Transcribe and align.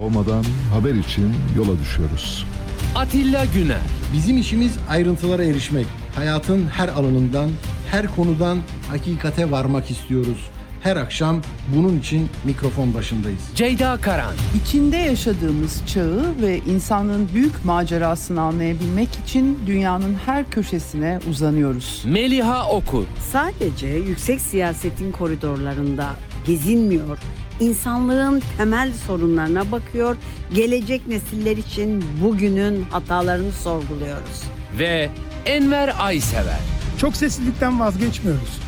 Olmadan 0.00 0.44
haber 0.72 0.94
için 0.94 1.34
yola 1.56 1.78
düşüyoruz. 1.80 2.46
Atilla 2.94 3.44
Güner. 3.44 3.80
Bizim 4.12 4.38
işimiz 4.38 4.72
ayrıntılara 4.88 5.44
erişmek. 5.44 5.86
Hayatın 6.14 6.66
her 6.68 6.88
alanından, 6.88 7.50
her 7.90 8.16
konudan 8.16 8.58
hakikate 8.88 9.50
varmak 9.50 9.90
istiyoruz. 9.90 10.50
Her 10.82 10.96
akşam 10.96 11.42
bunun 11.76 11.98
için 11.98 12.28
mikrofon 12.44 12.94
başındayız. 12.94 13.40
Ceyda 13.54 13.96
Karan. 13.96 14.34
İçinde 14.62 14.96
yaşadığımız 14.96 15.82
çağı 15.86 16.34
ve 16.42 16.58
insanlığın 16.58 17.28
büyük 17.34 17.64
macerasını 17.64 18.40
anlayabilmek 18.40 19.08
için 19.24 19.58
dünyanın 19.66 20.16
her 20.26 20.50
köşesine 20.50 21.20
uzanıyoruz. 21.30 22.02
Meliha 22.06 22.70
Okur. 22.70 23.04
Sadece 23.32 23.86
yüksek 23.86 24.40
siyasetin 24.40 25.12
koridorlarında 25.12 26.06
gezinmiyor, 26.46 27.18
insanlığın 27.60 28.42
temel 28.56 28.92
sorunlarına 29.06 29.72
bakıyor, 29.72 30.16
gelecek 30.54 31.06
nesiller 31.06 31.56
için 31.56 32.04
bugünün 32.22 32.82
hatalarını 32.82 33.52
sorguluyoruz. 33.52 34.42
Ve 34.78 35.10
Enver 35.46 35.94
Aysever. 35.98 36.60
Çok 36.98 37.16
seslilikten 37.16 37.80
vazgeçmiyoruz. 37.80 38.58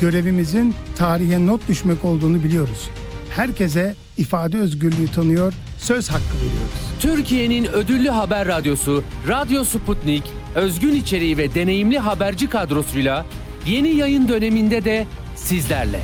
Görevimizin 0.00 0.74
tarihe 0.96 1.46
not 1.46 1.68
düşmek 1.68 2.04
olduğunu 2.04 2.44
biliyoruz. 2.44 2.90
Herkese 3.36 3.94
ifade 4.16 4.58
özgürlüğü 4.58 5.08
tanıyor, 5.14 5.52
söz 5.78 6.08
hakkı 6.08 6.36
veriyoruz. 6.36 6.86
Türkiye'nin 7.00 7.64
ödüllü 7.64 8.08
haber 8.08 8.48
radyosu 8.48 9.04
Radyo 9.28 9.64
Sputnik, 9.64 10.22
özgün 10.54 10.94
içeriği 10.94 11.36
ve 11.36 11.54
deneyimli 11.54 11.98
haberci 11.98 12.48
kadrosuyla 12.48 13.26
yeni 13.66 13.88
yayın 13.88 14.28
döneminde 14.28 14.84
de 14.84 15.06
sizlerle. 15.36 16.00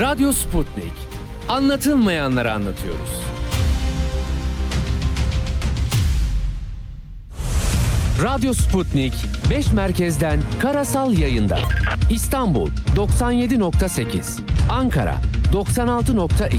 Radyo 0.00 0.32
Sputnik. 0.32 1.07
Anlatılmayanları 1.48 2.52
anlatıyoruz. 2.52 3.10
Radyo 8.22 8.54
Sputnik 8.54 9.12
5 9.50 9.72
merkezden 9.72 10.40
karasal 10.58 11.12
yayında. 11.12 11.58
İstanbul 12.10 12.70
97.8, 12.96 14.40
Ankara 14.70 15.16
96.2, 15.52 16.58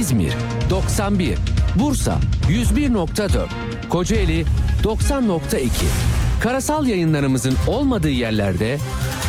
İzmir 0.00 0.32
91, 0.70 1.38
Bursa 1.74 2.18
101.4, 2.48 3.46
Kocaeli 3.88 4.44
90.2. 4.82 6.17
Karasal 6.40 6.86
yayınlarımızın 6.86 7.54
olmadığı 7.66 8.10
yerlerde 8.10 8.78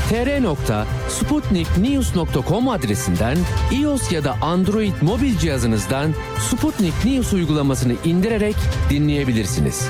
tr.sputniknews.com 0.10 2.70
adresinden 2.70 3.38
iOS 3.72 4.12
ya 4.12 4.24
da 4.24 4.36
Android 4.42 4.94
mobil 5.02 5.38
cihazınızdan 5.38 6.14
Sputnik 6.50 7.06
News 7.06 7.34
uygulamasını 7.34 7.94
indirerek 8.06 8.56
dinleyebilirsiniz. 8.90 9.88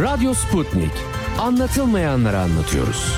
Radyo 0.00 0.34
Sputnik. 0.34 0.92
Anlatılmayanları 1.40 2.38
anlatıyoruz. 2.38 3.16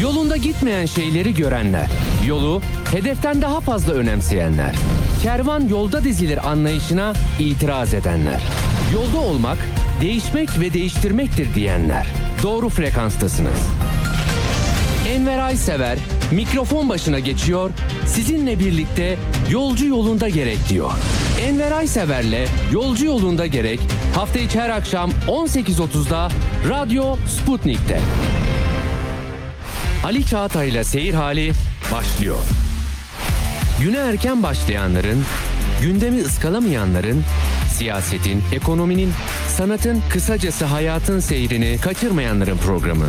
Yolunda 0.00 0.36
gitmeyen 0.36 0.86
şeyleri 0.86 1.34
görenler, 1.34 1.90
yolu 2.26 2.62
hedeften 2.92 3.42
daha 3.42 3.60
fazla 3.60 3.92
önemseyenler, 3.92 4.74
kervan 5.22 5.68
yolda 5.68 6.04
dizilir 6.04 6.50
anlayışına 6.50 7.12
itiraz 7.38 7.94
edenler, 7.94 8.42
yolda 8.94 9.18
olmak, 9.18 9.58
değişmek 10.02 10.60
ve 10.60 10.72
değiştirmektir 10.72 11.54
diyenler. 11.54 12.06
Doğru 12.42 12.68
frekanstasınız. 12.68 13.58
Enver 15.08 15.38
Aysever 15.38 15.98
mikrofon 16.30 16.88
başına 16.88 17.18
geçiyor, 17.18 17.70
sizinle 18.06 18.58
birlikte 18.58 19.18
yolcu 19.50 19.86
yolunda 19.86 20.28
gerek 20.28 20.58
diyor. 20.68 20.90
Enver 21.46 21.72
Aysever'le 21.72 22.48
Yolcu 22.72 23.04
Yolunda 23.04 23.46
Gerek 23.46 23.80
hafta 24.14 24.38
içi 24.38 24.60
her 24.60 24.70
akşam 24.70 25.10
18.30'da 25.28 26.28
Radyo 26.68 27.16
Sputnik'te. 27.26 28.00
Ali 30.04 30.26
Çağatay'la 30.26 30.84
Seyir 30.84 31.14
Hali 31.14 31.52
başlıyor. 31.92 32.38
Güne 33.80 33.98
erken 33.98 34.42
başlayanların, 34.42 35.24
gündemi 35.82 36.20
ıskalamayanların, 36.20 37.24
siyasetin, 37.82 38.42
ekonominin, 38.52 39.10
sanatın, 39.48 40.02
kısacası 40.10 40.64
hayatın 40.64 41.20
seyrini 41.20 41.78
kaçırmayanların 41.82 42.56
programı. 42.56 43.04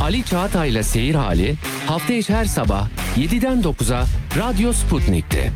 Ali 0.00 0.24
Çağatay'la 0.24 0.82
Seyir 0.82 1.14
Hali 1.14 1.54
hafta 1.86 2.12
içi 2.12 2.34
her 2.34 2.44
sabah 2.44 2.88
7'den 3.16 3.62
9'a 3.62 4.06
Radyo 4.38 4.72
Sputnik'te. 4.72 5.52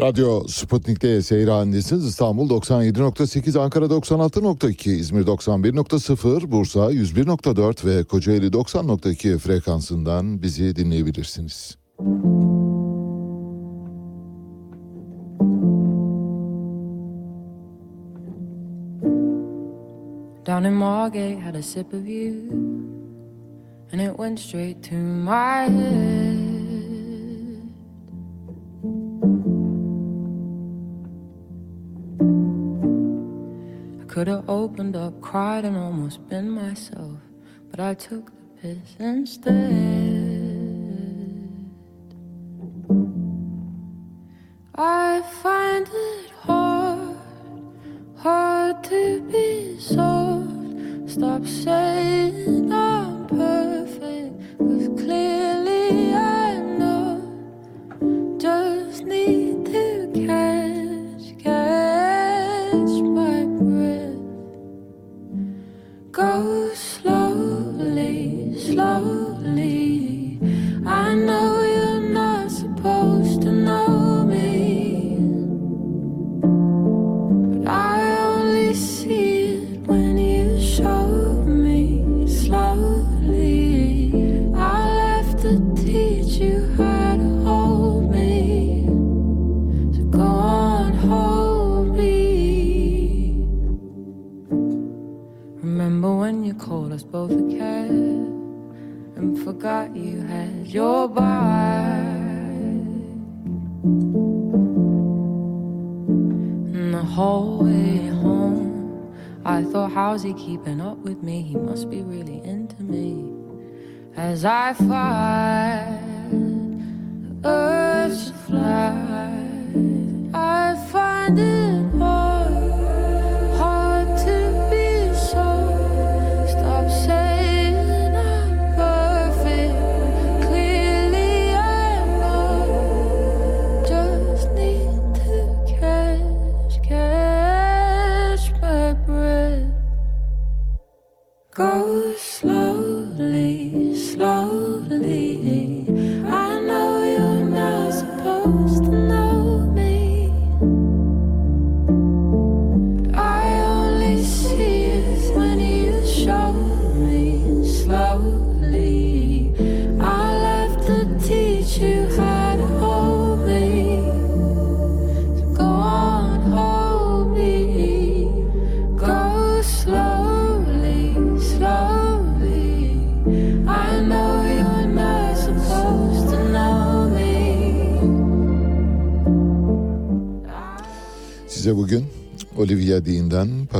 Radyo 0.00 0.44
Sputnik'te 0.48 1.22
seyir 1.22 1.48
halindesiniz. 1.48 2.04
İstanbul 2.04 2.50
97.8, 2.50 3.60
Ankara 3.60 3.84
96.2, 3.84 4.90
İzmir 4.90 5.26
91.0, 5.26 6.50
Bursa 6.50 6.80
101.4 6.92 7.86
ve 7.86 8.04
Kocaeli 8.04 8.46
90.2 8.46 9.38
frekansından 9.38 10.42
bizi 10.42 10.76
dinleyebilirsiniz. 10.76 11.78
Down 20.48 20.64
in 20.64 20.76
Margate, 20.76 21.38
had 21.38 21.56
a 21.56 21.62
sip 21.62 21.92
of 21.92 22.08
you, 22.08 22.48
and 23.92 24.00
it 24.00 24.18
went 24.18 24.38
straight 24.38 24.82
to 24.84 24.94
my 24.94 25.64
head. 25.64 26.38
I 34.00 34.04
could 34.06 34.26
have 34.28 34.48
opened 34.48 34.96
up, 34.96 35.20
cried, 35.20 35.66
and 35.66 35.76
almost 35.76 36.26
been 36.30 36.48
myself, 36.48 37.18
but 37.70 37.78
I 37.78 37.92
took 37.92 38.32
the 38.32 38.46
piss 38.62 38.96
instead. 38.98 39.52
I 44.74 45.20
find 45.42 45.86
it 45.92 46.27
hard 48.18 48.82
to 48.84 49.20
be 49.30 49.78
soft. 49.78 51.10
Stop 51.10 51.46
saying 51.46 52.72
I'm 52.72 53.26
perfect, 53.28 54.37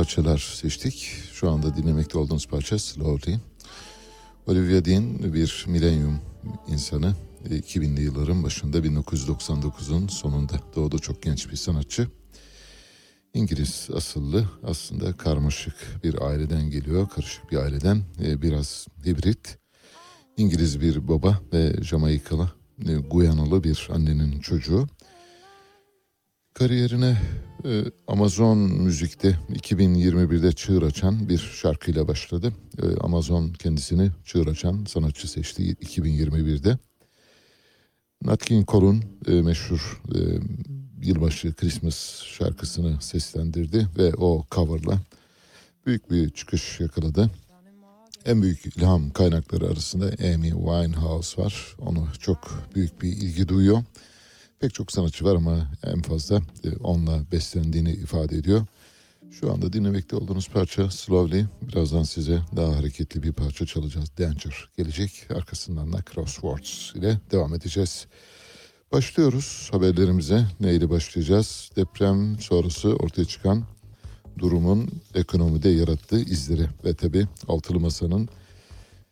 parçalar 0.09 0.37
seçtik. 0.37 1.11
Şu 1.33 1.49
anda 1.49 1.77
dinlemekte 1.77 2.17
olduğunuz 2.17 2.47
parça 2.47 2.79
Slowly. 2.79 3.37
Olivia 4.47 4.85
Dean 4.85 5.33
bir 5.33 5.65
milenyum 5.67 6.19
insanı. 6.67 7.15
2000'li 7.49 8.01
yılların 8.01 8.43
başında 8.43 8.77
1999'un 8.77 10.07
sonunda 10.07 10.53
doğdu 10.75 10.99
çok 10.99 11.23
genç 11.23 11.51
bir 11.51 11.55
sanatçı. 11.55 12.07
İngiliz 13.33 13.87
asıllı 13.95 14.49
aslında 14.63 15.17
karmaşık 15.17 15.75
bir 16.03 16.21
aileden 16.21 16.69
geliyor. 16.69 17.09
Karışık 17.09 17.51
bir 17.51 17.57
aileden 17.57 18.03
e, 18.23 18.41
biraz 18.41 18.87
hibrit. 19.05 19.57
İngiliz 20.37 20.81
bir 20.81 21.07
baba 21.07 21.39
ve 21.53 21.83
Jamaikalı, 21.83 22.51
e, 22.87 22.93
Guyanalı 22.93 23.63
bir 23.63 23.87
annenin 23.91 24.39
çocuğu. 24.39 24.87
Kariyerine 26.59 27.17
e, 27.65 27.83
Amazon 28.07 28.57
Müzik'te 28.57 29.37
2021'de 29.53 30.51
çığır 30.51 30.83
açan 30.83 31.29
bir 31.29 31.37
şarkıyla 31.37 32.07
başladı. 32.07 32.53
E, 32.83 32.97
Amazon 32.99 33.53
kendisini 33.53 34.11
çığır 34.25 34.47
açan 34.47 34.85
sanatçı 34.85 35.31
seçti 35.31 35.73
2021'de. 35.73 36.77
Nat 38.21 38.45
King 38.45 38.67
Cole'un 38.67 39.03
e, 39.27 39.31
meşhur 39.31 40.01
e, 40.15 40.19
yılbaşı 41.01 41.53
Christmas 41.53 42.23
şarkısını 42.23 43.01
seslendirdi 43.01 43.87
ve 43.97 44.13
o 44.13 44.45
coverla 44.51 44.99
büyük 45.85 46.11
bir 46.11 46.29
çıkış 46.29 46.79
yakaladı. 46.79 47.31
En 48.25 48.41
büyük 48.41 48.65
ilham 48.65 49.09
kaynakları 49.09 49.67
arasında 49.67 50.05
Amy 50.05 50.49
Winehouse 50.49 51.41
var. 51.41 51.75
Onu 51.79 52.07
çok 52.19 52.63
büyük 52.75 53.01
bir 53.01 53.07
ilgi 53.07 53.47
duyuyor. 53.47 53.83
Pek 54.59 54.73
çok 54.73 54.91
sanatçı 54.91 55.25
var 55.25 55.35
ama 55.35 55.71
en 55.83 56.01
fazla 56.01 56.41
e, 56.63 56.75
onunla 56.83 57.19
beslendiğini 57.31 57.91
ifade 57.91 58.37
ediyor. 58.37 58.65
Şu 59.31 59.51
anda 59.53 59.73
dinlemekte 59.73 60.15
olduğunuz 60.15 60.49
parça 60.49 60.91
Slowly. 60.91 61.45
Birazdan 61.61 62.03
size 62.03 62.39
daha 62.55 62.77
hareketli 62.77 63.23
bir 63.23 63.33
parça 63.33 63.65
çalacağız. 63.65 64.09
Danger 64.17 64.69
gelecek. 64.77 65.27
Arkasından 65.35 65.93
da 65.93 66.03
Crosswords 66.13 66.95
ile 66.95 67.19
devam 67.31 67.53
edeceğiz. 67.53 68.07
Başlıyoruz 68.91 69.69
haberlerimize. 69.71 70.45
Neyle 70.59 70.89
başlayacağız? 70.89 71.71
Deprem 71.75 72.39
sonrası 72.39 72.95
ortaya 72.95 73.25
çıkan 73.25 73.63
durumun 74.37 74.89
ekonomide 75.15 75.69
yarattığı 75.69 76.19
izleri 76.19 76.67
ve 76.85 76.93
tabi 76.93 77.27
altılı 77.47 77.79
masanın 77.79 78.29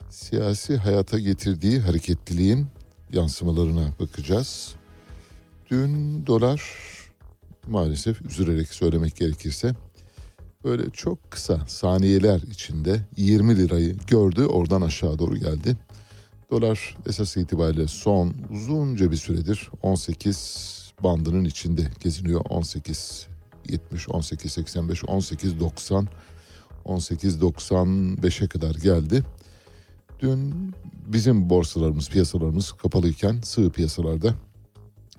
siyasi 0.10 0.78
hayata 0.78 1.20
getirdiği 1.20 1.80
hareketliliğin 1.80 2.68
yansımalarına 3.14 3.94
bakacağız. 4.00 4.76
Dün 5.72 6.25
dolar 6.28 6.62
maalesef 7.68 8.22
üzülerek 8.22 8.68
söylemek 8.69 9.16
gerekirse 9.16 9.75
böyle 10.64 10.90
çok 10.90 11.31
kısa 11.31 11.68
saniyeler 11.68 12.42
içinde 12.42 13.02
20 13.18 13.58
lirayı 13.58 13.98
gördü 14.08 14.46
oradan 14.46 14.81
aşağı 14.81 15.19
doğru 15.19 15.38
geldi. 15.38 15.78
Dolar 16.52 16.98
esas 17.08 17.38
itibariyle 17.38 17.88
son 17.88 18.34
uzunca 18.50 19.12
bir 19.12 19.16
süredir 19.16 19.69
18 19.81 20.92
bandının 21.04 21.46
içinde 21.46 21.92
geziniyor. 22.00 22.42
18 22.50 23.28
70, 23.70 24.10
18 24.10 24.52
85, 24.52 25.04
18 25.04 25.60
90, 25.60 26.08
18 26.86 27.38
95'e 27.38 28.48
kadar 28.48 28.75
geldi. 28.75 29.24
Dün 30.20 30.74
bizim 31.08 31.50
borsalarımız, 31.50 32.10
piyasalarımız 32.10 32.72
kapalıyken 32.72 33.42
sığ 33.42 33.70
piyasalarda 33.70 34.34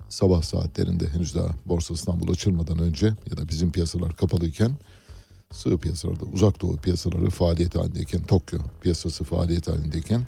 sabah 0.09 0.41
saatlerinde 0.41 1.07
henüz 1.07 1.35
daha 1.35 1.49
Borsa 1.65 1.93
İstanbul 1.93 2.31
açılmadan 2.31 2.79
önce 2.79 3.05
ya 3.05 3.37
da 3.37 3.49
bizim 3.49 3.71
piyasalar 3.71 4.15
kapalıyken 4.15 4.71
sığ 5.51 5.77
piyasalarda 5.77 6.25
uzak 6.25 6.61
doğu 6.61 6.77
piyasaları 6.77 7.29
faaliyet 7.29 7.75
halindeyken 7.75 8.21
Tokyo 8.21 8.59
piyasası 8.81 9.23
faaliyet 9.23 9.67
halindeyken 9.67 10.21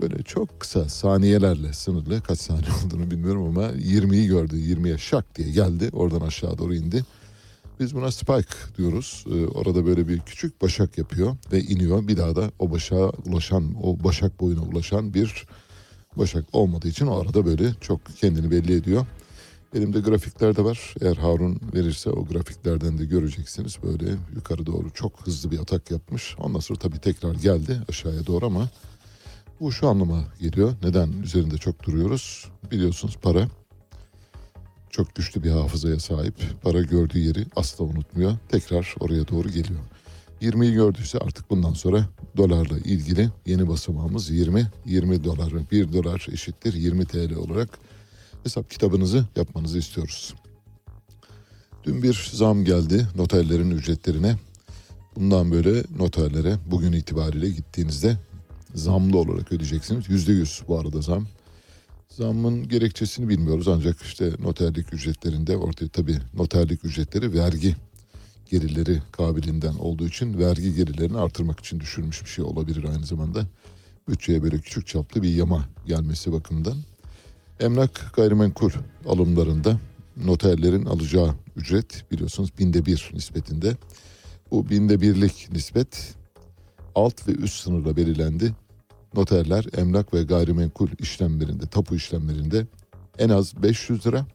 böyle 0.00 0.22
çok 0.22 0.60
kısa 0.60 0.88
saniyelerle 0.88 1.72
sınırlı 1.72 2.20
kaç 2.20 2.38
saniye 2.38 2.70
olduğunu 2.86 3.10
bilmiyorum 3.10 3.44
ama 3.44 3.66
20'yi 3.66 4.26
gördü 4.26 4.56
20'ye 4.56 4.98
şak 4.98 5.36
diye 5.36 5.50
geldi 5.50 5.90
oradan 5.92 6.20
aşağı 6.20 6.58
doğru 6.58 6.74
indi. 6.74 7.04
Biz 7.80 7.94
buna 7.94 8.12
spike 8.12 8.76
diyoruz. 8.78 9.24
Ee, 9.28 9.46
orada 9.46 9.86
böyle 9.86 10.08
bir 10.08 10.20
küçük 10.20 10.62
başak 10.62 10.98
yapıyor 10.98 11.36
ve 11.52 11.60
iniyor. 11.60 12.08
Bir 12.08 12.16
daha 12.16 12.36
da 12.36 12.50
o 12.58 12.70
başağa 12.70 13.10
ulaşan, 13.26 13.74
o 13.82 14.04
başak 14.04 14.40
boyuna 14.40 14.62
ulaşan 14.62 15.14
bir 15.14 15.46
başak 16.16 16.44
olmadığı 16.52 16.88
için 16.88 17.06
o 17.06 17.20
arada 17.20 17.46
böyle 17.46 17.74
çok 17.80 18.00
kendini 18.16 18.50
belli 18.50 18.74
ediyor. 18.74 19.06
Elimde 19.74 20.00
grafikler 20.00 20.56
de 20.56 20.64
var. 20.64 20.94
Eğer 21.00 21.16
Harun 21.16 21.60
verirse 21.74 22.10
o 22.10 22.24
grafiklerden 22.24 22.98
de 22.98 23.04
göreceksiniz. 23.04 23.76
Böyle 23.82 24.16
yukarı 24.34 24.66
doğru 24.66 24.90
çok 24.90 25.26
hızlı 25.26 25.50
bir 25.50 25.58
atak 25.58 25.90
yapmış. 25.90 26.36
Ondan 26.38 26.60
sonra 26.60 26.78
tabii 26.78 26.98
tekrar 26.98 27.34
geldi 27.34 27.80
aşağıya 27.88 28.26
doğru 28.26 28.46
ama 28.46 28.68
bu 29.60 29.72
şu 29.72 29.88
anlama 29.88 30.24
geliyor. 30.40 30.74
Neden 30.82 31.12
üzerinde 31.12 31.58
çok 31.58 31.82
duruyoruz? 31.86 32.48
Biliyorsunuz 32.70 33.16
para 33.22 33.48
çok 34.90 35.14
güçlü 35.14 35.42
bir 35.42 35.50
hafızaya 35.50 36.00
sahip. 36.00 36.34
Para 36.62 36.82
gördüğü 36.82 37.18
yeri 37.18 37.46
asla 37.56 37.84
unutmuyor. 37.84 38.32
Tekrar 38.48 38.94
oraya 39.00 39.28
doğru 39.28 39.48
geliyor. 39.48 39.80
20'yi 40.44 40.72
gördüyse 40.72 41.18
artık 41.18 41.50
bundan 41.50 41.72
sonra 41.72 42.08
dolarla 42.36 42.78
ilgili 42.78 43.30
yeni 43.46 43.68
basamağımız 43.68 44.30
20. 44.30 44.70
20 44.86 45.24
dolar, 45.24 45.70
1 45.70 45.92
dolar 45.92 46.26
eşittir 46.32 46.74
20 46.74 47.04
TL 47.06 47.34
olarak 47.34 47.78
hesap 48.42 48.70
kitabınızı 48.70 49.24
yapmanızı 49.36 49.78
istiyoruz. 49.78 50.34
Dün 51.84 52.02
bir 52.02 52.30
zam 52.32 52.64
geldi 52.64 53.08
noterlerin 53.16 53.70
ücretlerine. 53.70 54.36
Bundan 55.16 55.52
böyle 55.52 55.82
noterlere 55.98 56.56
bugün 56.66 56.92
itibariyle 56.92 57.50
gittiğinizde 57.50 58.16
zamlı 58.74 59.18
olarak 59.18 59.52
ödeyeceksiniz. 59.52 60.06
%100 60.06 60.68
bu 60.68 60.78
arada 60.78 61.00
zam. 61.00 61.26
Zammın 62.08 62.68
gerekçesini 62.68 63.28
bilmiyoruz 63.28 63.68
ancak 63.68 64.02
işte 64.02 64.30
noterlik 64.38 64.94
ücretlerinde 64.94 65.56
ortaya 65.56 65.88
tabii 65.88 66.18
noterlik 66.34 66.84
ücretleri 66.84 67.32
vergi 67.32 67.76
gelirleri 68.54 69.02
kabiliğinden 69.12 69.74
olduğu 69.74 70.06
için 70.06 70.38
vergi 70.38 70.74
gelirlerini 70.74 71.18
artırmak 71.18 71.60
için 71.60 71.80
düşürmüş 71.80 72.24
bir 72.24 72.28
şey 72.28 72.44
olabilir 72.44 72.84
aynı 72.84 73.06
zamanda. 73.06 73.46
Bütçeye 74.08 74.42
böyle 74.42 74.58
küçük 74.58 74.86
çaplı 74.86 75.22
bir 75.22 75.28
yama 75.28 75.64
gelmesi 75.86 76.32
bakımından. 76.32 76.76
Emlak 77.60 78.12
gayrimenkul 78.16 78.70
alımlarında 79.08 79.78
noterlerin 80.16 80.84
alacağı 80.84 81.34
ücret 81.56 82.04
biliyorsunuz 82.10 82.50
binde 82.58 82.86
bir 82.86 83.10
nispetinde. 83.14 83.76
Bu 84.50 84.70
binde 84.70 85.00
birlik 85.00 85.48
nispet 85.52 86.14
alt 86.94 87.28
ve 87.28 87.32
üst 87.32 87.62
sınırla 87.62 87.96
belirlendi. 87.96 88.52
Noterler 89.14 89.66
emlak 89.76 90.14
ve 90.14 90.22
gayrimenkul 90.22 90.88
işlemlerinde, 90.98 91.66
tapu 91.66 91.94
işlemlerinde 91.96 92.66
en 93.18 93.28
az 93.28 93.62
500 93.62 94.06
lira, 94.06 94.26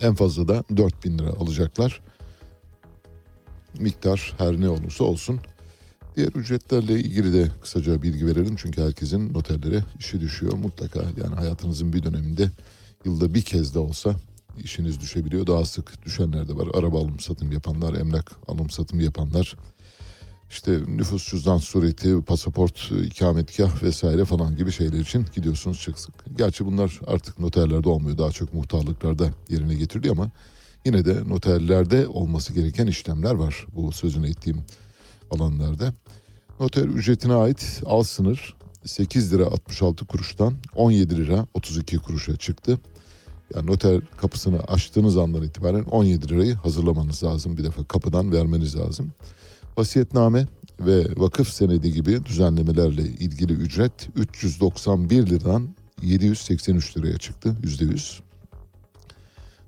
en 0.00 0.14
fazla 0.14 0.48
da 0.48 0.64
4000 0.76 1.18
lira 1.18 1.30
alacaklar 1.30 2.00
miktar 3.80 4.34
her 4.38 4.60
ne 4.60 4.68
olursa 4.68 5.04
olsun. 5.04 5.40
Diğer 6.16 6.28
ücretlerle 6.28 6.92
ilgili 6.92 7.32
de 7.32 7.50
kısaca 7.62 8.02
bilgi 8.02 8.26
verelim 8.26 8.56
çünkü 8.56 8.82
herkesin 8.82 9.34
noterlere 9.34 9.84
işi 9.98 10.20
düşüyor 10.20 10.52
mutlaka. 10.52 11.00
Yani 11.00 11.34
hayatınızın 11.34 11.92
bir 11.92 12.02
döneminde 12.02 12.50
yılda 13.04 13.34
bir 13.34 13.42
kez 13.42 13.74
de 13.74 13.78
olsa 13.78 14.16
işiniz 14.64 15.00
düşebiliyor. 15.00 15.46
Daha 15.46 15.64
sık 15.64 16.04
düşenler 16.04 16.48
de 16.48 16.56
var. 16.56 16.68
Araba 16.74 16.98
alım 16.98 17.20
satım 17.20 17.52
yapanlar, 17.52 17.94
emlak 17.94 18.32
alım 18.48 18.70
satım 18.70 19.00
yapanlar. 19.00 19.56
İşte 20.50 20.80
nüfus 20.86 21.30
cüzdan 21.30 21.58
sureti, 21.58 22.22
pasaport, 22.22 22.92
ikametgah 23.06 23.82
vesaire 23.82 24.24
falan 24.24 24.56
gibi 24.56 24.72
şeyler 24.72 24.98
için 24.98 25.26
gidiyorsunuz 25.34 25.80
çok 25.80 25.98
sık. 25.98 26.14
Gerçi 26.38 26.66
bunlar 26.66 27.00
artık 27.06 27.38
noterlerde 27.38 27.88
olmuyor. 27.88 28.18
Daha 28.18 28.30
çok 28.30 28.54
muhtarlıklarda 28.54 29.30
yerine 29.48 29.74
getiriliyor 29.74 30.16
ama 30.16 30.30
yine 30.86 31.04
de 31.04 31.28
noterlerde 31.28 32.06
olması 32.06 32.52
gereken 32.52 32.86
işlemler 32.86 33.34
var 33.34 33.66
bu 33.74 33.92
sözünü 33.92 34.30
ettiğim 34.30 34.58
alanlarda. 35.30 35.94
Noter 36.60 36.84
ücretine 36.84 37.34
ait 37.34 37.82
al 37.86 38.02
sınır 38.02 38.56
8 38.84 39.32
lira 39.32 39.46
66 39.46 40.06
kuruştan 40.06 40.54
17 40.74 41.16
lira 41.16 41.46
32 41.54 41.98
kuruşa 41.98 42.36
çıktı. 42.36 42.78
Yani 43.54 43.66
noter 43.66 44.00
kapısını 44.16 44.60
açtığınız 44.60 45.16
andan 45.16 45.42
itibaren 45.42 45.84
17 45.84 46.28
lirayı 46.28 46.54
hazırlamanız 46.54 47.24
lazım. 47.24 47.56
Bir 47.56 47.64
defa 47.64 47.84
kapıdan 47.84 48.32
vermeniz 48.32 48.76
lazım. 48.76 49.12
Vasiyetname 49.76 50.46
ve 50.80 51.06
vakıf 51.16 51.48
senedi 51.48 51.92
gibi 51.92 52.24
düzenlemelerle 52.24 53.02
ilgili 53.02 53.52
ücret 53.52 53.92
391 54.16 55.26
liradan 55.26 55.68
783 56.02 56.96
liraya 56.96 57.18
çıktı 57.18 57.56
%100. 57.62 58.26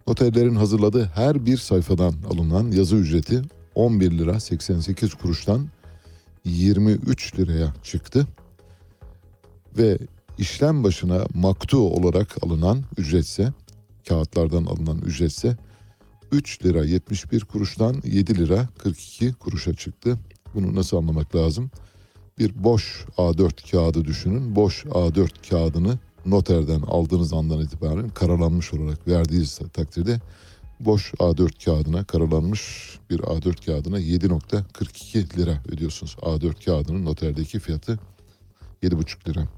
Noterlerin 0.09 0.55
hazırladığı 0.55 1.05
her 1.05 1.47
bir 1.47 1.57
sayfadan 1.57 2.15
alınan 2.31 2.71
yazı 2.71 2.97
ücreti 2.97 3.43
11 3.75 4.11
lira 4.19 4.41
88 4.41 5.15
kuruştan 5.15 5.69
23 6.45 7.39
liraya 7.39 7.75
çıktı. 7.83 8.27
Ve 9.79 9.99
işlem 10.39 10.85
başına 10.85 11.27
maktu 11.35 11.79
olarak 11.79 12.37
alınan 12.45 12.85
ücretse, 12.97 13.53
kağıtlardan 14.09 14.65
alınan 14.65 14.99
ücretse 14.99 15.57
3 16.33 16.65
lira 16.65 16.85
71 16.85 17.41
kuruştan 17.45 18.03
7 18.05 18.39
lira 18.39 18.69
42 18.79 19.33
kuruşa 19.33 19.75
çıktı. 19.75 20.19
Bunu 20.55 20.75
nasıl 20.75 20.97
anlamak 20.97 21.37
lazım? 21.37 21.71
Bir 22.39 22.65
boş 22.65 23.05
A4 23.17 23.71
kağıdı 23.71 24.05
düşünün. 24.05 24.57
Boş 24.57 24.85
A4 24.85 25.49
kağıdını 25.51 25.99
noterden 26.27 26.81
aldığınız 26.81 27.33
andan 27.33 27.61
itibaren 27.61 28.09
karalanmış 28.09 28.75
olarak 28.75 29.09
verdiğiniz 29.09 29.61
takdirde 29.73 30.21
boş 30.81 31.15
A4 31.15 31.65
kağıdına 31.65 32.05
karalanmış 32.05 32.99
bir 33.11 33.19
A4 33.19 33.67
kağıdına 33.67 34.01
7.42 34.01 35.37
lira 35.37 35.63
ödüyorsunuz. 35.69 36.17
A4 36.21 36.65
kağıdının 36.65 37.05
noterdeki 37.05 37.59
fiyatı 37.59 37.99
7,5 38.83 39.29
lira. 39.29 39.49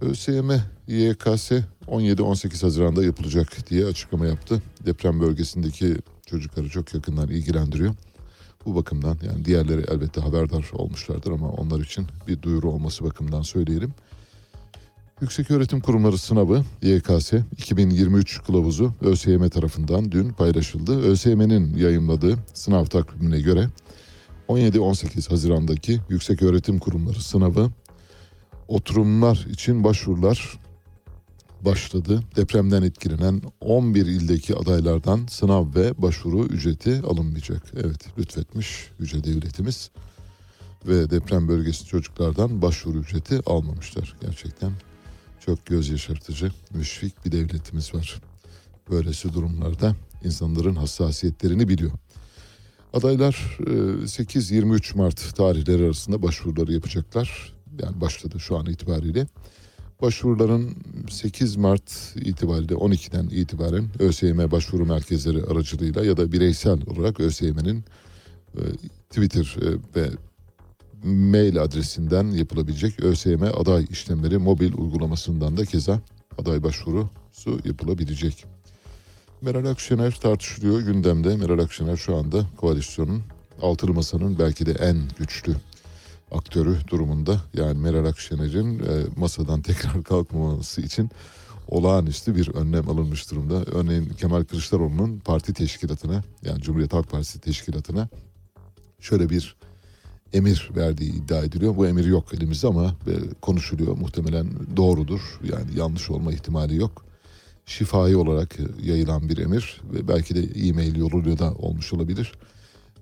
ÖSYM, 0.00 0.50
YKS 0.86 1.52
17-18 1.86 2.62
Haziran'da 2.62 3.04
yapılacak 3.04 3.70
diye 3.70 3.86
açıklama 3.86 4.26
yaptı. 4.26 4.62
Deprem 4.86 5.20
bölgesindeki 5.20 5.96
çocukları 6.26 6.68
çok 6.68 6.94
yakından 6.94 7.28
ilgilendiriyor. 7.28 7.94
Bu 8.66 8.74
bakımdan 8.74 9.18
yani 9.22 9.44
diğerleri 9.44 9.84
elbette 9.88 10.20
haberdar 10.20 10.70
olmuşlardır 10.72 11.32
ama 11.32 11.48
onlar 11.50 11.80
için 11.80 12.06
bir 12.28 12.42
duyuru 12.42 12.70
olması 12.70 13.04
bakımından 13.04 13.42
söyleyelim. 13.42 13.94
Yükseköğretim 15.20 15.80
Kurumları 15.80 16.18
sınavı 16.18 16.64
YKS 16.82 17.32
2023 17.52 18.42
kılavuzu 18.42 18.92
ÖSYM 19.00 19.48
tarafından 19.48 20.12
dün 20.12 20.32
paylaşıldı. 20.32 21.00
ÖSYM'nin 21.00 21.76
yayımladığı 21.76 22.38
sınav 22.54 22.84
takvimine 22.84 23.40
göre 23.40 23.68
17-18 24.48 25.30
Haziran'daki 25.30 26.00
Yükseköğretim 26.08 26.78
Kurumları 26.78 27.22
sınavı 27.22 27.70
oturumlar 28.68 29.46
için 29.50 29.84
başvurular 29.84 30.58
başladı. 31.60 32.22
Depremden 32.36 32.82
etkilenen 32.82 33.42
11 33.60 34.06
ildeki 34.06 34.56
adaylardan 34.56 35.26
sınav 35.30 35.74
ve 35.74 36.02
başvuru 36.02 36.44
ücreti 36.44 37.02
alınmayacak. 37.02 37.62
Evet 37.76 38.18
lütfetmiş 38.18 38.90
Yüce 38.98 39.24
Devletimiz 39.24 39.90
ve 40.86 41.10
deprem 41.10 41.48
bölgesi 41.48 41.86
çocuklardan 41.86 42.62
başvuru 42.62 42.98
ücreti 42.98 43.40
almamışlar. 43.46 44.16
Gerçekten 44.20 44.72
çok 45.48 45.66
göz 45.66 45.88
yaşartıcı, 45.88 46.50
müşfik 46.74 47.24
bir 47.24 47.32
devletimiz 47.32 47.94
var. 47.94 48.20
Böylesi 48.90 49.32
durumlarda 49.32 49.96
insanların 50.24 50.74
hassasiyetlerini 50.74 51.68
biliyor. 51.68 51.90
Adaylar 52.92 53.58
e, 53.60 53.70
8-23 54.04 54.96
Mart 54.96 55.36
tarihleri 55.36 55.84
arasında 55.84 56.22
başvuruları 56.22 56.72
yapacaklar. 56.72 57.52
Yani 57.82 58.00
başladı 58.00 58.40
şu 58.40 58.56
an 58.56 58.66
itibariyle. 58.66 59.26
Başvuruların 60.02 60.76
8 61.10 61.56
Mart 61.56 62.14
itibariyle 62.16 62.74
12'den 62.74 63.28
itibaren 63.28 63.88
ÖSYM 63.98 64.50
başvuru 64.50 64.86
merkezleri 64.86 65.44
aracılığıyla 65.44 66.04
ya 66.04 66.16
da 66.16 66.32
bireysel 66.32 66.78
olarak 66.86 67.20
ÖSYM'nin 67.20 67.84
e, 68.56 68.62
Twitter 69.10 69.56
e, 69.62 69.96
ve 69.96 70.10
mail 71.04 71.62
adresinden 71.62 72.26
yapılabilecek 72.26 73.00
ÖSYM 73.00 73.42
aday 73.42 73.86
işlemleri 73.90 74.38
mobil 74.38 74.72
uygulamasından 74.72 75.56
da 75.56 75.64
keza 75.64 76.00
aday 76.38 76.62
başvurusu 76.62 77.60
yapılabilecek. 77.64 78.44
Meral 79.42 79.66
Akşener 79.66 80.10
tartışılıyor 80.10 80.80
gündemde. 80.80 81.36
Meral 81.36 81.58
Akşener 81.58 81.96
şu 81.96 82.16
anda 82.16 82.46
koalisyonun 82.56 83.22
altılı 83.62 83.94
masanın 83.94 84.38
belki 84.38 84.66
de 84.66 84.72
en 84.72 84.96
güçlü 85.18 85.56
aktörü 86.32 86.76
durumunda. 86.88 87.40
Yani 87.54 87.78
Meral 87.78 88.04
Akşener'in 88.04 88.78
e, 88.78 88.82
masadan 89.16 89.62
tekrar 89.62 90.04
kalkmaması 90.04 90.80
için 90.80 91.10
olağanüstü 91.68 92.36
bir 92.36 92.48
önlem 92.54 92.88
alınmış 92.88 93.30
durumda. 93.30 93.64
Örneğin 93.72 94.08
Kemal 94.08 94.44
Kılıçdaroğlu'nun 94.44 95.18
parti 95.18 95.54
teşkilatına 95.54 96.22
yani 96.42 96.62
Cumhuriyet 96.62 96.92
Halk 96.92 97.10
Partisi 97.10 97.40
teşkilatına 97.40 98.08
şöyle 99.00 99.30
bir 99.30 99.56
emir 100.32 100.70
verdiği 100.76 101.12
iddia 101.12 101.44
ediliyor. 101.44 101.76
Bu 101.76 101.86
emir 101.86 102.06
yok 102.06 102.34
elimizde 102.34 102.66
ama 102.66 102.84
e, 102.84 103.12
konuşuluyor. 103.40 103.96
Muhtemelen 103.96 104.46
doğrudur. 104.76 105.20
Yani 105.44 105.78
yanlış 105.78 106.10
olma 106.10 106.32
ihtimali 106.32 106.76
yok. 106.76 107.04
Şifai 107.66 108.16
olarak 108.16 108.56
yayılan 108.82 109.28
bir 109.28 109.38
emir 109.38 109.80
ve 109.94 110.08
belki 110.08 110.34
de 110.34 110.68
e-mail 110.68 110.96
yoluyla 110.96 111.38
da 111.38 111.54
olmuş 111.54 111.92
olabilir. 111.92 112.32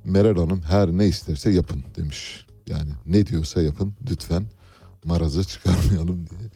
Meral 0.04 0.36
Hanım 0.36 0.62
her 0.62 0.88
ne 0.88 1.06
isterse 1.06 1.50
yapın 1.50 1.84
demiş. 1.96 2.46
Yani 2.66 2.90
ne 3.06 3.26
diyorsa 3.26 3.62
yapın 3.62 3.92
lütfen 4.10 4.46
marazı 5.04 5.44
çıkarmayalım 5.44 6.26
diye 6.30 6.50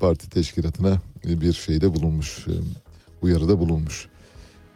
parti 0.00 0.30
teşkilatına 0.30 1.00
bir 1.24 1.52
şeyde 1.52 1.94
bulunmuş, 1.94 2.46
e, 2.48 2.52
uyarıda 3.22 3.58
bulunmuş. 3.58 4.08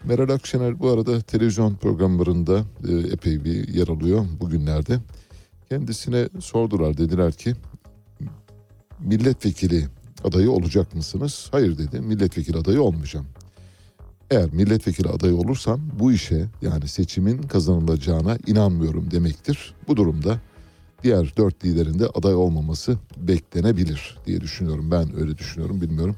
Meral 0.04 0.28
Akşener 0.28 0.80
bu 0.80 0.90
arada 0.90 1.20
televizyon 1.20 1.74
programlarında 1.74 2.64
e, 2.88 2.92
epey 2.92 3.44
bir 3.44 3.68
yer 3.68 3.88
alıyor 3.88 4.26
bugünlerde. 4.40 4.98
Kendisine 5.68 6.28
sordular 6.40 6.96
dediler 6.96 7.32
ki 7.32 7.54
milletvekili 9.00 9.86
adayı 10.24 10.50
olacak 10.50 10.94
mısınız? 10.94 11.48
Hayır 11.50 11.78
dedi 11.78 12.00
milletvekili 12.00 12.56
adayı 12.56 12.82
olmayacağım. 12.82 13.26
Eğer 14.30 14.52
milletvekili 14.52 15.08
adayı 15.08 15.36
olursam 15.36 15.80
bu 15.98 16.12
işe 16.12 16.46
yani 16.62 16.88
seçimin 16.88 17.42
kazanılacağına 17.42 18.38
inanmıyorum 18.46 19.10
demektir. 19.10 19.74
Bu 19.88 19.96
durumda 19.96 20.40
diğer 21.02 21.32
dört 21.36 21.64
liderin 21.64 21.98
de 21.98 22.06
aday 22.06 22.34
olmaması 22.34 22.98
beklenebilir 23.16 24.18
diye 24.26 24.40
düşünüyorum. 24.40 24.90
Ben 24.90 25.20
öyle 25.20 25.38
düşünüyorum 25.38 25.80
bilmiyorum. 25.80 26.16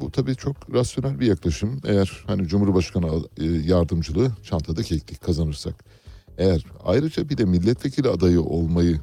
Bu 0.00 0.10
tabii 0.10 0.36
çok 0.36 0.74
rasyonel 0.74 1.20
bir 1.20 1.26
yaklaşım. 1.26 1.80
Eğer 1.84 2.24
hani 2.26 2.48
Cumhurbaşkanı 2.48 3.06
e, 3.38 3.44
yardımcılığı 3.44 4.30
çantada 4.42 4.82
keklik 4.82 5.22
kazanırsak. 5.22 5.84
Eğer 6.38 6.64
ayrıca 6.84 7.28
bir 7.28 7.38
de 7.38 7.44
milletvekili 7.44 8.08
adayı 8.08 8.42
olmayı 8.42 9.00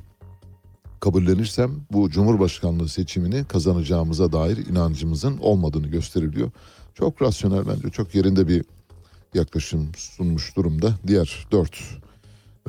kabullenirsem 0.99 1.71
bu 1.91 2.09
Cumhurbaşkanlığı 2.09 2.89
seçimini 2.89 3.45
kazanacağımıza 3.45 4.31
dair 4.31 4.57
inancımızın 4.57 5.37
olmadığını 5.37 5.87
gösteriliyor. 5.87 6.51
Çok 6.93 7.21
rasyonel 7.21 7.67
bence 7.67 7.89
çok 7.89 8.15
yerinde 8.15 8.47
bir 8.47 8.63
yaklaşım 9.33 9.91
sunmuş 9.97 10.55
durumda. 10.55 10.95
Diğer 11.07 11.47
dört 11.51 11.79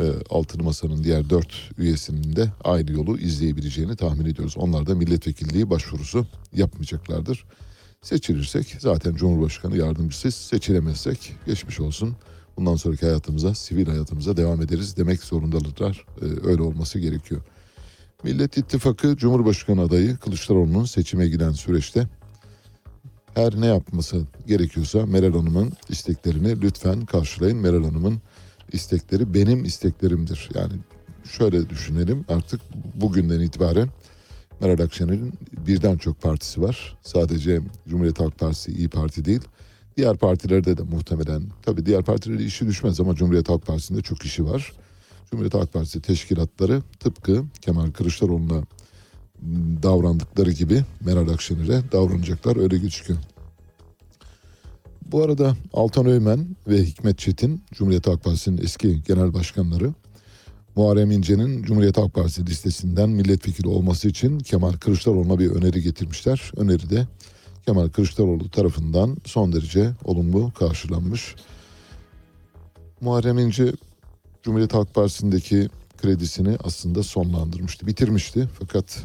e, 0.00 0.04
altılı 0.30 0.62
masanın 0.62 1.04
diğer 1.04 1.30
dört 1.30 1.70
üyesinin 1.78 2.36
de 2.36 2.52
aynı 2.64 2.92
yolu 2.92 3.18
izleyebileceğini 3.18 3.96
tahmin 3.96 4.26
ediyoruz. 4.26 4.54
Onlar 4.56 4.86
da 4.86 4.94
milletvekilliği 4.94 5.70
başvurusu 5.70 6.26
yapmayacaklardır. 6.52 7.44
Seçilirsek 8.02 8.76
zaten 8.78 9.14
Cumhurbaşkanı 9.14 9.76
yardımcısı 9.76 10.32
seçilemezsek 10.32 11.32
geçmiş 11.46 11.80
olsun. 11.80 12.16
Bundan 12.56 12.76
sonraki 12.76 13.06
hayatımıza, 13.06 13.54
sivil 13.54 13.86
hayatımıza 13.86 14.36
devam 14.36 14.62
ederiz 14.62 14.96
demek 14.96 15.22
zorundalılar. 15.22 16.06
Ee, 16.22 16.48
öyle 16.48 16.62
olması 16.62 16.98
gerekiyor. 16.98 17.40
Millet 18.22 18.58
İttifakı 18.58 19.16
Cumhurbaşkanı 19.16 19.80
adayı 19.80 20.16
Kılıçdaroğlu'nun 20.16 20.84
seçime 20.84 21.28
giden 21.28 21.52
süreçte 21.52 22.08
her 23.34 23.60
ne 23.60 23.66
yapması 23.66 24.26
gerekiyorsa 24.46 25.06
Meral 25.06 25.32
Hanım'ın 25.32 25.72
isteklerini 25.88 26.60
lütfen 26.62 27.06
karşılayın. 27.06 27.58
Meral 27.58 27.84
Hanım'ın 27.84 28.20
istekleri 28.72 29.34
benim 29.34 29.64
isteklerimdir. 29.64 30.48
Yani 30.54 30.72
şöyle 31.24 31.70
düşünelim 31.70 32.24
artık 32.28 32.60
bugünden 32.94 33.40
itibaren 33.40 33.88
Meral 34.60 34.84
Akşener'in 34.84 35.32
birden 35.66 35.96
çok 35.96 36.22
partisi 36.22 36.62
var. 36.62 36.98
Sadece 37.02 37.60
Cumhuriyet 37.88 38.20
Halk 38.20 38.38
Partisi 38.38 38.72
İyi 38.72 38.88
Parti 38.88 39.24
değil. 39.24 39.42
Diğer 39.96 40.16
partilerde 40.16 40.76
de 40.76 40.82
muhtemelen 40.82 41.42
tabii 41.62 41.86
diğer 41.86 42.02
partilerde 42.02 42.44
işi 42.44 42.66
düşmez 42.66 43.00
ama 43.00 43.14
Cumhuriyet 43.14 43.48
Halk 43.48 43.66
Partisi'nde 43.66 44.02
çok 44.02 44.24
işi 44.24 44.44
var. 44.44 44.72
Cumhuriyet 45.30 45.54
Halk 45.54 45.72
Partisi 45.72 46.00
teşkilatları 46.00 46.82
tıpkı 47.00 47.44
Kemal 47.60 47.90
Kılıçdaroğlu'na 47.90 48.62
davrandıkları 49.82 50.50
gibi 50.50 50.84
Meral 51.04 51.28
Akşener'e 51.28 51.92
davranacaklar 51.92 52.56
öyle 52.56 52.78
gözüküyor. 52.78 53.18
Bu 55.06 55.22
arada 55.22 55.56
Altan 55.72 56.06
Öğmen 56.06 56.56
ve 56.68 56.84
Hikmet 56.84 57.18
Çetin 57.18 57.62
Cumhuriyet 57.72 58.06
Halk 58.06 58.24
Partisi'nin 58.24 58.62
eski 58.62 59.02
genel 59.02 59.34
başkanları 59.34 59.94
Muharrem 60.76 61.10
İnce'nin 61.10 61.62
Cumhuriyet 61.62 61.98
Halk 61.98 62.14
Partisi 62.14 62.46
listesinden 62.46 63.10
milletvekili 63.10 63.68
olması 63.68 64.08
için 64.08 64.38
Kemal 64.38 64.72
Kılıçdaroğlu'na 64.72 65.38
bir 65.38 65.50
öneri 65.50 65.82
getirmişler. 65.82 66.52
Öneri 66.56 66.90
de 66.90 67.06
Kemal 67.66 67.88
Kılıçdaroğlu 67.88 68.48
tarafından 68.48 69.16
son 69.24 69.52
derece 69.52 69.90
olumlu 70.04 70.52
karşılanmış. 70.52 71.34
Muharrem 73.00 73.38
İnce 73.38 73.72
Cumhuriyet 74.42 74.74
Halk 74.74 74.94
Partisi'ndeki 74.94 75.68
kredisini 75.96 76.56
aslında 76.64 77.02
sonlandırmıştı, 77.02 77.86
bitirmişti. 77.86 78.48
Fakat 78.58 79.02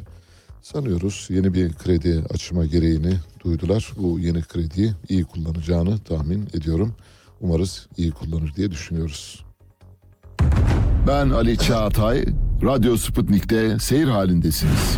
sanıyoruz 0.61 1.27
yeni 1.29 1.53
bir 1.53 1.73
kredi 1.73 2.23
açma 2.29 2.65
gereğini 2.65 3.13
duydular. 3.43 3.93
Bu 3.97 4.19
yeni 4.19 4.41
krediyi 4.41 4.93
iyi 5.09 5.23
kullanacağını 5.23 5.99
tahmin 5.99 6.47
ediyorum. 6.53 6.95
Umarız 7.41 7.87
iyi 7.97 8.11
kullanır 8.11 8.55
diye 8.55 8.71
düşünüyoruz. 8.71 9.45
Ben 11.07 11.29
Ali 11.29 11.57
Çağatay, 11.57 12.25
Radyo 12.63 12.97
Sputnik'te 12.97 13.79
seyir 13.79 14.07
halindesiniz. 14.07 14.97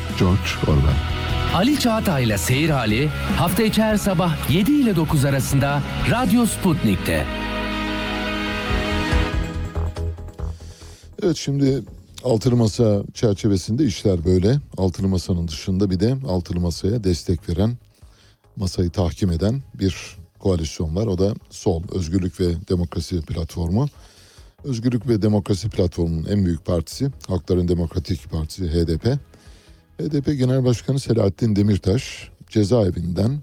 George 0.19 0.71
Orwell 0.71 1.21
Ali 1.55 1.79
Çağatay'la 1.79 2.37
Seyir 2.37 2.69
Hali 2.69 3.07
hafta 3.37 3.63
içi 3.63 3.81
her 3.81 3.97
sabah 3.97 4.51
7 4.51 4.71
ile 4.71 4.95
9 4.95 5.25
arasında 5.25 5.81
Radyo 6.11 6.45
Sputnik'te. 6.45 7.25
Evet 11.23 11.37
şimdi 11.37 11.83
altılı 12.23 12.55
masa 12.55 13.03
çerçevesinde 13.13 13.85
işler 13.85 14.25
böyle. 14.25 14.59
Altılı 14.77 15.07
masanın 15.07 15.47
dışında 15.47 15.89
bir 15.89 15.99
de 15.99 16.17
altılı 16.27 16.59
masaya 16.59 17.03
destek 17.03 17.49
veren, 17.49 17.77
masayı 18.55 18.89
tahkim 18.89 19.31
eden 19.31 19.61
bir 19.73 20.17
koalisyon 20.39 20.95
var. 20.95 21.07
O 21.07 21.17
da 21.17 21.33
Sol, 21.49 21.83
Özgürlük 21.91 22.39
ve 22.39 22.67
Demokrasi 22.69 23.21
Platformu. 23.21 23.87
Özgürlük 24.63 25.07
ve 25.07 25.21
Demokrasi 25.21 25.69
Platformu'nun 25.69 26.25
en 26.25 26.45
büyük 26.45 26.65
partisi 26.65 27.09
Halkların 27.27 27.67
Demokratik 27.67 28.31
Partisi 28.31 28.69
HDP. 28.69 29.17
HDP 30.01 30.37
Genel 30.37 30.65
Başkanı 30.65 30.99
Selahattin 30.99 31.55
Demirtaş 31.55 32.29
cezaevinden 32.49 33.39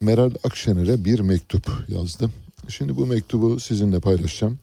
Meral 0.00 0.30
Akşener'e 0.44 1.04
bir 1.04 1.20
mektup 1.20 1.70
yazdı. 1.88 2.30
Şimdi 2.68 2.96
bu 2.96 3.06
mektubu 3.06 3.60
sizinle 3.60 4.00
paylaşacağım. 4.00 4.58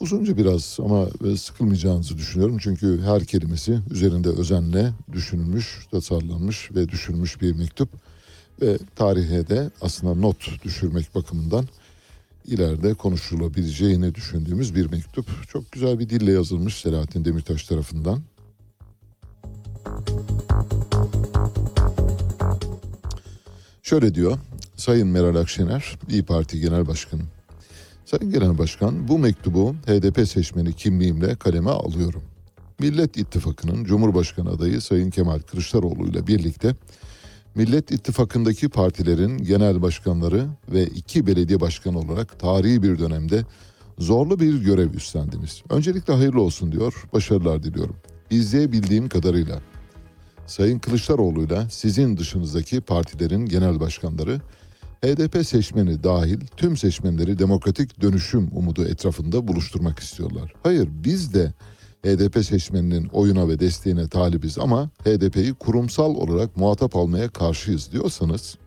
Uzunca 0.00 0.36
biraz 0.36 0.76
ama 0.80 1.06
sıkılmayacağınızı 1.36 2.18
düşünüyorum. 2.18 2.58
Çünkü 2.60 3.00
her 3.02 3.24
kelimesi 3.24 3.78
üzerinde 3.90 4.28
özenle 4.28 4.92
düşünülmüş, 5.12 5.86
tasarlanmış 5.90 6.70
ve 6.74 6.88
düşünülmüş 6.88 7.40
bir 7.40 7.52
mektup. 7.52 7.88
Ve 8.62 8.78
tarihe 8.96 9.48
de 9.48 9.70
aslında 9.80 10.14
not 10.14 10.64
düşürmek 10.64 11.14
bakımından 11.14 11.68
ileride 12.46 12.94
konuşulabileceğini 12.94 14.14
düşündüğümüz 14.14 14.74
bir 14.74 14.90
mektup. 14.90 15.26
Çok 15.48 15.72
güzel 15.72 15.98
bir 15.98 16.10
dille 16.10 16.32
yazılmış 16.32 16.74
Selahattin 16.74 17.24
Demirtaş 17.24 17.64
tarafından. 17.64 18.22
Şöyle 23.88 24.14
diyor 24.14 24.38
Sayın 24.76 25.08
Meral 25.08 25.36
Akşener, 25.36 25.98
İyi 26.08 26.22
Parti 26.22 26.60
Genel 26.60 26.86
Başkanı. 26.88 27.22
Sayın 28.04 28.32
Genel 28.32 28.58
Başkan, 28.58 29.08
bu 29.08 29.18
mektubu 29.18 29.74
HDP 29.86 30.28
seçmeni 30.28 30.72
kimliğimle 30.72 31.34
kaleme 31.34 31.70
alıyorum. 31.70 32.22
Millet 32.78 33.16
İttifakı'nın 33.16 33.84
Cumhurbaşkanı 33.84 34.50
adayı 34.50 34.80
Sayın 34.80 35.10
Kemal 35.10 35.38
Kılıçdaroğlu 35.38 36.06
ile 36.06 36.26
birlikte 36.26 36.74
Millet 37.54 37.90
İttifakı'ndaki 37.90 38.68
partilerin 38.68 39.38
genel 39.38 39.82
başkanları 39.82 40.46
ve 40.72 40.84
iki 40.86 41.26
belediye 41.26 41.60
başkanı 41.60 41.98
olarak 41.98 42.38
tarihi 42.38 42.82
bir 42.82 42.98
dönemde 42.98 43.44
zorlu 43.98 44.40
bir 44.40 44.62
görev 44.62 44.94
üstlendiniz. 44.94 45.62
Öncelikle 45.70 46.14
hayırlı 46.14 46.42
olsun 46.42 46.72
diyor, 46.72 47.04
başarılar 47.12 47.62
diliyorum. 47.62 47.96
İzleyebildiğim 48.30 49.08
kadarıyla 49.08 49.60
Sayın 50.48 50.78
Kılıçdaroğlu'yla 50.78 51.68
sizin 51.70 52.16
dışınızdaki 52.16 52.80
partilerin 52.80 53.46
genel 53.46 53.80
başkanları 53.80 54.40
HDP 55.04 55.46
seçmeni 55.46 56.04
dahil 56.04 56.40
tüm 56.56 56.76
seçmenleri 56.76 57.38
demokratik 57.38 58.00
dönüşüm 58.02 58.50
umudu 58.54 58.84
etrafında 58.84 59.48
buluşturmak 59.48 59.98
istiyorlar. 59.98 60.52
Hayır 60.62 60.88
biz 61.04 61.34
de 61.34 61.52
HDP 62.04 62.44
seçmeninin 62.44 63.08
oyuna 63.08 63.48
ve 63.48 63.60
desteğine 63.60 64.08
talibiz 64.08 64.58
ama 64.58 64.90
HDP'yi 65.04 65.54
kurumsal 65.54 66.14
olarak 66.14 66.56
muhatap 66.56 66.96
almaya 66.96 67.28
karşıyız 67.28 67.92
diyorsanız 67.92 68.58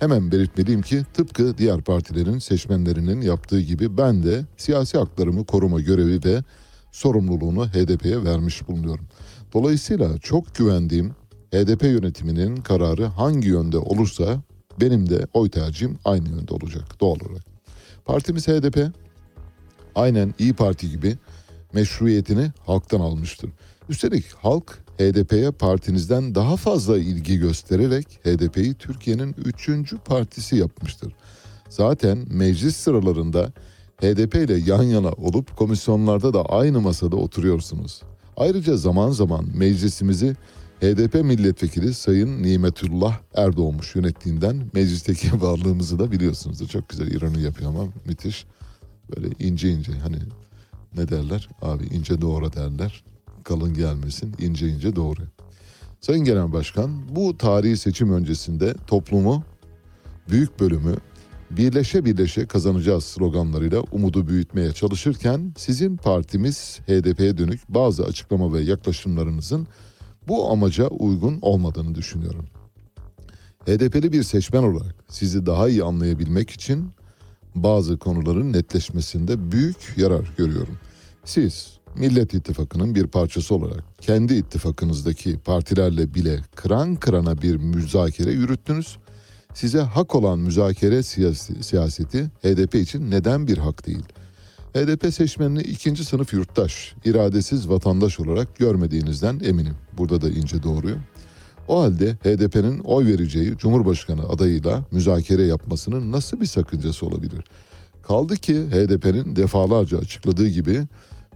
hemen 0.00 0.32
belirtmeliyim 0.32 0.82
ki 0.82 1.02
tıpkı 1.14 1.58
diğer 1.58 1.80
partilerin 1.80 2.38
seçmenlerinin 2.38 3.20
yaptığı 3.20 3.60
gibi 3.60 3.98
ben 3.98 4.22
de 4.22 4.44
siyasi 4.56 4.98
haklarımı 4.98 5.46
koruma 5.46 5.80
görevi 5.80 6.24
ve 6.24 6.42
sorumluluğunu 6.92 7.68
HDP'ye 7.68 8.24
vermiş 8.24 8.68
bulunuyorum. 8.68 9.04
Dolayısıyla 9.52 10.18
çok 10.18 10.54
güvendiğim 10.54 11.14
HDP 11.54 11.82
yönetiminin 11.82 12.56
kararı 12.56 13.04
hangi 13.04 13.48
yönde 13.48 13.78
olursa 13.78 14.42
benim 14.80 15.10
de 15.10 15.26
oy 15.32 15.50
tercihim 15.50 15.98
aynı 16.04 16.28
yönde 16.28 16.54
olacak 16.54 17.00
doğal 17.00 17.16
olarak. 17.16 17.44
Partimiz 18.04 18.48
HDP 18.48 18.96
aynen 19.94 20.34
İyi 20.38 20.52
Parti 20.52 20.90
gibi 20.90 21.16
meşruiyetini 21.72 22.50
halktan 22.66 23.00
almıştır. 23.00 23.50
Üstelik 23.88 24.32
halk 24.32 24.78
HDP'ye 24.98 25.50
partinizden 25.50 26.34
daha 26.34 26.56
fazla 26.56 26.98
ilgi 26.98 27.38
göstererek 27.38 28.06
HDP'yi 28.24 28.74
Türkiye'nin 28.74 29.34
üçüncü 29.44 29.98
partisi 29.98 30.56
yapmıştır. 30.56 31.12
Zaten 31.68 32.26
meclis 32.30 32.76
sıralarında 32.76 33.52
HDP 34.00 34.34
ile 34.34 34.54
yan 34.54 34.82
yana 34.82 35.12
olup 35.12 35.56
komisyonlarda 35.56 36.34
da 36.34 36.44
aynı 36.44 36.80
masada 36.80 37.16
oturuyorsunuz. 37.16 38.02
Ayrıca 38.36 38.76
zaman 38.76 39.10
zaman 39.10 39.46
meclisimizi 39.54 40.36
HDP 40.80 41.14
milletvekili 41.14 41.94
Sayın 41.94 42.42
Nimetullah 42.42 43.18
Erdoğmuş 43.34 43.96
yönettiğinden 43.96 44.70
meclisteki 44.74 45.42
varlığımızı 45.42 45.98
da 45.98 46.12
biliyorsunuz. 46.12 46.68
Çok 46.68 46.88
güzel 46.88 47.06
ironi 47.06 47.42
yapıyor 47.42 47.70
ama 47.70 47.84
müthiş. 48.04 48.46
Böyle 49.16 49.28
ince 49.38 49.70
ince 49.70 49.92
hani 49.92 50.16
ne 50.96 51.08
derler? 51.08 51.48
Abi 51.62 51.84
ince 51.84 52.20
doğru 52.20 52.52
derler. 52.52 53.04
Kalın 53.44 53.74
gelmesin 53.74 54.34
ince 54.38 54.68
ince 54.68 54.96
doğru. 54.96 55.20
Sayın 56.00 56.24
Genel 56.24 56.52
Başkan 56.52 57.16
bu 57.16 57.38
tarihi 57.38 57.76
seçim 57.76 58.12
öncesinde 58.12 58.74
toplumu 58.86 59.44
büyük 60.30 60.60
bölümü 60.60 60.96
birleşe 61.56 62.04
birleşe 62.04 62.46
kazanacağız 62.46 63.04
sloganlarıyla 63.04 63.80
umudu 63.80 64.28
büyütmeye 64.28 64.72
çalışırken 64.72 65.54
sizin 65.56 65.96
partimiz 65.96 66.80
HDP'ye 66.86 67.38
dönük 67.38 67.60
bazı 67.68 68.04
açıklama 68.04 68.52
ve 68.52 68.60
yaklaşımlarınızın 68.60 69.66
bu 70.28 70.50
amaca 70.50 70.88
uygun 70.88 71.38
olmadığını 71.42 71.94
düşünüyorum. 71.94 72.46
HDP'li 73.66 74.12
bir 74.12 74.22
seçmen 74.22 74.62
olarak 74.62 74.94
sizi 75.08 75.46
daha 75.46 75.68
iyi 75.68 75.84
anlayabilmek 75.84 76.50
için 76.50 76.90
bazı 77.54 77.98
konuların 77.98 78.52
netleşmesinde 78.52 79.52
büyük 79.52 79.94
yarar 79.96 80.32
görüyorum. 80.36 80.78
Siz 81.24 81.78
Millet 81.96 82.34
İttifakı'nın 82.34 82.94
bir 82.94 83.06
parçası 83.06 83.54
olarak 83.54 83.84
kendi 84.00 84.34
ittifakınızdaki 84.34 85.38
partilerle 85.38 86.14
bile 86.14 86.40
kıran 86.54 86.96
kırana 86.96 87.42
bir 87.42 87.56
müzakere 87.56 88.30
yürüttünüz. 88.30 88.96
Size 89.54 89.80
hak 89.80 90.14
olan 90.14 90.38
müzakere 90.38 91.02
siyaseti 91.62 92.24
HDP 92.42 92.74
için 92.74 93.10
neden 93.10 93.46
bir 93.46 93.58
hak 93.58 93.86
değil? 93.86 94.04
HDP 94.74 95.14
seçmenini 95.14 95.60
ikinci 95.62 96.04
sınıf 96.04 96.32
yurttaş, 96.32 96.94
iradesiz 97.04 97.68
vatandaş 97.68 98.20
olarak 98.20 98.56
görmediğinizden 98.56 99.40
eminim. 99.44 99.74
Burada 99.98 100.20
da 100.20 100.30
ince 100.30 100.62
doğruyu. 100.62 100.96
O 101.68 101.82
halde 101.82 102.12
HDP'nin 102.12 102.78
oy 102.78 103.06
vereceği 103.06 103.56
Cumhurbaşkanı 103.58 104.28
adayıyla 104.28 104.84
müzakere 104.90 105.42
yapmasının 105.42 106.12
nasıl 106.12 106.40
bir 106.40 106.46
sakıncası 106.46 107.06
olabilir? 107.06 107.44
Kaldı 108.02 108.36
ki 108.36 108.54
HDP'nin 108.54 109.36
defalarca 109.36 109.98
açıkladığı 109.98 110.48
gibi 110.48 110.82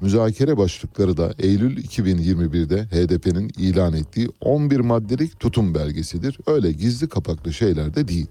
müzakere 0.01 0.57
başlıkları 0.57 1.17
da 1.17 1.35
Eylül 1.39 1.85
2021'de 1.85 2.85
HDP'nin 2.85 3.49
ilan 3.59 3.93
ettiği 3.93 4.29
11 4.41 4.81
maddelik 4.81 5.41
tutum 5.41 5.75
belgesidir. 5.75 6.39
Öyle 6.47 6.73
gizli 6.73 7.09
kapaklı 7.09 7.53
şeyler 7.53 7.95
de 7.95 8.09
değil. 8.09 8.27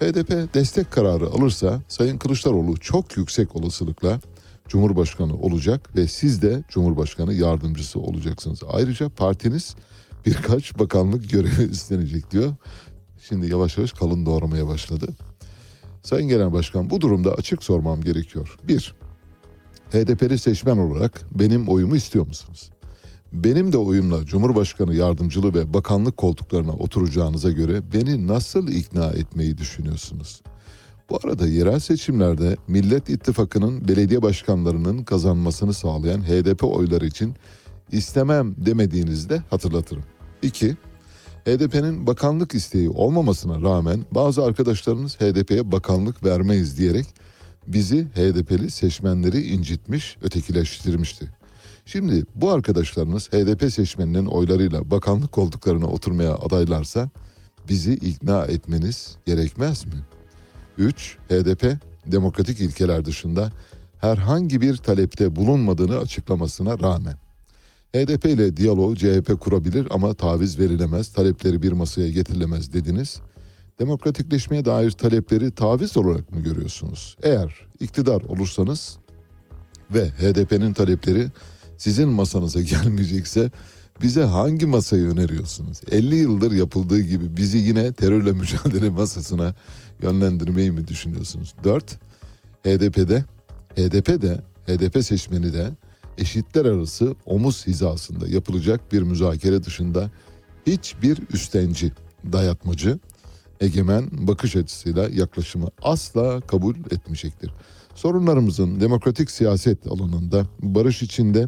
HDP 0.00 0.54
destek 0.54 0.90
kararı 0.90 1.26
alırsa 1.26 1.82
Sayın 1.88 2.18
Kılıçdaroğlu 2.18 2.76
çok 2.76 3.16
yüksek 3.16 3.56
olasılıkla 3.56 4.20
Cumhurbaşkanı 4.68 5.36
olacak 5.36 5.96
ve 5.96 6.08
siz 6.08 6.42
de 6.42 6.62
Cumhurbaşkanı 6.68 7.34
yardımcısı 7.34 8.00
olacaksınız. 8.00 8.60
Ayrıca 8.72 9.08
partiniz 9.08 9.76
birkaç 10.26 10.78
bakanlık 10.78 11.30
görevi 11.30 11.62
üstlenecek 11.70 12.30
diyor. 12.30 12.54
Şimdi 13.28 13.50
yavaş 13.50 13.78
yavaş 13.78 13.92
kalın 13.92 14.26
doğramaya 14.26 14.66
başladı. 14.66 15.06
Sayın 16.02 16.28
Genel 16.28 16.52
Başkan 16.52 16.90
bu 16.90 17.00
durumda 17.00 17.34
açık 17.34 17.62
sormam 17.62 18.00
gerekiyor. 18.00 18.56
Bir, 18.64 18.94
HDP'li 19.92 20.38
seçmen 20.38 20.78
olarak 20.78 21.20
benim 21.30 21.68
oyumu 21.68 21.96
istiyor 21.96 22.26
musunuz? 22.26 22.70
Benim 23.32 23.72
de 23.72 23.78
oyumla 23.78 24.24
Cumhurbaşkanı 24.24 24.94
yardımcılığı 24.94 25.54
ve 25.54 25.74
bakanlık 25.74 26.16
koltuklarına 26.16 26.72
oturacağınıza 26.72 27.50
göre 27.50 27.82
beni 27.92 28.26
nasıl 28.26 28.68
ikna 28.68 29.06
etmeyi 29.06 29.58
düşünüyorsunuz? 29.58 30.42
Bu 31.10 31.18
arada 31.24 31.46
yerel 31.46 31.78
seçimlerde 31.78 32.56
Millet 32.68 33.10
İttifakı'nın 33.10 33.88
belediye 33.88 34.22
başkanlarının 34.22 35.04
kazanmasını 35.04 35.74
sağlayan 35.74 36.22
HDP 36.22 36.64
oyları 36.64 37.06
için 37.06 37.34
istemem 37.92 38.54
demediğinizde 38.58 39.42
hatırlatırım. 39.50 40.04
2. 40.42 40.76
HDP'nin 41.44 42.06
bakanlık 42.06 42.54
isteği 42.54 42.90
olmamasına 42.90 43.62
rağmen 43.62 44.00
bazı 44.10 44.44
arkadaşlarımız 44.44 45.16
HDP'ye 45.20 45.72
bakanlık 45.72 46.24
vermeyiz 46.24 46.78
diyerek 46.78 47.06
bizi 47.72 48.04
HDP'li 48.04 48.70
seçmenleri 48.70 49.42
incitmiş, 49.42 50.16
ötekileştirmişti. 50.22 51.28
Şimdi 51.86 52.24
bu 52.34 52.50
arkadaşlarınız 52.50 53.28
HDP 53.28 53.72
seçmeninin 53.72 54.26
oylarıyla 54.26 54.90
bakanlık 54.90 55.32
koltuklarına 55.32 55.86
oturmaya 55.86 56.34
adaylarsa 56.34 57.10
bizi 57.68 57.92
ikna 57.92 58.44
etmeniz 58.44 59.16
gerekmez 59.26 59.86
mi? 59.86 59.94
3. 60.78 61.16
HDP 61.28 61.80
demokratik 62.06 62.60
ilkeler 62.60 63.04
dışında 63.04 63.52
herhangi 64.00 64.60
bir 64.60 64.76
talepte 64.76 65.36
bulunmadığını 65.36 65.98
açıklamasına 65.98 66.78
rağmen 66.78 67.16
HDP 67.94 68.24
ile 68.24 68.56
diyalog 68.56 68.96
CHP 68.98 69.40
kurabilir 69.40 69.88
ama 69.90 70.14
taviz 70.14 70.58
verilemez, 70.58 71.12
talepleri 71.12 71.62
bir 71.62 71.72
masaya 71.72 72.10
getirilemez 72.10 72.72
dediniz. 72.72 73.20
Demokratikleşmeye 73.78 74.64
dair 74.64 74.90
talepleri 74.90 75.50
taviz 75.50 75.96
olarak 75.96 76.32
mı 76.32 76.40
görüyorsunuz? 76.40 77.16
Eğer 77.22 77.66
iktidar 77.80 78.22
olursanız 78.22 78.98
ve 79.90 80.08
HDP'nin 80.08 80.72
talepleri 80.72 81.28
sizin 81.76 82.08
masanıza 82.08 82.60
gelmeyecekse 82.62 83.50
bize 84.02 84.22
hangi 84.22 84.66
masayı 84.66 85.08
öneriyorsunuz? 85.08 85.80
50 85.90 86.16
yıldır 86.16 86.52
yapıldığı 86.52 87.00
gibi 87.00 87.36
bizi 87.36 87.58
yine 87.58 87.92
terörle 87.92 88.32
mücadele 88.32 88.90
masasına 88.90 89.54
yönlendirmeyi 90.02 90.70
mi 90.70 90.88
düşünüyorsunuz? 90.88 91.54
4. 91.64 91.98
HDP'de 92.64 93.24
HDP'de 93.76 94.40
HDP 94.66 95.04
seçmeni 95.04 95.52
de 95.52 95.70
eşitler 96.18 96.64
arası 96.64 97.14
omuz 97.26 97.66
hizasında 97.66 98.28
yapılacak 98.28 98.92
bir 98.92 99.02
müzakere 99.02 99.64
dışında 99.64 100.10
hiçbir 100.66 101.18
üstenci, 101.32 101.92
dayatmacı, 102.32 102.98
egemen 103.60 104.08
bakış 104.12 104.56
açısıyla 104.56 105.08
yaklaşımı 105.08 105.68
asla 105.82 106.40
kabul 106.40 106.74
etmeyecektir. 106.90 107.50
Sorunlarımızın 107.94 108.80
demokratik 108.80 109.30
siyaset 109.30 109.86
alanında 109.86 110.46
barış 110.62 111.02
içinde 111.02 111.46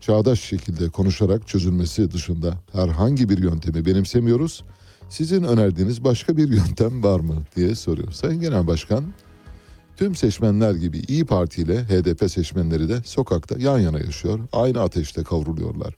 çağdaş 0.00 0.40
şekilde 0.40 0.88
konuşarak 0.88 1.48
çözülmesi 1.48 2.10
dışında 2.10 2.54
herhangi 2.72 3.28
bir 3.28 3.38
yöntemi 3.38 3.86
benimsemiyoruz. 3.86 4.64
Sizin 5.08 5.42
önerdiğiniz 5.42 6.04
başka 6.04 6.36
bir 6.36 6.48
yöntem 6.48 7.02
var 7.02 7.20
mı 7.20 7.42
diye 7.56 7.74
soruyor. 7.74 8.12
Sayın 8.12 8.40
Genel 8.40 8.66
Başkan, 8.66 9.04
tüm 9.96 10.14
seçmenler 10.14 10.74
gibi 10.74 10.98
İyi 10.98 11.24
Parti 11.24 11.62
ile 11.62 11.84
HDP 11.84 12.30
seçmenleri 12.30 12.88
de 12.88 13.02
sokakta 13.04 13.58
yan 13.58 13.78
yana 13.78 13.98
yaşıyor. 13.98 14.40
Aynı 14.52 14.80
ateşte 14.80 15.22
kavruluyorlar. 15.22 15.94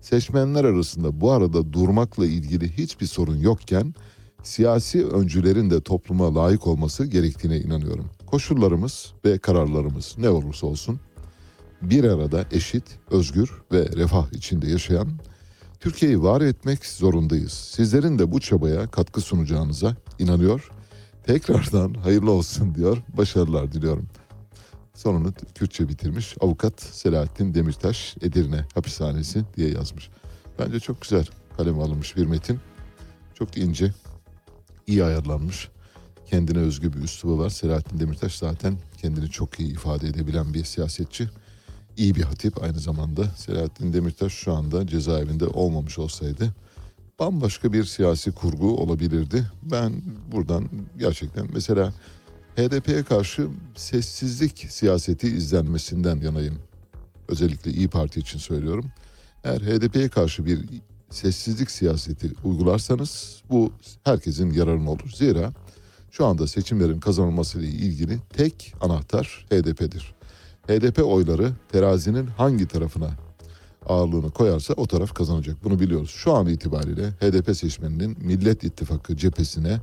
Seçmenler 0.00 0.64
arasında 0.64 1.20
bu 1.20 1.32
arada 1.32 1.72
durmakla 1.72 2.26
ilgili 2.26 2.78
hiçbir 2.78 3.06
sorun 3.06 3.36
yokken 3.36 3.94
siyasi 4.42 5.06
öncülerin 5.06 5.70
de 5.70 5.80
topluma 5.80 6.34
layık 6.34 6.66
olması 6.66 7.06
gerektiğine 7.06 7.58
inanıyorum. 7.58 8.10
Koşullarımız 8.26 9.12
ve 9.24 9.38
kararlarımız 9.38 10.14
ne 10.18 10.28
olursa 10.28 10.66
olsun 10.66 11.00
bir 11.82 12.04
arada 12.04 12.44
eşit, 12.52 12.84
özgür 13.10 13.50
ve 13.72 13.88
refah 13.96 14.32
içinde 14.32 14.70
yaşayan 14.70 15.08
Türkiye'yi 15.80 16.22
var 16.22 16.40
etmek 16.40 16.86
zorundayız. 16.86 17.52
Sizlerin 17.52 18.18
de 18.18 18.32
bu 18.32 18.40
çabaya 18.40 18.86
katkı 18.86 19.20
sunacağınıza 19.20 19.96
inanıyor. 20.18 20.70
Tekrardan 21.26 21.94
hayırlı 21.94 22.30
olsun 22.30 22.74
diyor. 22.74 22.98
Başarılar 23.16 23.72
diliyorum. 23.72 24.06
Sonunu 24.94 25.32
Kürtçe 25.54 25.88
bitirmiş. 25.88 26.36
Avukat 26.40 26.82
Selahattin 26.82 27.54
Demirtaş 27.54 28.16
Edirne 28.22 28.66
hapishanesi 28.74 29.44
diye 29.56 29.70
yazmış. 29.70 30.10
Bence 30.58 30.80
çok 30.80 31.00
güzel 31.00 31.26
kaleme 31.56 31.82
alınmış 31.82 32.16
bir 32.16 32.26
metin. 32.26 32.60
Çok 33.34 33.58
ince, 33.58 33.92
iyi 34.86 35.04
ayarlanmış. 35.04 35.68
Kendine 36.30 36.58
özgü 36.58 36.92
bir 36.92 36.98
üslubu 36.98 37.38
var. 37.38 37.50
Selahattin 37.50 38.00
Demirtaş 38.00 38.34
zaten 38.34 38.78
kendini 39.02 39.30
çok 39.30 39.60
iyi 39.60 39.72
ifade 39.72 40.08
edebilen 40.08 40.54
bir 40.54 40.64
siyasetçi. 40.64 41.28
İyi 41.96 42.14
bir 42.14 42.22
hatip 42.22 42.62
aynı 42.62 42.78
zamanda. 42.78 43.24
Selahattin 43.24 43.92
Demirtaş 43.92 44.32
şu 44.32 44.52
anda 44.52 44.86
cezaevinde 44.86 45.46
olmamış 45.46 45.98
olsaydı 45.98 46.54
bambaşka 47.20 47.72
bir 47.72 47.84
siyasi 47.84 48.32
kurgu 48.32 48.76
olabilirdi. 48.76 49.46
Ben 49.62 49.92
buradan 50.32 50.68
gerçekten 50.98 51.48
mesela 51.52 51.92
HDP'ye 52.56 53.02
karşı 53.02 53.48
sessizlik 53.74 54.66
siyaseti 54.68 55.28
izlenmesinden 55.28 56.20
yanayım. 56.20 56.58
Özellikle 57.28 57.70
İyi 57.70 57.88
Parti 57.88 58.20
için 58.20 58.38
söylüyorum. 58.38 58.84
Eğer 59.44 59.60
HDP'ye 59.60 60.08
karşı 60.08 60.46
bir 60.46 60.60
sessizlik 61.10 61.70
siyaseti 61.70 62.32
uygularsanız 62.44 63.42
bu 63.50 63.72
herkesin 64.04 64.52
yararına 64.52 64.90
olur. 64.90 65.10
Zira 65.14 65.52
şu 66.10 66.26
anda 66.26 66.46
seçimlerin 66.46 67.00
kazanılmasıyla 67.00 67.68
ilgili 67.68 68.18
tek 68.32 68.74
anahtar 68.80 69.46
HDP'dir. 69.50 70.14
HDP 70.66 71.04
oyları 71.04 71.52
terazinin 71.72 72.26
hangi 72.26 72.68
tarafına 72.68 73.10
ağırlığını 73.86 74.30
koyarsa 74.30 74.74
o 74.74 74.86
taraf 74.86 75.14
kazanacak. 75.14 75.64
Bunu 75.64 75.80
biliyoruz. 75.80 76.10
Şu 76.10 76.32
an 76.32 76.46
itibariyle 76.46 77.10
HDP 77.10 77.56
seçmeninin 77.56 78.16
Millet 78.20 78.64
İttifakı 78.64 79.16
cephesine 79.16 79.80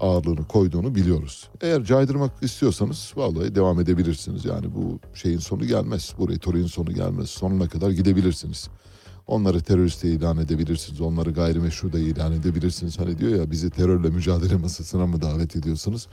ağırlığını 0.00 0.48
koyduğunu 0.48 0.94
biliyoruz. 0.94 1.48
Eğer 1.60 1.84
caydırmak 1.84 2.42
istiyorsanız 2.42 3.12
vallahi 3.16 3.54
devam 3.54 3.80
edebilirsiniz. 3.80 4.44
Yani 4.44 4.74
bu 4.74 4.98
şeyin 5.14 5.38
sonu 5.38 5.66
gelmez. 5.66 6.14
Bu 6.18 6.28
retoriğin 6.28 6.66
sonu 6.66 6.94
gelmez. 6.94 7.30
Sonuna 7.30 7.68
kadar 7.68 7.90
gidebilirsiniz. 7.90 8.68
Onları 9.26 9.60
terörist 9.60 10.02
de 10.02 10.08
ilan 10.08 10.38
edebilirsiniz. 10.38 11.00
Onları 11.00 11.30
gayrimeşru 11.30 11.92
da 11.92 11.98
ilan 11.98 12.32
edebilirsiniz. 12.32 12.98
Hani 12.98 13.18
diyor 13.18 13.36
ya 13.36 13.50
bizi 13.50 13.70
terörle 13.70 14.08
mücadele 14.08 14.56
masasına 14.56 15.06
mı 15.06 15.22
davet 15.22 15.56
ediyorsunuz? 15.56 16.08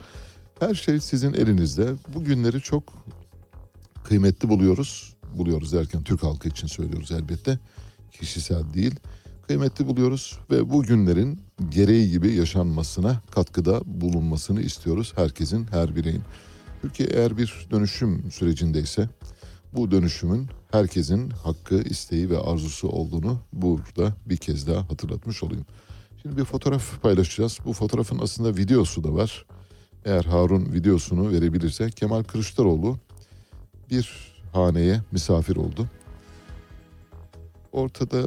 Her 0.60 0.74
şey 0.74 1.00
sizin 1.00 1.32
elinizde. 1.32 1.94
Bu 2.14 2.24
günleri 2.24 2.60
çok 2.60 2.82
kıymetli 4.04 4.48
buluyoruz. 4.48 5.14
Buluyoruz 5.36 5.72
derken 5.72 6.02
Türk 6.02 6.22
halkı 6.22 6.48
için 6.48 6.66
söylüyoruz 6.66 7.12
elbette. 7.12 7.58
Kişisel 8.12 8.74
değil. 8.74 8.94
Kıymetli 9.46 9.86
buluyoruz 9.86 10.38
ve 10.50 10.70
bu 10.70 10.82
günlerin 10.82 11.40
gereği 11.68 12.10
gibi 12.10 12.32
yaşanmasına 12.32 13.20
katkıda 13.30 13.80
bulunmasını 13.84 14.60
istiyoruz. 14.60 15.12
Herkesin, 15.16 15.66
her 15.70 15.96
bireyin. 15.96 16.22
Türkiye 16.82 17.08
eğer 17.08 17.38
bir 17.38 17.66
dönüşüm 17.70 18.30
sürecindeyse 18.30 19.08
bu 19.74 19.90
dönüşümün 19.90 20.48
herkesin 20.70 21.30
hakkı, 21.30 21.82
isteği 21.82 22.30
ve 22.30 22.38
arzusu 22.38 22.88
olduğunu 22.88 23.38
burada 23.52 24.12
bir 24.26 24.36
kez 24.36 24.66
daha 24.66 24.90
hatırlatmış 24.90 25.42
olayım. 25.42 25.66
Şimdi 26.22 26.36
bir 26.36 26.44
fotoğraf 26.44 27.02
paylaşacağız. 27.02 27.58
Bu 27.64 27.72
fotoğrafın 27.72 28.18
aslında 28.18 28.56
videosu 28.56 29.04
da 29.04 29.14
var. 29.14 29.46
Eğer 30.04 30.24
Harun 30.24 30.72
videosunu 30.72 31.30
verebilirse 31.30 31.90
Kemal 31.90 32.22
Kılıçdaroğlu 32.22 32.98
bir 33.90 34.34
haneye 34.52 35.00
misafir 35.12 35.56
oldu. 35.56 35.88
Ortada 37.72 38.22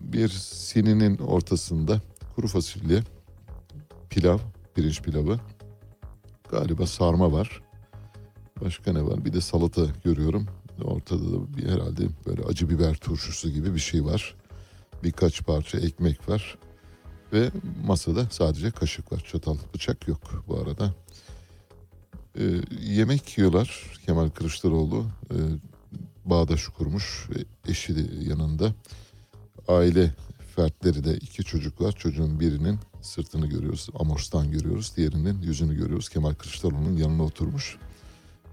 bir 0.00 0.28
sininin 0.28 1.18
ortasında 1.18 2.00
kuru 2.34 2.48
fasulye, 2.48 3.02
pilav, 4.10 4.38
pirinç 4.74 5.02
pilavı, 5.02 5.40
galiba 6.50 6.86
sarma 6.86 7.32
var. 7.32 7.62
Başka 8.64 8.92
ne 8.92 9.06
var? 9.06 9.24
Bir 9.24 9.32
de 9.32 9.40
salata 9.40 9.86
görüyorum. 10.04 10.46
Ortada 10.84 11.32
da 11.32 11.56
bir 11.56 11.68
herhalde 11.68 12.08
böyle 12.26 12.42
acı 12.42 12.70
biber 12.70 12.94
turşusu 12.94 13.50
gibi 13.50 13.74
bir 13.74 13.80
şey 13.80 14.04
var. 14.04 14.34
Birkaç 15.02 15.42
parça 15.42 15.78
ekmek 15.78 16.28
var. 16.28 16.58
Ve 17.32 17.50
masada 17.86 18.26
sadece 18.30 18.70
kaşık 18.70 19.12
var. 19.12 19.24
Çatal, 19.32 19.56
bıçak 19.74 20.08
yok 20.08 20.44
bu 20.48 20.58
arada. 20.58 20.94
Ee, 22.38 22.60
yemek 22.80 23.38
yiyorlar 23.38 23.98
Kemal 24.06 24.28
Kılıçdaroğlu. 24.30 25.06
Ee, 25.30 25.34
bağdaş 26.24 26.68
kurmuş 26.68 27.28
eşi 27.68 27.96
de 27.96 28.24
yanında. 28.30 28.74
Aile 29.68 30.14
fertleri 30.56 31.04
de 31.04 31.16
iki 31.16 31.44
çocuk 31.44 31.80
var. 31.80 31.92
Çocuğun 31.92 32.40
birinin 32.40 32.78
sırtını 33.02 33.46
görüyoruz. 33.46 33.88
Amorstan 33.94 34.50
görüyoruz. 34.50 34.92
Diğerinin 34.96 35.42
yüzünü 35.42 35.76
görüyoruz. 35.76 36.08
Kemal 36.08 36.34
Kılıçdaroğlu'nun 36.34 36.96
yanına 36.96 37.22
oturmuş. 37.22 37.78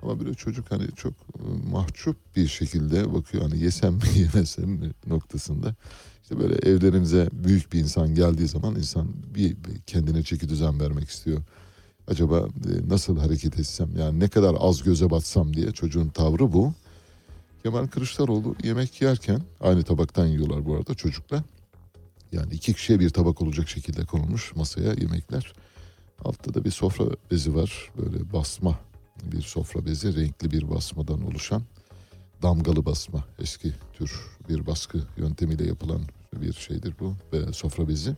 Ama 0.05 0.19
böyle 0.19 0.33
çocuk 0.33 0.71
hani 0.71 0.87
çok 0.95 1.13
e, 1.13 1.69
mahcup 1.71 2.17
bir 2.35 2.47
şekilde 2.47 3.13
bakıyor. 3.13 3.43
Hani 3.43 3.63
yesem 3.63 3.93
mi 3.93 4.01
yemesem 4.15 4.69
mi 4.69 4.91
noktasında. 5.07 5.75
İşte 6.23 6.39
böyle 6.39 6.55
evlerinize 6.55 7.29
büyük 7.33 7.73
bir 7.73 7.79
insan 7.79 8.15
geldiği 8.15 8.47
zaman 8.47 8.75
insan 8.75 9.07
bir 9.35 9.55
kendine 9.87 10.23
çeki 10.23 10.49
düzen 10.49 10.79
vermek 10.79 11.09
istiyor. 11.09 11.41
Acaba 12.07 12.37
e, 12.39 12.89
nasıl 12.89 13.17
hareket 13.17 13.59
etsem 13.59 13.89
yani 13.97 14.19
ne 14.19 14.27
kadar 14.27 14.55
az 14.59 14.83
göze 14.83 15.09
batsam 15.09 15.53
diye 15.53 15.71
çocuğun 15.71 16.09
tavrı 16.09 16.53
bu. 16.53 16.73
Kemal 17.63 17.87
Kılıçdaroğlu 17.87 18.55
yemek 18.63 19.01
yerken 19.01 19.41
aynı 19.61 19.83
tabaktan 19.83 20.25
yiyorlar 20.25 20.65
bu 20.65 20.75
arada 20.75 20.93
çocukla. 20.93 21.43
Yani 22.31 22.53
iki 22.53 22.73
kişiye 22.73 22.99
bir 22.99 23.09
tabak 23.09 23.41
olacak 23.41 23.69
şekilde 23.69 24.05
konulmuş 24.05 24.55
masaya 24.55 24.93
yemekler. 24.93 25.53
Altta 26.25 26.53
da 26.53 26.65
bir 26.65 26.71
sofra 26.71 27.05
bezi 27.31 27.55
var. 27.55 27.91
Böyle 27.97 28.33
basma 28.33 28.79
bir 29.23 29.41
sofra 29.41 29.85
bezi 29.85 30.15
renkli 30.15 30.51
bir 30.51 30.69
basmadan 30.69 31.27
oluşan 31.27 31.63
damgalı 32.41 32.85
basma 32.85 33.25
eski 33.39 33.73
tür 33.93 34.11
bir 34.49 34.65
baskı 34.65 35.03
yöntemiyle 35.17 35.67
yapılan 35.67 36.01
bir 36.41 36.53
şeydir 36.53 36.93
bu 36.99 37.15
ve 37.33 37.53
sofra 37.53 37.87
bezi. 37.87 38.15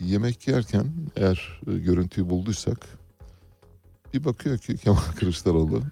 yemek 0.00 0.48
yerken 0.48 0.86
eğer 1.16 1.60
e, 1.66 1.78
görüntüyü 1.78 2.30
bulduysak 2.30 2.88
bir 4.14 4.24
bakıyor 4.24 4.58
ki 4.58 4.76
Kemal 4.76 5.02
Kılıçdaroğlu 5.16 5.82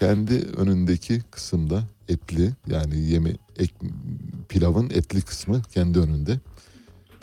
kendi 0.00 0.34
önündeki 0.34 1.22
kısımda 1.30 1.84
etli 2.08 2.52
yani 2.66 2.98
yeme 2.98 3.36
ek, 3.58 3.74
pilavın 4.48 4.90
etli 4.90 5.22
kısmı 5.22 5.62
kendi 5.62 5.98
önünde 5.98 6.40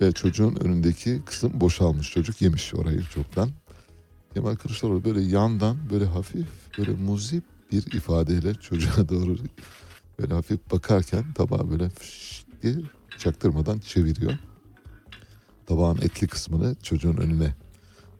ve 0.02 0.12
çocuğun 0.12 0.56
önündeki 0.56 1.22
kısım 1.26 1.52
boşalmış 1.62 2.12
çocuk 2.12 2.42
yemiş 2.42 2.74
orayı 2.74 3.04
çoktan. 3.04 3.50
Kemal 4.40 4.56
Kılıçdaroğlu 4.56 5.04
böyle 5.04 5.22
yandan 5.22 5.78
böyle 5.90 6.06
hafif 6.06 6.48
böyle 6.78 6.92
muzip 6.92 7.44
bir 7.72 7.92
ifadeyle 7.92 8.54
çocuğa 8.54 9.10
doğru 9.10 9.38
böyle 10.20 10.34
hafif 10.34 10.72
bakarken 10.72 11.34
tabağı 11.34 11.72
böyle 11.72 11.92
diye 12.64 12.76
çaktırmadan 13.18 13.80
çeviriyor. 13.80 14.34
Tabağın 15.68 15.98
etli 15.98 16.28
kısmını 16.28 16.76
çocuğun 16.84 17.18
önüne 17.18 17.56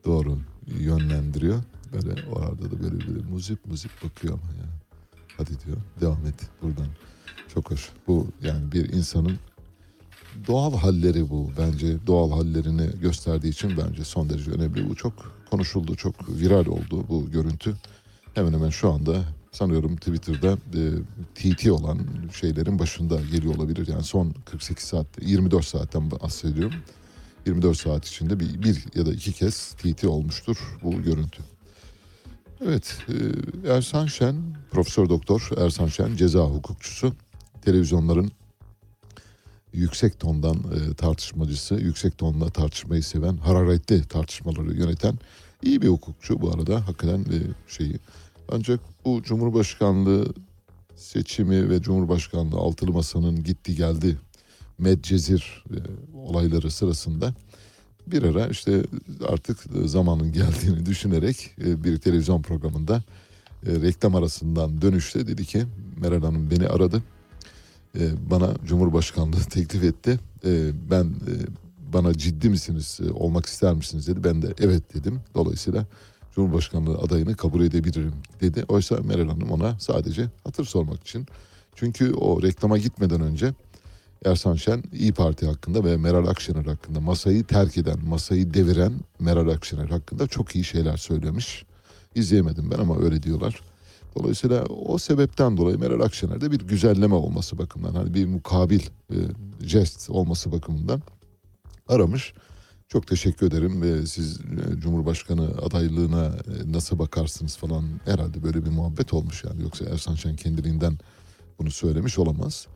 doğru 0.06 0.40
yönlendiriyor. 0.68 1.64
Böyle 1.94 2.26
o 2.32 2.40
arada 2.40 2.72
da 2.72 2.84
böyle 2.84 3.08
böyle 3.08 3.28
muzip 3.32 3.66
muzip 3.66 3.92
bakıyor 4.04 4.34
ama 4.34 4.54
ya. 4.54 4.70
Hadi 5.38 5.50
diyor 5.50 5.78
devam 6.02 6.26
et 6.26 6.50
buradan. 6.62 6.88
Çok 7.54 7.72
hoş. 7.72 7.90
Bu 8.08 8.28
yani 8.42 8.72
bir 8.72 8.94
insanın 8.94 9.40
doğal 10.48 10.78
halleri 10.78 11.30
bu 11.30 11.52
bence. 11.58 12.08
Doğal 12.08 12.32
hallerini 12.32 13.00
gösterdiği 13.02 13.50
için 13.50 13.72
bence 13.78 14.04
son 14.04 14.30
derece 14.30 14.52
önemli. 14.52 14.90
Bu 14.90 14.96
çok 14.96 15.39
konuşuldu, 15.50 15.96
çok 15.96 16.30
viral 16.30 16.66
oldu 16.66 17.06
bu 17.10 17.32
görüntü. 17.32 17.76
Hemen 18.34 18.54
hemen 18.54 18.70
şu 18.70 18.92
anda 18.92 19.24
sanıyorum 19.52 19.96
Twitter'da 19.96 20.52
e, 20.52 20.82
TT 21.36 21.72
olan 21.72 22.00
şeylerin 22.34 22.80
başında 22.80 23.22
geliyor 23.22 23.56
olabilir. 23.56 23.88
Yani 23.88 24.04
son 24.04 24.34
48 24.46 24.86
saatte, 24.86 25.26
24 25.26 25.66
saatten 25.66 26.12
bahsediyorum. 26.12 26.80
24 27.46 27.78
saat 27.78 28.08
içinde 28.08 28.40
bir, 28.40 28.64
bir 28.64 28.86
ya 28.96 29.06
da 29.06 29.14
iki 29.14 29.34
kez 29.34 29.72
TT 29.72 30.04
olmuştur 30.04 30.58
bu 30.84 31.02
görüntü. 31.04 31.44
Evet, 32.66 32.98
e, 33.10 33.14
Ersan 33.72 34.06
Şen, 34.06 34.36
Profesör 34.72 35.10
Doktor 35.10 35.50
Ersan 35.58 35.88
Şen 35.88 36.16
ceza 36.16 36.40
hukukçusu. 36.40 37.14
Televizyonların 37.62 38.32
yüksek 39.74 40.20
tondan 40.20 40.56
e, 40.56 40.94
tartışmacısı, 40.94 41.76
yüksek 41.76 42.18
tonla 42.18 42.50
tartışmayı 42.50 43.04
seven, 43.04 43.38
hararetli 43.38 44.08
tartışmaları 44.08 44.74
yöneten 44.74 45.20
iyi 45.64 45.82
bir 45.82 45.88
hukukçu 45.88 46.42
bu 46.42 46.52
arada 46.52 46.88
hakikaten 46.88 47.20
e, 47.20 47.38
şeyi. 47.68 48.00
Ancak 48.52 48.80
bu 49.06 49.24
Cumhurbaşkanlığı 49.24 50.34
seçimi 50.96 51.70
ve 51.70 51.82
Cumhurbaşkanlığı 51.82 52.58
altılı 52.58 52.92
masanın 52.92 53.44
gitti 53.44 53.76
geldi 53.76 54.18
Medcezir 54.78 55.64
e, 55.72 55.78
olayları 56.18 56.72
sırasında 56.72 57.34
bir 58.08 58.24
ara 58.24 58.48
işte 58.48 58.84
artık 59.28 59.58
zamanın 59.86 60.34
geldiğini 60.34 60.86
düşünerek 60.86 61.52
e, 61.66 61.84
bir 61.84 61.98
televizyon 61.98 62.42
programında 62.42 63.04
e, 63.68 63.72
reklam 63.72 64.16
arasından 64.16 64.82
dönüşte 64.82 65.28
dedi 65.28 65.46
ki 65.46 65.66
Meral 65.98 66.22
Hanım 66.22 66.52
beni 66.52 66.68
aradı. 66.68 67.04
E, 67.96 68.30
bana 68.30 68.54
Cumhurbaşkanlığı 68.66 69.44
teklif 69.50 69.84
etti. 69.84 70.20
E, 70.46 70.72
ben 70.92 71.04
e, 71.04 71.34
bana 71.94 72.14
ciddi 72.14 72.50
misiniz 72.50 73.00
olmak 73.14 73.46
ister 73.46 73.74
misiniz 73.74 74.08
dedi. 74.08 74.24
Ben 74.24 74.42
de 74.42 74.54
evet 74.60 74.94
dedim. 74.94 75.20
Dolayısıyla 75.36 75.86
Cumhurbaşkanlığı 76.36 76.98
adayını 76.98 77.36
kabul 77.36 77.62
edebilirim 77.66 78.14
dedi. 78.42 78.66
Oysa 78.68 78.98
Meral 78.98 79.28
Hanım 79.28 79.52
ona 79.52 79.80
sadece 79.80 80.30
hatır 80.44 80.66
sormak 80.66 81.02
için. 81.02 81.26
Çünkü 81.76 82.14
o 82.14 82.42
reklama 82.42 82.78
gitmeden 82.78 83.22
önce 83.22 83.54
Ersan 84.26 84.56
Şen 84.56 84.84
İyi 84.94 85.14
Parti 85.14 85.46
hakkında 85.46 85.84
ve 85.84 85.98
Meral 85.98 86.28
Akşener 86.28 86.66
hakkında 86.66 87.00
masayı 87.00 87.44
terk 87.44 87.78
eden, 87.78 88.06
masayı 88.06 88.54
deviren 88.54 88.94
Meral 89.20 89.48
Akşener 89.50 89.88
hakkında 89.90 90.28
çok 90.28 90.56
iyi 90.56 90.64
şeyler 90.64 90.98
söylemiş. 90.98 91.66
İzleyemedim 92.16 92.72
ben 92.72 92.78
ama 92.78 93.00
öyle 93.00 93.24
diyorlar. 93.24 93.62
Dolayısıyla 94.20 94.64
o 94.64 94.98
sebepten 94.98 95.58
dolayı 95.58 95.80
Meral 95.80 96.02
Akşener'de 96.02 96.52
bir 96.52 96.60
güzelleme 96.60 97.16
olması 97.16 97.58
bakımından 97.58 97.96
hani 97.96 98.14
bir 98.14 98.26
mukabil 98.26 98.82
e, 99.12 99.16
jest 99.62 100.10
olması 100.10 100.52
bakımından 100.52 101.02
aramış. 101.88 102.34
Çok 102.88 103.08
teşekkür 103.08 103.48
ederim 103.48 103.82
ve 103.82 104.06
siz 104.06 104.40
e, 104.40 104.80
Cumhurbaşkanı 104.80 105.48
adaylığına 105.62 106.26
e, 106.26 106.72
nasıl 106.72 107.00
bakarsınız 107.00 107.58
falan 107.58 107.84
herhalde 108.06 108.44
böyle 108.44 108.66
bir 108.66 108.70
muhabbet 108.70 109.14
olmuş 109.14 109.44
yani. 109.44 109.64
Yoksa 109.64 109.86
Ersan 109.86 110.16
Şen 110.16 110.36
kendiliğinden 110.36 110.98
bunu 111.60 111.72
söylemiş 111.72 112.20
olamaz. 112.20 112.68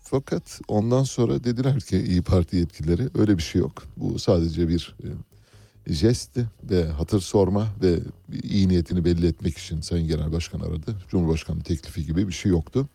Fakat 0.00 0.60
ondan 0.68 1.04
sonra 1.04 1.44
dediler 1.44 1.80
ki 1.80 1.98
İyi 1.98 2.22
Parti 2.22 2.56
yetkilileri 2.56 3.08
öyle 3.14 3.38
bir 3.38 3.42
şey 3.42 3.60
yok. 3.60 3.82
Bu 3.96 4.18
sadece 4.18 4.68
bir 4.68 4.96
e, 5.04 5.08
jestti 5.86 6.46
ve 6.70 6.84
hatır 6.88 7.20
sorma 7.20 7.66
ve 7.82 7.98
iyi 8.42 8.68
niyetini 8.68 9.04
belli 9.04 9.26
etmek 9.26 9.58
için 9.58 9.80
Sayın 9.80 10.08
Genel 10.08 10.32
Başkan 10.32 10.60
aradı. 10.60 10.96
Cumhurbaşkanı 11.08 11.62
teklifi 11.62 12.06
gibi 12.06 12.28
bir 12.28 12.32
şey 12.32 12.52
yoktu. 12.52 12.88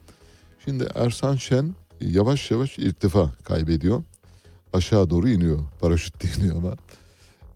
Şimdi 0.65 0.87
Ersan 0.95 1.35
Şen 1.35 1.75
yavaş 2.01 2.51
yavaş 2.51 2.79
irtifa 2.79 3.31
kaybediyor. 3.43 4.03
Aşağı 4.73 5.09
doğru 5.09 5.29
iniyor. 5.29 5.59
Paraşütle 5.81 6.29
iniyor 6.37 6.57
ama. 6.57 6.75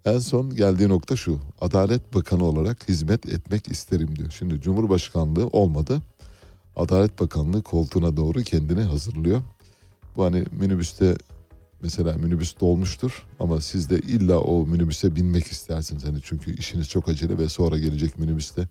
En 0.06 0.20
son 0.20 0.56
geldiği 0.56 0.90
nokta 0.90 1.16
şu. 1.16 1.40
Adalet 1.62 2.16
Bakanı 2.16 2.44
olarak 2.44 2.90
hizmet 2.90 3.26
etmek 3.26 3.68
isterim 3.68 4.16
diyor. 4.16 4.32
Şimdi 4.38 4.62
Cumhurbaşkanlığı 4.62 5.48
olmadı. 5.48 6.02
Adalet 6.76 7.20
Bakanlığı 7.20 7.62
koltuğuna 7.62 8.18
doğru 8.18 8.44
kendini 8.44 8.82
hazırlıyor. 8.82 9.42
Bu 10.16 10.26
hani 10.26 10.46
minibüste 10.52 11.16
mesela 11.84 12.14
minibüs 12.14 12.60
dolmuştur 12.60 13.26
ama 13.40 13.62
siz 13.62 13.90
de 13.90 14.00
illa 14.00 14.40
o 14.40 14.66
minibüse 14.66 15.16
binmek 15.16 15.48
istersiniz. 15.48 16.06
Hani 16.06 16.20
çünkü 16.24 16.58
işiniz 16.58 16.90
çok 16.90 17.10
acele 17.10 17.38
ve 17.38 17.50
sonra 17.50 17.78
gelecek 17.78 18.20
minibüste 18.20 18.68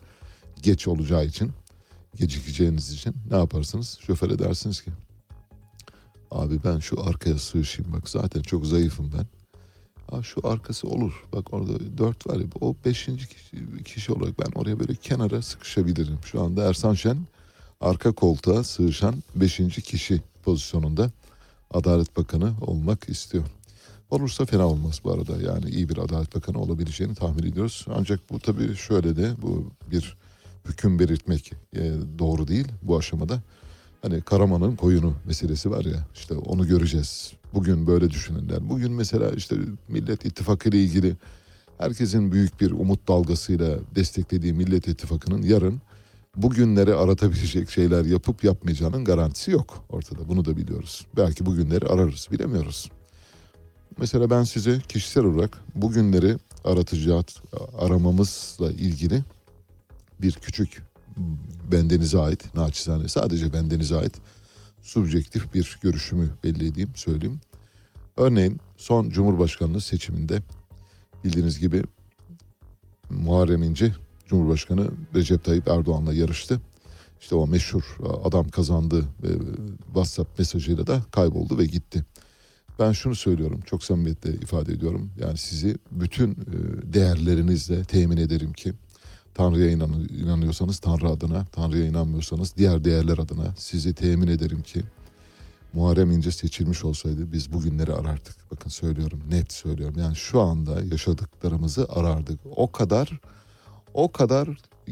geç 0.62 0.88
olacağı 0.88 1.24
için 1.24 1.50
gecikeceğiniz 2.14 2.92
için 2.92 3.14
ne 3.30 3.36
yaparsınız? 3.36 3.98
Şoföre 4.06 4.38
dersiniz 4.38 4.82
ki 4.82 4.90
abi 6.30 6.64
ben 6.64 6.78
şu 6.78 7.04
arkaya 7.04 7.38
sığışayım 7.38 7.92
bak 7.92 8.08
zaten 8.08 8.42
çok 8.42 8.66
zayıfım 8.66 9.12
ben. 9.18 9.26
Ha 10.10 10.22
şu 10.22 10.48
arkası 10.48 10.88
olur. 10.88 11.24
Bak 11.32 11.54
orada 11.54 11.98
dört 11.98 12.26
var 12.26 12.36
ya 12.36 12.46
o 12.60 12.74
beşinci 12.84 13.28
kişi, 13.28 13.84
kişi 13.84 14.12
olarak 14.12 14.38
ben 14.38 14.60
oraya 14.60 14.80
böyle 14.80 14.94
kenara 14.94 15.42
sıkışabilirim. 15.42 16.18
Şu 16.24 16.42
anda 16.42 16.68
Ersan 16.68 16.94
Şen 16.94 17.18
arka 17.80 18.12
koltuğa 18.12 18.64
sığışan 18.64 19.22
beşinci 19.34 19.82
kişi 19.82 20.22
pozisyonunda 20.44 21.10
Adalet 21.72 22.16
Bakanı 22.16 22.52
olmak 22.60 23.08
istiyor. 23.08 23.44
Olursa 24.10 24.44
fena 24.44 24.66
olmaz 24.66 25.00
bu 25.04 25.12
arada. 25.12 25.32
Yani 25.52 25.70
iyi 25.70 25.88
bir 25.88 25.96
Adalet 25.98 26.36
Bakanı 26.36 26.58
olabileceğini 26.58 27.14
tahmin 27.14 27.42
ediyoruz. 27.42 27.86
Ancak 27.94 28.30
bu 28.30 28.38
tabii 28.38 28.76
şöyle 28.76 29.16
de 29.16 29.32
bu 29.42 29.70
bir 29.90 30.16
hüküm 30.68 30.98
belirtmek 30.98 31.52
e, 31.76 31.92
doğru 32.18 32.48
değil 32.48 32.68
bu 32.82 32.98
aşamada. 32.98 33.42
Hani 34.02 34.22
Karaman'ın 34.22 34.76
koyunu 34.76 35.14
meselesi 35.26 35.70
var 35.70 35.84
ya 35.84 36.06
işte 36.14 36.34
onu 36.34 36.66
göreceğiz. 36.66 37.32
Bugün 37.54 37.86
böyle 37.86 38.10
düşünenler. 38.10 38.68
Bugün 38.68 38.92
mesela 38.92 39.30
işte 39.30 39.56
Millet 39.88 40.24
İttifakı 40.24 40.68
ile 40.68 40.82
ilgili 40.82 41.16
herkesin 41.78 42.32
büyük 42.32 42.60
bir 42.60 42.70
umut 42.70 43.08
dalgasıyla 43.08 43.78
desteklediği 43.94 44.52
Millet 44.52 44.88
İttifakı'nın 44.88 45.42
yarın 45.42 45.80
bugünleri 46.36 46.94
aratabilecek 46.94 47.70
şeyler 47.70 48.04
yapıp 48.04 48.44
yapmayacağının 48.44 49.04
garantisi 49.04 49.50
yok 49.50 49.84
ortada. 49.88 50.28
Bunu 50.28 50.44
da 50.44 50.56
biliyoruz. 50.56 51.06
Belki 51.16 51.46
bugünleri 51.46 51.86
ararız 51.86 52.28
bilemiyoruz. 52.32 52.90
Mesela 53.98 54.30
ben 54.30 54.42
size 54.42 54.80
kişisel 54.88 55.24
olarak 55.24 55.60
bugünleri 55.74 56.36
aratacağız 56.64 57.24
aramamızla 57.78 58.70
ilgili 58.70 59.24
bir 60.20 60.32
küçük 60.32 60.82
bendenize 61.72 62.18
ait 62.18 62.54
naçizane 62.54 63.08
sadece 63.08 63.52
bendenize 63.52 63.96
ait 63.96 64.14
subjektif 64.82 65.54
bir 65.54 65.78
görüşümü 65.82 66.30
belli 66.44 66.66
edeyim 66.66 66.90
söyleyeyim. 66.94 67.40
Örneğin 68.16 68.60
son 68.76 69.10
Cumhurbaşkanlığı 69.10 69.80
seçiminde 69.80 70.42
bildiğiniz 71.24 71.58
gibi 71.58 71.82
Muharrem 73.10 73.62
İnce 73.62 73.92
Cumhurbaşkanı 74.32 74.90
Recep 75.14 75.44
Tayyip 75.44 75.68
Erdoğan'la 75.68 76.14
yarıştı. 76.14 76.60
İşte 77.20 77.34
o 77.34 77.46
meşhur 77.46 77.98
adam 78.24 78.48
kazandı 78.48 79.04
ve 79.22 79.28
WhatsApp 79.86 80.38
mesajıyla 80.38 80.86
da 80.86 81.02
kayboldu 81.10 81.58
ve 81.58 81.64
gitti. 81.64 82.04
Ben 82.78 82.92
şunu 82.92 83.14
söylüyorum 83.14 83.60
çok 83.66 83.84
samimiyetle 83.84 84.34
ifade 84.34 84.72
ediyorum. 84.72 85.10
Yani 85.20 85.38
sizi 85.38 85.76
bütün 85.90 86.36
değerlerinizle 86.82 87.84
temin 87.84 88.16
ederim 88.16 88.52
ki 88.52 88.72
Tanrı'ya 89.34 89.70
inan, 89.70 90.08
inanıyorsanız 90.22 90.78
Tanrı 90.78 91.08
adına, 91.08 91.44
Tanrı'ya 91.52 91.86
inanmıyorsanız 91.86 92.56
diğer 92.56 92.84
değerler 92.84 93.18
adına 93.18 93.54
sizi 93.56 93.94
temin 93.94 94.28
ederim 94.28 94.62
ki 94.62 94.82
Muharrem 95.72 96.10
İnce 96.10 96.30
seçilmiş 96.30 96.84
olsaydı 96.84 97.32
biz 97.32 97.52
bugünleri 97.52 97.92
arardık. 97.92 98.36
Bakın 98.50 98.70
söylüyorum, 98.70 99.20
net 99.30 99.52
söylüyorum. 99.52 99.98
Yani 99.98 100.16
şu 100.16 100.40
anda 100.40 100.82
yaşadıklarımızı 100.82 101.86
arardık. 101.88 102.40
O 102.56 102.72
kadar 102.72 103.20
o 103.94 104.12
kadar 104.12 104.48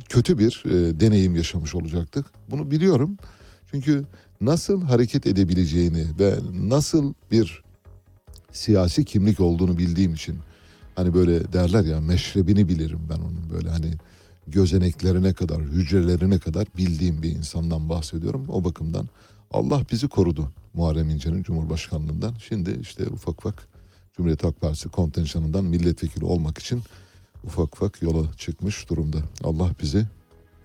kötü 0.08 0.38
bir 0.38 0.62
e, 0.66 1.00
deneyim 1.00 1.36
yaşamış 1.36 1.74
olacaktık. 1.74 2.26
Bunu 2.50 2.70
biliyorum. 2.70 3.16
Çünkü 3.70 4.04
nasıl 4.40 4.82
hareket 4.82 5.26
edebileceğini 5.26 6.06
ve 6.18 6.34
nasıl 6.52 7.14
bir 7.30 7.62
siyasi 8.52 9.04
kimlik 9.04 9.40
olduğunu 9.40 9.78
bildiğim 9.78 10.14
için 10.14 10.38
hani 10.96 11.14
böyle 11.14 11.52
derler 11.52 11.84
ya 11.84 12.00
meşrebini 12.00 12.68
bilirim 12.68 13.00
ben 13.10 13.18
onun 13.18 13.50
böyle 13.52 13.70
hani 13.70 13.92
gözeneklerine 14.46 15.32
kadar 15.32 15.62
hücrelerine 15.62 16.38
kadar 16.38 16.66
bildiğim 16.76 17.22
bir 17.22 17.30
insandan 17.30 17.88
bahsediyorum. 17.88 18.46
O 18.48 18.64
bakımdan 18.64 19.08
Allah 19.50 19.82
bizi 19.92 20.08
korudu 20.08 20.52
Muharrem 20.74 21.10
İnce'nin 21.10 21.42
Cumhurbaşkanlığından. 21.42 22.34
Şimdi 22.48 22.78
işte 22.80 23.06
ufak 23.06 23.38
ufak 23.38 23.68
Cumhuriyet 24.16 24.44
Halk 24.44 24.60
Partisi 24.60 24.88
kontenjanından 24.88 25.64
milletvekili 25.64 26.24
olmak 26.24 26.58
için 26.58 26.82
ufak 27.44 27.74
ufak 27.76 28.02
yola 28.02 28.32
çıkmış 28.32 28.90
durumda. 28.90 29.18
Allah 29.44 29.70
bizi 29.82 30.06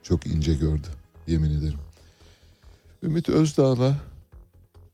çok 0.03 0.27
ince 0.27 0.53
gördü 0.53 0.87
yemin 1.27 1.59
ederim. 1.59 1.79
Ümit 3.03 3.29
Özdağ'la 3.29 3.97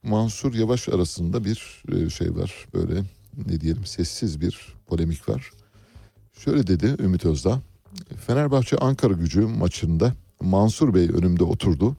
Mansur 0.04 0.54
Yavaş 0.54 0.89
arasında 0.89 1.46
bir 1.46 1.84
e, 1.91 2.10
şey 2.10 2.36
var. 2.36 2.67
Böyle 2.74 3.02
ne 3.48 3.62
diyelim 3.62 3.86
sessiz 3.86 4.41
bir 4.41 4.76
polemik 4.88 5.30
var. 5.30 5.52
Şöyle 6.34 6.67
dedi 6.67 6.96
Ümit 7.00 7.26
Özdağ. 7.26 7.62
Fenerbahçe 8.28 8.78
Ankara 8.78 9.13
gücü 9.13 9.41
maçında 9.41 10.13
Mansur 10.41 10.94
Bey 10.94 11.10
önümde 11.10 11.44
oturdu. 11.44 11.96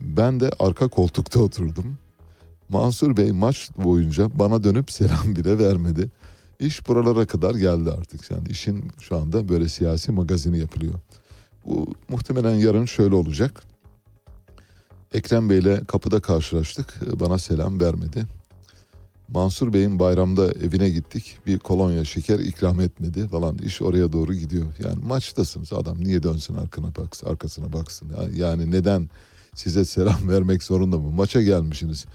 Ben 0.00 0.40
de 0.40 0.50
arka 0.58 0.88
koltukta 0.88 1.40
oturdum. 1.40 1.98
Mansur 2.68 3.16
Bey 3.16 3.32
maç 3.32 3.70
boyunca 3.76 4.38
bana 4.38 4.64
dönüp 4.64 4.90
selam 4.90 5.36
bile 5.36 5.58
vermedi. 5.58 6.10
İş 6.62 6.88
buralara 6.88 7.26
kadar 7.26 7.54
geldi 7.54 7.90
artık. 7.90 8.30
Yani 8.30 8.48
işin 8.48 8.84
şu 9.00 9.16
anda 9.16 9.48
böyle 9.48 9.68
siyasi 9.68 10.12
magazini 10.12 10.58
yapılıyor. 10.58 10.94
Bu 11.66 11.94
muhtemelen 12.08 12.54
yarın 12.54 12.84
şöyle 12.84 13.14
olacak. 13.14 13.62
Ekrem 15.14 15.50
Bey'le 15.50 15.84
kapıda 15.88 16.20
karşılaştık. 16.20 17.00
Bana 17.20 17.38
selam 17.38 17.80
vermedi. 17.80 18.26
Mansur 19.28 19.72
Bey'in 19.72 19.98
bayramda 19.98 20.52
evine 20.52 20.90
gittik. 20.90 21.38
Bir 21.46 21.58
kolonya 21.58 22.04
şeker 22.04 22.38
ikram 22.38 22.80
etmedi 22.80 23.28
falan. 23.28 23.58
İş 23.58 23.82
oraya 23.82 24.12
doğru 24.12 24.34
gidiyor. 24.34 24.66
Yani 24.84 25.04
maçtasınız. 25.04 25.72
Adam 25.72 26.04
niye 26.04 26.22
dönsün 26.22 26.54
arkana 26.54 26.96
baksın, 26.96 27.26
arkasına 27.26 27.72
baksın. 27.72 28.12
Yani- 28.34 28.70
neden 28.70 29.10
size 29.54 29.84
selam 29.84 30.28
vermek 30.28 30.62
zorunda 30.62 30.98
mı? 30.98 31.10
Maça 31.10 31.42
gelmişsiniz. 31.42 32.06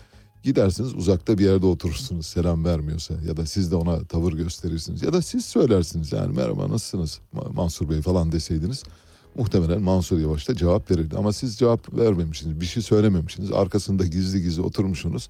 Gidersiniz 0.43 0.93
uzakta 0.93 1.38
bir 1.38 1.45
yerde 1.45 1.65
oturursunuz 1.65 2.28
selam 2.28 2.65
vermiyorsa 2.65 3.13
ya 3.28 3.38
da 3.38 3.45
siz 3.45 3.71
de 3.71 3.76
ona 3.76 4.04
tavır 4.04 4.34
gösterirsiniz 4.34 5.04
ya 5.04 5.13
da 5.13 5.21
siz 5.21 5.45
söylersiniz 5.45 6.13
yani 6.13 6.36
merhaba 6.36 6.69
nasılsınız? 6.69 7.19
Ma- 7.36 7.54
Mansur 7.54 7.89
Bey 7.89 8.02
falan 8.02 8.32
deseydiniz 8.32 8.84
muhtemelen 9.36 9.82
Mansur 9.82 10.19
Yavaş 10.19 10.50
da 10.50 10.56
cevap 10.56 10.91
verirdi. 10.91 11.15
Ama 11.17 11.34
siz 11.34 11.58
cevap 11.58 11.97
vermemişsiniz 11.97 12.62
bir 12.62 12.65
şey 12.65 12.84
söylememişsiniz 12.84 13.52
arkasında 13.52 14.06
gizli 14.06 14.41
gizli 14.41 14.62
oturmuşsunuz. 14.62 15.30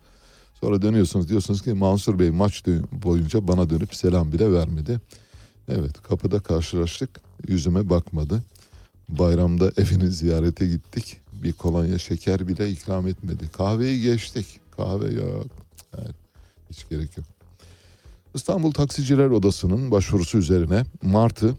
Sonra 0.61 0.81
dönüyorsunuz 0.81 1.29
diyorsunuz 1.29 1.61
ki 1.61 1.73
Mansur 1.73 2.19
Bey 2.19 2.31
maç 2.31 2.63
boyunca 2.91 3.47
bana 3.47 3.69
dönüp 3.69 3.95
selam 3.95 4.31
bile 4.31 4.51
vermedi. 4.51 5.01
Evet 5.69 6.01
kapıda 6.01 6.39
karşılaştık 6.39 7.09
yüzüme 7.47 7.89
bakmadı. 7.89 8.43
Bayramda 9.09 9.71
evini 9.77 10.11
ziyarete 10.11 10.67
gittik 10.67 11.17
bir 11.43 11.53
kolonya 11.53 11.97
şeker 11.97 12.47
bile 12.47 12.71
ikram 12.71 13.07
etmedi. 13.07 13.49
Kahveyi 13.57 14.01
geçtik 14.01 14.59
kahve 14.77 15.13
yok 15.13 15.45
Evet, 15.97 16.15
hiç 16.69 16.89
gerek 16.89 17.17
yok 17.17 17.27
İstanbul 18.35 18.71
Taksiciler 18.71 19.29
Odası'nın 19.29 19.91
başvurusu 19.91 20.37
üzerine 20.37 20.83
Martı 21.01 21.55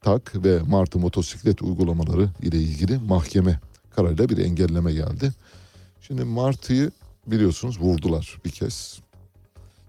tak 0.00 0.44
ve 0.44 0.58
Martı 0.58 0.98
motosiklet 0.98 1.62
uygulamaları 1.62 2.28
ile 2.42 2.58
ilgili 2.58 2.98
mahkeme 2.98 3.60
kararıyla 3.90 4.28
bir 4.28 4.38
engelleme 4.38 4.92
geldi. 4.92 5.32
Şimdi 6.00 6.24
Martı'yı 6.24 6.90
biliyorsunuz 7.26 7.80
vurdular 7.80 8.38
bir 8.44 8.50
kez. 8.50 9.00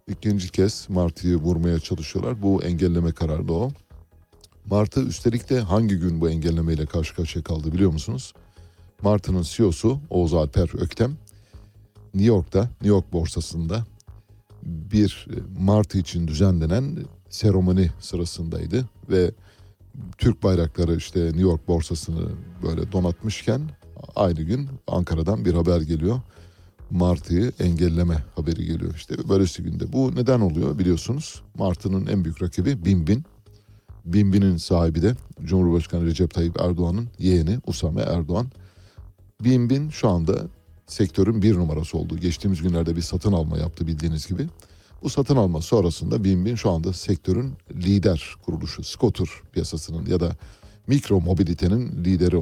İkinci 0.08 0.52
kez 0.52 0.86
Martı'yı 0.90 1.36
vurmaya 1.36 1.80
çalışıyorlar. 1.80 2.42
Bu 2.42 2.64
engelleme 2.64 3.12
kararı 3.12 3.54
o. 3.54 3.72
Martı 4.66 5.02
üstelik 5.02 5.50
de 5.50 5.60
hangi 5.60 5.96
gün 5.96 6.22
bu 6.22 6.30
engellemeyle 6.30 6.86
karşı 6.86 7.16
karşıya 7.16 7.44
kaldı 7.44 7.74
biliyor 7.74 7.92
musunuz? 7.92 8.34
Martı'nın 9.02 9.44
CEO'su 9.44 10.00
Oğuz 10.10 10.34
Alper 10.34 10.70
Öktem 10.82 11.18
New 12.14 12.34
York'ta, 12.34 12.62
New 12.62 12.88
York 12.88 13.14
borsasında 13.14 13.86
bir 14.66 15.28
e, 15.30 15.64
Martı 15.64 15.98
için 15.98 16.28
düzenlenen 16.28 16.98
seremoni 17.30 17.90
sırasındaydı 18.00 18.86
ve 19.10 19.32
Türk 20.18 20.44
bayrakları 20.44 20.96
işte 20.96 21.26
New 21.26 21.42
York 21.42 21.68
borsasını 21.68 22.30
böyle 22.64 22.92
donatmışken 22.92 23.62
aynı 24.16 24.42
gün 24.42 24.70
Ankara'dan 24.88 25.46
bir 25.46 25.54
haber 25.54 25.82
geliyor. 25.82 26.22
Martı'yı 26.92 27.52
engelleme 27.60 28.24
haberi 28.36 28.66
geliyor. 28.66 28.96
İşte 28.96 29.30
böylesi 29.30 29.64
günde. 29.64 29.94
Bu 29.94 30.16
neden 30.16 30.40
oluyor 30.40 30.80
biliyorsunuz. 30.80 31.42
Martı'nın 31.58 32.08
en 32.08 32.24
büyük 32.24 32.42
rakibi 32.42 32.86
Binbin. 32.86 33.24
Binbin'in 34.06 34.58
sahibi 34.58 35.02
de 35.02 35.16
Cumhurbaşkanı 35.44 36.06
Recep 36.06 36.34
Tayyip 36.34 36.62
Erdoğan'ın 36.62 37.08
yeğeni 37.20 37.60
Usame 37.68 38.02
Erdoğan. 38.02 38.52
Binbin 39.44 39.90
şu 39.90 40.10
anda 40.10 40.48
sektörün 40.94 41.42
bir 41.42 41.56
numarası 41.56 41.98
oldu. 41.98 42.18
Geçtiğimiz 42.18 42.62
günlerde 42.62 42.96
bir 42.96 43.02
satın 43.02 43.32
alma 43.32 43.58
yaptı 43.58 43.88
bildiğiniz 43.88 44.28
gibi. 44.28 44.48
Bu 45.04 45.10
satın 45.10 45.36
alma 45.36 45.62
sonrasında 45.62 46.24
Binbin 46.24 46.56
şu 46.56 46.70
anda 46.70 46.94
sektörün 46.94 47.54
lider 47.74 48.36
kuruluşu, 48.46 48.84
scooter 48.84 49.28
piyasasının 49.52 50.06
ya 50.06 50.20
da 50.20 50.32
mikro 50.88 51.22
mobilitenin 51.22 52.06
lideri 52.06 52.42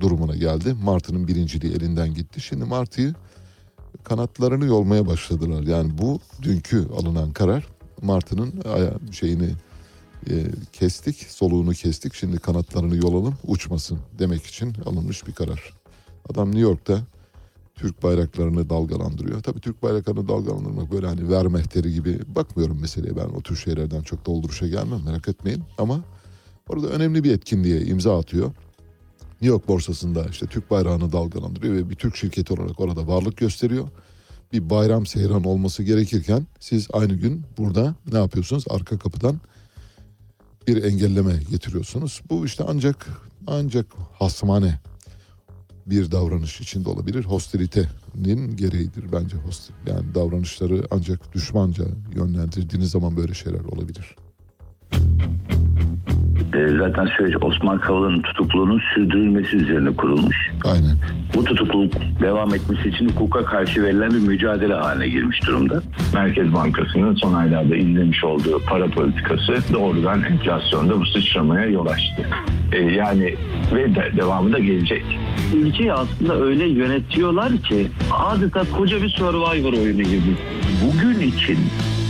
durumuna 0.00 0.36
geldi. 0.36 0.74
Martı'nın 0.84 1.28
birinciliği 1.28 1.74
elinden 1.74 2.14
gitti. 2.14 2.40
Şimdi 2.40 2.64
Martı'yı 2.64 3.14
kanatlarını 4.04 4.66
yolmaya 4.66 5.06
başladılar. 5.06 5.62
Yani 5.62 5.98
bu 5.98 6.20
dünkü 6.42 6.88
alınan 6.96 7.32
karar 7.32 7.66
Martı'nın 8.02 8.62
aya- 8.74 9.12
şeyini 9.12 9.50
e, 10.30 10.46
kestik, 10.72 11.16
soluğunu 11.16 11.72
kestik. 11.72 12.14
Şimdi 12.14 12.38
kanatlarını 12.38 12.96
yolalım, 12.96 13.34
uçmasın 13.46 13.98
demek 14.18 14.46
için 14.46 14.74
alınmış 14.86 15.26
bir 15.26 15.32
karar. 15.32 15.74
Adam 16.30 16.46
New 16.46 16.60
York'ta 16.60 17.00
Türk 17.74 18.02
bayraklarını 18.02 18.70
dalgalandırıyor. 18.70 19.42
Tabii 19.42 19.60
Türk 19.60 19.82
bayraklarını 19.82 20.28
dalgalandırmak 20.28 20.92
böyle 20.92 21.06
hani 21.06 21.30
vermehteri 21.30 21.94
gibi 21.94 22.20
bakmıyorum 22.26 22.80
meseleye. 22.80 23.16
Ben 23.16 23.24
o 23.24 23.42
tür 23.42 23.56
şeylerden 23.56 24.02
çok 24.02 24.26
dolduruşa 24.26 24.66
gelmem 24.66 25.04
merak 25.04 25.28
etmeyin. 25.28 25.62
Ama 25.78 26.00
orada 26.68 26.86
önemli 26.88 27.24
bir 27.24 27.32
etkinliğe 27.32 27.80
imza 27.80 28.18
atıyor. 28.18 28.52
New 29.30 29.46
York 29.46 29.68
borsasında 29.68 30.24
işte 30.30 30.46
Türk 30.46 30.70
bayrağını 30.70 31.12
dalgalandırıyor 31.12 31.74
ve 31.74 31.90
bir 31.90 31.94
Türk 31.94 32.16
şirketi 32.16 32.52
olarak 32.52 32.80
orada 32.80 33.06
varlık 33.06 33.36
gösteriyor. 33.36 33.88
Bir 34.52 34.70
bayram 34.70 35.06
seyran 35.06 35.44
olması 35.44 35.82
gerekirken 35.82 36.46
siz 36.60 36.88
aynı 36.92 37.14
gün 37.14 37.42
burada 37.58 37.94
ne 38.12 38.18
yapıyorsunuz? 38.18 38.64
Arka 38.70 38.98
kapıdan 38.98 39.40
bir 40.68 40.84
engelleme 40.84 41.32
getiriyorsunuz. 41.50 42.20
Bu 42.30 42.46
işte 42.46 42.64
ancak 42.68 43.06
ancak 43.46 43.86
hasmane 44.18 44.78
bir 45.86 46.10
davranış 46.10 46.60
içinde 46.60 46.88
olabilir. 46.88 47.24
Hostilitenin 47.24 48.56
gereğidir 48.56 49.04
bence. 49.12 49.36
Host 49.36 49.70
yani 49.86 50.14
davranışları 50.14 50.82
ancak 50.90 51.34
düşmanca 51.34 51.84
yönlendirdiğiniz 52.14 52.90
zaman 52.90 53.16
böyle 53.16 53.34
şeyler 53.34 53.64
olabilir. 53.64 54.16
E, 56.54 56.68
zaten 56.78 57.06
süreç 57.06 57.34
Osman 57.42 57.78
Kavala'nın 57.78 58.22
tutukluluğunun 58.22 58.80
sürdürülmesi 58.94 59.56
üzerine 59.56 59.96
kurulmuş. 59.96 60.50
Aynen. 60.64 60.96
Bu 61.34 61.44
tutukluluk 61.44 61.92
devam 62.20 62.54
etmesi 62.54 62.88
için 62.88 63.08
hukuka 63.08 63.44
karşı 63.44 63.82
verilen 63.82 64.10
bir 64.10 64.28
mücadele 64.28 64.74
haline 64.74 65.08
girmiş 65.08 65.46
durumda. 65.46 65.82
Merkez 66.14 66.54
Bankası'nın 66.54 67.14
son 67.14 67.34
aylarda 67.34 67.76
izlemiş 67.76 68.24
olduğu 68.24 68.62
para 68.66 68.90
politikası 68.90 69.58
doğrudan 69.72 70.22
enflasyonda 70.22 71.00
bu 71.00 71.06
sıçramaya 71.06 71.66
yol 71.66 71.86
açtı. 71.86 72.28
E, 72.72 72.78
yani 72.82 73.34
ve 73.74 73.94
de, 73.94 74.12
devamı 74.16 74.52
da 74.52 74.58
gelecek. 74.58 75.04
Ülkeyi 75.54 75.92
aslında 75.92 76.40
öyle 76.40 76.68
yönetiyorlar 76.68 77.56
ki 77.56 77.86
adeta 78.10 78.62
koca 78.78 79.02
bir 79.02 79.08
survivor 79.08 79.72
oyunu 79.72 80.02
gibi. 80.02 80.36
Bugün 80.84 81.20
için 81.20 81.58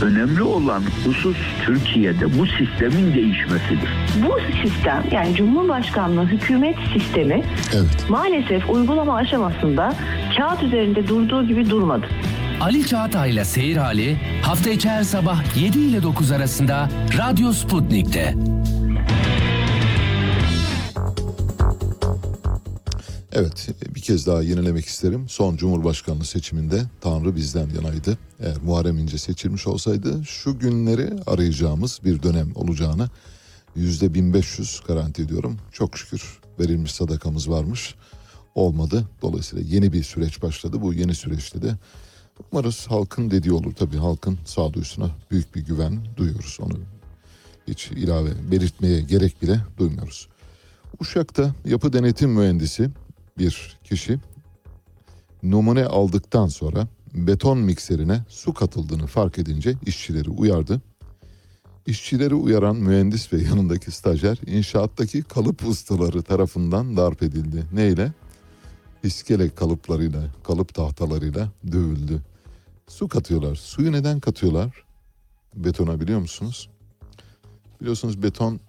önemli 0.01 0.41
olan 0.41 0.81
husus 1.05 1.37
Türkiye'de 1.65 2.39
bu 2.39 2.45
sistemin 2.47 3.13
değişmesidir. 3.13 3.89
Bu 4.27 4.37
sistem 4.63 5.03
yani 5.11 5.35
Cumhurbaşkanlığı 5.35 6.25
hükümet 6.25 6.75
sistemi 6.93 7.43
Evet. 7.75 8.05
maalesef 8.09 8.69
uygulama 8.69 9.15
aşamasında 9.15 9.93
kağıt 10.37 10.63
üzerinde 10.63 11.07
durduğu 11.07 11.47
gibi 11.47 11.69
durmadı. 11.69 12.05
Ali 12.61 12.87
Çağatay'la 12.87 13.45
Seyir 13.45 13.77
Hali 13.77 14.15
hafta 14.41 14.69
içi 14.69 14.89
her 14.89 15.03
sabah 15.03 15.57
7 15.57 15.79
ile 15.79 16.03
9 16.03 16.31
arasında 16.31 16.89
Radyo 17.17 17.51
Sputnik'te. 17.51 18.33
Evet 23.37 23.69
bir 23.95 24.01
kez 24.01 24.27
daha 24.27 24.41
yenilemek 24.41 24.85
isterim. 24.85 25.29
Son 25.29 25.57
Cumhurbaşkanlığı 25.57 26.25
seçiminde 26.25 26.83
Tanrı 27.01 27.35
bizden 27.35 27.69
yanaydı. 27.75 28.17
Eğer 28.39 28.57
Muharrem 28.63 28.97
İnce 28.97 29.17
seçilmiş 29.17 29.67
olsaydı 29.67 30.25
şu 30.25 30.59
günleri 30.59 31.09
arayacağımız 31.27 31.99
bir 32.05 32.23
dönem 32.23 32.51
olacağını 32.55 33.09
yüzde 33.75 34.13
1500 34.13 34.81
garanti 34.87 35.21
ediyorum. 35.21 35.57
Çok 35.71 35.97
şükür 35.97 36.39
verilmiş 36.59 36.91
sadakamız 36.91 37.49
varmış. 37.49 37.95
Olmadı. 38.55 39.05
Dolayısıyla 39.21 39.65
yeni 39.69 39.93
bir 39.93 40.03
süreç 40.03 40.41
başladı. 40.41 40.81
Bu 40.81 40.93
yeni 40.93 41.15
süreçte 41.15 41.61
de 41.61 41.75
Umarız 42.51 42.87
halkın 42.87 43.31
dediği 43.31 43.51
olur. 43.51 43.73
Tabii 43.73 43.97
halkın 43.97 44.37
sağduyusuna 44.45 45.09
büyük 45.31 45.55
bir 45.55 45.65
güven 45.65 45.99
duyuyoruz. 46.17 46.57
Onu 46.61 46.73
hiç 47.67 47.91
ilave 47.91 48.29
belirtmeye 48.51 49.01
gerek 49.01 49.41
bile 49.41 49.59
duymuyoruz. 49.77 50.27
Uşak'ta 50.99 51.55
yapı 51.65 51.93
denetim 51.93 52.31
mühendisi 52.31 52.89
bir 53.37 53.79
kişi 53.83 54.19
numune 55.43 55.85
aldıktan 55.85 56.47
sonra 56.47 56.87
beton 57.13 57.57
mikserine 57.57 58.25
su 58.29 58.53
katıldığını 58.53 59.07
fark 59.07 59.39
edince 59.39 59.75
işçileri 59.85 60.29
uyardı. 60.29 60.81
İşçileri 61.85 62.35
uyaran 62.35 62.75
mühendis 62.75 63.33
ve 63.33 63.41
yanındaki 63.41 63.91
stajyer 63.91 64.37
inşaattaki 64.45 65.23
kalıp 65.23 65.67
ustaları 65.67 66.21
tarafından 66.21 66.97
darp 66.97 67.23
edildi. 67.23 67.65
Neyle? 67.73 68.13
İskele 69.03 69.49
kalıplarıyla, 69.49 70.23
kalıp 70.43 70.73
tahtalarıyla 70.73 71.51
dövüldü. 71.71 72.21
Su 72.87 73.07
katıyorlar. 73.07 73.55
Suyu 73.55 73.91
neden 73.91 74.19
katıyorlar? 74.19 74.85
Betona 75.55 75.99
biliyor 75.99 76.19
musunuz? 76.19 76.69
Biliyorsunuz 77.81 78.23
beton 78.23 78.59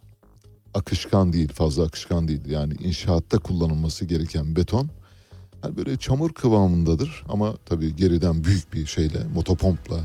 akışkan 0.77 1.33
değil, 1.33 1.53
fazla 1.53 1.85
akışkan 1.85 2.29
değil. 2.29 2.47
Yani 2.47 2.75
inşaatta 2.75 3.39
kullanılması 3.39 4.05
gereken 4.05 4.57
beton 4.57 4.91
yani 5.65 5.77
böyle 5.77 5.97
çamur 5.97 6.33
kıvamındadır 6.33 7.25
ama 7.29 7.57
tabii 7.65 7.97
geriden 7.97 8.45
büyük 8.45 8.73
bir 8.73 8.87
şeyle, 8.87 9.25
motopompla 9.35 10.01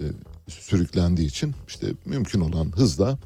e, 0.00 0.04
sürüklendiği 0.48 1.28
için 1.28 1.54
işte 1.68 1.86
mümkün 2.04 2.40
olan 2.40 2.72
hızla 2.76 3.18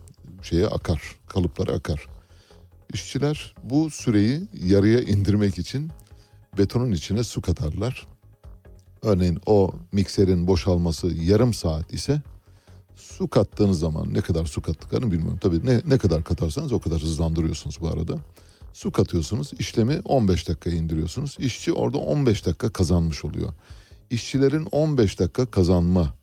şeye 0.42 0.66
akar, 0.66 1.02
kalıplara 1.26 1.72
akar. 1.72 2.06
İşçiler 2.94 3.54
bu 3.62 3.90
süreyi 3.90 4.40
yarıya 4.64 5.00
indirmek 5.00 5.58
için 5.58 5.90
betonun 6.58 6.92
içine 6.92 7.24
su 7.24 7.42
katarlar. 7.42 8.06
Örneğin 9.02 9.38
o 9.46 9.72
mikserin 9.92 10.46
boşalması 10.46 11.06
yarım 11.06 11.54
saat 11.54 11.92
ise 11.92 12.22
su 12.96 13.28
kattığınız 13.28 13.78
zaman 13.78 14.14
ne 14.14 14.20
kadar 14.20 14.46
su 14.46 14.62
kattıklarını 14.62 15.12
bilmiyorum. 15.12 15.38
Tabii 15.42 15.66
ne, 15.66 15.80
ne 15.86 15.98
kadar 15.98 16.24
katarsanız 16.24 16.72
o 16.72 16.80
kadar 16.80 17.02
hızlandırıyorsunuz 17.02 17.80
bu 17.80 17.88
arada. 17.88 18.18
Su 18.72 18.90
katıyorsunuz 18.90 19.50
işlemi 19.58 20.00
15 20.04 20.48
dakikaya 20.48 20.76
indiriyorsunuz. 20.76 21.36
İşçi 21.38 21.72
orada 21.72 21.98
15 21.98 22.46
dakika 22.46 22.70
kazanmış 22.70 23.24
oluyor. 23.24 23.52
İşçilerin 24.10 24.68
15 24.72 25.18
dakika 25.18 25.46
kazanma 25.46 26.14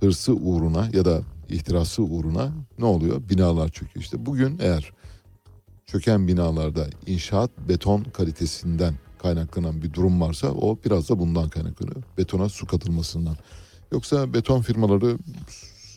hırsı 0.00 0.32
uğruna 0.32 0.88
ya 0.92 1.04
da 1.04 1.22
ihtirası 1.48 2.02
uğruna 2.02 2.52
ne 2.78 2.84
oluyor? 2.84 3.28
Binalar 3.28 3.68
çöküyor. 3.68 4.04
İşte 4.04 4.26
bugün 4.26 4.58
eğer 4.60 4.92
çöken 5.86 6.28
binalarda 6.28 6.86
inşaat 7.06 7.50
beton 7.68 8.04
kalitesinden 8.04 8.94
kaynaklanan 9.22 9.82
bir 9.82 9.92
durum 9.92 10.20
varsa 10.20 10.48
o 10.48 10.78
biraz 10.84 11.08
da 11.08 11.18
bundan 11.18 11.48
kaynaklanıyor. 11.48 12.02
Betona 12.18 12.48
su 12.48 12.66
katılmasından. 12.66 13.36
Yoksa 13.92 14.34
beton 14.34 14.60
firmaları 14.60 15.18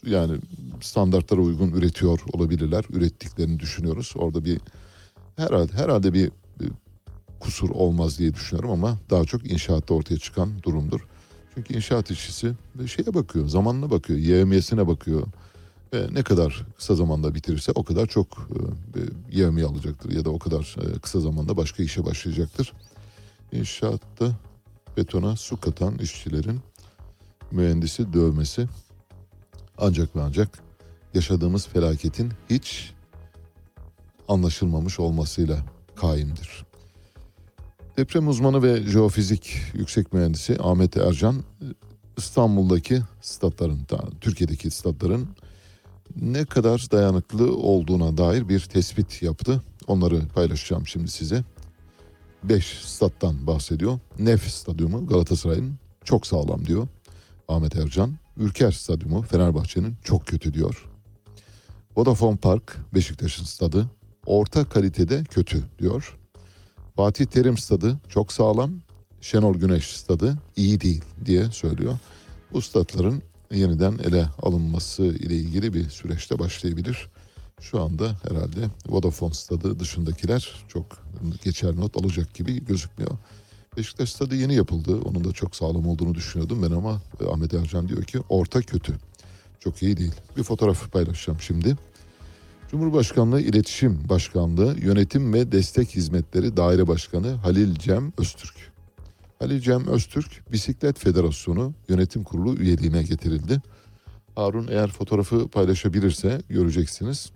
yani 0.05 0.39
standartlara 0.81 1.41
uygun 1.41 1.71
üretiyor 1.71 2.19
olabilirler. 2.33 2.85
Ürettiklerini 2.89 3.59
düşünüyoruz. 3.59 4.13
Orada 4.15 4.45
bir 4.45 4.59
herhalde 5.35 5.73
herhalde 5.73 6.13
bir, 6.13 6.31
bir 6.59 6.71
kusur 7.39 7.69
olmaz 7.69 8.19
diye 8.19 8.33
düşünüyorum 8.33 8.71
ama 8.71 8.97
daha 9.09 9.25
çok 9.25 9.51
inşaatta 9.51 9.93
ortaya 9.93 10.17
çıkan 10.17 10.63
durumdur. 10.63 11.07
Çünkü 11.55 11.73
inşaat 11.73 12.11
işçisi 12.11 12.53
şeye 12.87 13.13
bakıyor, 13.13 13.47
zamanına 13.47 13.91
bakıyor, 13.91 14.19
yevmiyesine 14.19 14.87
bakıyor. 14.87 15.27
Ve 15.93 16.07
ne 16.13 16.23
kadar 16.23 16.65
kısa 16.77 16.95
zamanda 16.95 17.35
bitirirse 17.35 17.71
o 17.75 17.83
kadar 17.83 18.05
çok 18.05 18.49
e, 19.35 19.65
alacaktır 19.65 20.11
ya 20.11 20.25
da 20.25 20.29
o 20.29 20.39
kadar 20.39 20.75
e, 20.81 20.99
kısa 20.99 21.19
zamanda 21.19 21.57
başka 21.57 21.83
işe 21.83 22.05
başlayacaktır. 22.05 22.73
İnşaatta 23.51 24.31
betona 24.97 25.35
su 25.35 25.59
katan 25.59 25.97
işçilerin 25.97 26.59
mühendisi 27.51 28.13
dövmesi 28.13 28.67
ancak 29.77 30.15
ve 30.15 30.21
ancak 30.21 30.59
yaşadığımız 31.13 31.67
felaketin 31.67 32.31
hiç 32.49 32.93
anlaşılmamış 34.27 34.99
olmasıyla 34.99 35.57
kaimdir. 35.95 36.65
Deprem 37.97 38.27
uzmanı 38.27 38.63
ve 38.63 38.83
jeofizik 38.83 39.61
yüksek 39.73 40.13
mühendisi 40.13 40.57
Ahmet 40.59 40.97
Ercan 40.97 41.43
İstanbul'daki 42.17 43.01
statların, 43.21 43.79
Türkiye'deki 44.21 44.71
statların 44.71 45.27
ne 46.15 46.45
kadar 46.45 46.87
dayanıklı 46.91 47.55
olduğuna 47.55 48.17
dair 48.17 48.49
bir 48.49 48.59
tespit 48.59 49.21
yaptı. 49.21 49.63
Onları 49.87 50.27
paylaşacağım 50.27 50.87
şimdi 50.87 51.07
size. 51.11 51.43
5 52.43 52.65
stat'tan 52.65 53.47
bahsediyor. 53.47 53.99
Nef 54.19 54.51
Stadyumu 54.51 55.07
Galatasaray'ın 55.07 55.75
çok 56.03 56.27
sağlam 56.27 56.65
diyor 56.65 56.87
Ahmet 57.49 57.75
Ercan. 57.75 58.13
Ülker 58.37 58.71
Stadyumu 58.71 59.21
Fenerbahçe'nin 59.21 59.95
çok 60.03 60.27
kötü 60.27 60.53
diyor. 60.53 60.89
Vodafone 61.95 62.37
Park 62.37 62.77
Beşiktaş'ın 62.93 63.43
stadı 63.43 63.85
orta 64.25 64.69
kalitede 64.69 65.23
kötü 65.23 65.63
diyor. 65.79 66.17
Fatih 66.95 67.25
Terim 67.25 67.57
stadı 67.57 67.97
çok 68.09 68.31
sağlam. 68.33 68.71
Şenol 69.21 69.55
Güneş 69.55 69.97
stadı 69.97 70.37
iyi 70.55 70.81
değil 70.81 71.03
diye 71.25 71.51
söylüyor. 71.51 71.97
Bu 72.53 72.61
statların 72.61 73.21
yeniden 73.51 73.97
ele 73.97 74.25
alınması 74.41 75.03
ile 75.03 75.35
ilgili 75.35 75.73
bir 75.73 75.89
süreçte 75.89 76.39
başlayabilir. 76.39 77.09
Şu 77.61 77.81
anda 77.81 78.17
herhalde 78.29 78.67
Vodafone 78.87 79.33
stadı 79.33 79.79
dışındakiler 79.79 80.65
çok 80.67 80.85
geçerli 81.43 81.79
not 81.79 81.97
alacak 81.97 82.33
gibi 82.33 82.65
gözükmüyor. 82.65 83.11
Beşiktaş 83.77 84.09
stadı 84.09 84.35
yeni 84.35 84.55
yapıldı. 84.55 85.01
Onun 85.05 85.23
da 85.23 85.31
çok 85.31 85.55
sağlam 85.55 85.87
olduğunu 85.87 86.15
düşünüyordum 86.15 86.63
ben 86.63 86.71
ama 86.71 87.01
Ahmet 87.31 87.53
Ercan 87.53 87.87
diyor 87.87 88.03
ki 88.03 88.19
orta 88.29 88.61
kötü. 88.61 88.93
Çok 89.59 89.83
iyi 89.83 89.97
değil. 89.97 90.13
Bir 90.37 90.43
fotoğraf 90.43 90.91
paylaşacağım 90.91 91.39
şimdi. 91.41 91.75
Cumhurbaşkanlığı 92.71 93.41
İletişim 93.41 94.09
Başkanlığı 94.09 94.75
Yönetim 94.79 95.33
ve 95.33 95.51
Destek 95.51 95.95
Hizmetleri 95.95 96.57
Daire 96.57 96.87
Başkanı 96.87 97.31
Halil 97.31 97.75
Cem 97.75 98.13
Öztürk. 98.17 98.55
Halil 99.39 99.59
Cem 99.61 99.87
Öztürk 99.87 100.51
Bisiklet 100.51 100.99
Federasyonu 100.99 101.73
Yönetim 101.89 102.23
Kurulu 102.23 102.55
üyeliğine 102.55 103.03
getirildi. 103.03 103.61
Harun 104.35 104.67
eğer 104.67 104.87
fotoğrafı 104.87 105.47
paylaşabilirse 105.47 106.41
göreceksiniz. 106.49 107.31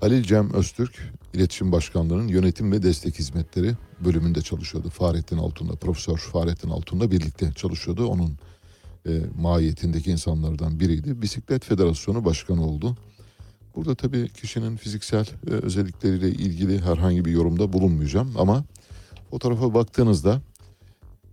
Halil 0.00 0.22
Cem 0.22 0.52
Öztürk 0.54 1.12
İletişim 1.34 1.72
Başkanlığı'nın 1.72 2.28
Yönetim 2.28 2.72
ve 2.72 2.82
Destek 2.82 3.18
Hizmetleri 3.18 3.74
bölümünde 4.04 4.42
çalışıyordu. 4.42 4.90
Fahrettin 4.90 5.38
Altun'la, 5.38 5.74
Profesör 5.74 6.16
Fahrettin 6.16 6.70
Altun'la 6.70 7.10
birlikte 7.10 7.52
çalışıyordu. 7.52 8.06
Onun 8.06 8.36
e, 9.06 9.20
mahiyetindeki 9.40 10.10
insanlardan 10.10 10.80
biriydi. 10.80 11.22
Bisiklet 11.22 11.64
Federasyonu 11.64 12.24
Başkanı 12.24 12.66
oldu. 12.66 12.96
Burada 13.76 13.94
tabii 13.94 14.28
kişinin 14.28 14.76
fiziksel 14.76 15.26
e, 15.46 15.50
özellikleriyle 15.50 16.28
ilgili 16.28 16.80
herhangi 16.80 17.24
bir 17.24 17.30
yorumda 17.30 17.72
bulunmayacağım 17.72 18.32
ama 18.38 18.64
fotoğrafa 19.30 19.74
baktığınızda 19.74 20.40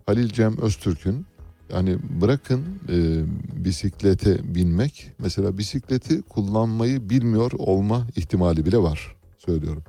Halil 0.06 0.30
Cem 0.30 0.58
Öztürk'ün 0.58 1.26
yani 1.74 1.98
bırakın 2.22 2.66
e, 2.90 3.24
bisiklete 3.66 4.56
binmek 4.56 5.12
mesela 5.20 5.58
bisikleti 5.58 6.22
kullanmayı 6.22 7.10
bilmiyor 7.10 7.52
olma 7.52 8.08
ihtimali 8.16 8.66
bile 8.66 8.78
var 8.78 9.16
söylüyorum. 9.38 9.84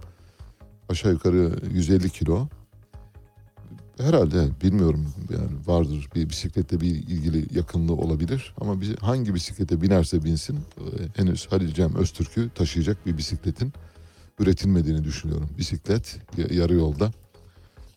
Aşağı 0.89 1.13
yukarı 1.13 1.53
150 1.73 2.11
kilo 2.11 2.49
herhalde 3.99 4.49
bilmiyorum 4.63 5.07
yani 5.31 5.51
vardır 5.67 6.09
bir 6.15 6.29
bisikletle 6.29 6.81
bir 6.81 6.87
ilgili 6.87 7.59
yakınlığı 7.59 7.95
olabilir 7.95 8.55
ama 8.61 8.81
bir, 8.81 8.97
hangi 8.97 9.35
bisiklete 9.35 9.83
binerse 9.83 10.25
binsin 10.25 10.57
e, 10.57 11.21
henüz 11.21 11.47
Halil 11.47 11.75
Cem 11.75 11.95
Öztürk'ü 11.95 12.51
taşıyacak 12.55 13.07
bir 13.07 13.17
bisikletin 13.17 13.73
üretilmediğini 14.39 15.05
düşünüyorum. 15.05 15.51
Bisiklet 15.59 16.19
yarı 16.51 16.75
yolda 16.75 17.11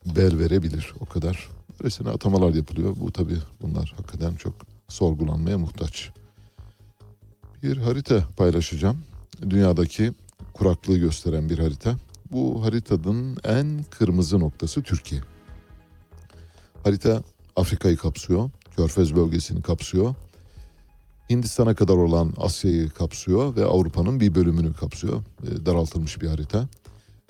bel 0.06 0.40
verebilir 0.40 0.94
o 1.00 1.06
kadar. 1.06 1.50
Böylesine 1.80 2.10
atamalar 2.10 2.54
yapılıyor. 2.54 2.96
Bu 3.00 3.12
tabii 3.12 3.38
bunlar 3.62 3.94
hakikaten 3.98 4.36
çok 4.36 4.54
sorgulanmaya 4.88 5.58
muhtaç. 5.58 6.10
Bir 7.64 7.78
harita 7.78 8.24
paylaşacağım. 8.38 8.98
Dünyadaki 9.50 10.14
kuraklığı 10.54 10.98
gösteren 10.98 11.50
bir 11.50 11.60
harita. 11.60 11.96
Bu 12.32 12.66
haritanın 12.66 13.38
en 13.44 13.86
kırmızı 13.90 14.40
noktası 14.40 14.84
Türkiye. 14.84 15.22
Harita 16.84 17.24
Afrika'yı 17.56 17.98
kapsıyor, 17.98 18.50
Körfez 18.76 19.16
bölgesini 19.16 19.62
kapsıyor. 19.62 20.16
Hindistan'a 21.30 21.76
kadar 21.76 21.94
olan 21.94 22.34
Asya'yı 22.38 22.90
kapsıyor 22.90 23.56
ve 23.56 23.66
Avrupa'nın 23.66 24.20
bir 24.20 24.36
bölümünü 24.36 24.74
kapsıyor. 24.74 25.24
E, 25.44 25.66
daraltılmış 25.66 26.22
bir 26.22 26.28
harita. 26.28 26.68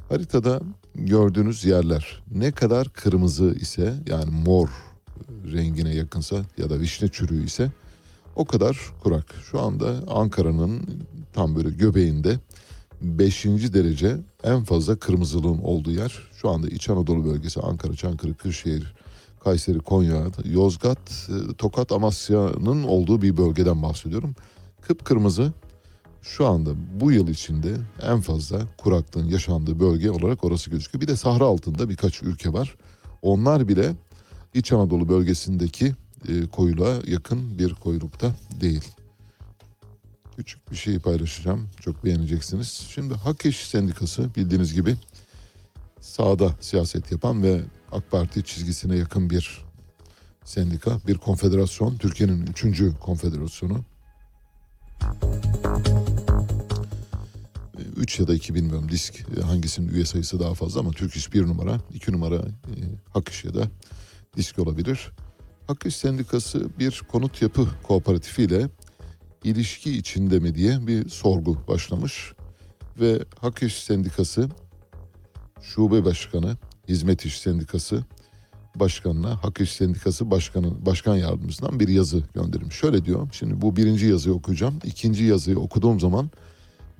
Haritada 0.09 0.61
gördüğünüz 0.95 1.65
yerler 1.65 2.23
ne 2.31 2.51
kadar 2.51 2.89
kırmızı 2.89 3.55
ise 3.59 3.93
yani 4.09 4.31
mor 4.45 4.69
rengine 5.53 5.95
yakınsa 5.95 6.35
ya 6.57 6.69
da 6.69 6.79
vişne 6.79 7.07
çürüğü 7.07 7.45
ise 7.45 7.71
o 8.35 8.45
kadar 8.45 8.79
kurak. 9.03 9.35
Şu 9.51 9.59
anda 9.59 9.95
Ankara'nın 10.07 10.81
tam 11.33 11.55
böyle 11.55 11.69
göbeğinde 11.69 12.39
5. 13.01 13.45
derece 13.45 14.17
en 14.43 14.63
fazla 14.63 14.95
kırmızılığın 14.95 15.57
olduğu 15.57 15.91
yer. 15.91 16.19
Şu 16.33 16.49
anda 16.49 16.67
İç 16.67 16.89
Anadolu 16.89 17.25
bölgesi 17.25 17.61
Ankara, 17.61 17.95
Çankırı, 17.95 18.33
Kırşehir, 18.33 18.93
Kayseri, 19.43 19.79
Konya, 19.79 20.27
Yozgat, 20.45 21.29
e, 21.29 21.53
Tokat, 21.53 21.91
Amasya'nın 21.91 22.83
olduğu 22.83 23.21
bir 23.21 23.37
bölgeden 23.37 23.83
bahsediyorum. 23.83 24.35
Kıpkırmızı 24.81 25.53
şu 26.21 26.47
anda 26.47 26.71
bu 26.99 27.11
yıl 27.11 27.27
içinde 27.27 27.75
en 28.01 28.21
fazla 28.21 28.61
kuraklığın 28.77 29.29
yaşandığı 29.29 29.79
bölge 29.79 30.11
olarak 30.11 30.43
orası 30.43 30.69
gözüküyor. 30.69 31.01
Bir 31.01 31.07
de 31.07 31.15
Sahra 31.15 31.45
altında 31.45 31.89
birkaç 31.89 32.23
ülke 32.23 32.53
var. 32.53 32.75
Onlar 33.21 33.67
bile 33.67 33.95
İç 34.53 34.71
Anadolu 34.71 35.09
bölgesindeki 35.09 35.95
e, 36.27 36.47
koyuluğa 36.47 36.95
yakın 37.07 37.59
bir 37.59 37.73
koyulukta 37.73 38.35
değil. 38.61 38.83
Küçük 40.37 40.71
bir 40.71 40.75
şey 40.75 40.99
paylaşacağım. 40.99 41.69
Çok 41.79 42.05
beğeneceksiniz. 42.05 42.67
Şimdi 42.67 43.13
Hak 43.13 43.45
İş 43.45 43.67
Sendikası 43.67 44.35
bildiğiniz 44.35 44.73
gibi 44.73 44.95
sağda 46.01 46.55
siyaset 46.61 47.11
yapan 47.11 47.43
ve 47.43 47.61
AK 47.91 48.11
Parti 48.11 48.43
çizgisine 48.43 48.95
yakın 48.95 49.29
bir 49.29 49.65
sendika, 50.45 50.99
bir 51.07 51.17
konfederasyon. 51.17 51.97
Türkiye'nin 51.97 52.47
üçüncü 52.47 52.93
konfederasyonu. 52.99 53.83
3 57.97 58.19
ya 58.19 58.27
da 58.27 58.33
2 58.33 58.55
bilmiyorum 58.55 58.89
disk 58.91 59.23
e, 59.37 59.41
hangisinin 59.41 59.93
üye 59.93 60.05
sayısı 60.05 60.39
daha 60.39 60.53
fazla 60.53 60.79
ama 60.79 60.91
Türk 60.91 61.15
İş 61.15 61.33
1 61.33 61.41
numara, 61.41 61.79
2 61.93 62.11
numara 62.11 62.35
e, 62.35 62.75
Hak 63.13 63.29
İş 63.29 63.45
ya 63.45 63.53
da 63.53 63.67
disk 64.37 64.59
olabilir. 64.59 65.11
Hak 65.67 65.85
İş 65.85 65.95
Sendikası 65.95 66.79
bir 66.79 67.01
konut 67.11 67.41
yapı 67.41 67.67
kooperatifiyle 67.83 68.69
ilişki 69.43 69.97
içinde 69.97 70.39
mi 70.39 70.55
diye 70.55 70.87
bir 70.87 71.09
sorgu 71.09 71.57
başlamış. 71.67 72.33
Ve 72.99 73.19
Hak 73.39 73.63
İş 73.63 73.83
Sendikası 73.83 74.49
Şube 75.61 76.05
Başkanı, 76.05 76.57
Hizmet 76.87 77.25
İş 77.25 77.39
Sendikası 77.39 78.03
Başkanına, 78.75 79.43
Hak 79.43 79.61
İş 79.61 79.71
Sendikası 79.71 80.31
Başkanı, 80.31 80.85
Başkan 80.85 81.15
Yardımcısından 81.15 81.79
bir 81.79 81.87
yazı 81.87 82.23
göndermiş. 82.33 82.75
Şöyle 82.75 83.05
diyor, 83.05 83.27
şimdi 83.31 83.61
bu 83.61 83.75
birinci 83.75 84.05
yazıyı 84.05 84.35
okuyacağım. 84.35 84.79
İkinci 84.83 85.23
yazıyı 85.23 85.59
okuduğum 85.59 85.99
zaman 85.99 86.31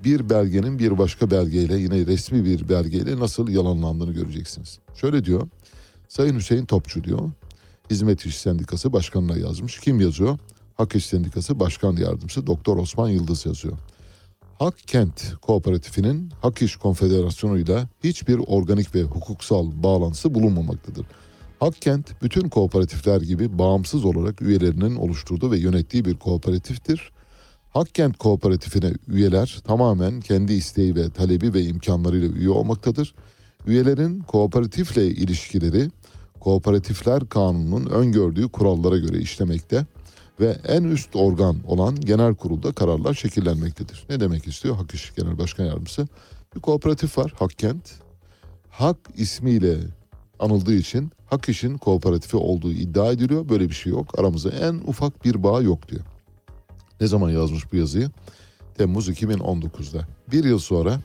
bir 0.04 0.30
belgenin 0.30 0.80
bir 0.80 0.98
başka 0.98 1.32
belgeyle 1.32 1.78
yine 1.78 2.06
resmi 2.06 2.46
bir 2.46 2.70
belgeyle 2.70 3.20
nasıl 3.20 3.48
yalanlandığını 3.48 4.14
göreceksiniz. 4.14 4.80
Şöyle 4.96 5.26
diyor, 5.26 5.48
Sayın 6.08 6.36
Hüseyin 6.36 6.66
Topçu 6.66 7.04
diyor, 7.04 7.32
Hizmet 7.90 8.26
İş 8.26 8.38
Sendikası 8.38 8.94
Başkanı'na 8.94 9.38
yazmış. 9.38 9.80
Kim 9.80 10.00
yazıyor? 10.00 10.38
Hak 10.76 10.96
İş 10.96 11.06
Sendikası 11.06 11.60
Başkan 11.60 11.96
Yardımcısı 11.96 12.48
Doktor 12.48 12.78
Osman 12.78 13.10
Yıldız 13.10 13.46
yazıyor. 13.46 13.78
Hak 14.60 14.78
Kent 14.78 15.34
Kooperatifinin 15.42 16.32
Hak 16.42 16.62
İş 16.62 16.76
Konfederasyonu'yla 16.76 17.88
hiçbir 18.04 18.40
organik 18.48 18.96
ve 18.96 19.04
hukuksal 19.04 19.72
bağlantısı 19.84 20.34
bulunmamaktadır. 20.34 21.06
Hak 21.62 21.82
Kent 21.82 22.22
bütün 22.22 22.50
kooperatifler 22.50 23.22
gibi 23.22 23.60
bağımsız 23.60 24.06
olarak 24.06 24.42
üyelerinin 24.42 24.96
oluşturduğu 24.96 25.52
ve 25.52 25.58
yönettiği 25.58 26.06
bir 26.06 26.16
kooperatiftir. 26.18 27.12
Hakkent 27.70 28.18
Kooperatifine 28.18 28.94
üyeler 29.08 29.62
tamamen 29.68 30.22
kendi 30.22 30.54
isteği 30.54 30.96
ve 30.96 31.10
talebi 31.10 31.54
ve 31.54 31.64
imkanlarıyla 31.64 32.28
üye 32.28 32.50
olmaktadır. 32.50 33.16
Üyelerin 33.68 34.20
kooperatifle 34.20 35.06
ilişkileri 35.08 35.90
Kooperatifler 36.40 37.30
Kanunu'nun 37.30 37.86
öngördüğü 37.86 38.50
kurallara 38.50 38.98
göre 38.98 39.18
işlemekte 39.18 39.86
ve 40.40 40.58
en 40.68 40.84
üst 40.84 41.16
organ 41.16 41.58
olan 41.68 41.96
genel 41.96 42.36
kurulda 42.36 42.72
kararlar 42.72 43.14
şekillenmektedir. 43.14 44.06
Ne 44.10 44.20
demek 44.20 44.48
istiyor 44.48 44.76
Hak 44.76 44.94
İş 44.94 45.16
Genel 45.16 45.38
Başkan 45.38 45.66
Yardımcısı? 45.66 46.08
Bir 46.56 46.60
kooperatif 46.60 47.18
var 47.18 47.34
Hakkent. 47.40 47.92
Hak 48.70 48.98
ismiyle 49.18 49.78
anıldığı 50.42 50.74
için 50.74 51.12
Hak 51.26 51.50
İş'in 51.50 51.78
kooperatifi 51.78 52.38
olduğu 52.38 52.72
iddia 52.72 53.12
ediliyor. 53.12 53.50
Böyle 53.50 53.70
bir 53.70 53.76
şey 53.76 53.92
yok. 53.92 54.20
Aramızda 54.20 54.50
en 54.50 54.74
ufak 54.74 55.26
bir 55.26 55.44
bağ 55.44 55.62
yok 55.62 55.90
diyor. 55.90 56.02
Ne 57.02 57.08
zaman 57.08 57.30
yazmış 57.30 57.72
bu 57.74 57.78
yazıyı? 57.78 58.10
Temmuz 58.78 59.10
2019'da. 59.10 60.08
Bir 60.32 60.44
yıl 60.44 60.60
sonra 60.60 61.02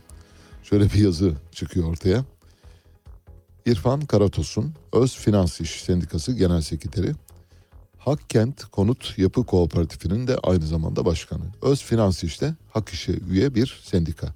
şöyle 0.62 0.84
bir 0.84 1.05
yazı 1.05 1.32
çıkıyor 1.53 1.91
ortaya. 1.91 2.24
İrfan 3.66 4.01
Karatos'un 4.01 4.74
Öz 4.93 5.16
Finans 5.16 5.61
İş 5.61 5.82
Sendikası 5.82 6.32
Genel 6.32 6.61
Sekreteri. 6.61 7.12
Hakkent 7.99 8.64
Konut 8.64 9.18
Yapı 9.18 9.47
Kooperatifinin 9.47 10.26
de 10.26 10.39
aynı 10.43 10.66
zamanda 10.66 11.05
başkanı. 11.05 11.45
Öz 11.62 11.82
Finans 11.82 12.24
İş'te 12.24 12.55
Hak 12.70 12.89
İş'e 12.89 13.12
üye 13.30 13.55
bir 13.55 13.80
sendika. 13.84 14.34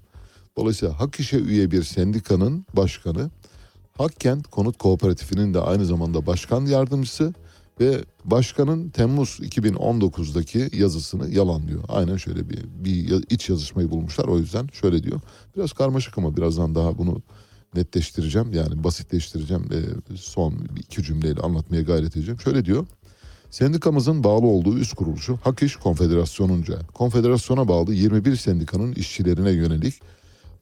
Dolayısıyla 0.57 1.01
Hak 1.01 1.21
İş'e 1.21 1.39
üye 1.39 1.71
bir 1.71 1.83
sendikanın 1.83 2.67
başkanı 2.77 3.31
Hakkent 4.01 4.47
Konut 4.47 4.79
Kooperatifinin 4.79 5.55
de 5.55 5.61
aynı 5.61 5.87
zamanda 5.87 6.27
başkan 6.27 6.67
yardımcısı 6.67 7.35
ve 7.81 8.05
başkanın 8.25 8.89
Temmuz 8.89 9.29
2019'daki 9.43 10.77
yazısını 10.77 11.31
yalanlıyor. 11.31 11.85
Aynen 11.89 12.17
şöyle 12.17 12.51
bir, 12.51 12.65
bir 12.85 13.25
iç 13.31 13.49
yazışmayı 13.49 13.91
bulmuşlar 13.91 14.25
o 14.25 14.39
yüzden 14.39 14.69
şöyle 14.73 15.03
diyor. 15.03 15.21
Biraz 15.57 15.73
karmaşık 15.73 16.19
ama 16.19 16.37
birazdan 16.37 16.75
daha 16.75 16.99
bunu 16.99 17.23
netleştireceğim 17.75 18.53
yani 18.53 18.85
basitleştireceğim 18.85 19.71
ve 19.71 19.81
son 20.17 20.55
iki 20.77 21.03
cümleyle 21.03 21.41
anlatmaya 21.41 21.83
gayret 21.83 22.17
edeceğim. 22.17 22.41
Şöyle 22.41 22.65
diyor. 22.65 22.87
Sendikamızın 23.51 24.25
bağlı 24.25 24.47
olduğu 24.47 24.79
üst 24.79 24.95
kuruluşu 24.95 25.39
Hak 25.45 25.63
İş 25.63 25.77
Konfederasyonu'nca 25.77 26.79
konfederasyona 26.95 27.69
bağlı 27.69 27.95
21 27.95 28.37
sendikanın 28.37 28.93
işçilerine 28.93 29.51
yönelik 29.51 29.95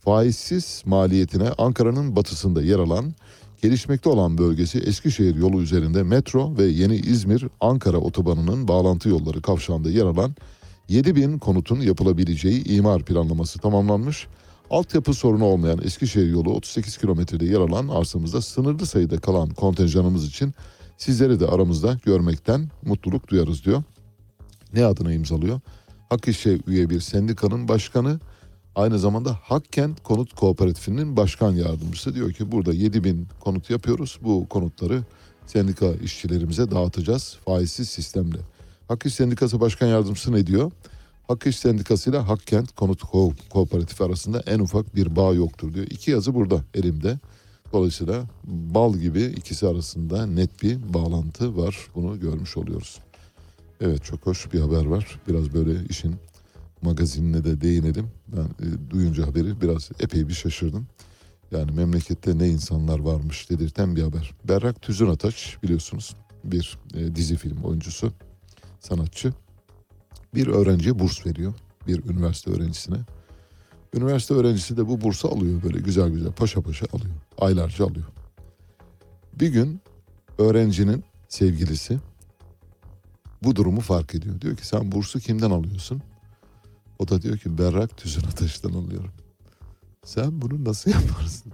faizsiz 0.09 0.83
maliyetine 0.87 1.49
Ankara'nın 1.59 2.17
batısında 2.17 2.63
yer 2.63 2.79
alan 2.79 3.15
gelişmekte 3.63 4.09
olan 4.09 4.39
bölgesi 4.39 4.79
Eskişehir 4.79 5.35
yolu 5.35 5.63
üzerinde 5.63 6.03
metro 6.03 6.57
ve 6.59 6.65
Yeni 6.65 6.97
İzmir 6.97 7.45
Ankara 7.61 7.97
otobanının 7.97 8.69
bağlantı 8.69 9.09
yolları 9.09 9.43
kavşağında 9.43 9.91
yer 9.91 10.05
alan 10.05 10.35
7000 10.89 11.39
konutun 11.39 11.81
yapılabileceği 11.81 12.65
imar 12.65 13.03
planlaması 13.03 13.59
tamamlanmış. 13.59 14.27
Altyapı 14.71 15.15
sorunu 15.15 15.45
olmayan 15.45 15.81
Eskişehir 15.83 16.31
yolu 16.31 16.51
38 16.55 16.97
kilometrede 16.97 17.45
yer 17.45 17.61
alan 17.61 17.89
arsamızda 17.89 18.43
sınırlı 18.43 18.87
sayıda 18.87 19.19
kalan 19.19 19.49
kontenjanımız 19.49 20.29
için 20.29 20.55
sizleri 20.97 21.41
de 21.41 21.47
aramızda 21.47 21.99
görmekten 22.05 22.69
mutluluk 22.83 23.29
duyarız 23.29 23.65
diyor. 23.65 23.83
Ne 24.75 24.85
adına 24.85 25.13
imzalıyor? 25.13 25.61
Hak 26.11 26.29
İş'e 26.29 26.59
üye 26.67 26.91
bir 26.91 27.01
sendikanın 27.01 27.69
başkanı 27.69 28.21
aynı 28.79 28.99
zamanda 28.99 29.39
Hakkent 29.43 30.03
Konut 30.03 30.35
Kooperatifinin 30.35 31.17
başkan 31.17 31.53
yardımcısı 31.53 32.15
diyor 32.15 32.33
ki 32.33 32.53
burada 32.53 32.73
7 32.73 33.05
bin 33.05 33.27
konut 33.41 33.71
yapıyoruz. 33.71 34.19
Bu 34.23 34.49
konutları 34.49 35.03
sendika 35.47 35.87
işçilerimize 35.87 36.71
dağıtacağız 36.71 37.37
faizsiz 37.45 37.89
sistemle. 37.89 38.39
Hak 38.89 39.07
İş 39.07 39.15
Sendikası 39.15 39.61
Başkan 39.61 39.87
Yardımcısı 39.87 40.33
ne 40.33 40.47
diyor? 40.47 40.71
Hak 41.29 41.47
İş 41.47 41.59
Sendikası 41.59 42.11
ile 42.11 42.19
Hakkent 42.19 42.73
Konut 42.73 43.03
Ko- 43.03 43.49
Kooperatifi 43.51 44.05
arasında 44.05 44.43
en 44.47 44.59
ufak 44.59 44.95
bir 44.95 45.17
bağ 45.17 45.35
yoktur 45.35 45.75
diyor. 45.75 45.87
İki 45.87 46.11
yazı 46.11 46.35
burada 46.35 46.65
elimde. 46.75 47.19
Dolayısıyla 47.73 48.25
bal 48.45 48.95
gibi 48.95 49.23
ikisi 49.23 49.67
arasında 49.67 50.27
net 50.27 50.63
bir 50.63 50.95
bağlantı 50.95 51.57
var. 51.57 51.77
Bunu 51.95 52.21
görmüş 52.21 52.57
oluyoruz. 52.57 52.99
Evet 53.81 54.05
çok 54.05 54.27
hoş 54.27 54.53
bir 54.53 54.61
haber 54.61 54.87
var. 54.87 55.21
Biraz 55.29 55.55
böyle 55.55 55.85
işin 55.89 56.17
magazinine 56.83 57.45
de 57.45 57.61
değinelim. 57.61 58.11
Ben 58.29 58.67
e, 58.67 58.91
duyunca 58.91 59.27
haberi 59.27 59.61
biraz 59.61 59.91
epey 60.01 60.29
bir 60.29 60.35
şaşırdım. 60.35 60.87
Yani 61.51 61.73
memlekette 61.73 62.39
ne 62.39 62.49
insanlar 62.49 62.99
varmış 62.99 63.51
dedirten 63.51 63.97
bir 63.97 64.03
haber. 64.03 64.35
Berrak 64.49 64.83
Tüzün 64.83 65.09
Ataç 65.09 65.57
biliyorsunuz 65.63 66.17
bir 66.45 66.79
e, 66.95 67.17
dizi 67.17 67.37
film 67.37 67.63
oyuncusu, 67.65 68.13
sanatçı. 68.81 69.33
Bir 70.35 70.47
öğrenciye 70.47 70.99
burs 70.99 71.27
veriyor. 71.27 71.55
Bir 71.87 72.05
üniversite 72.05 72.51
öğrencisine. 72.51 72.99
Üniversite 73.95 74.35
öğrencisi 74.35 74.77
de 74.77 74.89
bu 74.89 75.01
bursu 75.01 75.29
alıyor 75.29 75.63
böyle 75.63 75.79
güzel 75.79 76.09
güzel 76.09 76.33
paşa 76.33 76.61
paşa 76.61 76.87
alıyor. 76.93 77.15
Aylarca 77.39 77.87
alıyor. 77.87 78.07
Bir 79.41 79.49
gün 79.49 79.81
öğrencinin 80.39 81.05
sevgilisi 81.29 81.99
bu 83.43 83.57
durumu 83.57 83.81
fark 83.81 84.15
ediyor. 84.15 84.41
Diyor 84.41 84.57
ki 84.57 84.67
sen 84.67 84.93
bursu 84.93 85.21
kimden 85.21 85.51
alıyorsun? 85.51 86.03
O 86.99 87.09
da 87.09 87.23
diyor 87.23 87.39
ki 87.39 87.59
Berrak 87.59 87.97
Tüzün 87.97 88.23
Ataş'tan 88.27 88.73
alıyorum. 88.73 89.13
Sen 90.05 90.43
bunu 90.43 90.65
nasıl 90.65 90.91
yaparsın? 90.91 91.53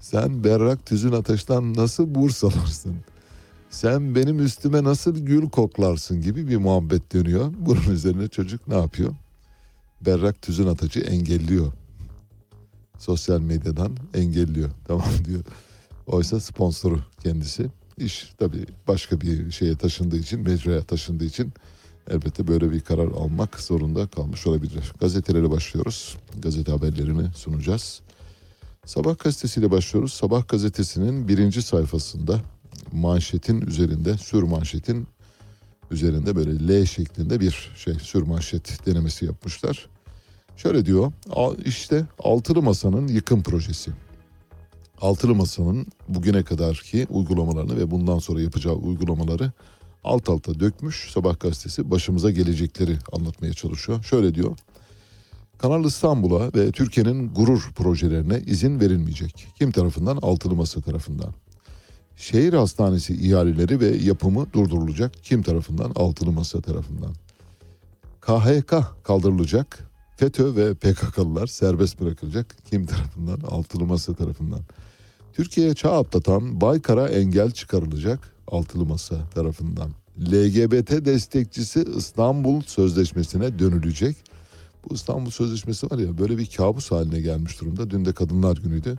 Sen 0.00 0.44
Berrak 0.44 0.86
Tüzün 0.86 1.12
Ataş'tan 1.12 1.74
nasıl 1.74 2.14
burs 2.14 2.44
alırsın? 2.44 2.96
Sen 3.70 4.14
benim 4.14 4.44
üstüme 4.44 4.84
nasıl 4.84 5.18
gül 5.18 5.50
koklarsın 5.50 6.20
gibi 6.20 6.48
bir 6.48 6.56
muhabbet 6.56 7.12
dönüyor. 7.12 7.52
Bunun 7.58 7.90
üzerine 7.90 8.28
çocuk 8.28 8.68
ne 8.68 8.74
yapıyor? 8.74 9.14
Berrak 10.00 10.42
Tüzün 10.42 10.66
Ataç'ı 10.66 11.00
engelliyor. 11.00 11.72
Sosyal 12.98 13.40
medyadan 13.40 13.96
engelliyor. 14.14 14.70
Tamam 14.86 15.24
diyor. 15.24 15.42
Oysa 16.06 16.40
sponsoru 16.40 17.00
kendisi. 17.22 17.70
İş 17.98 18.34
tabii 18.38 18.66
başka 18.88 19.20
bir 19.20 19.50
şeye 19.50 19.76
taşındığı 19.76 20.16
için, 20.16 20.40
mecraya 20.40 20.82
taşındığı 20.82 21.24
için 21.24 21.52
elbette 22.10 22.48
böyle 22.48 22.72
bir 22.72 22.80
karar 22.80 23.08
almak 23.08 23.60
zorunda 23.60 24.06
kalmış 24.06 24.46
olabilir. 24.46 24.92
Gazetelere 25.00 25.50
başlıyoruz. 25.50 26.16
Gazete 26.38 26.72
haberlerini 26.72 27.32
sunacağız. 27.34 28.00
Sabah 28.86 29.18
gazetesiyle 29.18 29.70
başlıyoruz. 29.70 30.12
Sabah 30.12 30.48
gazetesinin 30.48 31.28
birinci 31.28 31.62
sayfasında 31.62 32.40
manşetin 32.92 33.60
üzerinde, 33.60 34.18
sür 34.18 34.42
manşetin 34.42 35.08
üzerinde 35.90 36.36
böyle 36.36 36.68
L 36.68 36.86
şeklinde 36.86 37.40
bir 37.40 37.72
şey 37.76 37.94
sür 37.94 38.22
manşet 38.22 38.86
denemesi 38.86 39.24
yapmışlar. 39.24 39.88
Şöyle 40.56 40.86
diyor, 40.86 41.12
"Al- 41.30 41.58
işte 41.64 42.04
altılı 42.18 42.62
masanın 42.62 43.08
yıkım 43.08 43.42
projesi. 43.42 43.90
Altılı 45.00 45.34
masanın 45.34 45.86
bugüne 46.08 46.42
kadarki 46.42 47.06
uygulamalarını 47.10 47.76
ve 47.76 47.90
bundan 47.90 48.18
sonra 48.18 48.40
yapacağı 48.40 48.74
uygulamaları 48.74 49.52
alt 50.04 50.28
alta 50.28 50.60
dökmüş. 50.60 51.10
Sabah 51.12 51.40
gazetesi 51.40 51.90
başımıza 51.90 52.30
gelecekleri 52.30 52.98
anlatmaya 53.12 53.52
çalışıyor. 53.52 54.02
Şöyle 54.02 54.34
diyor. 54.34 54.56
Kanal 55.58 55.84
İstanbul'a 55.84 56.50
ve 56.54 56.72
Türkiye'nin 56.72 57.34
gurur 57.34 57.70
projelerine 57.76 58.40
izin 58.46 58.80
verilmeyecek. 58.80 59.46
Kim 59.58 59.72
tarafından? 59.72 60.16
Altılı 60.16 60.54
Masa 60.54 60.80
tarafından. 60.80 61.34
Şehir 62.16 62.52
hastanesi 62.52 63.14
ihaleleri 63.14 63.80
ve 63.80 63.86
yapımı 63.86 64.52
durdurulacak. 64.52 65.12
Kim 65.22 65.42
tarafından? 65.42 65.92
Altılı 65.96 66.32
Masa 66.32 66.60
tarafından. 66.60 67.14
KHK 68.20 68.74
kaldırılacak. 69.04 69.90
FETÖ 70.16 70.56
ve 70.56 70.74
PKK'lılar 70.74 71.46
serbest 71.46 72.00
bırakılacak. 72.00 72.56
Kim 72.70 72.86
tarafından? 72.86 73.40
Altılı 73.40 73.84
Masa 73.84 74.14
tarafından. 74.14 74.60
Türkiye'ye 75.32 75.74
çağ 75.74 75.98
atlatan 75.98 76.60
Baykar'a 76.60 77.08
engel 77.08 77.50
çıkarılacak. 77.50 78.33
Altılı 78.48 78.86
Masa 78.86 79.28
tarafından. 79.34 79.90
LGBT 80.32 81.04
destekçisi 81.04 81.84
İstanbul 81.96 82.60
Sözleşmesi'ne 82.60 83.58
dönülecek. 83.58 84.16
Bu 84.84 84.94
İstanbul 84.94 85.30
Sözleşmesi 85.30 85.90
var 85.90 85.98
ya 85.98 86.18
böyle 86.18 86.38
bir 86.38 86.46
kabus 86.46 86.90
haline 86.90 87.20
gelmiş 87.20 87.60
durumda. 87.60 87.90
Dün 87.90 88.04
de 88.04 88.12
Kadınlar 88.12 88.56
Günü'ydü. 88.56 88.98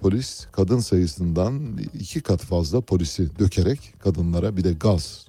Polis 0.00 0.46
kadın 0.52 0.78
sayısından 0.78 1.78
iki 2.00 2.20
kat 2.20 2.40
fazla 2.40 2.80
polisi 2.80 3.38
dökerek 3.38 3.94
kadınlara 3.98 4.56
bir 4.56 4.64
de 4.64 4.72
gaz 4.72 5.26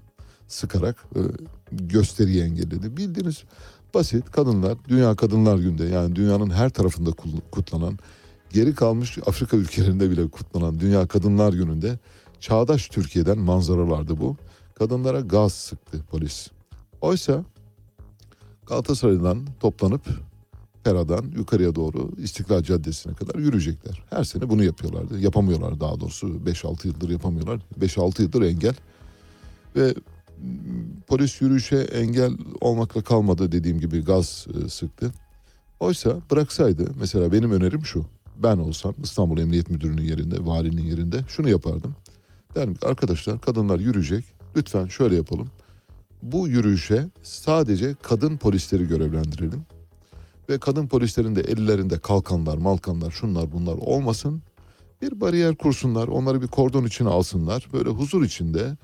sıkarak 0.47 0.95
e, 1.15 1.19
gösteriyi 1.71 2.43
engelledi. 2.43 2.97
Bildiğiniz 2.97 3.43
basit 3.93 4.31
kadınlar 4.31 4.77
Dünya 4.87 5.15
Kadınlar 5.15 5.57
Günü'nde 5.57 5.85
yani 5.85 6.15
dünyanın 6.15 6.49
her 6.49 6.69
tarafında 6.69 7.11
kutlanan 7.51 7.99
geri 8.49 8.75
kalmış 8.75 9.17
Afrika 9.25 9.57
ülkelerinde 9.57 10.09
bile 10.09 10.27
kutlanan 10.27 10.79
Dünya 10.79 11.07
Kadınlar 11.07 11.53
Günü'nde 11.53 11.99
çağdaş 12.41 12.87
Türkiye'den 12.87 13.39
manzaralardı 13.39 14.19
bu. 14.19 14.35
Kadınlara 14.75 15.19
gaz 15.19 15.53
sıktı 15.53 15.99
polis. 16.09 16.47
Oysa 17.01 17.43
Galatasaray'dan 18.67 19.47
toplanıp 19.59 20.01
Pera'dan 20.83 21.25
yukarıya 21.35 21.75
doğru 21.75 22.09
İstiklal 22.17 22.63
Caddesi'ne 22.63 23.13
kadar 23.13 23.35
yürüyecekler. 23.39 24.03
Her 24.09 24.23
sene 24.23 24.49
bunu 24.49 24.63
yapıyorlardı. 24.63 25.19
Yapamıyorlar 25.19 25.79
daha 25.79 25.99
doğrusu 25.99 26.27
5-6 26.27 26.87
yıldır 26.87 27.09
yapamıyorlar. 27.09 27.59
5-6 27.79 28.21
yıldır 28.21 28.41
engel. 28.41 28.75
Ve 29.75 29.93
polis 31.07 31.41
yürüyüşe 31.41 31.77
engel 31.77 32.31
olmakla 32.61 33.01
kalmadı 33.01 33.51
dediğim 33.51 33.79
gibi 33.79 34.03
gaz 34.03 34.47
e, 34.65 34.69
sıktı. 34.69 35.11
Oysa 35.79 36.17
bıraksaydı 36.31 36.91
mesela 36.99 37.31
benim 37.31 37.51
önerim 37.51 37.85
şu. 37.85 38.05
Ben 38.43 38.57
olsam 38.57 38.93
İstanbul 39.03 39.37
Emniyet 39.37 39.69
Müdürü'nün 39.69 40.03
yerinde, 40.03 40.45
valinin 40.45 40.83
yerinde 40.83 41.17
şunu 41.27 41.49
yapardım. 41.49 41.95
Derim 42.55 42.73
ki 42.73 42.87
arkadaşlar 42.87 43.41
kadınlar 43.41 43.79
yürüyecek. 43.79 44.25
Lütfen 44.55 44.85
şöyle 44.85 45.15
yapalım. 45.15 45.47
Bu 46.21 46.47
yürüyüşe 46.47 47.09
sadece 47.23 47.95
kadın 48.01 48.37
polisleri 48.37 48.87
görevlendirelim. 48.87 49.65
Ve 50.49 50.59
kadın 50.59 50.87
polislerin 50.87 51.35
de 51.35 51.41
ellerinde 51.41 51.99
kalkanlar, 51.99 52.57
malkanlar, 52.57 53.11
şunlar 53.11 53.51
bunlar 53.51 53.73
olmasın. 53.73 54.41
Bir 55.01 55.21
bariyer 55.21 55.55
kursunlar, 55.55 56.07
onları 56.07 56.41
bir 56.41 56.47
kordon 56.47 56.85
içine 56.85 57.09
alsınlar. 57.09 57.67
Böyle 57.73 57.89
huzur 57.89 58.23
içinde 58.23 58.77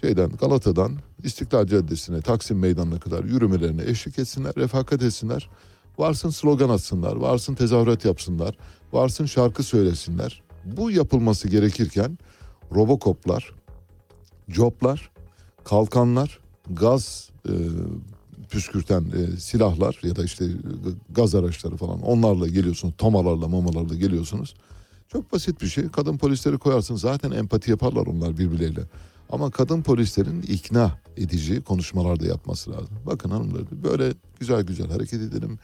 şeyden 0.00 0.30
Galata'dan 0.30 0.92
İstiklal 1.24 1.66
Caddesi'ne, 1.66 2.20
Taksim 2.20 2.58
Meydanı'na 2.58 3.00
kadar 3.00 3.24
yürümelerine 3.24 3.82
eşlik 3.84 4.18
etsinler, 4.18 4.52
refakat 4.56 5.02
etsinler. 5.02 5.50
Varsın 5.98 6.30
slogan 6.30 6.68
atsınlar, 6.68 7.16
varsın 7.16 7.54
tezahürat 7.54 8.04
yapsınlar, 8.04 8.58
varsın 8.92 9.26
şarkı 9.26 9.62
söylesinler. 9.62 10.42
Bu 10.64 10.90
yapılması 10.90 11.48
gerekirken 11.48 12.18
robokoplar, 12.74 13.52
coplar, 14.50 15.10
kalkanlar, 15.64 16.38
gaz 16.70 17.30
e, 17.48 17.52
püskürten 18.50 19.04
e, 19.04 19.36
silahlar 19.36 20.00
ya 20.02 20.16
da 20.16 20.24
işte 20.24 20.44
gaz 21.10 21.34
araçları 21.34 21.76
falan 21.76 22.02
onlarla 22.02 22.48
geliyorsunuz. 22.48 22.94
Tomalarla 22.98 23.48
mamalarla 23.48 23.94
geliyorsunuz. 23.94 24.54
Çok 25.08 25.32
basit 25.32 25.62
bir 25.62 25.66
şey. 25.66 25.88
Kadın 25.88 26.18
polisleri 26.18 26.58
koyarsın 26.58 26.96
zaten 26.96 27.30
empati 27.30 27.70
yaparlar 27.70 28.06
onlar 28.06 28.38
birbirleriyle. 28.38 28.82
Ama 29.30 29.50
kadın 29.50 29.82
polislerin 29.82 30.42
ikna 30.42 30.98
edici 31.16 31.62
konuşmalar 31.62 32.20
da 32.20 32.26
yapması 32.26 32.70
lazım. 32.70 32.98
Bakın 33.06 33.30
hanımlar 33.30 33.62
böyle 33.84 34.12
güzel 34.40 34.62
güzel 34.62 34.90
hareket 34.90 35.20
edelim. 35.20 35.58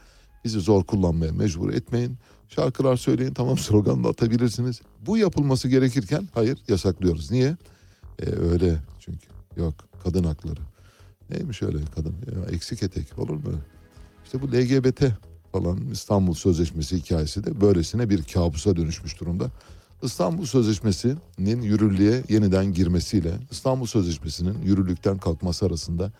Bizi 0.44 0.60
zor 0.60 0.84
kullanmaya 0.84 1.32
mecbur 1.32 1.72
etmeyin. 1.72 2.18
Şarkılar 2.48 2.96
söyleyin 2.96 3.34
tamam 3.34 3.58
slogan 3.68 4.04
da 4.04 4.08
atabilirsiniz. 4.08 4.80
Bu 5.06 5.18
yapılması 5.18 5.68
gerekirken 5.68 6.28
hayır 6.34 6.58
yasaklıyoruz. 6.68 7.30
Niye? 7.30 7.56
E, 8.22 8.30
öyle 8.30 8.76
çünkü. 9.00 9.26
Yok 9.56 9.74
kadın 10.04 10.24
hakları. 10.24 10.60
Neymiş 11.30 11.62
öyle 11.62 11.78
kadın? 11.94 12.14
Ya, 12.34 12.50
eksik 12.50 12.82
etek 12.82 13.18
olur 13.18 13.34
mu? 13.34 13.42
İşte 14.24 14.42
bu 14.42 14.46
LGBT 14.52 15.04
falan 15.52 15.90
İstanbul 15.92 16.34
Sözleşmesi 16.34 16.96
hikayesi 16.96 17.44
de 17.44 17.60
böylesine 17.60 18.10
bir 18.10 18.22
kabusa 18.22 18.76
dönüşmüş 18.76 19.20
durumda. 19.20 19.50
İstanbul 20.02 20.46
Sözleşmesi'nin 20.46 21.62
yürürlüğe 21.62 22.22
yeniden 22.28 22.72
girmesiyle 22.72 23.32
İstanbul 23.50 23.86
Sözleşmesi'nin 23.86 24.62
yürürlükten 24.62 25.18
kalkması 25.18 25.66
arasında 25.66 26.12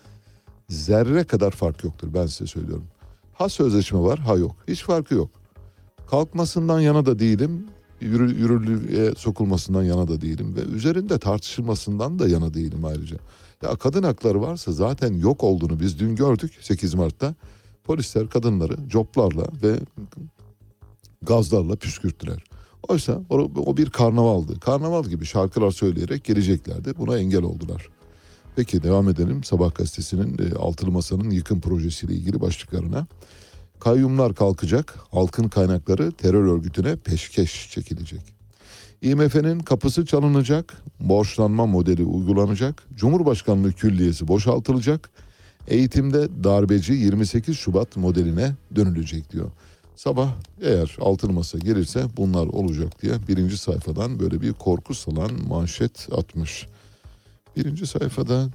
zerre 0.69 1.25
kadar 1.25 1.51
fark 1.51 1.85
yoktur 1.85 2.09
ben 2.15 2.27
size 2.27 2.47
söylüyorum. 2.47 2.85
Ha 3.33 3.49
sözleşme 3.49 3.99
var 3.99 4.19
ha 4.19 4.35
yok. 4.35 4.57
Hiç 4.69 4.83
farkı 4.83 5.15
yok. 5.15 5.31
Kalkmasından 6.11 6.81
yana 6.81 7.07
da 7.07 7.19
değilim. 7.19 7.67
Yürü, 8.01 8.39
yürürlüğe 8.39 9.15
sokulmasından 9.17 9.83
yana 9.83 10.09
da 10.09 10.21
değilim. 10.21 10.57
Ve 10.57 10.61
üzerinde 10.61 11.19
tartışılmasından 11.19 12.19
da 12.19 12.29
yana 12.29 12.55
değilim 12.55 12.85
ayrıca. 12.85 13.17
Ya 13.63 13.77
kadın 13.77 14.03
hakları 14.03 14.41
varsa 14.41 14.73
zaten 14.73 15.13
yok 15.13 15.45
olduğunu 15.45 15.81
biz 15.81 15.99
dün 15.99 16.17
gördük 16.17 16.53
8 16.61 16.95
Mart'ta. 16.95 17.35
Polisler 17.85 18.29
kadınları 18.29 18.89
coplarla 18.89 19.47
ve 19.63 19.79
gazlarla 21.23 21.77
püskürttüler. 21.77 22.45
Oysa 22.89 23.21
o, 23.31 23.37
o 23.67 23.77
bir 23.77 23.91
karnavaldı. 23.91 24.61
Karnaval 24.61 25.05
gibi 25.05 25.27
şarkılar 25.27 25.71
söyleyerek 25.71 26.25
geleceklerdi. 26.25 26.95
Buna 26.99 27.19
engel 27.19 27.43
oldular. 27.43 27.89
Peki 28.57 28.83
devam 28.83 29.09
edelim. 29.09 29.45
Sabah 29.45 29.75
gazetesinin 29.75 30.39
e, 30.39 30.55
Altılı 30.55 30.91
Masa'nın 30.91 31.31
yıkım 31.31 31.61
projesiyle 31.61 32.15
ilgili 32.15 32.41
başlıklarına. 32.41 33.07
Kayyumlar 33.81 34.35
kalkacak, 34.35 34.99
halkın 35.11 35.49
kaynakları 35.49 36.13
terör 36.13 36.45
örgütüne 36.45 36.97
peşkeş 36.97 37.71
çekilecek. 37.71 38.21
IMF'nin 39.03 39.59
kapısı 39.59 40.07
çalınacak, 40.07 40.83
borçlanma 41.01 41.67
modeli 41.67 42.05
uygulanacak, 42.05 42.83
Cumhurbaşkanlığı 42.95 43.73
külliyesi 43.73 44.29
boşaltılacak, 44.29 45.11
eğitimde 45.69 46.45
darbeci 46.45 46.93
28 46.93 47.59
Şubat 47.59 47.97
modeline 47.97 48.53
dönülecek 48.77 49.33
diyor. 49.33 49.51
Sabah 49.97 50.35
eğer 50.63 50.97
altın 51.01 51.35
masa 51.35 51.59
gelirse 51.59 52.05
bunlar 52.17 52.47
olacak 52.47 53.03
diye 53.03 53.13
birinci 53.29 53.59
sayfadan 53.59 54.21
böyle 54.21 54.41
bir 54.41 54.53
korku 54.53 54.95
salan 54.95 55.31
manşet 55.49 56.09
atmış. 56.13 56.67
Birinci 57.57 57.87
sayfada 57.87 58.49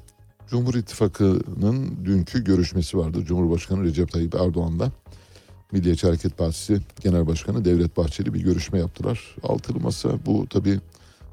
Cumhur 0.49 0.75
İttifakı'nın 0.75 2.05
dünkü 2.05 2.43
görüşmesi 2.43 2.97
vardı. 2.97 3.25
Cumhurbaşkanı 3.25 3.83
Recep 3.83 4.11
Tayyip 4.11 4.35
Erdoğan'la 4.35 4.91
Milliyetçi 5.71 6.07
Hareket 6.07 6.37
Partisi 6.37 6.81
Genel 7.03 7.27
Başkanı 7.27 7.65
Devlet 7.65 7.97
Bahçeli 7.97 8.33
bir 8.33 8.41
görüşme 8.41 8.79
yaptılar. 8.79 9.35
Altılı 9.43 9.79
Masa 9.79 10.25
bu 10.25 10.47
tabii 10.49 10.79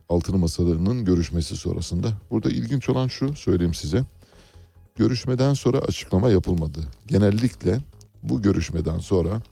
Altılı 0.08 0.38
Masalarının 0.38 1.04
görüşmesi 1.04 1.56
sonrasında. 1.56 2.12
Burada 2.30 2.50
ilginç 2.50 2.88
olan 2.88 3.08
şu 3.08 3.34
söyleyeyim 3.34 3.74
size. 3.74 4.04
Görüşmeden 4.96 5.54
sonra 5.54 5.78
açıklama 5.78 6.30
yapılmadı. 6.30 6.80
Genellikle 7.06 7.80
bu 8.22 8.42
görüşmeden 8.42 8.98
sonra 8.98 9.42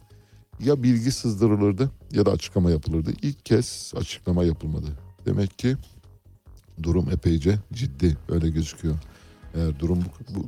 ya 0.60 0.82
bilgi 0.82 1.12
sızdırılırdı 1.12 1.90
ya 2.12 2.26
da 2.26 2.30
açıklama 2.30 2.70
yapılırdı. 2.70 3.12
İlk 3.22 3.44
kez 3.44 3.92
açıklama 3.96 4.44
yapılmadı. 4.44 4.86
Demek 5.26 5.58
ki 5.58 5.76
durum 6.82 7.10
epeyce 7.10 7.58
ciddi 7.72 8.16
öyle 8.28 8.50
gözüküyor. 8.50 8.94
Eğer 9.54 9.78
durum 9.78 9.98
bu, 9.98 10.34
bu 10.34 10.46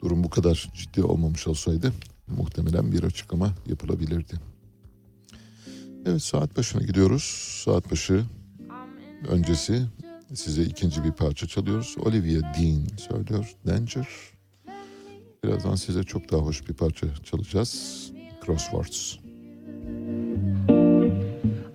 durum 0.00 0.24
bu 0.24 0.30
kadar 0.30 0.70
ciddi 0.74 1.02
olmamış 1.02 1.46
olsaydı 1.46 1.92
muhtemelen 2.28 2.92
bir 2.92 3.02
açıklama 3.02 3.54
yapılabilirdi. 3.66 4.34
Evet 6.06 6.22
saat 6.22 6.56
başına 6.56 6.82
gidiyoruz. 6.82 7.22
Saat 7.64 7.90
başı 7.92 8.24
öncesi 9.28 9.82
size 10.34 10.62
ikinci 10.62 11.04
bir 11.04 11.12
parça 11.12 11.46
çalıyoruz. 11.46 11.96
Olivia 11.98 12.40
Dean 12.40 12.86
söylüyor. 12.96 13.54
Danger. 13.66 14.08
Birazdan 15.44 15.74
size 15.74 16.02
çok 16.02 16.32
daha 16.32 16.40
hoş 16.40 16.68
bir 16.68 16.74
parça 16.74 17.06
çalacağız. 17.24 18.12
Crosswords. 18.46 19.16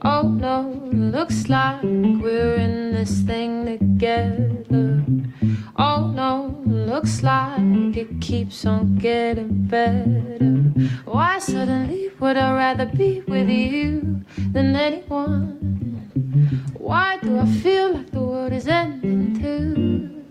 Oh, 0.06 0.24
no, 0.24 0.74
looks 0.94 1.50
like 1.50 1.82
we're 2.22 2.56
in 2.58 2.96
this 2.96 3.26
thing 3.26 3.80
together. 3.80 5.04
Oh 5.76 6.12
no, 6.14 6.62
looks 6.66 7.24
like 7.24 7.98
it 7.98 8.22
keeps 8.22 8.64
on 8.66 8.98
getting 8.98 9.66
better. 9.66 10.38
Why 11.06 11.40
suddenly 11.40 12.12
would 12.20 12.38
I 12.38 12.54
rather 12.54 12.86
be 12.86 13.22
with 13.28 13.50
you 13.50 14.22
than 14.52 14.76
anyone? 14.76 15.58
Why 16.78 17.18
do 17.18 17.40
I 17.40 17.46
feel 17.46 17.94
like 17.94 18.12
the 18.12 18.22
world 18.22 18.54
is 18.54 18.68
ending 18.68 19.40
too? 19.42 20.24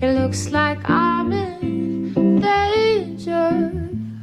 It 0.00 0.12
looks 0.14 0.50
like 0.50 0.78
I'm 0.88 1.32
in 1.32 2.40
danger 2.40 3.72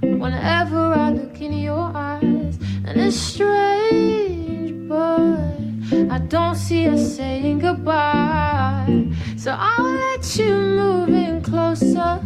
whenever 0.01 0.93
I 0.93 1.11
look 1.11 1.41
in 1.41 1.53
your 1.53 1.91
eyes, 1.93 2.57
and 2.85 3.01
it's 3.01 3.17
strange, 3.17 4.87
but 4.87 5.57
I 5.91 6.19
don't 6.19 6.55
see 6.55 6.87
us 6.87 7.15
saying 7.15 7.59
goodbye. 7.59 9.07
So 9.37 9.55
I'll 9.57 9.83
let 9.83 10.37
you 10.37 10.51
move 10.53 11.09
in 11.09 11.41
closer. 11.41 12.19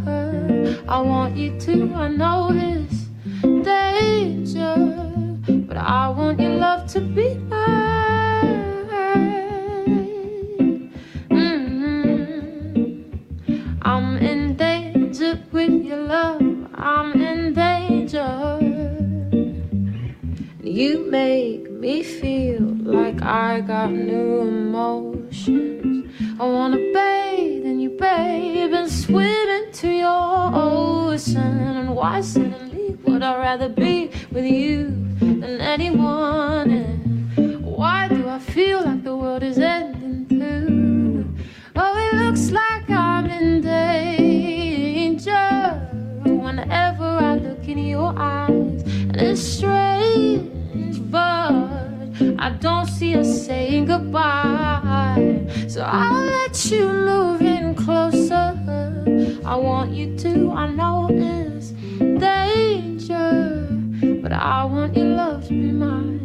I 0.88 1.00
want 1.00 1.36
you 1.36 1.58
to. 1.60 1.94
I 1.94 2.08
know 2.08 2.50
this 2.52 3.06
danger, 3.64 4.74
but 5.68 5.76
I 5.76 6.08
want 6.08 6.40
your 6.40 6.56
love 6.56 6.88
to 6.92 7.00
be 7.00 7.34
mine. 7.36 8.80
Mhm. 11.30 13.04
I'm 13.82 14.16
in 14.18 14.56
danger 14.56 15.38
with 15.52 15.84
your 15.84 16.02
love. 16.02 16.42
I'm 16.74 17.21
You 20.72 21.04
make 21.10 21.70
me 21.70 22.02
feel 22.02 22.62
like 22.82 23.20
I 23.20 23.60
got 23.60 23.92
new 23.92 24.40
emotions. 24.40 26.10
I 26.40 26.44
wanna 26.46 26.78
bathe 26.94 27.66
in 27.66 27.78
you, 27.78 27.90
babe, 27.90 28.72
and 28.72 28.90
swim 28.90 29.48
into 29.58 29.88
your 29.90 30.50
ocean. 30.54 31.76
And 31.76 31.94
why 31.94 32.22
suddenly 32.22 32.96
would 33.04 33.22
I 33.22 33.36
rather 33.36 33.68
be 33.68 34.12
with 34.30 34.46
you 34.46 34.94
than 35.20 35.60
anyone? 35.60 36.70
And 36.70 37.62
why 37.62 38.08
do 38.08 38.26
I 38.26 38.38
feel 38.38 38.82
like 38.82 39.04
the 39.04 39.14
world 39.14 39.42
is 39.42 39.58
ending 39.58 40.26
too? 40.26 41.26
Oh, 41.76 41.94
it 41.98 42.14
looks 42.16 42.50
like 42.50 42.88
I'm 42.88 43.26
in 43.26 43.60
danger 43.60 45.28
whenever 46.24 47.04
I 47.04 47.34
look 47.36 47.68
in 47.68 47.76
your 47.76 48.14
eyes. 48.16 48.82
And 49.12 49.16
it's 49.20 49.42
strange, 49.42 49.81
don't 52.62 52.86
see 52.86 53.16
us 53.16 53.44
saying 53.44 53.86
goodbye. 53.86 55.44
So 55.66 55.82
I'll 55.82 56.24
let 56.24 56.64
you 56.70 56.86
move 56.86 57.42
in 57.42 57.74
closer. 57.74 58.56
I 59.44 59.56
want 59.56 59.90
you 59.90 60.16
to, 60.18 60.52
I 60.52 60.68
know 60.70 61.08
it's 61.10 61.70
danger, 61.98 63.66
but 64.22 64.32
I 64.32 64.64
want 64.64 64.96
your 64.96 65.06
love 65.06 65.42
to 65.48 65.48
be 65.48 65.72
mine. 65.72 66.22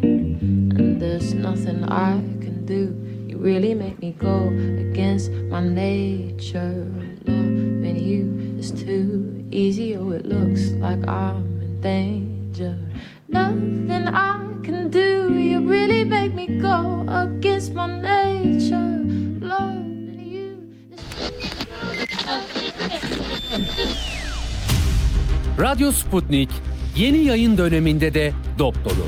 And 0.76 1.02
there's 1.02 1.34
nothing 1.34 1.82
I 1.84 2.12
can 2.40 2.64
do. 2.64 2.94
You 3.26 3.38
really 3.38 3.74
make 3.74 3.98
me 3.98 4.12
go 4.12 4.46
against 4.46 5.32
my 5.50 5.60
nature. 5.60 6.86
Loving 7.26 7.98
you 7.98 8.58
is 8.60 8.70
too 8.70 9.44
easy, 9.50 9.96
oh, 9.96 10.10
it 10.12 10.24
looks 10.24 10.70
like 10.78 11.04
I'm 11.08 11.60
in 11.60 11.80
danger. 11.80 12.78
Nothing 13.26 14.06
I 14.06 14.48
do, 14.92 15.32
you 15.38 15.70
really 15.70 16.04
make 16.04 16.34
me 16.34 16.46
go 16.60 17.04
against 17.08 17.74
my 17.74 17.86
nature. 17.86 18.98
Loving 19.40 20.20
you 20.20 20.56
Radyo 25.60 25.92
Sputnik 25.92 26.48
yeni 26.96 27.18
yayın 27.18 27.58
döneminde 27.58 28.14
de 28.14 28.32
dop 28.58 28.84
dolu. 28.84 29.06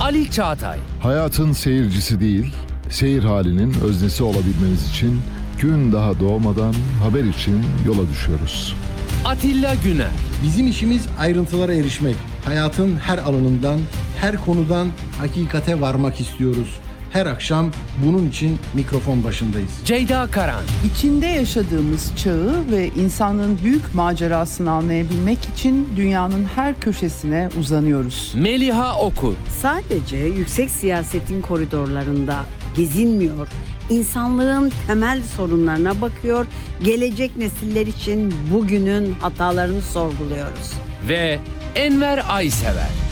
Ali 0.00 0.30
Çağatay, 0.30 0.78
Hayatın 1.00 1.52
seyircisi 1.52 2.20
değil, 2.20 2.52
seyir 2.90 3.24
halinin 3.24 3.74
öznesi 3.84 4.22
olabilmeniz 4.24 4.90
için 4.90 5.20
gün 5.60 5.92
daha 5.92 6.20
doğmadan 6.20 6.74
haber 7.02 7.24
için 7.24 7.62
yola 7.86 8.08
düşüyoruz. 8.10 8.76
Atilla 9.24 9.74
Güner, 9.84 10.10
Bizim 10.42 10.66
işimiz 10.68 11.02
ayrıntılara 11.18 11.74
erişmek. 11.74 12.16
Hayatın 12.44 12.96
her 12.96 13.18
alanından, 13.18 13.80
her 14.22 14.44
konudan 14.44 14.88
hakikate 15.18 15.80
varmak 15.80 16.20
istiyoruz. 16.20 16.76
Her 17.12 17.26
akşam 17.26 17.70
bunun 18.04 18.28
için 18.28 18.58
mikrofon 18.74 19.24
başındayız. 19.24 19.70
Ceyda 19.84 20.26
Karan, 20.30 20.62
İçinde 20.94 21.26
yaşadığımız 21.26 22.12
çağı 22.16 22.64
ve 22.70 22.88
insanlığın 22.88 23.58
büyük 23.64 23.94
macerasını 23.94 24.70
anlayabilmek 24.70 25.38
için 25.54 25.88
dünyanın 25.96 26.44
her 26.44 26.80
köşesine 26.80 27.48
uzanıyoruz. 27.60 28.32
Meliha 28.36 28.98
Okur, 28.98 29.34
Sadece 29.62 30.16
yüksek 30.16 30.70
siyasetin 30.70 31.42
koridorlarında 31.42 32.36
gezinmiyor. 32.76 33.48
İnsanlığın 33.90 34.72
temel 34.86 35.22
sorunlarına 35.36 36.00
bakıyor. 36.00 36.46
Gelecek 36.82 37.36
nesiller 37.36 37.86
için 37.86 38.34
bugünün 38.52 39.14
hatalarını 39.20 39.82
sorguluyoruz. 39.82 40.72
ve 41.08 41.38
Enver 41.74 42.22
Aysever. 42.28 43.11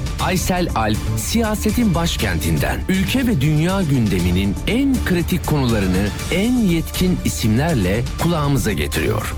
Aysel 0.25 0.67
Alp, 0.75 0.97
siyasetin 1.17 1.95
başkentinden, 1.95 2.79
ülke 2.89 3.27
ve 3.27 3.41
dünya 3.41 3.81
gündeminin 3.81 4.55
en 4.67 4.95
kritik 5.05 5.47
konularını 5.47 6.07
en 6.31 6.53
yetkin 6.53 7.19
isimlerle 7.25 8.03
kulağımıza 8.23 8.71
getiriyor. 8.71 9.35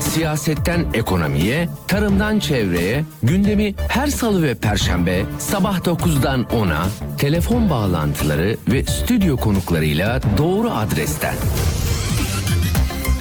Siyasetten 0.00 0.86
ekonomiye, 0.94 1.68
tarımdan 1.88 2.38
çevreye, 2.38 3.04
gündemi 3.22 3.74
her 3.88 4.06
salı 4.06 4.42
ve 4.42 4.54
perşembe 4.54 5.24
sabah 5.38 5.78
9'dan 5.78 6.42
10'a, 6.42 6.86
telefon 7.18 7.70
bağlantıları 7.70 8.56
ve 8.68 8.84
stüdyo 8.84 9.36
konuklarıyla 9.36 10.20
doğru 10.38 10.70
adresten. 10.70 11.34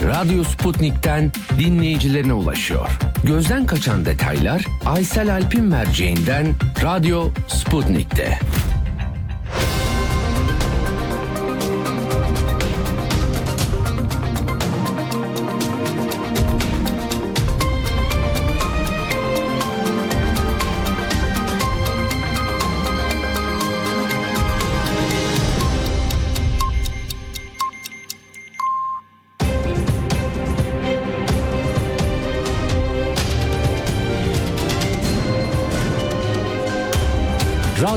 Radyo 0.04 0.44
Sputnik'ten 0.44 1.32
dinleyicilerine 1.60 2.34
ulaşıyor. 2.34 2.90
Gözden 3.24 3.66
kaçan 3.66 4.06
detaylar 4.06 4.66
Aysel 4.86 5.34
Alp'in 5.34 5.64
merceğinden 5.64 6.56
Radyo 6.84 7.30
Sputnik'te. 7.48 8.40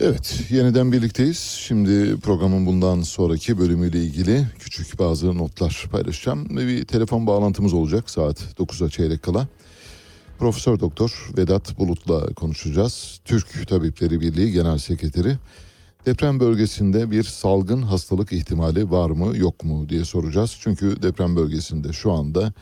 Evet, 0.00 0.40
yeniden 0.50 0.92
birlikteyiz. 0.92 1.38
Şimdi 1.38 2.20
programın 2.20 2.66
bundan 2.66 3.02
sonraki 3.02 3.58
bölümüyle 3.58 4.02
ilgili 4.02 4.46
küçük 4.58 4.98
bazı 4.98 5.38
notlar 5.38 5.88
paylaşacağım. 5.92 6.56
Ve 6.56 6.66
bir 6.66 6.84
telefon 6.84 7.26
bağlantımız 7.26 7.72
olacak 7.72 8.10
saat 8.10 8.40
9'a 8.58 8.88
çeyrek 8.88 9.22
kala. 9.22 9.48
Profesör 10.38 10.80
Doktor 10.80 11.30
Vedat 11.36 11.78
Bulut'la 11.78 12.26
konuşacağız. 12.34 13.20
Türk 13.24 13.68
Tabipleri 13.68 14.20
Birliği 14.20 14.52
Genel 14.52 14.78
Sekreteri. 14.78 15.36
Deprem 16.06 16.40
bölgesinde 16.40 17.10
bir 17.10 17.22
salgın 17.22 17.82
hastalık 17.82 18.32
ihtimali 18.32 18.90
var 18.90 19.10
mı 19.10 19.36
yok 19.36 19.64
mu 19.64 19.88
diye 19.88 20.04
soracağız. 20.04 20.56
Çünkü 20.60 21.02
deprem 21.02 21.36
bölgesinde 21.36 21.92
şu 21.92 22.12
anda 22.12 22.52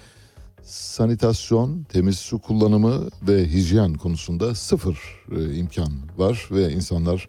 sanitasyon, 0.65 1.83
temiz 1.83 2.19
su 2.19 2.39
kullanımı 2.39 3.09
ve 3.29 3.49
hijyen 3.49 3.95
konusunda 3.95 4.55
sıfır 4.55 4.99
e, 5.37 5.55
imkan 5.55 5.93
var 6.19 6.49
ve 6.51 6.73
insanlar 6.73 7.29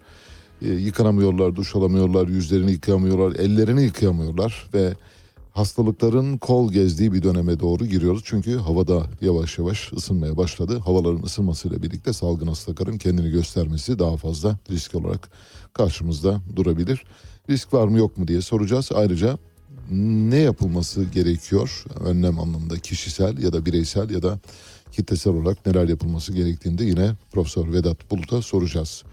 e, 0.61 0.67
yıkanamıyorlar, 0.67 1.55
duş 1.55 1.75
alamıyorlar, 1.75 2.27
yüzlerini 2.27 2.71
yıkayamıyorlar, 2.71 3.39
ellerini 3.39 3.83
yıkayamıyorlar 3.83 4.69
ve 4.73 4.93
hastalıkların 5.51 6.37
kol 6.37 6.71
gezdiği 6.71 7.13
bir 7.13 7.23
döneme 7.23 7.59
doğru 7.59 7.85
giriyoruz. 7.85 8.21
Çünkü 8.25 8.57
havada 8.57 9.03
yavaş 9.21 9.57
yavaş 9.57 9.93
ısınmaya 9.93 10.37
başladı. 10.37 10.79
Havaların 10.79 11.23
ısınmasıyla 11.23 11.83
birlikte 11.83 12.13
salgın 12.13 12.47
hastalıkların 12.47 12.97
kendini 12.97 13.29
göstermesi 13.29 13.99
daha 13.99 14.17
fazla 14.17 14.57
risk 14.71 14.95
olarak 14.95 15.29
karşımızda 15.73 16.41
durabilir. 16.55 17.03
Risk 17.49 17.73
var 17.73 17.87
mı 17.87 17.97
yok 17.97 18.17
mu 18.17 18.27
diye 18.27 18.41
soracağız. 18.41 18.89
Ayrıca 18.95 19.37
ne 19.91 20.37
yapılması 20.37 21.03
gerekiyor 21.03 21.85
önlem 21.99 22.39
anlamında 22.39 22.79
kişisel 22.79 23.37
ya 23.37 23.53
da 23.53 23.65
bireysel 23.65 24.09
ya 24.09 24.23
da 24.23 24.39
kitlesel 24.91 25.33
olarak 25.33 25.65
neler 25.65 25.89
yapılması 25.89 26.33
gerektiğinde 26.33 26.83
yine 26.83 27.11
Profesör 27.31 27.73
Vedat 27.73 28.11
Bulut'a 28.11 28.41
soracağız. 28.41 29.03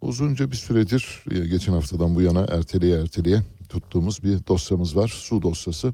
Uzunca 0.00 0.50
bir 0.50 0.56
süredir 0.56 1.24
e, 1.30 1.46
geçen 1.46 1.72
haftadan 1.72 2.14
bu 2.14 2.22
yana 2.22 2.40
erteleye 2.40 3.00
erteleye 3.00 3.42
tuttuğumuz 3.68 4.22
bir 4.22 4.46
dosyamız 4.48 4.96
var. 4.96 5.08
Su 5.08 5.42
dosyası. 5.42 5.92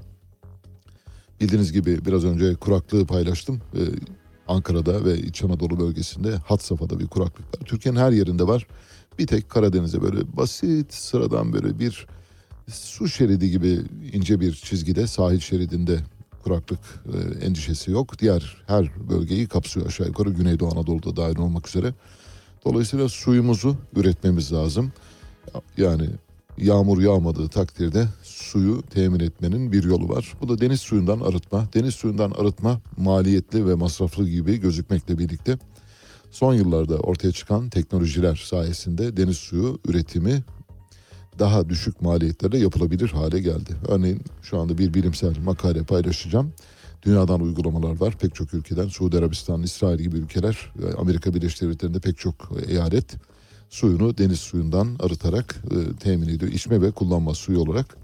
Bildiğiniz 1.40 1.72
gibi 1.72 2.04
biraz 2.04 2.24
önce 2.24 2.54
kuraklığı 2.54 3.06
paylaştım. 3.06 3.60
Ee, 3.74 3.78
Ankara'da 4.48 5.04
ve 5.04 5.18
İç 5.18 5.44
Anadolu 5.44 5.80
bölgesinde 5.80 6.36
hat 6.36 6.62
safhada 6.62 6.98
bir 6.98 7.06
kuraklık 7.06 7.46
var. 7.46 7.66
Türkiye'nin 7.66 8.00
her 8.00 8.12
yerinde 8.12 8.46
var. 8.46 8.66
Bir 9.18 9.26
tek 9.26 9.50
Karadeniz'e 9.50 10.02
böyle 10.02 10.36
basit 10.36 10.94
sıradan 10.94 11.52
böyle 11.52 11.78
bir 11.78 12.06
su 12.70 13.08
şeridi 13.08 13.50
gibi 13.50 13.80
ince 14.12 14.40
bir 14.40 14.52
çizgide 14.52 15.06
sahil 15.06 15.40
şeridinde 15.40 15.98
kuraklık 16.44 16.80
e, 16.80 17.46
endişesi 17.46 17.90
yok. 17.90 18.18
Diğer 18.18 18.64
her 18.66 18.90
bölgeyi 19.10 19.46
kapsıyor 19.46 19.86
aşağı 19.86 20.06
yukarı 20.06 20.30
Güneydoğu 20.30 20.72
Anadolu'da 20.72 21.16
dahil 21.16 21.38
olmak 21.38 21.68
üzere. 21.68 21.94
Dolayısıyla 22.64 23.08
suyumuzu 23.08 23.76
üretmemiz 23.96 24.52
lazım. 24.52 24.92
Yani 25.76 26.08
yağmur 26.58 27.02
yağmadığı 27.02 27.48
takdirde 27.48 28.08
suyu 28.22 28.82
temin 28.82 29.20
etmenin 29.20 29.72
bir 29.72 29.84
yolu 29.84 30.08
var. 30.08 30.34
Bu 30.40 30.48
da 30.48 30.60
deniz 30.60 30.80
suyundan 30.80 31.20
arıtma. 31.20 31.68
Deniz 31.74 31.94
suyundan 31.94 32.30
arıtma 32.30 32.80
maliyetli 32.96 33.66
ve 33.66 33.74
masraflı 33.74 34.28
gibi 34.28 34.60
gözükmekle 34.60 35.18
birlikte 35.18 35.58
son 36.30 36.54
yıllarda 36.54 36.96
ortaya 36.96 37.32
çıkan 37.32 37.68
teknolojiler 37.68 38.44
sayesinde 38.44 39.16
deniz 39.16 39.36
suyu 39.36 39.78
üretimi 39.88 40.42
daha 41.38 41.68
düşük 41.68 42.02
maliyetlerle 42.02 42.58
yapılabilir 42.58 43.08
hale 43.08 43.40
geldi. 43.40 43.70
Örneğin 43.88 44.20
şu 44.42 44.58
anda 44.58 44.78
bir 44.78 44.94
bilimsel 44.94 45.34
makale 45.44 45.82
paylaşacağım. 45.82 46.52
Dünyadan 47.02 47.40
uygulamalar 47.40 48.00
var. 48.00 48.18
Pek 48.18 48.34
çok 48.34 48.54
ülkeden 48.54 48.88
Suudi 48.88 49.18
Arabistan, 49.18 49.62
İsrail 49.62 49.98
gibi 49.98 50.16
ülkeler, 50.16 50.72
Amerika 50.98 51.34
Birleşik 51.34 51.62
Devletleri'nde 51.62 52.00
pek 52.00 52.18
çok 52.18 52.34
eyalet 52.68 53.16
suyunu 53.72 54.18
deniz 54.18 54.38
suyundan 54.38 54.96
arıtarak 55.00 55.56
e, 55.70 55.96
temin 55.96 56.28
ediyor. 56.28 56.52
İçme 56.52 56.82
ve 56.82 56.90
kullanma 56.90 57.34
suyu 57.34 57.58
olarak. 57.58 57.96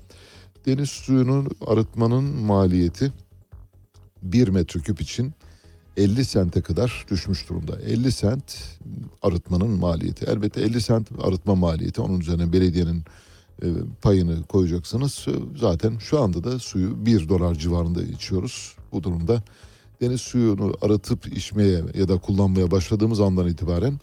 Deniz 0.66 0.91
suyunu 0.91 1.47
arıtmanın 1.66 2.24
maliyeti 2.24 3.12
1 4.22 4.49
metreküp 4.49 5.01
için 5.01 5.33
50 5.99 6.24
sente 6.24 6.61
kadar 6.61 7.07
düşmüş 7.11 7.49
durumda. 7.49 7.80
50 7.80 8.12
sent 8.12 8.78
arıtmanın 9.22 9.70
maliyeti. 9.70 10.24
Elbette 10.24 10.61
50 10.61 10.80
sent 10.80 11.09
arıtma 11.22 11.55
maliyeti. 11.55 12.01
Onun 12.01 12.20
üzerine 12.20 12.53
belediyenin 12.53 13.05
e, 13.62 13.66
payını 14.03 14.42
koyacaksınız. 14.42 15.26
Zaten 15.57 15.99
şu 15.99 16.20
anda 16.20 16.44
da 16.44 16.59
suyu 16.59 17.07
1 17.07 17.28
dolar 17.28 17.55
civarında 17.55 18.03
içiyoruz. 18.03 18.76
Bu 18.92 19.03
durumda 19.03 19.42
deniz 20.01 20.20
suyunu 20.20 20.74
arıtıp 20.82 21.36
içmeye 21.36 21.82
ya 21.94 22.09
da 22.09 22.18
kullanmaya 22.18 22.70
başladığımız 22.70 23.20
andan 23.20 23.49
itibaren 23.49 24.01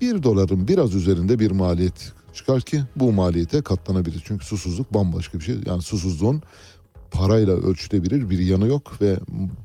1 0.00 0.22
doların 0.22 0.68
biraz 0.68 0.94
üzerinde 0.94 1.38
bir 1.38 1.50
maliyet 1.50 2.12
çıkar 2.34 2.60
ki 2.60 2.82
bu 2.96 3.12
maliyete 3.12 3.62
katlanabilir. 3.62 4.22
Çünkü 4.26 4.46
susuzluk 4.46 4.94
bambaşka 4.94 5.38
bir 5.38 5.44
şey. 5.44 5.56
Yani 5.66 5.82
susuzluğun 5.82 6.42
parayla 7.14 7.52
ölçülebilir 7.52 8.30
bir 8.30 8.38
yanı 8.38 8.66
yok 8.66 9.00
ve 9.00 9.18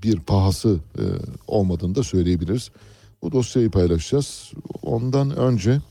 bir 0.04 0.20
pahası 0.20 0.80
e, 0.98 1.04
olmadığını 1.48 1.96
da 1.96 2.04
söyleyebiliriz. 2.04 2.70
Bu 3.22 3.32
dosyayı 3.32 3.72
paylaşacağız. 3.72 4.52
Ondan 4.82 5.36
önce 5.36 5.82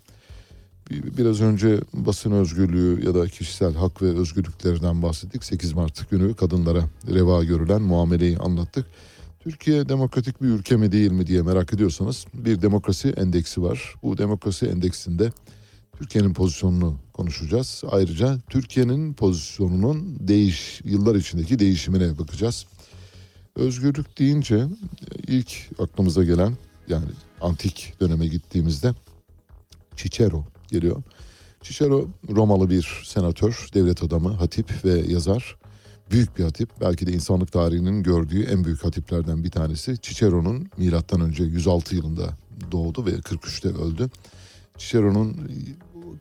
biraz 0.91 1.41
önce 1.41 1.81
basın 1.95 2.33
özgürlüğü 2.33 3.07
ya 3.07 3.15
da 3.15 3.27
kişisel 3.27 3.75
hak 3.75 4.03
ve 4.03 4.07
özgürlüklerden 4.07 5.03
bahsettik. 5.03 5.45
8 5.45 5.73
Mart 5.73 6.11
günü 6.11 6.35
kadınlara 6.35 6.85
reva 7.15 7.45
görülen 7.45 7.83
muameleyi 7.83 8.39
anlattık. 8.39 8.87
Türkiye 9.41 9.89
demokratik 9.89 10.43
bir 10.43 10.49
ülke 10.49 10.77
mi 10.77 10.93
değil 10.93 11.13
mi 11.13 11.27
diye 11.27 11.43
merak 11.43 11.75
ediyorsanız 11.75 12.27
bir 12.35 12.63
demokrasi 12.63 13.09
endeksi 13.09 13.63
var. 13.63 13.95
Bu 14.03 14.19
demokrasi 14.19 14.67
endeksinde 14.67 15.33
Türkiye'nin 15.99 16.35
pozisyonunu 16.35 16.97
konuşacağız. 17.13 17.83
Ayrıca 17.91 18.39
Türkiye'nin 18.51 19.15
pozisyonunun 19.15 20.29
değiş 20.29 20.81
yıllar 20.85 21.15
içindeki 21.15 21.59
değişimine 21.59 22.19
bakacağız. 22.19 22.67
Özgürlük 23.57 24.19
deyince 24.19 24.67
ilk 25.27 25.53
aklımıza 25.79 26.25
gelen 26.25 26.57
yani 26.89 27.07
antik 27.41 27.95
döneme 28.01 28.27
gittiğimizde 28.27 28.95
Cicero 29.97 30.45
geliyor. 30.69 31.03
Cicero 31.63 32.09
Romalı 32.29 32.71
bir 32.71 33.03
senatör, 33.05 33.69
devlet 33.75 34.03
adamı, 34.03 34.29
hatip 34.29 34.85
ve 34.85 35.13
yazar. 35.13 35.57
Büyük 36.11 36.39
bir 36.39 36.45
hatip. 36.45 36.71
Belki 36.81 37.07
de 37.07 37.13
insanlık 37.13 37.53
tarihinin 37.53 38.03
gördüğü 38.03 38.43
en 38.43 38.65
büyük 38.65 38.85
hatiplerden 38.85 39.45
bir 39.45 39.51
tanesi. 39.51 40.01
Cicero'nun 40.03 40.71
milattan 40.77 41.21
önce 41.21 41.45
106 41.45 41.97
yılında 41.97 42.29
doğdu 42.73 43.07
ve 43.07 43.11
43'te 43.11 43.69
öldü. 43.69 44.11
Cicero'nun 44.79 45.51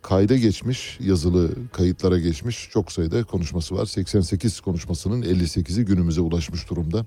kayda 0.01 0.37
geçmiş, 0.37 0.97
yazılı 0.99 1.71
kayıtlara 1.71 2.19
geçmiş 2.19 2.69
çok 2.71 2.91
sayıda 2.91 3.23
konuşması 3.23 3.75
var. 3.75 3.85
88 3.85 4.59
konuşmasının 4.59 5.21
58'i 5.21 5.85
günümüze 5.85 6.21
ulaşmış 6.21 6.69
durumda. 6.69 7.05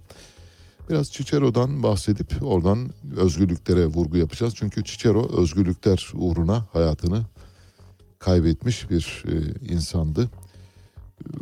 Biraz 0.91 1.11
Cicero'dan 1.11 1.83
bahsedip 1.83 2.43
oradan 2.43 2.91
özgürlüklere 3.17 3.87
vurgu 3.87 4.17
yapacağız. 4.17 4.55
Çünkü 4.57 4.85
Cicero 4.85 5.37
özgürlükler 5.37 6.11
uğruna 6.15 6.67
hayatını 6.73 7.23
kaybetmiş 8.19 8.91
bir 8.91 9.25
e, 9.29 9.35
insandı. 9.73 10.31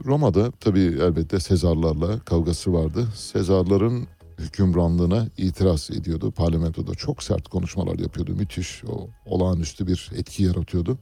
Roma'da 0.04 0.50
tabii 0.50 0.80
elbette 0.80 1.40
Sezarlarla 1.40 2.18
kavgası 2.18 2.72
vardı. 2.72 3.08
Sezarların 3.14 4.06
hükümranlığına 4.38 5.26
itiraz 5.36 5.90
ediyordu. 5.90 6.30
Parlamentoda 6.30 6.94
çok 6.94 7.22
sert 7.22 7.48
konuşmalar 7.48 7.98
yapıyordu. 7.98 8.34
Müthiş, 8.34 8.84
o 8.84 9.08
olağanüstü 9.26 9.86
bir 9.86 10.10
etki 10.16 10.42
yaratıyordu. 10.42 10.98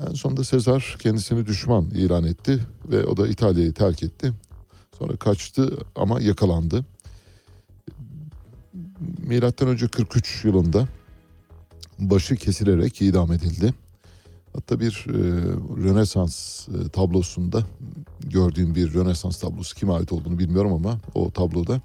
En 0.00 0.14
sonunda 0.14 0.44
Sezar 0.44 0.96
kendisini 0.98 1.46
düşman 1.46 1.84
ilan 1.84 2.24
etti 2.24 2.66
ve 2.90 3.04
o 3.04 3.16
da 3.16 3.28
İtalya'yı 3.28 3.72
terk 3.72 4.02
etti. 4.02 4.32
Sonra 4.98 5.16
kaçtı 5.16 5.78
ama 5.96 6.20
yakalandı. 6.20 6.84
Milattan 9.18 9.68
önce 9.68 9.88
43 9.88 10.44
yılında 10.44 10.88
başı 11.98 12.36
kesilerek 12.36 13.02
idam 13.02 13.32
edildi. 13.32 13.74
Hatta 14.52 14.80
bir 14.80 15.06
e, 15.08 15.18
Rönesans 15.84 16.68
e, 16.68 16.88
tablosunda 16.88 17.62
gördüğüm 18.20 18.74
bir 18.74 18.94
Rönesans 18.94 19.40
tablosu 19.40 19.74
kime 19.76 19.92
ait 19.92 20.12
olduğunu 20.12 20.38
bilmiyorum 20.38 20.72
ama 20.72 21.00
o 21.14 21.30
tabloda 21.30 21.80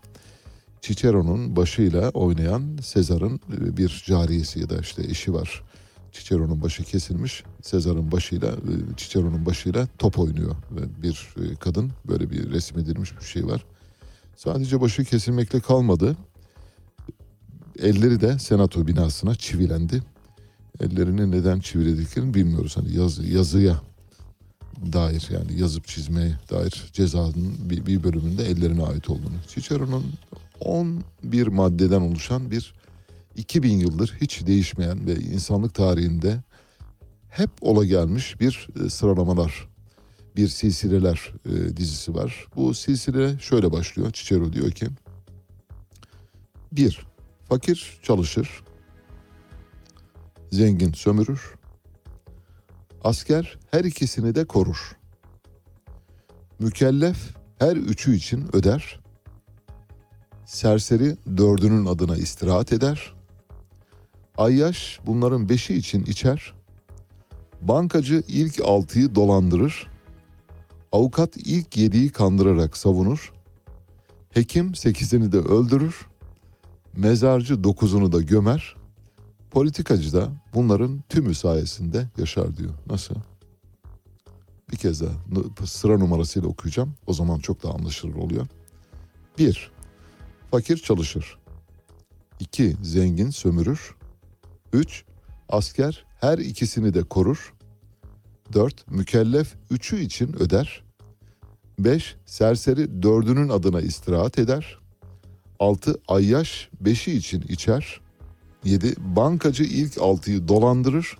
Cicero'nun 0.81 1.55
başıyla 1.55 2.09
oynayan 2.09 2.77
Sezar'ın 2.81 3.35
e, 3.35 3.77
bir 3.77 4.03
cariyesi 4.07 4.59
ya 4.59 4.69
da 4.69 4.77
işte 4.77 5.03
eşi 5.03 5.33
var. 5.33 5.63
Cicero'nun 6.11 6.61
başı 6.61 6.83
kesilmiş. 6.83 7.43
Sezar'ın 7.61 8.11
başıyla 8.11 8.47
e, 8.47 8.73
Cicero'nun 8.97 9.45
başıyla 9.45 9.87
top 9.97 10.19
oynuyor 10.19 10.55
bir 11.03 11.29
e, 11.37 11.55
kadın 11.55 11.91
böyle 12.07 12.31
bir 12.31 12.51
resmedilmiş 12.51 13.19
bir 13.19 13.25
şey 13.25 13.47
var. 13.47 13.65
Sadece 14.35 14.81
başı 14.81 15.03
kesilmekle 15.03 15.59
kalmadı. 15.59 16.17
Elleri 17.79 18.21
de 18.21 18.39
senato 18.39 18.87
binasına 18.87 19.35
çivilendi. 19.35 20.03
Ellerini 20.79 21.31
neden 21.31 21.59
çivilediklerini 21.59 22.33
bilmiyoruz. 22.33 22.77
Hani 22.77 22.95
yazı, 22.95 23.27
yazıya 23.27 23.81
dair 24.93 25.29
yani 25.33 25.59
yazıp 25.59 25.87
çizmeye 25.87 26.33
dair 26.51 26.89
cezanın 26.93 27.55
bir, 27.69 27.85
bir 27.85 28.03
bölümünde 28.03 28.45
ellerine 28.45 28.83
ait 28.83 29.09
olduğunu. 29.09 29.35
Cicero'nun 29.47 30.03
11 30.59 31.47
maddeden 31.47 32.01
oluşan 32.01 32.51
bir 32.51 32.73
2000 33.35 33.77
yıldır 33.77 34.17
hiç 34.21 34.47
değişmeyen 34.47 35.07
ve 35.07 35.15
insanlık 35.15 35.75
tarihinde 35.75 36.43
hep 37.29 37.49
ola 37.61 37.85
gelmiş 37.85 38.39
bir 38.39 38.67
e, 38.85 38.89
sıralamalar, 38.89 39.67
bir 40.35 40.47
silsileler 40.47 41.33
e, 41.45 41.77
dizisi 41.77 42.15
var. 42.15 42.47
Bu 42.55 42.73
silsile 42.73 43.39
şöyle 43.39 43.71
başlıyor. 43.71 44.11
Cicero 44.13 44.53
diyor 44.53 44.71
ki, 44.71 44.87
bir, 46.71 47.05
fakir 47.49 47.99
çalışır, 48.03 48.63
zengin 50.51 50.93
sömürür, 50.93 51.53
asker 53.03 53.59
her 53.71 53.83
ikisini 53.83 54.35
de 54.35 54.45
korur. 54.45 54.97
Mükellef 56.59 57.17
her 57.59 57.75
üçü 57.75 58.15
için 58.15 58.55
öder, 58.55 58.99
serseri 60.45 61.17
dördünün 61.37 61.85
adına 61.85 62.17
istirahat 62.17 62.73
eder, 62.73 63.13
ayyaş 64.37 64.99
bunların 65.05 65.49
beşi 65.49 65.75
için 65.75 66.03
içer, 66.03 66.53
bankacı 67.61 68.23
ilk 68.27 68.61
altıyı 68.61 69.15
dolandırır, 69.15 69.87
avukat 70.91 71.37
ilk 71.37 71.77
yediği 71.77 72.09
kandırarak 72.09 72.77
savunur, 72.77 73.33
hekim 74.29 74.75
sekizini 74.75 75.31
de 75.31 75.37
öldürür, 75.37 76.07
mezarcı 76.97 77.63
dokuzunu 77.63 78.11
da 78.11 78.21
gömer, 78.21 78.75
politikacı 79.51 80.13
da 80.13 80.29
bunların 80.53 81.03
tümü 81.09 81.35
sayesinde 81.35 82.07
yaşar 82.17 82.57
diyor. 82.57 82.73
Nasıl? 82.87 83.15
Bir 84.71 84.77
kez 84.77 85.01
daha 85.01 85.11
sıra 85.65 85.97
numarasıyla 85.97 86.49
okuyacağım. 86.49 86.93
O 87.07 87.13
zaman 87.13 87.39
çok 87.39 87.63
daha 87.63 87.73
anlaşılır 87.73 88.15
oluyor. 88.15 88.47
Bir, 89.37 89.71
fakir 90.51 90.77
çalışır. 90.77 91.37
İki, 92.39 92.77
zengin 92.81 93.29
sömürür. 93.29 93.95
Üç, 94.73 95.03
asker 95.49 96.05
her 96.19 96.37
ikisini 96.37 96.93
de 96.93 97.03
korur. 97.03 97.53
Dört, 98.53 98.91
mükellef 98.91 99.55
üçü 99.69 99.99
için 99.99 100.33
öder. 100.33 100.83
Beş, 101.79 102.15
serseri 102.25 103.03
dördünün 103.03 103.49
adına 103.49 103.81
istirahat 103.81 104.39
eder. 104.39 104.79
Altı, 105.59 105.95
ayyaş 106.07 106.69
beşi 106.81 107.13
için 107.13 107.41
içer. 107.41 108.01
7. 108.63 108.95
Bankacı 108.97 109.63
ilk 109.63 109.95
6'yı 109.95 110.47
dolandırır. 110.47 111.17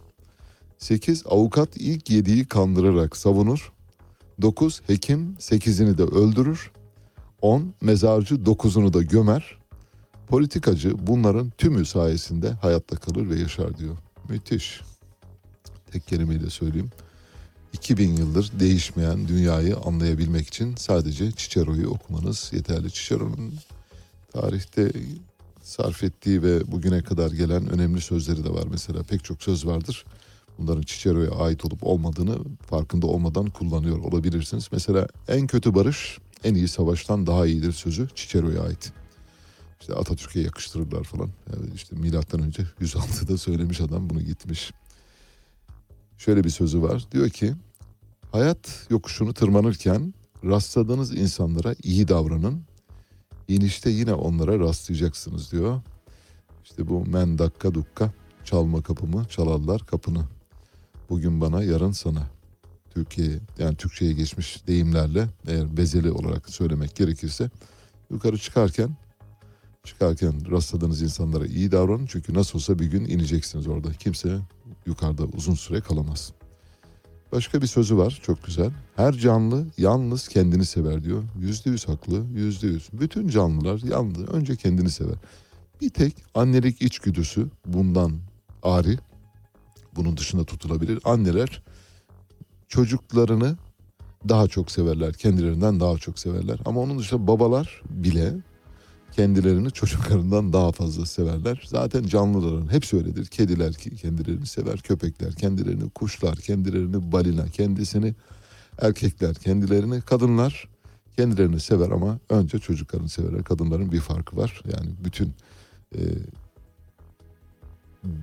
8. 0.77 1.23
Avukat 1.25 1.77
ilk 1.77 2.09
7'yi 2.09 2.45
kandırarak 2.45 3.17
savunur. 3.17 3.71
9. 4.41 4.81
Hekim 4.87 5.35
8'ini 5.39 5.97
de 5.97 6.03
öldürür. 6.03 6.71
10. 7.41 7.73
Mezarcı 7.81 8.35
9'unu 8.35 8.93
da 8.93 9.01
gömer. 9.01 9.60
Politikacı 10.31 11.07
bunların 11.07 11.49
tümü 11.57 11.85
sayesinde 11.85 12.51
hayatta 12.51 12.95
kalır 12.95 13.29
ve 13.29 13.39
yaşar 13.39 13.77
diyor. 13.77 13.97
Müthiş. 14.29 14.81
Tek 15.91 16.07
kelimeyle 16.07 16.49
söyleyeyim. 16.49 16.89
2000 17.73 18.15
yıldır 18.15 18.51
değişmeyen 18.59 19.27
dünyayı 19.27 19.77
anlayabilmek 19.77 20.47
için 20.47 20.75
sadece 20.75 21.31
Cicero'yu 21.31 21.89
okumanız 21.89 22.49
yeterli. 22.53 22.91
Cicero'nun 22.91 23.53
tarihte 24.33 24.91
sarf 25.61 26.03
ettiği 26.03 26.43
ve 26.43 26.71
bugüne 26.71 27.03
kadar 27.03 27.31
gelen 27.31 27.69
önemli 27.69 28.01
sözleri 28.01 28.43
de 28.43 28.49
var. 28.49 28.67
Mesela 28.71 29.03
pek 29.03 29.23
çok 29.23 29.43
söz 29.43 29.65
vardır. 29.65 30.05
Bunların 30.57 30.81
Cicero'ya 30.81 31.31
ait 31.31 31.65
olup 31.65 31.83
olmadığını 31.83 32.37
farkında 32.69 33.07
olmadan 33.07 33.49
kullanıyor 33.49 33.99
olabilirsiniz. 33.99 34.69
Mesela 34.71 35.07
en 35.27 35.47
kötü 35.47 35.75
barış 35.75 36.17
en 36.43 36.55
iyi 36.55 36.67
savaştan 36.67 37.27
daha 37.27 37.45
iyidir 37.45 37.71
sözü 37.71 38.07
Cicero'ya 38.15 38.61
ait. 38.63 39.00
İşte 39.81 39.93
Atatürk'e 39.93 40.39
yakıştırırlar 40.39 41.03
falan. 41.03 41.29
Yani 41.53 41.69
işte 41.75 41.95
milattan 41.95 42.41
önce 42.41 42.63
106'da 42.81 43.37
söylemiş 43.37 43.81
adam 43.81 44.09
bunu 44.09 44.21
gitmiş. 44.21 44.71
Şöyle 46.17 46.43
bir 46.43 46.49
sözü 46.49 46.81
var. 46.81 47.05
Diyor 47.11 47.29
ki 47.29 47.53
hayat 48.31 48.87
yokuşunu 48.89 49.33
tırmanırken 49.33 50.13
rastladığınız 50.43 51.17
insanlara 51.17 51.75
iyi 51.83 52.07
davranın. 52.07 52.63
İnişte 53.47 53.89
yine 53.89 54.13
onlara 54.13 54.59
rastlayacaksınız 54.59 55.51
diyor. 55.51 55.81
İşte 56.63 56.87
bu 56.87 57.05
men 57.05 57.37
dakika 57.37 57.73
dukka 57.73 58.11
çalma 58.43 58.81
kapımı 58.81 59.25
çalarlar 59.25 59.85
kapını. 59.85 60.23
Bugün 61.09 61.41
bana 61.41 61.63
yarın 61.63 61.91
sana. 61.91 62.27
Türkiye 62.93 63.39
yani 63.59 63.75
Türkçe'ye 63.75 64.13
geçmiş 64.13 64.67
deyimlerle 64.67 65.27
eğer 65.47 65.77
bezeli 65.77 66.11
olarak 66.11 66.49
söylemek 66.49 66.95
gerekirse 66.95 67.49
yukarı 68.11 68.37
çıkarken 68.37 68.89
çıkarken 69.83 70.51
rastladığınız 70.51 71.01
insanlara 71.01 71.45
iyi 71.45 71.71
davranın 71.71 72.05
çünkü 72.05 72.33
nasıl 72.33 72.59
olsa 72.59 72.79
bir 72.79 72.85
gün 72.85 73.05
ineceksiniz 73.05 73.67
orada. 73.67 73.93
Kimse 73.93 74.39
yukarıda 74.85 75.23
uzun 75.23 75.53
süre 75.53 75.81
kalamaz. 75.81 76.31
Başka 77.31 77.61
bir 77.61 77.67
sözü 77.67 77.97
var 77.97 78.19
çok 78.23 78.43
güzel. 78.43 78.71
Her 78.95 79.13
canlı 79.13 79.65
yalnız 79.77 80.27
kendini 80.27 80.65
sever 80.65 81.03
diyor. 81.03 81.23
Yüzde 81.39 81.69
yüz 81.69 81.87
haklı, 81.87 82.25
yüzde 82.33 82.67
yüz. 82.67 82.89
Bütün 82.93 83.27
canlılar 83.27 83.79
yalnız 83.83 84.29
önce 84.29 84.55
kendini 84.55 84.89
sever. 84.89 85.15
Bir 85.81 85.89
tek 85.89 86.15
annelik 86.35 86.81
içgüdüsü 86.81 87.47
bundan 87.65 88.19
ari. 88.63 88.97
Bunun 89.95 90.17
dışında 90.17 90.43
tutulabilir. 90.43 90.99
Anneler 91.03 91.63
çocuklarını 92.67 93.57
daha 94.29 94.47
çok 94.47 94.71
severler. 94.71 95.13
Kendilerinden 95.13 95.79
daha 95.79 95.97
çok 95.97 96.19
severler. 96.19 96.59
Ama 96.65 96.81
onun 96.81 96.99
dışında 96.99 97.27
babalar 97.27 97.81
bile 97.89 98.33
kendilerini 99.11 99.71
çocuklarından 99.71 100.53
daha 100.53 100.71
fazla 100.71 101.05
severler. 101.05 101.63
Zaten 101.65 102.03
canlıların 102.03 102.71
hepsi 102.71 102.97
öyledir. 102.97 103.25
Kediler 103.25 103.73
kendilerini 103.73 104.45
sever, 104.45 104.77
köpekler 104.79 105.33
kendilerini, 105.33 105.89
kuşlar 105.89 106.35
kendilerini, 106.35 107.11
balina 107.11 107.45
kendisini, 107.45 108.13
erkekler 108.81 109.35
kendilerini, 109.35 110.01
kadınlar 110.01 110.67
kendilerini 111.15 111.59
sever 111.59 111.89
ama 111.89 112.19
önce 112.29 112.59
çocuklarını 112.59 113.09
severler. 113.09 113.43
Kadınların 113.43 113.91
bir 113.91 113.99
farkı 113.99 114.37
var. 114.37 114.63
Yani 114.73 114.91
bütün 115.03 115.33
e, 115.95 116.01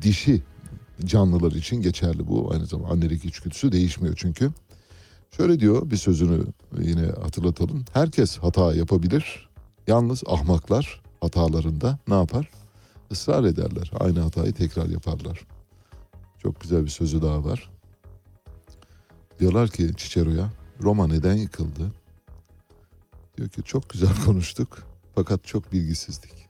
dişi 0.02 0.42
canlılar 1.04 1.52
için 1.52 1.82
geçerli 1.82 2.26
bu. 2.26 2.52
Aynı 2.52 2.66
zamanda 2.66 2.92
annelik 2.92 3.24
içgüdüsü 3.24 3.72
değişmiyor 3.72 4.14
çünkü. 4.16 4.50
Şöyle 5.36 5.60
diyor 5.60 5.90
bir 5.90 5.96
sözünü 5.96 6.44
yine 6.80 7.06
hatırlatalım. 7.06 7.84
Herkes 7.92 8.38
hata 8.38 8.74
yapabilir. 8.74 9.47
Yalnız 9.88 10.22
ahmaklar 10.26 11.02
hatalarında 11.20 11.98
ne 12.08 12.14
yapar? 12.14 12.50
Israr 13.10 13.44
ederler. 13.44 13.90
Aynı 14.00 14.20
hatayı 14.20 14.52
tekrar 14.52 14.86
yaparlar. 14.86 15.46
Çok 16.38 16.60
güzel 16.60 16.84
bir 16.84 16.90
sözü 16.90 17.22
daha 17.22 17.44
var. 17.44 17.70
Diyorlar 19.40 19.68
ki 19.68 19.90
Cicero'ya 19.96 20.52
Roma 20.82 21.06
neden 21.06 21.34
yıkıldı? 21.34 21.92
Diyor 23.36 23.48
ki 23.48 23.62
çok 23.62 23.90
güzel 23.90 24.10
konuştuk 24.26 24.86
fakat 25.14 25.44
çok 25.44 25.72
bilgisizdik. 25.72 26.48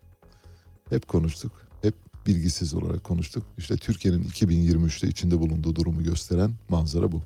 Hep 0.90 1.08
konuştuk, 1.08 1.52
hep 1.82 1.94
bilgisiz 2.26 2.74
olarak 2.74 3.04
konuştuk. 3.04 3.44
İşte 3.58 3.76
Türkiye'nin 3.76 4.24
2023'te 4.24 5.08
içinde 5.08 5.40
bulunduğu 5.40 5.76
durumu 5.76 6.02
gösteren 6.02 6.54
manzara 6.68 7.12
bu. 7.12 7.22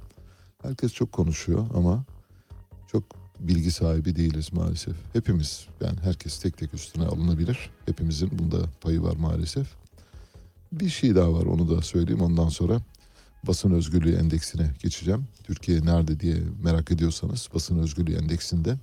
Herkes 0.63 0.93
çok 0.93 1.13
konuşuyor 1.13 1.67
ama 1.75 2.05
çok 2.87 3.22
bilgi 3.49 3.71
sahibi 3.71 4.17
değiliz 4.17 4.53
maalesef. 4.53 4.95
Hepimiz 5.13 5.67
yani 5.81 5.99
herkes 6.03 6.39
tek 6.39 6.57
tek 6.57 6.75
üstüne 6.75 7.05
alınabilir. 7.05 7.71
Hepimizin 7.87 8.39
bunda 8.39 8.59
payı 8.81 9.03
var 9.03 9.17
maalesef. 9.17 9.67
Bir 10.73 10.89
şey 10.89 11.15
daha 11.15 11.33
var 11.33 11.45
onu 11.45 11.71
da 11.71 11.83
söyleyeyim 11.83 12.23
ondan 12.23 12.49
sonra 12.49 12.81
basın 13.47 13.71
özgürlüğü 13.71 14.15
endeksine 14.15 14.71
geçeceğim. 14.83 15.25
Türkiye 15.45 15.85
nerede 15.85 16.21
diye 16.21 16.37
merak 16.63 16.91
ediyorsanız 16.91 17.49
basın 17.55 17.79
özgürlüğü 17.79 18.15
endeksinde 18.15 18.79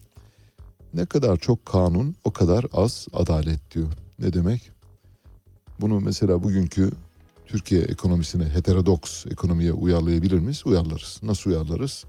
ne 0.94 1.06
kadar 1.06 1.38
çok 1.38 1.66
kanun 1.66 2.16
o 2.24 2.32
kadar 2.32 2.66
az 2.74 3.08
adalet 3.14 3.76
diyor. 3.76 3.88
Ne 4.20 4.34
demek? 4.34 4.72
Bunu 5.82 6.00
mesela 6.00 6.44
bugünkü 6.44 6.92
Türkiye 7.48 7.82
ekonomisine 7.82 8.46
heterodoks 8.46 9.26
ekonomiye 9.26 9.74
uyarlayabilir 9.74 10.40
miyiz? 10.40 10.62
Uyarlarız. 10.66 11.20
Nasıl 11.24 11.50
uyarlarız? 11.50 12.06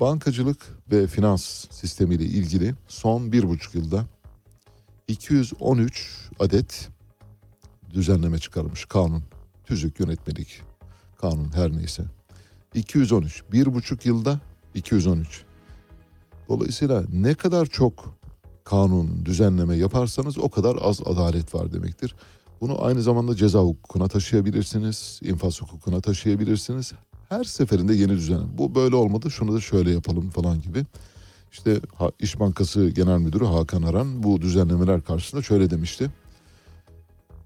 Bankacılık 0.00 0.78
ve 0.92 1.06
finans 1.06 1.42
sistemiyle 1.70 2.24
ilgili 2.24 2.74
son 2.88 3.32
bir 3.32 3.48
buçuk 3.48 3.74
yılda 3.74 4.06
213 5.08 6.28
adet 6.38 6.88
düzenleme 7.94 8.38
çıkarmış 8.38 8.84
kanun. 8.84 9.22
Tüzük, 9.64 10.00
yönetmelik, 10.00 10.62
kanun 11.20 11.52
her 11.54 11.72
neyse. 11.72 12.02
213. 12.74 13.42
Bir 13.52 13.74
buçuk 13.74 14.06
yılda 14.06 14.40
213. 14.74 15.44
Dolayısıyla 16.48 17.04
ne 17.12 17.34
kadar 17.34 17.66
çok 17.66 18.18
kanun, 18.64 19.26
düzenleme 19.26 19.76
yaparsanız 19.76 20.38
o 20.38 20.48
kadar 20.48 20.78
az 20.82 21.00
adalet 21.04 21.54
var 21.54 21.72
demektir. 21.72 22.14
Bunu 22.60 22.84
aynı 22.84 23.02
zamanda 23.02 23.36
ceza 23.36 23.58
hukukuna 23.58 24.08
taşıyabilirsiniz, 24.08 25.20
infaz 25.22 25.62
hukukuna 25.62 26.00
taşıyabilirsiniz. 26.00 26.92
Her 27.32 27.44
seferinde 27.44 27.94
yeni 27.94 28.12
düzen. 28.12 28.58
Bu 28.58 28.74
böyle 28.74 28.96
olmadı, 28.96 29.30
şunu 29.30 29.54
da 29.54 29.60
şöyle 29.60 29.90
yapalım 29.90 30.30
falan 30.30 30.60
gibi. 30.60 30.84
İşte 31.52 31.80
İş 32.18 32.40
Bankası 32.40 32.88
Genel 32.88 33.18
Müdürü 33.18 33.44
Hakan 33.44 33.82
Aran 33.82 34.22
bu 34.22 34.40
düzenlemeler 34.40 35.02
karşısında 35.02 35.42
şöyle 35.42 35.70
demişti. 35.70 36.10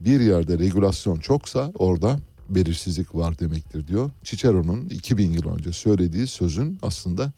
Bir 0.01 0.20
yerde 0.20 0.59
regülasyon 0.59 1.16
çoksa 1.16 1.72
orada 1.78 2.18
belirsizlik 2.49 3.14
var 3.14 3.39
demektir 3.39 3.87
diyor. 3.87 4.11
Cicero'nun 4.24 4.89
2000 4.89 5.32
yıl 5.32 5.49
önce 5.49 5.72
söylediği 5.72 6.26
sözün 6.26 6.78
aslında 6.82 7.32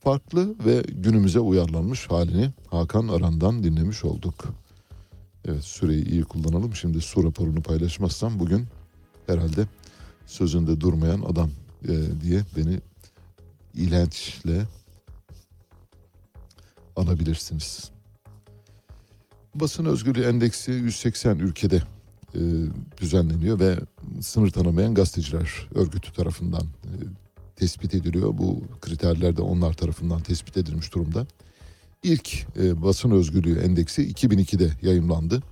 farklı 0.00 0.54
ve 0.66 0.82
günümüze 0.88 1.40
uyarlanmış 1.40 2.10
halini 2.10 2.50
Hakan 2.70 3.08
Aran'dan 3.08 3.62
dinlemiş 3.62 4.04
olduk. 4.04 4.44
Evet 5.44 5.64
süreyi 5.64 6.04
iyi 6.08 6.24
kullanalım. 6.24 6.74
Şimdi 6.74 7.00
su 7.00 7.24
raporunu 7.24 7.62
paylaşmazsam 7.62 8.38
bugün 8.38 8.66
herhalde 9.26 9.66
sözünde 10.26 10.80
durmayan 10.80 11.20
adam 11.20 11.50
e, 11.88 12.20
diye 12.20 12.42
beni 12.56 12.80
ilençle 13.74 14.66
anabilirsiniz. 16.96 17.90
Basın 19.54 19.84
özgürlüğü 19.84 20.22
endeksi 20.22 20.72
180 20.72 21.38
ülkede 21.38 21.82
e, 22.34 22.40
düzenleniyor 23.00 23.60
ve 23.60 23.76
sınır 24.20 24.50
tanımayan 24.50 24.94
gazeteciler 24.94 25.68
örgütü 25.74 26.12
tarafından 26.12 26.62
e, 26.62 26.92
tespit 27.56 27.94
ediliyor. 27.94 28.38
Bu 28.38 28.62
kriterler 28.80 29.36
de 29.36 29.42
onlar 29.42 29.72
tarafından 29.72 30.20
tespit 30.20 30.56
edilmiş 30.56 30.94
durumda. 30.94 31.26
İlk 32.02 32.46
e, 32.58 32.82
basın 32.82 33.10
özgürlüğü 33.10 33.58
endeksi 33.58 34.12
2002'de 34.12 34.70
yayımlandı. 34.82 35.42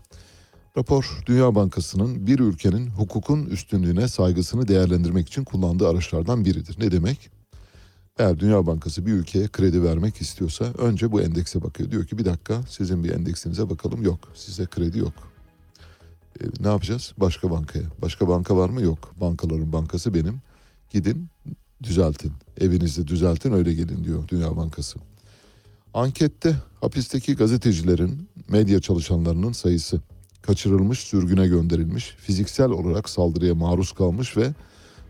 Rapor 0.77 1.23
Dünya 1.27 1.55
Bankası'nın 1.55 2.27
bir 2.27 2.39
ülkenin 2.39 2.87
hukukun 2.87 3.47
üstünlüğüne 3.47 4.09
saygısını 4.09 4.69
değerlendirmek 4.69 5.29
için 5.29 5.45
kullandığı 5.45 5.89
araçlardan 5.89 6.45
biridir. 6.45 6.77
Ne 6.81 6.93
demek? 6.93 7.31
Eğer 8.19 8.39
Dünya 8.39 8.67
Bankası 8.67 9.07
bir 9.07 9.13
ülkeye 9.13 9.49
kredi 9.49 9.83
vermek 9.83 10.21
istiyorsa 10.21 10.65
önce 10.65 11.13
bu 11.13 11.23
endekse 11.23 11.63
bakıyor. 11.63 11.91
Diyor 11.91 12.07
ki 12.07 12.19
bir 12.19 12.25
dakika 12.25 12.63
sizin 12.69 13.05
bir 13.05 13.11
endeksinize 13.11 13.71
bakalım. 13.71 14.03
Yok 14.03 14.19
size 14.35 14.67
kredi 14.67 14.99
yok. 14.99 15.13
E, 16.41 16.45
ne 16.61 16.69
yapacağız? 16.69 17.13
Başka 17.19 17.51
bankaya. 17.51 17.85
Başka 18.03 18.29
banka 18.29 18.57
var 18.57 18.69
mı? 18.69 18.83
Yok. 18.83 19.15
Bankaların 19.21 19.73
bankası 19.73 20.15
benim. 20.15 20.41
Gidin 20.91 21.29
düzeltin. 21.83 22.33
Evinizde 22.61 23.07
düzeltin 23.07 23.53
öyle 23.53 23.75
gelin 23.75 24.05
diyor 24.05 24.29
Dünya 24.29 24.57
Bankası. 24.57 24.99
Ankette 25.95 26.57
hapisteki 26.81 27.37
gazetecilerin, 27.37 28.29
medya 28.49 28.81
çalışanlarının 28.81 29.53
sayısı, 29.53 30.01
kaçırılmış, 30.47 30.99
sürgüne 30.99 31.47
gönderilmiş, 31.47 32.15
fiziksel 32.19 32.71
olarak 32.71 33.09
saldırıya 33.09 33.55
maruz 33.55 33.93
kalmış 33.93 34.37
ve 34.37 34.53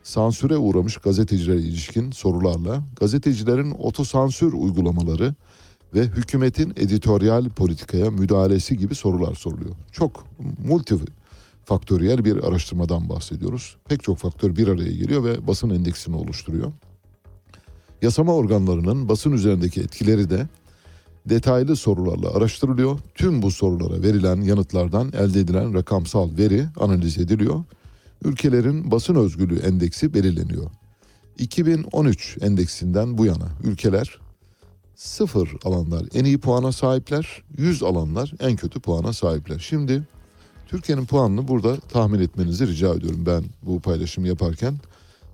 sansüre 0.03 0.57
uğramış 0.57 0.97
gazetecilere 0.97 1.59
ilişkin 1.59 2.11
sorularla 2.11 2.83
gazetecilerin 3.01 3.71
otosansür 3.71 4.53
uygulamaları 4.53 5.35
ve 5.95 6.03
hükümetin 6.03 6.71
editoryal 6.77 7.49
politikaya 7.49 8.11
müdahalesi 8.11 8.77
gibi 8.77 8.95
sorular 8.95 9.35
soruluyor. 9.35 9.75
Çok 9.93 10.25
multifaktöriyel 10.69 12.25
bir 12.25 12.45
araştırmadan 12.45 13.09
bahsediyoruz. 13.09 13.77
Pek 13.89 14.03
çok 14.03 14.19
faktör 14.19 14.57
bir 14.57 14.69
araya 14.69 14.93
geliyor 14.93 15.25
ve 15.25 15.47
basın 15.47 15.71
endeksini 15.71 16.17
oluşturuyor. 16.17 16.73
Yasama 18.03 18.35
organlarının 18.35 19.09
basın 19.09 19.33
üzerindeki 19.33 19.81
etkileri 19.81 20.31
de 20.31 20.49
detaylı 21.27 21.77
sorularla 21.77 22.35
araştırılıyor. 22.35 22.99
Tüm 23.15 23.43
bu 23.43 23.51
sorulara 23.51 24.03
verilen 24.03 24.41
yanıtlardan 24.41 25.09
elde 25.09 25.41
edilen 25.41 25.75
rakamsal 25.75 26.37
veri 26.39 26.67
analiz 26.81 27.19
ediliyor. 27.19 27.65
Ülkelerin 28.25 28.91
basın 28.91 29.15
özgürlüğü 29.15 29.59
endeksi 29.59 30.15
belirleniyor. 30.15 30.71
2013 31.39 32.39
endeksinden 32.41 33.19
bu 33.19 33.27
yana 33.27 33.49
ülkeler 33.65 34.19
sıfır 34.97 35.57
alanlar 35.65 36.07
en 36.15 36.25
iyi 36.25 36.39
puana 36.39 36.73
sahipler, 36.73 37.43
100 37.59 37.83
alanlar 37.83 38.33
en 38.41 38.57
kötü 38.57 38.81
puana 38.81 39.13
sahipler. 39.13 39.59
Şimdi 39.59 40.03
Türkiye'nin 40.67 41.07
puanını 41.07 41.49
burada 41.49 41.77
tahmin 41.77 42.21
etmenizi 42.21 42.67
rica 42.67 42.95
ediyorum 42.95 43.27
ben 43.27 43.45
bu 43.63 43.81
paylaşımı 43.81 44.29
yaparken. 44.29 44.75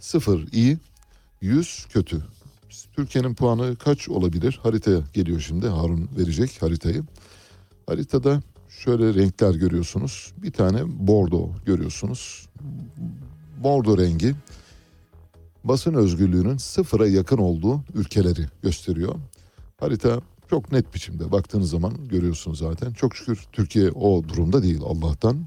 Sıfır 0.00 0.52
iyi, 0.52 0.78
100 1.40 1.86
kötü. 1.92 2.22
Türkiye'nin 3.00 3.34
puanı 3.34 3.76
kaç 3.76 4.08
olabilir? 4.08 4.60
Haritaya 4.62 5.00
geliyor 5.12 5.40
şimdi. 5.40 5.68
Harun 5.68 6.08
verecek 6.18 6.62
haritayı. 6.62 7.02
Haritada 7.86 8.42
şöyle 8.68 9.14
renkler 9.14 9.54
görüyorsunuz. 9.54 10.32
Bir 10.42 10.52
tane 10.52 10.78
bordo 10.86 11.48
görüyorsunuz. 11.66 12.48
Bordo 13.62 13.98
rengi 13.98 14.34
basın 15.64 15.94
özgürlüğünün 15.94 16.56
sıfıra 16.56 17.08
yakın 17.08 17.38
olduğu 17.38 17.80
ülkeleri 17.94 18.46
gösteriyor. 18.62 19.14
Harita 19.80 20.20
çok 20.50 20.72
net 20.72 20.94
biçimde 20.94 21.32
baktığınız 21.32 21.70
zaman 21.70 22.08
görüyorsunuz 22.08 22.58
zaten. 22.58 22.92
Çok 22.92 23.16
şükür 23.16 23.46
Türkiye 23.52 23.90
o 23.90 24.28
durumda 24.28 24.62
değil 24.62 24.80
Allah'tan. 24.84 25.46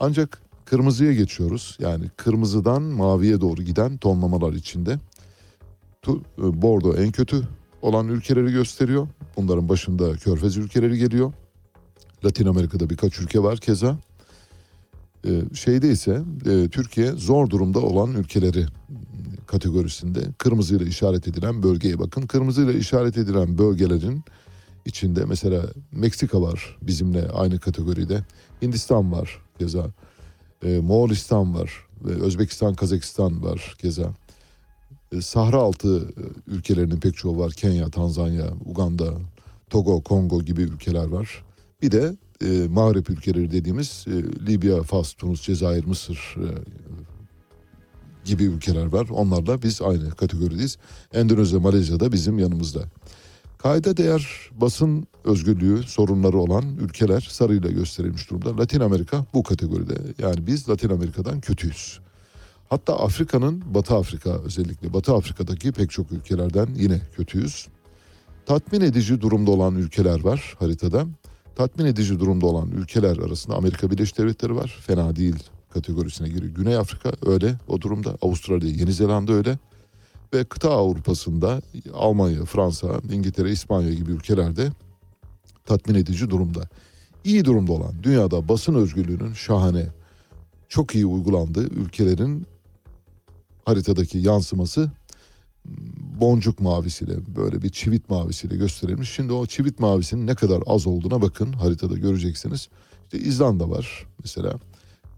Ancak 0.00 0.42
kırmızıya 0.64 1.12
geçiyoruz. 1.12 1.76
Yani 1.80 2.04
kırmızıdan 2.16 2.82
maviye 2.82 3.40
doğru 3.40 3.62
giden 3.62 3.96
tonlamalar 3.96 4.52
içinde. 4.52 4.98
Bordo 6.38 6.94
en 6.94 7.12
kötü 7.12 7.42
olan 7.82 8.08
ülkeleri 8.08 8.52
gösteriyor. 8.52 9.08
Bunların 9.36 9.68
başında 9.68 10.12
Körfez 10.12 10.56
ülkeleri 10.56 10.98
geliyor. 10.98 11.32
Latin 12.24 12.46
Amerika'da 12.46 12.90
birkaç 12.90 13.20
ülke 13.20 13.42
var 13.42 13.58
keza. 13.58 13.98
Ee, 15.26 15.42
şeyde 15.54 15.88
ise 15.88 16.22
e, 16.46 16.68
Türkiye 16.68 17.12
zor 17.12 17.50
durumda 17.50 17.80
olan 17.80 18.14
ülkeleri 18.14 18.66
kategorisinde 19.46 20.20
kırmızıyla 20.38 20.86
işaret 20.86 21.28
edilen 21.28 21.62
bölgeye 21.62 21.98
bakın. 21.98 22.26
Kırmızıyla 22.26 22.72
işaret 22.72 23.18
edilen 23.18 23.58
bölgelerin 23.58 24.24
içinde 24.84 25.24
mesela 25.24 25.62
Meksika 25.92 26.42
var 26.42 26.76
bizimle 26.82 27.28
aynı 27.28 27.58
kategoride. 27.60 28.24
Hindistan 28.62 29.12
var 29.12 29.42
keza. 29.58 29.86
E, 30.64 30.78
Moğolistan 30.78 31.54
var 31.54 31.84
Özbekistan, 32.04 32.74
Kazakistan 32.74 33.42
var 33.42 33.76
keza. 33.78 34.14
E, 35.14 35.20
Sahra 35.20 35.56
altı 35.56 35.98
e, 35.98 36.50
ülkelerinin 36.50 37.00
pek 37.00 37.16
çoğu 37.16 37.38
var. 37.38 37.52
Kenya, 37.52 37.90
Tanzanya, 37.90 38.46
Uganda, 38.64 39.14
Togo, 39.70 40.00
Kongo 40.00 40.42
gibi 40.42 40.62
ülkeler 40.62 41.06
var. 41.06 41.44
Bir 41.82 41.90
de 41.90 42.16
e, 42.44 42.68
Mağrip 42.68 43.10
ülkeleri 43.10 43.52
dediğimiz 43.52 44.04
e, 44.06 44.46
Libya, 44.46 44.82
Fas, 44.82 45.12
Tunus, 45.12 45.42
Cezayir, 45.42 45.84
Mısır 45.84 46.36
e, 46.36 46.48
gibi 48.24 48.44
ülkeler 48.44 48.86
var. 48.86 49.08
Onlarla 49.10 49.62
biz 49.62 49.82
aynı 49.82 50.10
kategorideyiz. 50.10 50.76
Endonezya, 51.12 51.60
Malezya 51.60 52.00
da 52.00 52.12
bizim 52.12 52.38
yanımızda. 52.38 52.80
Kayda 53.58 53.96
değer 53.96 54.50
basın 54.60 55.06
özgürlüğü 55.24 55.82
sorunları 55.82 56.38
olan 56.38 56.64
ülkeler 56.80 57.20
sarıyla 57.30 57.70
gösterilmiş 57.70 58.30
durumda. 58.30 58.56
Latin 58.58 58.80
Amerika 58.80 59.24
bu 59.34 59.42
kategoride. 59.42 59.94
Yani 60.18 60.46
biz 60.46 60.68
Latin 60.68 60.88
Amerika'dan 60.88 61.40
kötüyüz. 61.40 62.00
Hatta 62.68 62.98
Afrika'nın 62.98 63.74
Batı 63.74 63.94
Afrika 63.94 64.30
özellikle 64.30 64.92
Batı 64.92 65.14
Afrika'daki 65.14 65.72
pek 65.72 65.90
çok 65.90 66.12
ülkelerden 66.12 66.68
yine 66.76 67.00
kötüyüz. 67.16 67.68
Tatmin 68.46 68.80
edici 68.80 69.20
durumda 69.20 69.50
olan 69.50 69.74
ülkeler 69.74 70.24
var 70.24 70.54
haritada. 70.58 71.06
Tatmin 71.56 71.86
edici 71.86 72.20
durumda 72.20 72.46
olan 72.46 72.70
ülkeler 72.70 73.18
arasında 73.18 73.56
Amerika 73.56 73.90
Birleşik 73.90 74.18
Devletleri 74.18 74.56
var. 74.56 74.78
Fena 74.86 75.16
değil 75.16 75.36
kategorisine 75.70 76.28
giriyor. 76.28 76.54
Güney 76.54 76.76
Afrika 76.76 77.12
öyle 77.26 77.54
o 77.68 77.80
durumda. 77.80 78.16
Avustralya, 78.22 78.70
Yeni 78.70 78.92
Zelanda 78.92 79.32
öyle. 79.32 79.58
Ve 80.34 80.44
kıta 80.44 80.70
Avrupa'sında 80.70 81.62
Almanya, 81.94 82.44
Fransa, 82.44 83.00
İngiltere, 83.12 83.50
İspanya 83.50 83.94
gibi 83.94 84.12
ülkelerde 84.12 84.72
tatmin 85.64 85.94
edici 85.94 86.30
durumda. 86.30 86.68
İyi 87.24 87.44
durumda 87.44 87.72
olan 87.72 87.92
dünyada 88.02 88.48
basın 88.48 88.74
özgürlüğünün 88.74 89.32
şahane, 89.32 89.86
çok 90.68 90.94
iyi 90.94 91.06
uygulandığı 91.06 91.64
ülkelerin 91.64 92.46
haritadaki 93.64 94.18
yansıması 94.18 94.90
boncuk 96.20 96.60
mavisiyle 96.60 97.36
böyle 97.36 97.62
bir 97.62 97.68
çivit 97.68 98.10
mavisiyle 98.10 98.56
gösterilmiş. 98.56 99.10
Şimdi 99.10 99.32
o 99.32 99.46
çivit 99.46 99.78
mavisinin 99.78 100.26
ne 100.26 100.34
kadar 100.34 100.62
az 100.66 100.86
olduğuna 100.86 101.22
bakın 101.22 101.52
haritada 101.52 101.94
göreceksiniz. 101.98 102.68
İşte 103.04 103.18
İzlanda 103.18 103.70
var 103.70 104.06
mesela. 104.22 104.54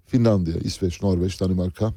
Finlandiya, 0.06 0.56
İsveç, 0.56 1.02
Norveç, 1.02 1.40
Danimarka, 1.40 1.94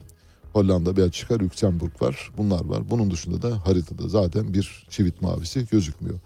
Hollanda, 0.54 0.98
Belçika, 0.98 1.36
Lüksemburg 1.36 2.02
var. 2.02 2.32
Bunlar 2.38 2.66
var. 2.66 2.90
Bunun 2.90 3.12
dışında 3.12 3.42
da 3.42 3.68
haritada 3.68 4.08
zaten 4.08 4.54
bir 4.54 4.86
çivit 4.90 5.22
mavisi 5.22 5.68
gözükmüyor. 5.72 6.20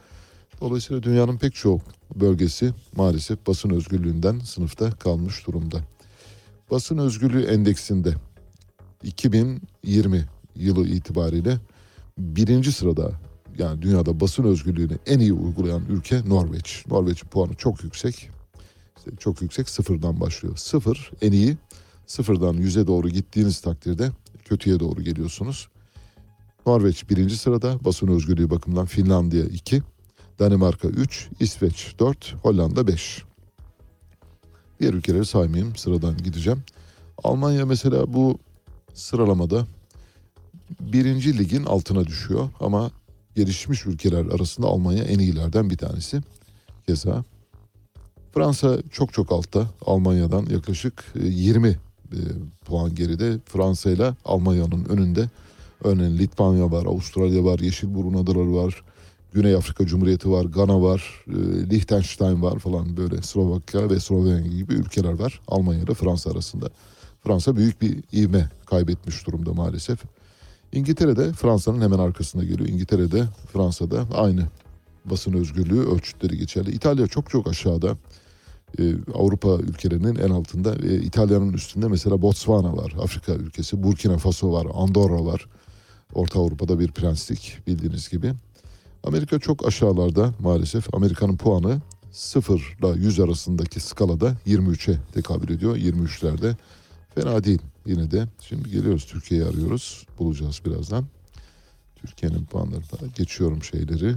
Dolayısıyla 0.61 1.03
dünyanın 1.03 1.37
pek 1.37 1.55
çok 1.55 1.81
bölgesi 2.15 2.73
maalesef 2.95 3.47
basın 3.47 3.69
özgürlüğünden 3.69 4.39
sınıfta 4.39 4.91
kalmış 4.91 5.47
durumda. 5.47 5.77
Basın 6.71 6.97
özgürlüğü 6.97 7.43
endeksinde 7.43 8.13
2020 9.03 10.25
yılı 10.55 10.87
itibariyle 10.87 11.57
birinci 12.17 12.71
sırada 12.71 13.11
yani 13.57 13.81
dünyada 13.81 14.19
basın 14.19 14.43
özgürlüğünü 14.43 14.97
en 15.05 15.19
iyi 15.19 15.33
uygulayan 15.33 15.85
ülke 15.89 16.29
Norveç. 16.29 16.83
Norveç'in 16.87 17.27
puanı 17.27 17.55
çok 17.55 17.83
yüksek. 17.83 18.29
İşte 18.97 19.11
çok 19.19 19.41
yüksek 19.41 19.69
sıfırdan 19.69 20.19
başlıyor. 20.19 20.57
Sıfır 20.57 21.11
en 21.21 21.31
iyi. 21.31 21.57
Sıfırdan 22.07 22.53
yüze 22.53 22.87
doğru 22.87 23.09
gittiğiniz 23.09 23.61
takdirde 23.61 24.11
kötüye 24.45 24.79
doğru 24.79 25.01
geliyorsunuz. 25.01 25.67
Norveç 26.65 27.09
birinci 27.09 27.37
sırada 27.37 27.85
basın 27.85 28.07
özgürlüğü 28.07 28.49
bakımından 28.49 28.85
Finlandiya 28.85 29.45
2, 29.45 29.81
Danimarka 30.39 30.87
3, 30.87 31.29
İsveç 31.39 31.95
4, 31.99 32.35
Hollanda 32.41 32.87
5. 32.87 33.23
Diğer 34.79 34.93
ülkeleri 34.93 35.25
saymayayım 35.25 35.75
sıradan 35.75 36.17
gideceğim. 36.17 36.63
Almanya 37.23 37.65
mesela 37.65 38.13
bu 38.13 38.39
sıralamada 38.93 39.67
birinci 40.79 41.37
ligin 41.37 41.63
altına 41.65 42.05
düşüyor 42.07 42.49
ama 42.59 42.91
gelişmiş 43.35 43.85
ülkeler 43.85 44.25
arasında 44.25 44.67
Almanya 44.67 45.03
en 45.03 45.19
iyilerden 45.19 45.69
bir 45.69 45.77
tanesi. 45.77 46.21
Keza 46.87 47.23
Fransa 48.33 48.77
çok 48.91 49.13
çok 49.13 49.31
altta 49.31 49.67
Almanya'dan 49.85 50.45
yaklaşık 50.45 51.03
e, 51.15 51.27
20 51.27 51.67
e, 51.67 51.77
puan 52.65 52.95
geride. 52.95 53.39
Fransa 53.45 53.91
ile 53.91 54.13
Almanya'nın 54.25 54.85
önünde. 54.85 55.29
Örneğin 55.83 56.17
Litvanya 56.17 56.71
var, 56.71 56.85
Avustralya 56.85 57.43
var, 57.43 57.59
Yeşilburun 57.59 58.13
Adaları 58.13 58.55
var. 58.55 58.83
Güney 59.33 59.55
Afrika 59.55 59.85
Cumhuriyeti 59.85 60.31
var, 60.31 60.45
Gana 60.45 60.81
var, 60.81 61.23
e, 61.27 61.69
Liechtenstein 61.69 62.41
var 62.41 62.59
falan 62.59 62.97
böyle 62.97 63.21
Slovakya 63.21 63.89
ve 63.89 63.99
Slovenya 63.99 64.39
gibi 64.39 64.73
ülkeler 64.73 65.13
var 65.13 65.41
Almanya 65.47 65.81
ile 65.81 65.93
Fransa 65.93 66.31
arasında. 66.31 66.69
Fransa 67.23 67.55
büyük 67.55 67.81
bir 67.81 68.03
ivme 68.13 68.49
kaybetmiş 68.65 69.27
durumda 69.27 69.53
maalesef. 69.53 69.99
İngiltere 70.71 71.15
de 71.15 71.33
Fransa'nın 71.33 71.81
hemen 71.81 71.99
arkasında 71.99 72.43
geliyor. 72.43 72.69
İngiltere 72.69 73.11
de 73.11 73.23
Fransa'da 73.53 74.05
aynı 74.15 74.43
basın 75.05 75.33
özgürlüğü 75.33 75.87
ölçütleri 75.87 76.37
geçerli. 76.37 76.71
İtalya 76.71 77.07
çok 77.07 77.29
çok 77.29 77.47
aşağıda. 77.47 77.97
Ee, 78.79 78.93
Avrupa 79.13 79.55
ülkelerinin 79.55 80.15
en 80.15 80.29
altında. 80.29 80.75
Ee, 80.75 80.95
İtalya'nın 80.95 81.53
üstünde 81.53 81.87
mesela 81.87 82.21
Botswana 82.21 82.77
var. 82.77 82.93
Afrika 83.01 83.33
ülkesi. 83.33 83.83
Burkina 83.83 84.17
Faso 84.17 84.51
var. 84.51 84.67
Andorra 84.73 85.25
var. 85.25 85.45
Orta 86.13 86.39
Avrupa'da 86.39 86.79
bir 86.79 86.91
prenslik 86.91 87.57
bildiğiniz 87.67 88.09
gibi. 88.09 88.33
Amerika 89.03 89.39
çok 89.39 89.67
aşağılarda 89.67 90.33
maalesef. 90.39 90.93
Amerika'nın 90.93 91.37
puanı 91.37 91.81
0 92.11 92.77
ile 92.79 92.99
100 92.99 93.19
arasındaki 93.19 93.79
skalada 93.79 94.35
23'e 94.47 94.97
tekabül 95.13 95.49
ediyor. 95.49 95.75
23'lerde. 95.75 96.55
Fena 97.15 97.43
değil 97.43 97.61
yine 97.85 98.11
de. 98.11 98.27
Şimdi 98.41 98.71
geliyoruz 98.71 99.05
Türkiye'yi 99.05 99.47
arıyoruz. 99.47 100.05
Bulacağız 100.19 100.61
birazdan. 100.65 101.05
Türkiye'nin 101.95 102.45
puanlarına 102.45 103.07
geçiyorum 103.15 103.63
şeyleri. 103.63 104.15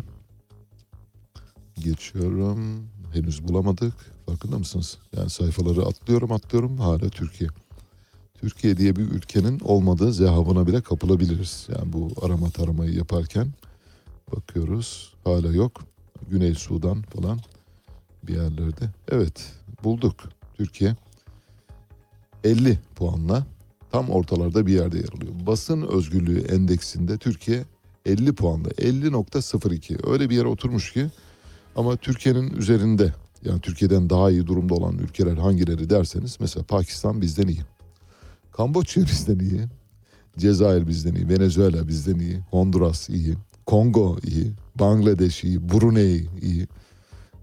Geçiyorum. 1.79 2.89
Henüz 3.13 3.49
bulamadık. 3.49 3.95
Farkında 4.27 4.59
mısınız? 4.59 4.99
Yani 5.17 5.31
sayfaları 5.31 5.87
atlıyorum 5.87 6.33
atlıyorum 6.33 6.79
hala 6.79 7.09
Türkiye. 7.09 7.51
Türkiye 8.35 8.77
diye 8.77 8.97
bir 8.97 9.03
ülkenin 9.03 9.61
olmadığı 9.61 10.13
zehabına 10.13 10.67
bile 10.67 10.83
kapılabiliriz. 10.83 11.67
Yani 11.69 11.93
bu 11.93 12.13
arama 12.23 12.51
taramayı 12.51 12.93
yaparken 12.95 13.53
bakıyoruz. 14.37 15.15
Hala 15.25 15.53
yok. 15.53 15.85
Güney 16.31 16.55
Sudan 16.55 17.03
falan 17.03 17.39
bir 18.23 18.35
yerlerde. 18.35 18.91
Evet 19.09 19.53
bulduk. 19.85 20.17
Türkiye 20.55 20.97
50 22.47 22.79
puanla 22.95 23.47
tam 23.91 24.11
ortalarda 24.11 24.67
bir 24.67 24.73
yerde 24.73 24.97
yer 24.97 25.09
alıyor. 25.17 25.33
Basın 25.47 25.83
özgürlüğü 25.83 26.41
endeksinde 26.41 27.19
Türkiye 27.19 27.65
50 28.07 28.35
puanla 28.35 28.69
50.02 28.69 30.11
öyle 30.11 30.31
bir 30.31 30.37
yere 30.37 30.47
oturmuş 30.47 30.93
ki 30.93 31.07
ama 31.77 31.97
Türkiye'nin 31.97 32.51
üzerinde 32.51 33.15
yani 33.45 33.61
Türkiye'den 33.61 34.11
daha 34.11 34.31
iyi 34.31 34.47
durumda 34.47 34.75
olan 34.75 34.99
ülkeler 34.99 35.37
hangileri 35.37 35.91
derseniz 35.91 36.37
mesela 36.41 36.65
Pakistan 36.65 37.21
bizden 37.21 37.47
iyi. 37.49 37.61
Kamboçya 38.53 39.03
bizden 39.07 39.39
iyi. 39.39 39.61
Cezayir 40.39 40.87
bizden 40.89 41.15
iyi. 41.15 41.29
Venezuela 41.29 41.89
bizden 41.89 42.19
iyi. 42.19 42.39
Honduras 42.51 43.09
iyi. 43.09 43.35
Kongo 43.67 44.19
iyi. 44.27 44.53
Bangladeş 44.75 45.45
iyi. 45.45 45.69
Brunei 45.69 46.29
iyi. 46.43 46.67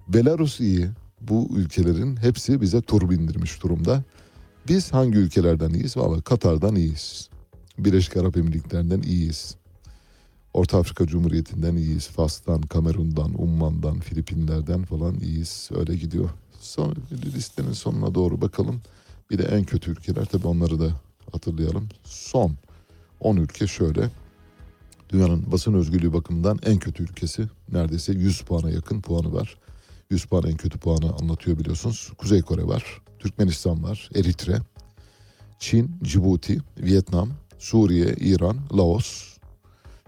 Belarus 0.08 0.60
iyi. 0.60 0.90
Bu 1.22 1.50
ülkelerin 1.56 2.16
hepsi 2.16 2.62
bize 2.62 2.82
tur 2.82 3.10
bindirmiş 3.10 3.64
durumda. 3.64 4.04
Biz 4.68 4.94
hangi 4.94 5.18
ülkelerden 5.18 5.70
iyiyiz? 5.70 5.98
Valla 5.98 6.22
Katar'dan 6.22 6.76
iyiyiz. 6.76 7.30
Birleşik 7.78 8.18
Arap 8.18 8.38
Emirlikleri'nden 8.38 9.02
iyiyiz. 9.02 9.56
Orta 10.54 10.78
Afrika 10.78 11.08
Cumhuriyeti'nden 11.08 11.76
iyiyiz. 11.76 12.08
Fas'tan, 12.08 12.62
Kamerun'dan, 12.62 13.42
Umman'dan, 13.42 14.00
Filipinler'den 14.00 14.84
falan 14.84 15.20
iyiyiz. 15.20 15.70
Öyle 15.76 15.96
gidiyor. 15.96 16.30
Son, 16.60 16.96
listenin 17.36 17.74
sonuna 17.74 18.16
doğru 18.16 18.42
bakalım. 18.42 18.82
Bir 19.32 19.38
de 19.38 19.44
en 19.44 19.64
kötü 19.64 19.92
ülkeler 19.92 20.26
tabii 20.26 20.48
onları 20.48 20.80
da 20.80 20.92
hatırlayalım. 21.32 21.90
Son 22.04 22.56
10 23.20 23.36
ülke 23.38 23.68
şöyle. 23.68 24.10
Dünyanın 25.10 25.52
basın 25.52 25.74
özgürlüğü 25.74 26.14
bakımından 26.14 26.60
en 26.66 26.80
kötü 26.80 27.04
ülkesi. 27.04 27.50
Neredeyse 27.72 28.14
100 28.14 28.42
puana 28.42 28.70
yakın 28.70 29.02
puanı 29.02 29.34
var. 29.34 29.58
100 30.10 30.26
puan 30.26 30.44
en 30.44 30.58
kötü 30.58 30.80
puanı 30.80 31.14
anlatıyor 31.14 31.60
biliyorsunuz. 31.60 32.12
Kuzey 32.18 32.42
Kore 32.42 32.68
var, 32.68 33.02
Türkmenistan 33.24 33.84
var, 33.84 34.10
Eritre, 34.16 34.58
Çin, 35.60 35.92
Cibuti, 36.04 36.58
Vietnam, 36.78 37.30
Suriye, 37.60 38.16
İran, 38.20 38.58
Laos, 38.78 39.38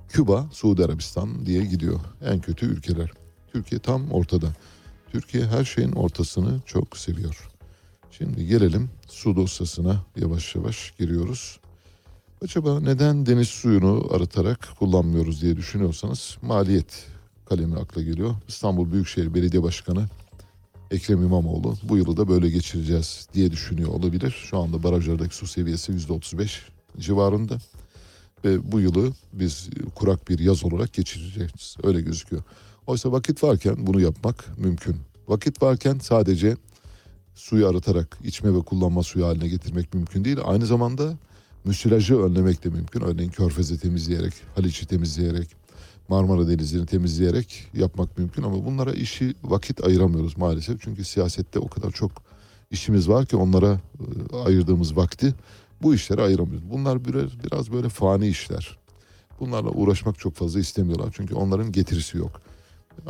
Küba, 0.10 0.50
Suudi 0.52 0.86
Arabistan 0.86 1.46
diye 1.46 1.66
gidiyor. 1.66 2.00
En 2.26 2.42
kötü 2.42 2.66
ülkeler. 2.66 3.12
Türkiye 3.54 3.80
tam 3.80 4.12
ortada. 4.12 4.48
Türkiye 5.12 5.46
her 5.46 5.66
şeyin 5.66 5.92
ortasını 5.92 6.62
çok 6.66 6.98
seviyor. 6.98 7.50
Şimdi 8.12 8.48
gelelim 8.48 8.90
su 9.08 9.36
dosyasına 9.36 10.06
yavaş 10.16 10.56
yavaş 10.56 10.94
giriyoruz. 11.00 11.60
Acaba 12.44 12.80
neden 12.80 13.26
deniz 13.26 13.48
suyunu 13.48 14.08
arıtarak 14.12 14.70
kullanmıyoruz 14.80 15.42
diye 15.42 15.58
düşünüyorsanız 15.58 16.38
maliyet 16.42 17.08
kalemi 17.46 17.76
akla 17.80 18.02
geliyor. 18.02 18.36
İstanbul 18.48 18.92
Büyükşehir 18.92 19.34
Belediye 19.34 19.64
Başkanı 19.64 20.06
Ekrem 20.92 21.24
İmamoğlu 21.24 21.76
bu 21.84 21.98
yılı 21.98 22.18
da 22.18 22.28
böyle 22.28 22.50
geçireceğiz 22.50 23.28
diye 23.34 23.52
düşünüyor 23.52 23.90
olabilir. 23.90 24.32
Şu 24.50 24.58
anda 24.58 24.84
barajlardaki 24.84 25.36
su 25.36 25.48
seviyesi 25.48 25.92
%35 25.92 26.50
civarında 27.00 27.58
ve 28.46 28.72
bu 28.72 28.80
yılı 28.80 29.14
biz 29.34 29.70
kurak 29.96 30.30
bir 30.30 30.40
yaz 30.40 30.64
olarak 30.64 30.94
geçireceğiz. 30.94 31.78
Öyle 31.84 32.02
gözüküyor. 32.02 32.44
Oysa 32.88 33.12
vakit 33.12 33.44
varken 33.44 33.88
bunu 33.88 34.02
yapmak 34.02 34.58
mümkün. 34.58 34.96
Vakit 35.28 35.62
varken 35.62 36.00
sadece 36.02 36.58
suyu 37.36 37.68
arıtarak 37.68 38.18
içme 38.24 38.54
ve 38.54 38.60
kullanma 38.60 39.04
suyu 39.04 39.26
haline 39.26 39.48
getirmek 39.48 39.94
mümkün 39.94 40.26
değil. 40.26 40.38
Aynı 40.44 40.66
zamanda 40.66 41.18
müsilajı 41.64 42.20
önlemek 42.20 42.64
de 42.64 42.70
mümkün. 42.70 43.02
Örneğin 43.02 43.30
Körfez'i 43.30 43.80
temizleyerek, 43.80 44.34
Haliç'i 44.56 44.86
temizleyerek, 44.86 45.48
Marmara 46.08 46.48
Denizi'ni 46.48 46.86
temizleyerek 46.86 47.68
yapmak 47.74 48.18
mümkün. 48.18 48.44
Ama 48.44 48.66
bunlara 48.66 48.94
işi 48.94 49.34
vakit 49.44 49.84
ayıramıyoruz 49.84 50.38
maalesef. 50.38 50.82
Çünkü 50.82 51.04
siyasette 51.04 51.60
o 51.60 51.68
kadar 51.68 51.92
çok 51.92 52.12
işimiz 52.72 53.10
var 53.10 53.26
ki 53.26 53.36
onlara 53.36 53.80
e, 54.34 54.38
ayırdığımız 54.38 54.98
vakti 54.98 55.34
bu 55.82 55.96
işlere 55.96 56.22
ayıramıyoruz. 56.22 56.70
Bunlar 56.72 57.06
biraz, 57.06 57.72
böyle 57.72 57.90
fani 57.90 58.28
işler. 58.28 58.78
Bunlarla 59.40 59.70
uğraşmak 59.70 60.20
çok 60.20 60.36
fazla 60.36 60.60
istemiyorlar. 60.60 61.10
Çünkü 61.14 61.36
onların 61.36 61.72
getirisi 61.72 62.18
yok. 62.18 62.42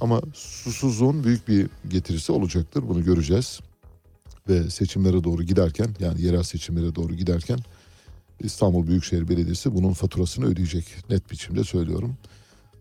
Ama 0.01 0.21
susuzluğun 0.33 1.23
büyük 1.23 1.47
bir 1.47 1.67
getirisi 1.89 2.31
olacaktır. 2.31 2.83
Bunu 2.89 3.03
göreceğiz. 3.03 3.59
Ve 4.49 4.69
seçimlere 4.69 5.23
doğru 5.23 5.43
giderken 5.43 5.87
yani 5.99 6.21
yerel 6.21 6.43
seçimlere 6.43 6.95
doğru 6.95 7.13
giderken 7.13 7.59
İstanbul 8.39 8.87
Büyükşehir 8.87 9.29
Belediyesi 9.29 9.75
bunun 9.75 9.93
faturasını 9.93 10.45
ödeyecek. 10.45 10.85
Net 11.09 11.31
biçimde 11.31 11.63
söylüyorum. 11.63 12.17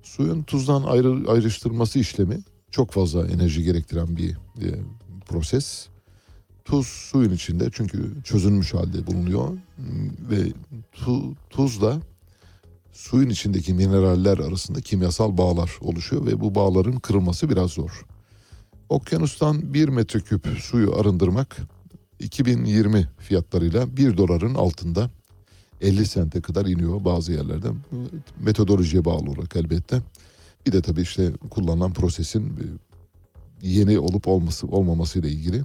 Suyun 0.05 0.43
tuzdan 0.43 0.83
ayrı, 0.83 1.31
ayrıştırması 1.31 1.99
işlemi 1.99 2.39
çok 2.71 2.91
fazla 2.91 3.27
enerji 3.27 3.65
gerektiren 3.65 4.17
bir 4.17 4.31
e, 4.31 4.69
proses. 5.27 5.89
Tuz 6.65 6.87
suyun 6.87 7.31
içinde 7.31 7.69
çünkü 7.73 8.23
çözülmüş 8.25 8.75
halde 8.75 9.07
bulunuyor 9.07 9.59
ve 10.31 10.53
tu, 10.93 11.35
tuzla 11.51 12.01
suyun 12.93 13.31
içindeki 13.31 13.75
mineraller 13.75 14.39
arasında 14.39 14.81
kimyasal 14.81 15.39
bağlar 15.39 15.71
oluşuyor 15.81 16.27
ve 16.27 16.41
bu 16.41 16.55
bağların 16.55 16.99
kırılması 16.99 17.51
biraz 17.51 17.71
zor. 17.71 18.07
Okyanustan 18.89 19.75
1 19.75 19.89
metreküp 19.89 20.47
suyu 20.61 20.95
arındırmak 20.95 21.57
2020 22.21 23.09
fiyatlarıyla 23.19 23.97
1 23.97 24.17
doların 24.17 24.55
altında 24.55 25.11
50 25.81 26.07
sente 26.07 26.41
kadar 26.41 26.67
iniyor 26.67 27.05
bazı 27.05 27.33
yerlerde. 27.33 27.69
Metodolojiye 28.41 29.05
bağlı 29.05 29.31
olarak 29.31 29.57
elbette. 29.57 30.03
Bir 30.67 30.73
de 30.73 30.83
tabii 30.83 31.03
işte 31.03 31.33
kullanılan 31.51 31.93
prosesin 31.93 32.59
yeni 33.63 33.99
olup 33.99 34.29
olması 34.29 34.67
olmaması 34.67 35.19
ile 35.19 35.29
ilgili. 35.29 35.63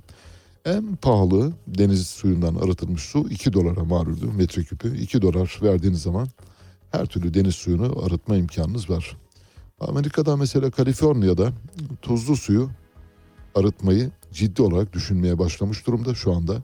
En 0.65 0.95
pahalı 0.95 1.53
deniz 1.67 2.07
suyundan 2.07 2.55
arıtılmış 2.55 3.01
su 3.01 3.29
2 3.29 3.53
dolara 3.53 3.83
maluldür 3.83 4.33
metreküpü. 4.33 4.97
2 4.97 5.21
dolar 5.21 5.59
verdiğiniz 5.61 6.01
zaman 6.01 6.27
her 6.91 7.05
türlü 7.05 7.33
deniz 7.33 7.55
suyunu 7.55 8.03
arıtma 8.05 8.35
imkanınız 8.35 8.89
var. 8.89 9.17
Amerika'da 9.79 10.37
mesela 10.37 10.71
Kaliforniya'da 10.71 11.51
tuzlu 12.01 12.35
suyu 12.35 12.69
arıtmayı 13.55 14.11
ciddi 14.31 14.61
olarak 14.61 14.93
düşünmeye 14.93 15.39
başlamış 15.39 15.87
durumda 15.87 16.15
şu 16.15 16.33
anda. 16.33 16.61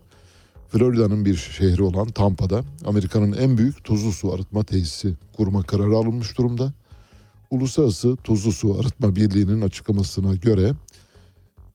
Florida'nın 0.69 1.25
bir 1.25 1.35
şehri 1.35 1.83
olan 1.83 2.07
Tampa'da 2.07 2.63
Amerika'nın 2.85 3.33
en 3.33 3.57
büyük 3.57 3.83
tuzlu 3.83 4.11
su 4.11 4.33
arıtma 4.33 4.63
tesisi 4.63 5.13
kurma 5.37 5.63
kararı 5.63 5.95
alınmış 5.95 6.37
durumda. 6.37 6.73
Uluslararası 7.51 8.15
Tuzlu 8.15 8.51
Su 8.51 8.79
Arıtma 8.79 9.15
Birliği'nin 9.15 9.61
açıklamasına 9.61 10.35
göre 10.35 10.73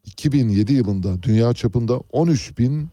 2007 0.07 0.73
yılında 0.73 1.23
dünya 1.23 1.55
çapında 1.55 2.01
13 2.13 2.59
bin 2.59 2.89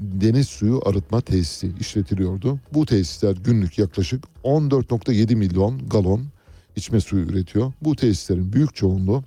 deniz 0.00 0.48
suyu 0.48 0.82
arıtma 0.84 1.20
tesisi 1.20 1.72
işletiliyordu. 1.80 2.58
Bu 2.74 2.86
tesisler 2.86 3.36
günlük 3.36 3.78
yaklaşık 3.78 4.24
14.7 4.44 5.36
milyon 5.36 5.88
galon 5.88 6.26
içme 6.76 7.00
suyu 7.00 7.26
üretiyor. 7.26 7.72
Bu 7.82 7.96
tesislerin 7.96 8.52
büyük 8.52 8.74
çoğunluğu 8.74 9.24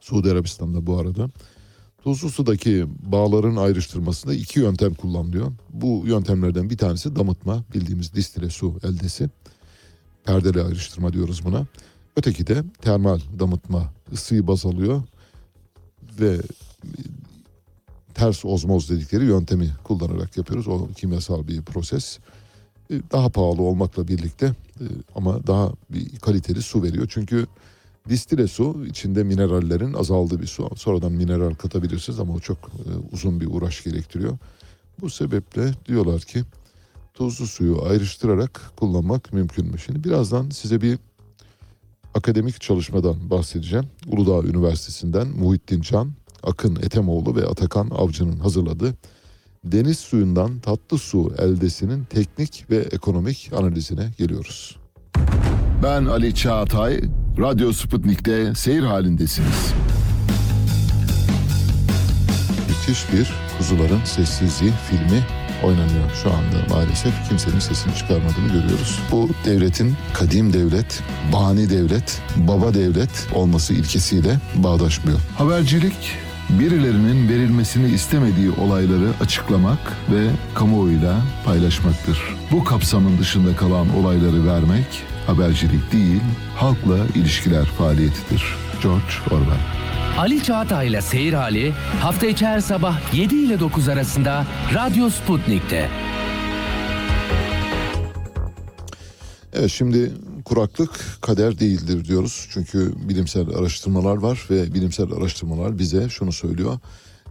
Suudi 0.00 0.30
Arabistan'da 0.30 0.86
bu 0.86 0.98
arada. 0.98 1.30
Tuzlu 2.08 2.30
sudaki 2.30 2.86
bağların 3.02 3.56
ayrıştırmasında 3.56 4.34
iki 4.34 4.60
yöntem 4.60 4.94
kullanılıyor. 4.94 5.52
Bu 5.70 6.02
yöntemlerden 6.06 6.70
bir 6.70 6.78
tanesi 6.78 7.16
damıtma, 7.16 7.64
bildiğimiz 7.74 8.14
distile 8.14 8.50
su 8.50 8.74
eldesi. 8.82 9.30
Perdeli 10.24 10.62
ayrıştırma 10.62 11.12
diyoruz 11.12 11.44
buna. 11.44 11.66
Öteki 12.16 12.46
de 12.46 12.64
termal 12.82 13.20
damıtma, 13.38 13.92
ısıyı 14.12 14.46
baz 14.46 14.66
alıyor 14.66 15.02
ve 16.20 16.40
ters 18.14 18.44
ozmoz 18.44 18.90
dedikleri 18.90 19.24
yöntemi 19.24 19.70
kullanarak 19.84 20.36
yapıyoruz. 20.36 20.68
O 20.68 20.88
kimyasal 20.96 21.48
bir 21.48 21.62
proses. 21.62 22.18
E, 22.90 22.94
Daha 23.12 23.28
pahalı 23.28 23.62
olmakla 23.62 24.08
birlikte 24.08 24.46
e, 24.80 24.84
ama 25.14 25.46
daha 25.46 25.72
bir 25.90 26.18
kaliteli 26.18 26.62
su 26.62 26.82
veriyor. 26.82 27.06
Çünkü 27.10 27.46
distile 28.08 28.48
su 28.48 28.86
içinde 28.86 29.24
minerallerin 29.24 29.92
azaldığı 29.92 30.40
bir 30.40 30.46
su. 30.46 30.70
Sonradan 30.76 31.12
mineral 31.12 31.54
katabilirsiniz 31.54 32.20
ama 32.20 32.34
o 32.34 32.40
çok 32.40 32.58
e, 32.58 32.90
uzun 33.12 33.40
bir 33.40 33.46
uğraş 33.46 33.84
gerektiriyor. 33.84 34.38
Bu 35.00 35.10
sebeple 35.10 35.70
diyorlar 35.88 36.20
ki 36.20 36.42
tuzlu 37.14 37.46
suyu 37.46 37.82
ayrıştırarak 37.82 38.72
kullanmak 38.76 39.32
mümkün 39.32 39.66
mü? 39.66 39.78
Şimdi 39.78 40.04
birazdan 40.04 40.50
size 40.50 40.80
bir 40.80 40.98
akademik 42.14 42.60
çalışmadan 42.60 43.30
bahsedeceğim. 43.30 43.86
Uludağ 44.06 44.48
Üniversitesi'nden 44.48 45.28
Muhittin 45.28 45.80
Can, 45.80 46.12
Akın 46.42 46.76
Etemoğlu 46.76 47.36
ve 47.36 47.46
Atakan 47.46 47.90
Avcı'nın 47.90 48.38
hazırladığı 48.38 48.94
deniz 49.64 49.98
suyundan 49.98 50.58
tatlı 50.58 50.98
su 50.98 51.32
eldesinin 51.38 52.04
teknik 52.04 52.70
ve 52.70 52.76
ekonomik 52.76 53.50
analizine 53.56 54.10
geliyoruz. 54.18 54.76
Ben 55.82 56.04
Ali 56.04 56.34
Çağatay, 56.34 57.00
Radyo 57.40 57.72
Sputnik'te 57.72 58.54
seyir 58.54 58.82
halindesiniz. 58.82 59.74
Müthiş 62.68 63.12
bir 63.12 63.32
Kuzuların 63.58 64.04
Sessizliği 64.04 64.72
filmi 64.90 65.26
oynanıyor 65.64 66.10
şu 66.22 66.30
anda 66.30 66.74
maalesef. 66.74 67.28
Kimsenin 67.28 67.58
sesini 67.58 67.94
çıkarmadığını 67.94 68.46
görüyoruz. 68.46 69.00
Bu 69.12 69.28
devletin 69.44 69.94
kadim 70.14 70.52
devlet, 70.52 71.02
bani 71.32 71.70
devlet, 71.70 72.22
baba 72.36 72.74
devlet 72.74 73.28
olması 73.34 73.74
ilkesiyle 73.74 74.38
bağdaşmıyor. 74.54 75.18
Habercilik, 75.36 76.12
birilerinin 76.50 77.28
verilmesini 77.28 77.90
istemediği 77.90 78.50
olayları 78.50 79.08
açıklamak 79.20 79.78
ve 80.10 80.30
kamuoyuyla 80.54 81.20
paylaşmaktır. 81.44 82.18
Bu 82.52 82.64
kapsamın 82.64 83.18
dışında 83.18 83.56
kalan 83.56 83.96
olayları 83.96 84.46
vermek 84.46 84.86
habercilik 85.28 85.92
değil, 85.92 86.20
halkla 86.56 86.98
ilişkiler 87.14 87.64
faaliyetidir. 87.64 88.44
George 88.82 89.12
Orwell 89.30 89.60
Ali 90.18 90.42
Çağatay 90.42 90.88
ile 90.88 91.02
Seyir 91.02 91.32
Hali 91.32 91.72
hafta 92.00 92.26
içi 92.26 92.46
her 92.46 92.60
sabah 92.60 93.14
7 93.14 93.34
ile 93.34 93.60
9 93.60 93.88
arasında 93.88 94.46
Radyo 94.74 95.10
Sputnik'te. 95.10 95.88
Evet 99.52 99.70
şimdi 99.70 100.12
kuraklık 100.44 101.18
kader 101.20 101.58
değildir 101.58 102.04
diyoruz. 102.04 102.48
Çünkü 102.50 102.92
bilimsel 103.08 103.48
araştırmalar 103.48 104.16
var 104.16 104.46
ve 104.50 104.74
bilimsel 104.74 105.12
araştırmalar 105.12 105.78
bize 105.78 106.08
şunu 106.08 106.32
söylüyor. 106.32 106.78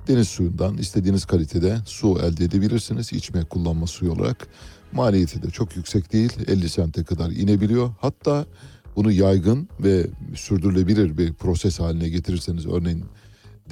Deniz 0.08 0.28
suyundan 0.28 0.78
istediğiniz 0.78 1.26
kalitede 1.26 1.78
su 1.86 2.20
elde 2.24 2.46
edebilirsiniz. 2.46 3.14
İçme 3.14 3.44
kullanma 3.44 3.88
suyu 3.88 4.12
olarak. 4.12 4.48
Maliyeti 4.92 5.44
de 5.44 5.50
çok 5.50 5.76
yüksek 5.76 6.14
değil. 6.14 6.34
50 6.48 6.70
sente 6.70 7.04
kadar 7.04 7.32
inebiliyor. 7.32 7.92
Hatta 8.00 8.46
bunu 8.96 9.12
yaygın 9.12 9.70
ve 9.80 10.08
sürdürülebilir 10.36 11.18
bir 11.18 11.34
proses 11.34 11.80
haline 11.80 12.10
getirirseniz 12.10 12.66
örneğin 12.66 13.06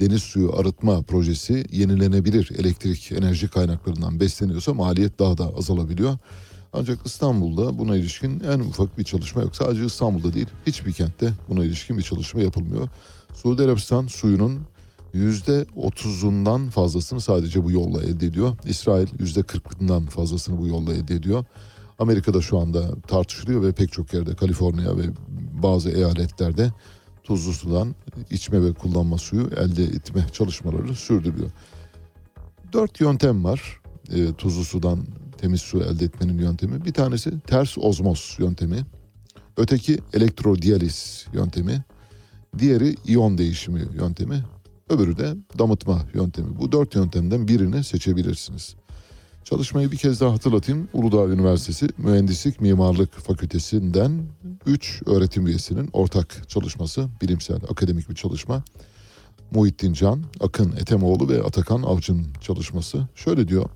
deniz 0.00 0.22
suyu 0.22 0.56
arıtma 0.56 1.02
projesi 1.02 1.64
yenilenebilir 1.72 2.50
elektrik 2.58 3.12
enerji 3.12 3.48
kaynaklarından 3.48 4.20
besleniyorsa 4.20 4.74
maliyet 4.74 5.18
daha 5.18 5.38
da 5.38 5.56
azalabiliyor. 5.56 6.18
Ancak 6.72 7.06
İstanbul'da 7.06 7.78
buna 7.78 7.96
ilişkin 7.96 8.40
en 8.40 8.60
ufak 8.60 8.98
bir 8.98 9.04
çalışma 9.04 9.42
yok. 9.42 9.56
Sadece 9.56 9.84
İstanbul'da 9.84 10.34
değil 10.34 10.48
hiçbir 10.66 10.92
kentte 10.92 11.32
buna 11.48 11.64
ilişkin 11.64 11.98
bir 11.98 12.02
çalışma 12.02 12.42
yapılmıyor. 12.42 12.88
Suudi 13.34 13.62
Arabistan 13.62 14.06
suyunun 14.06 14.60
yüzde 15.16 15.66
otuzundan 15.76 16.70
fazlasını 16.70 17.20
sadece 17.20 17.64
bu 17.64 17.70
yolla 17.70 18.02
elde 18.02 18.26
ediyor. 18.26 18.56
İsrail 18.64 19.08
yüzde 19.18 19.42
kırkından 19.42 20.06
fazlasını 20.06 20.58
bu 20.58 20.66
yolla 20.66 20.94
elde 20.94 21.14
ediyor. 21.14 21.44
Amerika'da 21.98 22.40
şu 22.40 22.58
anda 22.58 23.00
tartışılıyor 23.00 23.62
ve 23.62 23.72
pek 23.72 23.92
çok 23.92 24.14
yerde 24.14 24.34
Kaliforniya 24.34 24.98
ve 24.98 25.02
bazı 25.62 25.90
eyaletlerde 25.90 26.72
tuzlu 27.24 27.52
sudan 27.52 27.94
içme 28.30 28.64
ve 28.64 28.72
kullanma 28.72 29.18
suyu 29.18 29.50
elde 29.56 29.84
etme 29.84 30.26
çalışmaları 30.32 30.94
sürdürüyor. 30.94 31.50
Dört 32.72 33.00
yöntem 33.00 33.44
var 33.44 33.80
e, 34.12 34.32
tuzlu 34.32 34.64
sudan 34.64 35.06
temiz 35.38 35.62
su 35.62 35.80
elde 35.82 36.04
etmenin 36.04 36.38
yöntemi. 36.38 36.84
Bir 36.84 36.92
tanesi 36.92 37.40
ters 37.40 37.78
ozmoz 37.78 38.36
yöntemi. 38.38 38.86
Öteki 39.56 39.98
elektrodiyaliz 40.12 41.26
yöntemi. 41.32 41.84
Diğeri 42.58 42.96
iyon 43.06 43.38
değişimi 43.38 43.80
yöntemi. 43.94 44.44
Öbürü 44.90 45.18
de 45.18 45.34
damıtma 45.58 46.06
yöntemi. 46.14 46.58
Bu 46.58 46.72
dört 46.72 46.94
yöntemden 46.94 47.48
birini 47.48 47.84
seçebilirsiniz. 47.84 48.76
Çalışmayı 49.44 49.92
bir 49.92 49.96
kez 49.96 50.20
daha 50.20 50.32
hatırlatayım. 50.32 50.88
Uludağ 50.92 51.32
Üniversitesi 51.32 51.88
Mühendislik 51.98 52.60
Mimarlık 52.60 53.12
Fakültesinden 53.12 54.22
3 54.66 55.02
öğretim 55.06 55.46
üyesinin 55.46 55.90
ortak 55.92 56.48
çalışması, 56.48 57.08
bilimsel, 57.22 57.56
akademik 57.70 58.10
bir 58.10 58.14
çalışma. 58.14 58.64
Muhittin 59.50 59.92
Can, 59.92 60.24
Akın 60.40 60.72
Etemoğlu 60.72 61.28
ve 61.28 61.42
Atakan 61.42 61.82
Avcı'nın 61.82 62.26
çalışması. 62.40 63.08
Şöyle 63.14 63.48
diyor, 63.48 63.70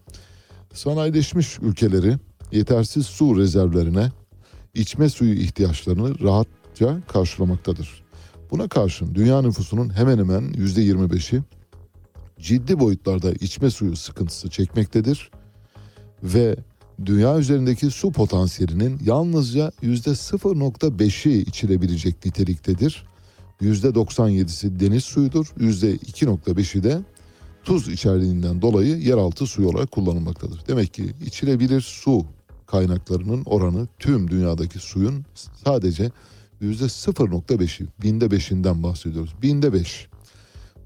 sanayileşmiş 0.74 1.59
ülkeleri 1.62 2.16
yetersiz 2.53 3.07
su 3.07 3.39
rezervlerine 3.39 4.12
içme 4.74 5.09
suyu 5.09 5.35
ihtiyaçlarını 5.35 6.20
rahatça 6.20 7.01
karşılamaktadır. 7.09 8.00
Buna 8.51 8.69
karşın 8.69 9.15
dünya 9.15 9.43
nüfusunun 9.43 9.97
hemen 9.97 10.19
hemen 10.19 10.43
%25'i 10.43 11.43
ciddi 12.41 12.81
boyutlarda 12.81 13.33
içme 13.33 13.71
suyu 13.71 13.97
sıkıntısı 13.97 14.51
çekmektedir 14.51 15.31
ve 16.23 16.57
dünya 17.05 17.39
üzerindeki 17.39 17.91
su 17.91 18.13
potansiyelinin 18.13 19.01
yalnızca 19.05 19.73
%0.5'i 19.83 21.41
içilebilecek 21.41 22.27
niteliktedir. 22.27 23.05
%97'si 23.63 24.81
deniz 24.81 25.05
suyudur, 25.05 25.47
%2.5'i 25.59 26.83
de 26.83 26.99
tuz 27.65 27.89
içerdiğinden 27.89 28.63
dolayı 28.63 28.97
yeraltı 28.97 29.47
suyu 29.47 29.69
olarak 29.69 29.91
kullanılmaktadır. 29.91 30.63
Demek 30.69 30.95
ki 30.95 31.15
içilebilir 31.27 31.81
su 31.81 32.27
kaynaklarının 32.67 33.43
oranı 33.45 33.89
tüm 33.99 34.31
dünyadaki 34.31 34.79
suyun 34.79 35.25
sadece 35.65 36.11
%0.5'i, 36.62 37.87
binde 38.03 38.31
beşinden 38.31 38.82
bahsediyoruz. 38.82 39.35
Binde 39.43 39.73
beş. 39.73 40.09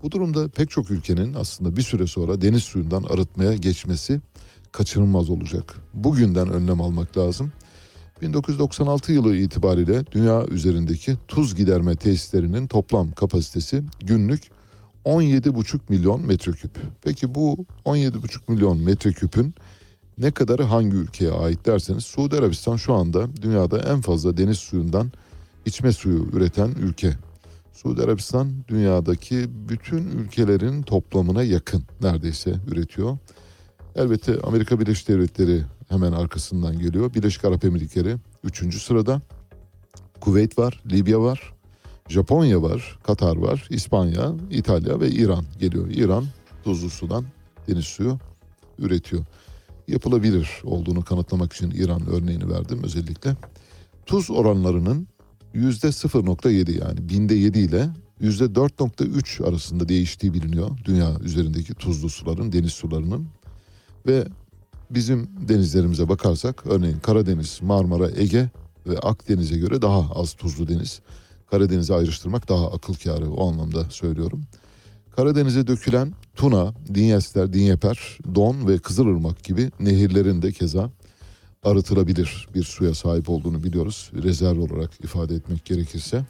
Bu 0.02 0.10
durumda 0.10 0.48
pek 0.48 0.70
çok 0.70 0.90
ülkenin 0.90 1.34
aslında 1.34 1.76
bir 1.76 1.82
süre 1.82 2.06
sonra 2.06 2.40
deniz 2.40 2.62
suyundan 2.62 3.02
arıtmaya 3.02 3.55
geçmesi 3.55 4.20
kaçınılmaz 4.72 5.30
olacak. 5.30 5.74
Bugünden 5.94 6.51
önlem 6.51 6.80
almak 6.80 7.18
lazım. 7.18 7.52
1996 8.22 9.12
yılı 9.12 9.36
itibariyle 9.36 10.05
dünya 10.12 10.46
üzerindeki 10.46 11.16
tuz 11.28 11.55
giderme 11.55 11.96
tesislerinin 11.96 12.66
toplam 12.66 13.12
kapasitesi 13.12 13.82
günlük 14.01 14.42
17,5 15.05 15.78
milyon 15.88 16.26
metreküp. 16.26 16.70
Peki 17.02 17.34
bu 17.34 17.66
17,5 17.84 18.38
milyon 18.48 18.78
metreküpün 18.78 19.55
ne 20.18 20.30
kadarı 20.30 20.62
hangi 20.62 20.96
ülkeye 20.96 21.30
ait 21.30 21.66
derseniz 21.66 22.05
Suudi 22.05 22.36
Arabistan 22.36 22.76
şu 22.76 22.94
anda 22.94 23.36
dünyada 23.42 23.78
en 23.78 24.01
fazla 24.01 24.36
deniz 24.36 24.59
suyundan 24.59 25.12
içme 25.66 25.93
suyu 25.93 26.28
üreten 26.32 26.70
ülke. 26.81 27.15
Suudi 27.73 28.03
Arabistan 28.03 28.53
dünyadaki 28.69 29.47
bütün 29.69 30.09
ülkelerin 30.09 30.82
toplamına 30.82 31.43
yakın 31.43 31.82
neredeyse 32.03 32.55
üretiyor. 32.69 33.19
Elbette 33.97 34.41
Amerika 34.41 34.81
Birleşik 34.81 35.09
Devletleri 35.09 35.62
hemen 35.89 36.12
arkasından 36.12 36.78
geliyor. 36.78 37.15
Birleşik 37.15 37.45
Arap 37.45 37.65
Emirlikleri 37.65 38.16
3. 38.45 38.82
sırada. 38.82 39.23
Kuveyt 40.20 40.59
var, 40.59 40.82
Libya 40.91 41.20
var, 41.20 41.55
Japonya 42.09 42.62
var, 42.62 42.99
Katar 43.03 43.36
var, 43.36 43.66
İspanya, 43.70 44.32
İtalya 44.51 45.01
ve 45.01 45.11
İran 45.11 45.45
geliyor. 45.59 45.89
İran 45.91 46.24
tuzlu 46.65 46.91
sudan 46.91 47.24
deniz 47.69 47.85
suyu 47.85 48.19
üretiyor. 48.78 49.24
Yapılabilir 49.89 50.49
olduğunu 50.65 51.05
kanıtlamak 51.05 51.53
için 51.53 51.70
İran 51.70 52.07
örneğini 52.07 52.51
verdim 52.51 52.81
özellikle. 52.85 53.36
Tuz 54.07 54.31
oranlarının 54.31 55.09
yüzde 55.55 55.86
0.7 55.86 56.85
yani 56.85 57.09
binde 57.09 57.35
7 57.35 57.59
ile 57.59 57.89
yüzde 58.20 58.44
4.3 58.44 59.48
arasında 59.48 59.89
değiştiği 59.89 60.35
biliniyor. 60.35 60.70
Dünya 60.85 61.18
üzerindeki 61.20 61.74
tuzlu 61.74 62.09
suların, 62.09 62.52
deniz 62.52 62.72
sularının. 62.72 63.26
Ve 64.06 64.24
bizim 64.90 65.31
denizlerimize 65.48 66.09
bakarsak 66.09 66.66
örneğin 66.66 66.98
Karadeniz, 66.98 67.59
Marmara, 67.62 68.10
Ege 68.16 68.51
ve 68.86 68.98
Akdeniz'e 68.98 69.59
göre 69.59 69.82
daha 69.82 70.10
az 70.14 70.35
tuzlu 70.35 70.68
deniz. 70.68 71.01
Karadeniz'i 71.51 71.94
ayrıştırmak 71.94 72.48
daha 72.48 72.70
akıl 72.70 72.94
kârı 72.94 73.31
o 73.31 73.51
anlamda 73.51 73.90
söylüyorum. 73.90 74.43
Karadeniz'e 75.16 75.66
dökülen 75.66 76.12
Tuna, 76.35 76.74
Dinyester, 76.94 77.52
Dinyeper, 77.52 78.18
Don 78.35 78.68
ve 78.68 78.78
Kızılırmak 78.78 79.44
gibi 79.44 79.70
nehirlerin 79.81 80.43
de 80.43 80.52
keza 80.52 80.90
arıtılabilir 81.65 82.49
bir 82.55 82.62
suya 82.62 82.95
sahip 82.95 83.31
olduğunu 83.31 83.62
biliyoruz. 83.65 84.11
Rezerv 84.23 84.61
olarak 84.61 84.91
ifade 85.05 85.35
etmek 85.35 85.65
gerekirse. 85.65 86.24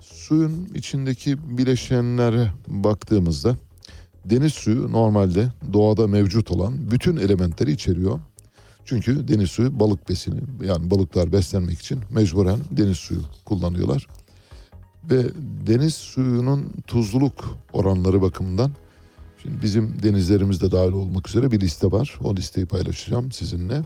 Suyun 0.00 0.68
içindeki 0.74 1.58
bileşenlere 1.58 2.52
baktığımızda 2.68 3.56
deniz 4.24 4.52
suyu 4.52 4.92
normalde 4.92 5.48
doğada 5.72 6.06
mevcut 6.06 6.50
olan 6.50 6.90
bütün 6.90 7.16
elementleri 7.16 7.72
içeriyor. 7.72 8.20
Çünkü 8.84 9.28
deniz 9.28 9.50
suyu 9.50 9.80
balık 9.80 10.08
besini 10.08 10.40
yani 10.64 10.90
balıklar 10.90 11.32
beslenmek 11.32 11.78
için 11.78 12.00
mecburen 12.10 12.58
deniz 12.70 12.96
suyu 12.96 13.20
kullanıyorlar. 13.44 14.06
Ve 15.10 15.24
deniz 15.66 15.94
suyunun 15.94 16.72
tuzluluk 16.86 17.58
oranları 17.72 18.22
bakımından 18.22 18.72
şimdi 19.42 19.62
bizim 19.62 20.02
denizlerimizde 20.02 20.72
dahil 20.72 20.92
olmak 20.92 21.28
üzere 21.28 21.50
bir 21.50 21.60
liste 21.60 21.92
var. 21.92 22.18
O 22.24 22.36
listeyi 22.36 22.66
paylaşacağım 22.66 23.32
sizinle. 23.32 23.82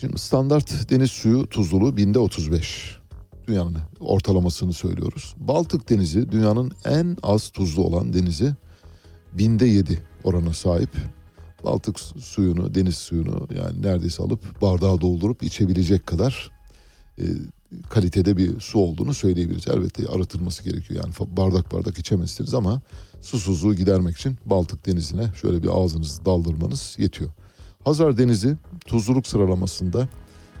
Şimdi 0.00 0.18
standart 0.18 0.90
deniz 0.90 1.10
suyu 1.10 1.46
tuzluluğu 1.46 1.96
binde 1.96 2.18
35. 2.18 2.96
Dünyanın 3.48 3.76
ortalamasını 4.00 4.72
söylüyoruz. 4.72 5.34
Baltık 5.38 5.90
Denizi 5.90 6.32
dünyanın 6.32 6.72
en 6.84 7.16
az 7.22 7.50
tuzlu 7.50 7.84
olan 7.84 8.12
denizi 8.12 8.54
binde 9.32 9.66
7 9.66 10.02
orana 10.24 10.52
sahip. 10.52 10.90
Baltık 11.64 12.00
suyunu, 12.00 12.74
deniz 12.74 12.96
suyunu 12.96 13.48
yani 13.56 13.82
neredeyse 13.82 14.22
alıp 14.22 14.62
bardağa 14.62 15.00
doldurup 15.00 15.42
içebilecek 15.42 16.06
kadar 16.06 16.50
e, 17.18 17.24
kalitede 17.88 18.36
bir 18.36 18.60
su 18.60 18.78
olduğunu 18.78 19.14
söyleyebiliriz. 19.14 19.68
Elbette 19.68 20.08
arıtılması 20.08 20.64
gerekiyor 20.64 21.04
yani 21.04 21.36
bardak 21.36 21.72
bardak 21.72 21.98
içemezsiniz 21.98 22.54
ama 22.54 22.80
susuzluğu 23.22 23.74
gidermek 23.74 24.16
için 24.16 24.36
Baltık 24.46 24.86
Denizi'ne 24.86 25.30
şöyle 25.40 25.62
bir 25.62 25.68
ağzınızı 25.82 26.24
daldırmanız 26.24 26.96
yetiyor. 26.98 27.30
Hazar 27.88 28.18
Denizi 28.18 28.56
tuzluluk 28.86 29.26
sıralamasında 29.26 30.08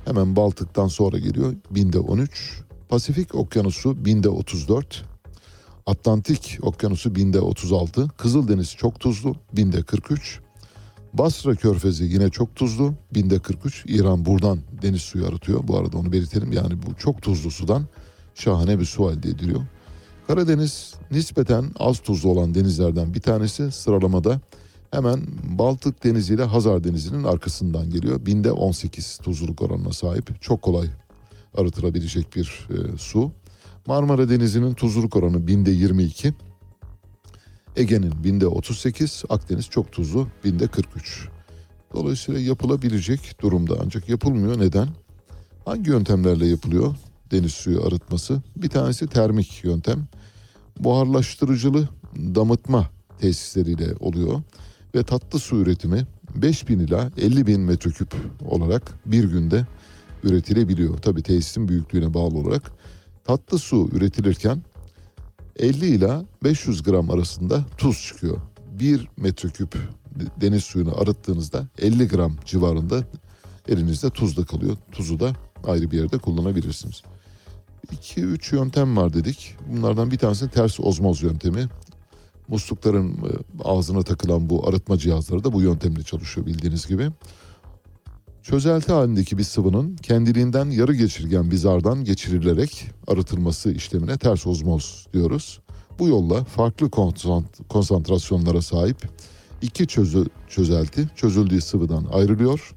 hemen 0.04 0.36
Baltık'tan 0.36 0.86
sonra 0.86 1.18
geliyor 1.18 1.54
binde 1.70 1.98
13. 1.98 2.60
Pasifik 2.88 3.34
Okyanusu 3.34 4.04
binde 4.04 4.28
34. 4.28 5.04
Atlantik 5.86 6.58
Okyanusu 6.62 7.14
binde 7.14 7.40
36. 7.40 8.08
Kızıldeniz 8.08 8.76
çok 8.76 9.00
tuzlu 9.00 9.36
binde 9.52 9.82
43. 9.82 10.40
Basra 11.12 11.54
Körfezi 11.54 12.04
yine 12.04 12.30
çok 12.30 12.56
tuzlu 12.56 12.94
binde 13.14 13.38
43. 13.38 13.84
İran 13.86 14.24
buradan 14.24 14.58
deniz 14.82 15.02
suyu 15.02 15.26
arıtıyor. 15.26 15.68
Bu 15.68 15.78
arada 15.78 15.98
onu 15.98 16.12
belirtelim. 16.12 16.52
Yani 16.52 16.82
bu 16.82 16.94
çok 16.94 17.22
tuzlu 17.22 17.50
sudan 17.50 17.86
şahane 18.34 18.78
bir 18.80 18.84
su 18.84 19.10
elde 19.10 19.28
ediliyor. 19.28 19.60
Karadeniz 20.26 20.94
nispeten 21.10 21.70
az 21.78 21.98
tuzlu 21.98 22.30
olan 22.30 22.54
denizlerden 22.54 23.14
bir 23.14 23.20
tanesi 23.20 23.72
sıralamada 23.72 24.40
hemen 24.90 25.26
Baltık 25.44 26.04
Denizi 26.04 26.34
ile 26.34 26.44
Hazar 26.44 26.84
Denizi'nin 26.84 27.24
arkasından 27.24 27.90
geliyor. 27.90 28.26
Binde 28.26 28.52
18 28.52 29.18
tuzluluk 29.18 29.62
oranına 29.62 29.92
sahip. 29.92 30.42
Çok 30.42 30.62
kolay 30.62 30.86
arıtılabilecek 31.56 32.36
bir 32.36 32.68
e, 32.70 32.98
su. 32.98 33.32
Marmara 33.86 34.28
Denizi'nin 34.28 34.74
tuzluluk 34.74 35.16
oranı 35.16 35.46
binde 35.46 35.70
22. 35.70 36.34
Ege'nin 37.76 38.24
binde 38.24 38.46
38, 38.46 39.24
Akdeniz 39.28 39.66
çok 39.66 39.92
tuzlu 39.92 40.28
binde 40.44 40.66
43. 40.66 41.28
Dolayısıyla 41.94 42.40
yapılabilecek 42.40 43.40
durumda 43.40 43.78
ancak 43.84 44.08
yapılmıyor. 44.08 44.60
Neden? 44.60 44.88
Hangi 45.64 45.90
yöntemlerle 45.90 46.46
yapılıyor 46.46 46.94
deniz 47.30 47.52
suyu 47.52 47.86
arıtması? 47.86 48.42
Bir 48.56 48.68
tanesi 48.68 49.06
termik 49.06 49.64
yöntem. 49.64 50.08
Buharlaştırıcılı 50.80 51.88
damıtma 52.16 52.90
tesisleriyle 53.18 53.94
oluyor 54.00 54.42
ve 54.94 55.02
tatlı 55.02 55.38
su 55.38 55.56
üretimi 55.56 56.06
5000 56.34 56.78
ila 56.78 57.10
50 57.16 57.46
bin 57.46 57.60
metreküp 57.60 58.14
olarak 58.48 58.92
bir 59.06 59.24
günde 59.24 59.66
üretilebiliyor. 60.24 60.98
Tabii 60.98 61.22
tesisin 61.22 61.68
büyüklüğüne 61.68 62.14
bağlı 62.14 62.38
olarak. 62.38 62.72
Tatlı 63.24 63.58
su 63.58 63.88
üretilirken 63.92 64.62
50 65.56 65.86
ila 65.86 66.24
500 66.44 66.82
gram 66.82 67.10
arasında 67.10 67.64
tuz 67.78 68.06
çıkıyor. 68.06 68.38
1 68.80 69.08
metreküp 69.16 69.76
deniz 70.40 70.64
suyunu 70.64 71.00
arıttığınızda 71.00 71.66
50 71.78 72.08
gram 72.08 72.36
civarında 72.44 73.04
elinizde 73.68 74.10
tuz 74.10 74.36
da 74.36 74.44
kalıyor. 74.44 74.76
Tuzu 74.92 75.20
da 75.20 75.32
ayrı 75.64 75.90
bir 75.90 75.98
yerde 75.98 76.18
kullanabilirsiniz. 76.18 77.02
2-3 77.92 78.56
yöntem 78.56 78.96
var 78.96 79.14
dedik. 79.14 79.56
Bunlardan 79.68 80.10
bir 80.10 80.18
tanesi 80.18 80.48
ters 80.48 80.80
ozmoz 80.80 81.22
yöntemi. 81.22 81.68
Muslukların 82.48 83.12
e, 83.12 83.30
ağzına 83.64 84.02
takılan 84.02 84.50
bu 84.50 84.68
arıtma 84.68 84.98
cihazları 84.98 85.44
da 85.44 85.52
bu 85.52 85.62
yöntemle 85.62 86.02
çalışıyor 86.02 86.46
bildiğiniz 86.46 86.86
gibi. 86.86 87.10
Çözelti 88.42 88.92
halindeki 88.92 89.38
bir 89.38 89.44
sıvının 89.44 89.96
kendiliğinden 89.96 90.70
yarı 90.70 90.94
geçirgen 90.94 91.50
bir 91.50 91.56
zardan 91.56 92.04
geçirilerek 92.04 92.86
arıtılması 93.06 93.72
işlemine 93.72 94.18
ters 94.18 94.46
ozmoz 94.46 95.06
diyoruz. 95.12 95.60
Bu 95.98 96.08
yolla 96.08 96.44
farklı 96.44 96.86
konsant- 96.86 97.68
konsantrasyonlara 97.68 98.62
sahip 98.62 98.96
iki 99.62 99.86
çözü, 99.86 100.26
çözelti 100.48 101.08
çözüldüğü 101.16 101.60
sıvıdan 101.60 102.06
ayrılıyor. 102.12 102.74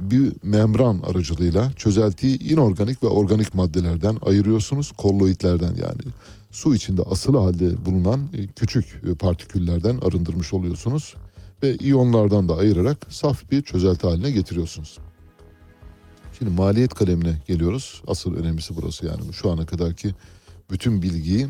Bir 0.00 0.32
membran 0.42 0.98
aracılığıyla 0.98 1.72
çözeltiyi 1.72 2.52
inorganik 2.52 3.02
ve 3.02 3.06
organik 3.06 3.54
maddelerden 3.54 4.16
ayırıyorsunuz. 4.26 4.92
Kolloidlerden 4.92 5.74
yani 5.74 6.02
su 6.52 6.74
içinde 6.74 7.02
asılı 7.02 7.38
halde 7.38 7.86
bulunan 7.86 8.28
e, 8.34 8.46
küçük 8.46 9.02
e, 9.10 9.14
partiküllerden 9.14 9.98
arındırmış 9.98 10.52
oluyorsunuz 10.52 11.14
ve 11.62 11.76
iyonlardan 11.76 12.48
da 12.48 12.56
ayırarak 12.56 13.06
saf 13.08 13.50
bir 13.50 13.62
çözelti 13.62 14.06
haline 14.06 14.30
getiriyorsunuz. 14.30 14.98
Şimdi 16.38 16.50
maliyet 16.50 16.94
kalemine 16.94 17.42
geliyoruz. 17.46 18.02
Asıl 18.06 18.36
önemlisi 18.36 18.76
burası 18.76 19.06
yani 19.06 19.32
şu 19.32 19.50
ana 19.50 19.66
kadarki 19.66 20.14
bütün 20.70 21.02
bilgiyi 21.02 21.48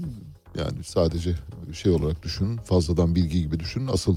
yani 0.59 0.85
sadece 0.85 1.35
şey 1.73 1.93
olarak 1.93 2.23
düşünün, 2.23 2.57
fazladan 2.57 3.15
bilgi 3.15 3.43
gibi 3.43 3.61
düşünün. 3.61 3.87
Asıl 3.87 4.17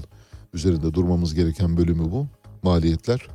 üzerinde 0.54 0.94
durmamız 0.94 1.34
gereken 1.34 1.76
bölümü 1.76 2.10
bu. 2.10 2.26
Maliyetler. 2.62 3.26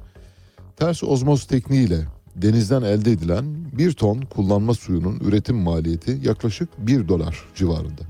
Ters 0.76 1.04
ozmoz 1.04 1.44
tekniğiyle 1.46 2.08
denizden 2.36 2.82
elde 2.82 3.12
edilen 3.12 3.46
bir 3.78 3.92
ton 3.92 4.22
kullanma 4.22 4.74
suyunun 4.74 5.20
üretim 5.20 5.56
maliyeti 5.56 6.20
yaklaşık 6.24 6.70
1 6.78 7.08
dolar 7.08 7.46
civarında. 7.56 8.02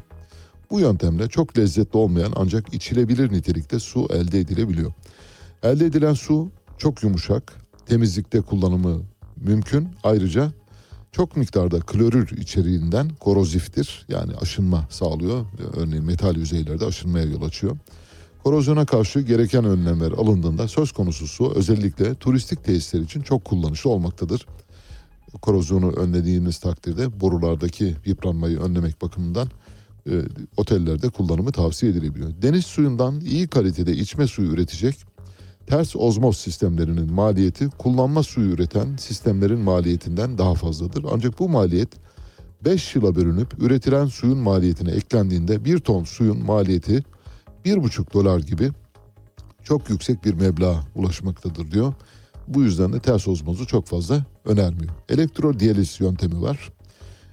Bu 0.71 0.79
yöntemle 0.79 1.27
çok 1.27 1.57
lezzetli 1.57 1.97
olmayan 1.97 2.33
ancak 2.35 2.73
içilebilir 2.73 3.31
nitelikte 3.31 3.79
su 3.79 4.07
elde 4.09 4.39
edilebiliyor. 4.39 4.93
Elde 5.63 5.85
edilen 5.85 6.13
su 6.13 6.49
çok 6.77 7.03
yumuşak, 7.03 7.53
temizlikte 7.85 8.41
kullanımı 8.41 9.01
mümkün. 9.37 9.87
Ayrıca 10.03 10.51
çok 11.11 11.37
miktarda 11.37 11.79
klorür 11.79 12.37
içeriğinden 12.37 13.09
koroziftir. 13.19 14.05
Yani 14.09 14.35
aşınma 14.41 14.87
sağlıyor. 14.89 15.45
Örneğin 15.77 16.05
metal 16.05 16.35
yüzeylerde 16.35 16.85
aşınmaya 16.85 17.25
yol 17.25 17.41
açıyor. 17.41 17.77
Korozyona 18.43 18.85
karşı 18.85 19.19
gereken 19.19 19.65
önlemler 19.65 20.11
alındığında 20.11 20.67
söz 20.67 20.91
konusu 20.91 21.27
su 21.27 21.53
özellikle 21.55 22.15
turistik 22.15 22.63
tesisler 22.63 22.99
için 22.99 23.21
çok 23.21 23.45
kullanışlı 23.45 23.89
olmaktadır. 23.89 24.47
Korozyonu 25.41 25.91
önlediğiniz 25.91 26.59
takdirde 26.59 27.19
borulardaki 27.19 27.95
yıpranmayı 28.05 28.59
önlemek 28.59 29.01
bakımından 29.01 29.47
e, 30.09 30.13
otellerde 30.57 31.09
kullanımı 31.09 31.51
tavsiye 31.51 31.91
edilebiliyor. 31.91 32.29
Deniz 32.41 32.65
suyundan 32.65 33.19
iyi 33.19 33.47
kalitede 33.47 33.93
içme 33.93 34.27
suyu 34.27 34.51
üretecek 34.51 34.95
ters 35.67 35.95
ozmoz 35.95 36.37
sistemlerinin 36.37 37.13
maliyeti 37.13 37.69
kullanma 37.69 38.23
suyu 38.23 38.51
üreten 38.51 38.95
sistemlerin 38.95 39.59
maliyetinden 39.59 40.37
daha 40.37 40.53
fazladır. 40.53 41.05
Ancak 41.13 41.39
bu 41.39 41.49
maliyet 41.49 41.89
5 42.65 42.95
yıla 42.95 43.15
bölünüp 43.15 43.63
üretilen 43.63 44.05
suyun 44.05 44.37
maliyetine 44.37 44.91
eklendiğinde 44.91 45.65
1 45.65 45.79
ton 45.79 46.03
suyun 46.03 46.45
maliyeti 46.45 47.03
1,5 47.65 48.13
dolar 48.13 48.39
gibi 48.39 48.71
çok 49.63 49.89
yüksek 49.89 50.25
bir 50.25 50.33
meblağa 50.33 50.83
ulaşmaktadır 50.95 51.71
diyor. 51.71 51.93
Bu 52.47 52.63
yüzden 52.63 52.93
de 52.93 52.99
ters 52.99 53.27
ozmozu 53.27 53.67
çok 53.67 53.87
fazla 53.87 54.25
önermiyor. 54.45 54.93
Elektrodiyaliz 55.09 56.01
yöntemi 56.01 56.41
var. 56.41 56.69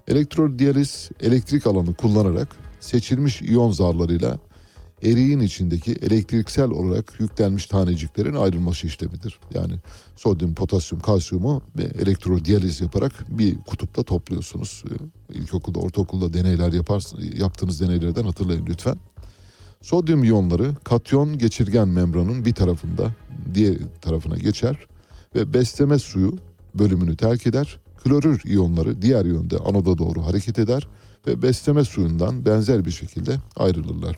Elektrodiyaliz 0.08 1.10
elektrik 1.20 1.66
alanı 1.66 1.94
kullanarak 1.94 2.48
seçilmiş 2.80 3.42
iyon 3.42 3.70
zarlarıyla 3.70 4.38
eriğin 5.02 5.40
içindeki 5.40 5.92
elektriksel 5.92 6.70
olarak 6.70 7.20
yüklenmiş 7.20 7.66
taneciklerin 7.66 8.34
ayrılması 8.34 8.86
işlemidir. 8.86 9.38
Yani 9.54 9.74
sodyum, 10.16 10.54
potasyum, 10.54 11.00
kalsiyumu 11.00 11.62
ve 11.78 11.82
elektrodiyaliz 11.82 12.80
yaparak 12.80 13.12
bir 13.38 13.58
kutupta 13.58 14.02
topluyorsunuz. 14.02 14.84
İlkokulda, 15.32 15.78
ortaokulda 15.78 16.32
deneyler 16.32 16.72
yaparsınız. 16.72 17.38
Yaptığınız 17.38 17.80
deneylerden 17.80 18.24
hatırlayın 18.24 18.66
lütfen. 18.66 18.96
Sodyum 19.82 20.24
iyonları 20.24 20.74
katyon 20.84 21.38
geçirgen 21.38 21.88
membranın 21.88 22.44
bir 22.44 22.54
tarafında 22.54 23.10
diğer 23.54 23.76
tarafına 24.00 24.36
geçer 24.36 24.76
ve 25.34 25.54
besleme 25.54 25.98
suyu 25.98 26.38
bölümünü 26.74 27.16
terk 27.16 27.46
eder. 27.46 27.80
Klorür 28.04 28.40
iyonları 28.44 29.02
diğer 29.02 29.24
yönde 29.24 29.58
anoda 29.58 29.98
doğru 29.98 30.26
hareket 30.26 30.58
eder 30.58 30.88
ve 31.26 31.42
besleme 31.42 31.84
suyundan 31.84 32.44
benzer 32.44 32.84
bir 32.84 32.90
şekilde 32.90 33.36
ayrılırlar. 33.56 34.16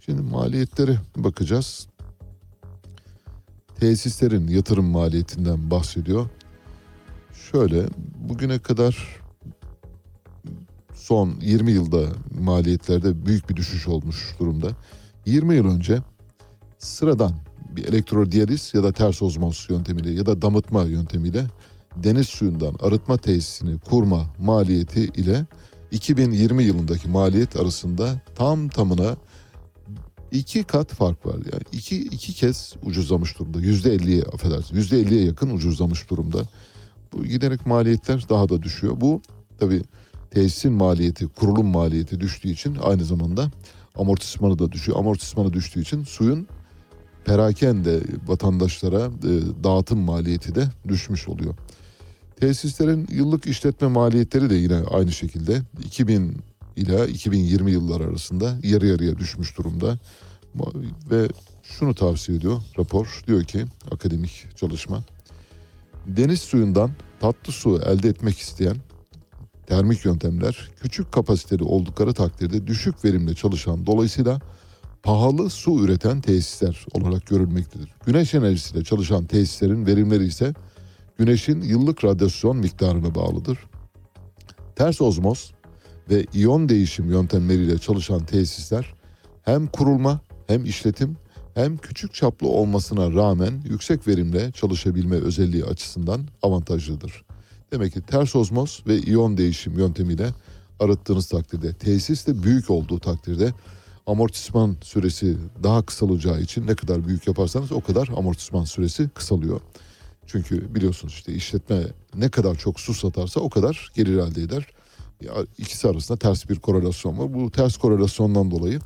Şimdi 0.00 0.22
maliyetlere 0.22 0.98
bakacağız. 1.16 1.86
Tesislerin 3.80 4.48
yatırım 4.48 4.84
maliyetinden 4.84 5.70
bahsediyor. 5.70 6.28
Şöyle 7.50 7.86
bugüne 8.28 8.58
kadar 8.58 9.19
son 11.10 11.34
20 11.40 11.72
yılda 11.72 12.02
maliyetlerde 12.40 13.26
büyük 13.26 13.50
bir 13.50 13.56
düşüş 13.56 13.88
olmuş 13.88 14.36
durumda. 14.38 14.68
20 15.26 15.54
yıl 15.54 15.66
önce 15.66 15.98
sıradan 16.78 17.32
bir 17.76 17.84
elektrodiyaliz 17.84 18.70
ya 18.74 18.82
da 18.82 18.92
ters 18.92 19.22
ozmoz 19.22 19.66
yöntemiyle 19.70 20.10
ya 20.10 20.26
da 20.26 20.42
damıtma 20.42 20.84
yöntemiyle 20.84 21.46
deniz 21.96 22.28
suyundan 22.28 22.74
arıtma 22.80 23.16
tesisini 23.16 23.78
kurma 23.78 24.26
maliyeti 24.38 25.00
ile 25.00 25.46
2020 25.90 26.62
yılındaki 26.62 27.08
maliyet 27.08 27.56
arasında 27.56 28.20
tam 28.34 28.68
tamına 28.68 29.16
iki 30.32 30.64
kat 30.64 30.94
fark 30.94 31.26
var. 31.26 31.36
Yani 31.52 31.62
iki, 31.72 32.00
iki 32.00 32.32
kez 32.32 32.74
ucuzlamış 32.82 33.38
durumda. 33.38 33.60
Yüzde 33.60 33.92
elliye 33.92 34.22
affedersin. 34.22 34.76
Yüzde 34.76 35.00
elliye 35.00 35.24
yakın 35.24 35.50
ucuzlamış 35.50 36.10
durumda. 36.10 36.42
Bu 37.12 37.24
giderek 37.24 37.66
maliyetler 37.66 38.28
daha 38.28 38.48
da 38.48 38.62
düşüyor. 38.62 39.00
Bu 39.00 39.22
tabii 39.58 39.82
tesisin 40.30 40.72
maliyeti, 40.72 41.28
kurulum 41.28 41.66
maliyeti 41.66 42.20
düştüğü 42.20 42.48
için 42.48 42.76
aynı 42.82 43.04
zamanda 43.04 43.50
amortismanı 43.96 44.58
da 44.58 44.72
düşüyor. 44.72 44.98
Amortismanı 44.98 45.52
düştüğü 45.52 45.80
için 45.80 46.04
suyun 46.04 46.48
perakende 47.24 48.00
vatandaşlara 48.26 49.04
e, 49.06 49.64
dağıtım 49.64 49.98
maliyeti 49.98 50.54
de 50.54 50.68
düşmüş 50.88 51.28
oluyor. 51.28 51.54
Tesislerin 52.40 53.08
yıllık 53.10 53.46
işletme 53.46 53.88
maliyetleri 53.88 54.50
de 54.50 54.54
yine 54.54 54.76
aynı 54.76 55.12
şekilde 55.12 55.62
2000 55.84 56.36
ila 56.76 57.06
2020 57.06 57.70
yıllar 57.70 58.00
arasında 58.00 58.56
yarı 58.62 58.86
yarıya 58.86 59.18
düşmüş 59.18 59.58
durumda. 59.58 59.98
Ve 61.10 61.28
şunu 61.62 61.94
tavsiye 61.94 62.38
ediyor 62.38 62.62
rapor 62.78 63.22
diyor 63.26 63.44
ki 63.44 63.64
akademik 63.90 64.46
çalışma 64.56 65.02
deniz 66.06 66.40
suyundan 66.40 66.90
tatlı 67.20 67.52
su 67.52 67.80
elde 67.86 68.08
etmek 68.08 68.38
isteyen 68.38 68.76
termik 69.70 70.04
yöntemler 70.04 70.70
küçük 70.82 71.12
kapasiteli 71.12 71.64
oldukları 71.64 72.12
takdirde 72.12 72.66
düşük 72.66 73.04
verimle 73.04 73.34
çalışan 73.34 73.86
dolayısıyla 73.86 74.40
pahalı 75.02 75.50
su 75.50 75.84
üreten 75.84 76.20
tesisler 76.20 76.86
olarak 76.92 77.26
görülmektedir. 77.26 77.88
Güneş 78.06 78.34
enerjisiyle 78.34 78.84
çalışan 78.84 79.24
tesislerin 79.24 79.86
verimleri 79.86 80.24
ise 80.24 80.54
güneşin 81.18 81.62
yıllık 81.62 82.04
radyasyon 82.04 82.56
miktarına 82.56 83.14
bağlıdır. 83.14 83.58
Ters 84.76 85.00
ozmoz 85.00 85.52
ve 86.10 86.26
iyon 86.34 86.68
değişim 86.68 87.10
yöntemleriyle 87.10 87.78
çalışan 87.78 88.24
tesisler 88.24 88.94
hem 89.42 89.66
kurulma 89.66 90.20
hem 90.46 90.64
işletim 90.64 91.16
hem 91.54 91.76
küçük 91.76 92.14
çaplı 92.14 92.48
olmasına 92.48 93.12
rağmen 93.12 93.62
yüksek 93.64 94.08
verimle 94.08 94.52
çalışabilme 94.52 95.16
özelliği 95.16 95.64
açısından 95.64 96.28
avantajlıdır. 96.42 97.24
Demek 97.72 97.92
ki 97.92 98.00
ters 98.00 98.36
ozmoz 98.36 98.82
ve 98.86 98.98
iyon 98.98 99.36
değişim 99.36 99.78
yöntemiyle 99.78 100.30
arıttığınız 100.80 101.28
takdirde 101.28 101.72
tesis 101.72 102.26
de 102.26 102.42
büyük 102.42 102.70
olduğu 102.70 102.98
takdirde 102.98 103.52
amortisman 104.06 104.76
süresi 104.82 105.36
daha 105.62 105.82
kısalacağı 105.82 106.40
için 106.40 106.66
ne 106.66 106.74
kadar 106.74 107.06
büyük 107.06 107.26
yaparsanız 107.26 107.72
o 107.72 107.80
kadar 107.80 108.08
amortisman 108.16 108.64
süresi 108.64 109.08
kısalıyor. 109.08 109.60
Çünkü 110.26 110.74
biliyorsunuz 110.74 111.14
işte 111.14 111.34
işletme 111.34 111.82
ne 112.14 112.28
kadar 112.28 112.54
çok 112.54 112.80
su 112.80 112.94
satarsa 112.94 113.40
o 113.40 113.50
kadar 113.50 113.92
gelir 113.94 114.18
elde 114.18 114.42
eder. 114.42 114.66
Ya 115.20 115.32
ikisi 115.58 115.88
arasında 115.88 116.18
ters 116.18 116.48
bir 116.48 116.56
korelasyon 116.56 117.18
var. 117.18 117.34
Bu 117.34 117.50
ters 117.50 117.76
korelasyondan 117.76 118.50
dolayı 118.50 118.80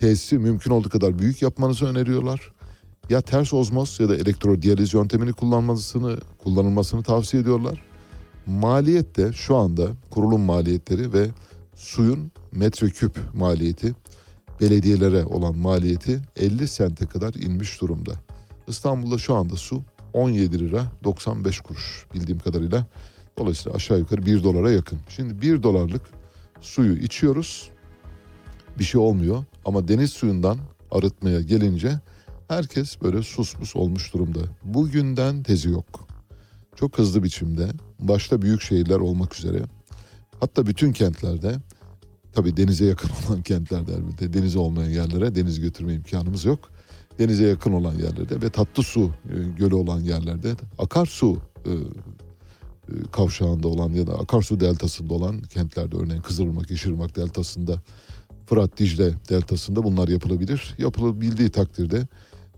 tesisi 0.00 0.38
mümkün 0.38 0.70
olduğu 0.70 0.88
kadar 0.88 1.18
büyük 1.18 1.42
yapmanızı 1.42 1.86
öneriyorlar. 1.86 2.52
Ya 3.10 3.20
ters 3.20 3.54
ozmoz 3.54 4.00
ya 4.00 4.08
da 4.08 4.16
elektrodiyaliz 4.16 4.94
yöntemini 4.94 5.32
kullanmasını 5.32 6.18
kullanılmasını 6.38 7.02
tavsiye 7.02 7.42
ediyorlar. 7.42 7.91
Maliyet 8.46 9.16
de 9.16 9.32
şu 9.32 9.56
anda 9.56 9.88
kurulum 10.10 10.40
maliyetleri 10.40 11.12
ve 11.12 11.28
suyun 11.74 12.32
metreküp 12.52 13.18
maliyeti 13.34 13.94
belediyelere 14.60 15.24
olan 15.24 15.56
maliyeti 15.56 16.20
50 16.36 16.68
sente 16.68 17.06
kadar 17.06 17.34
inmiş 17.34 17.80
durumda. 17.80 18.12
İstanbul'da 18.66 19.18
şu 19.18 19.34
anda 19.34 19.56
su 19.56 19.82
17 20.12 20.58
lira 20.58 20.92
95 21.04 21.60
kuruş 21.60 22.06
bildiğim 22.14 22.38
kadarıyla. 22.38 22.86
Dolayısıyla 23.38 23.76
aşağı 23.76 23.98
yukarı 23.98 24.26
1 24.26 24.44
dolara 24.44 24.70
yakın. 24.70 24.98
Şimdi 25.08 25.42
1 25.42 25.62
dolarlık 25.62 26.02
suyu 26.60 26.96
içiyoruz. 26.96 27.70
Bir 28.78 28.84
şey 28.84 29.00
olmuyor 29.00 29.44
ama 29.64 29.88
deniz 29.88 30.10
suyundan 30.10 30.58
arıtmaya 30.90 31.40
gelince 31.40 32.00
herkes 32.48 33.02
böyle 33.02 33.22
susmus 33.22 33.76
olmuş 33.76 34.14
durumda. 34.14 34.40
Bugünden 34.64 35.42
tezi 35.42 35.68
yok. 35.68 36.08
Çok 36.76 36.98
hızlı 36.98 37.22
biçimde 37.22 37.68
başta 38.08 38.42
büyük 38.42 38.62
şehirler 38.62 38.98
olmak 38.98 39.38
üzere 39.38 39.62
hatta 40.40 40.66
bütün 40.66 40.92
kentlerde 40.92 41.56
tabii 42.32 42.56
denize 42.56 42.84
yakın 42.84 43.10
olan 43.28 43.42
kentlerde 43.42 43.92
elbette 43.92 44.32
denize 44.32 44.58
olmayan 44.58 44.90
yerlere 44.90 45.34
deniz 45.34 45.60
götürme 45.60 45.94
imkanımız 45.94 46.44
yok. 46.44 46.70
Denize 47.18 47.46
yakın 47.46 47.72
olan 47.72 47.94
yerlerde 47.94 48.42
ve 48.42 48.50
tatlı 48.50 48.82
su 48.82 49.10
e, 49.30 49.34
gölü 49.58 49.74
olan 49.74 50.00
yerlerde 50.00 50.54
akarsu 50.78 51.38
e, 51.64 51.70
e, 51.70 51.76
kavşağında 53.12 53.68
olan 53.68 53.90
ya 53.90 54.06
da 54.06 54.18
akarsu 54.18 54.60
deltasında 54.60 55.14
olan 55.14 55.42
kentlerde 55.42 55.96
örneğin 55.96 56.22
Kızılırmak, 56.22 56.70
Yeşilırmak 56.70 57.16
deltasında 57.16 57.82
Fırat 58.46 58.78
Dicle 58.78 59.14
deltasında 59.28 59.84
bunlar 59.84 60.08
yapılabilir. 60.08 60.74
Yapılabildiği 60.78 61.50
takdirde 61.50 62.06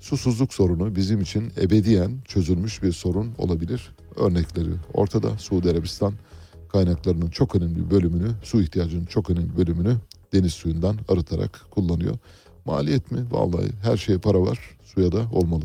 susuzluk 0.01 0.55
sorunu 0.55 0.97
bizim 0.97 1.21
için 1.21 1.53
ebediyen 1.61 2.19
çözülmüş 2.25 2.83
bir 2.83 2.93
sorun 2.93 3.33
olabilir. 3.39 3.91
Örnekleri 4.17 4.71
ortada. 4.95 5.39
Suudi 5.39 5.71
Arabistan 5.71 6.15
kaynaklarının 6.69 7.31
çok 7.31 7.57
önemli 7.57 7.77
bir 7.77 7.91
bölümünü, 7.91 8.31
su 8.43 8.63
ihtiyacının 8.63 9.05
çok 9.07 9.31
önemli 9.31 9.53
bir 9.53 9.57
bölümünü 9.57 9.97
deniz 10.33 10.53
suyundan 10.53 10.97
arıtarak 11.09 11.67
kullanıyor. 11.71 12.15
Maliyet 12.65 13.11
mi? 13.11 13.25
Vallahi 13.31 13.71
her 13.83 13.97
şeye 13.97 14.19
para 14.19 14.41
var, 14.41 14.59
suya 14.85 15.13
da 15.13 15.27
olmalı. 15.33 15.65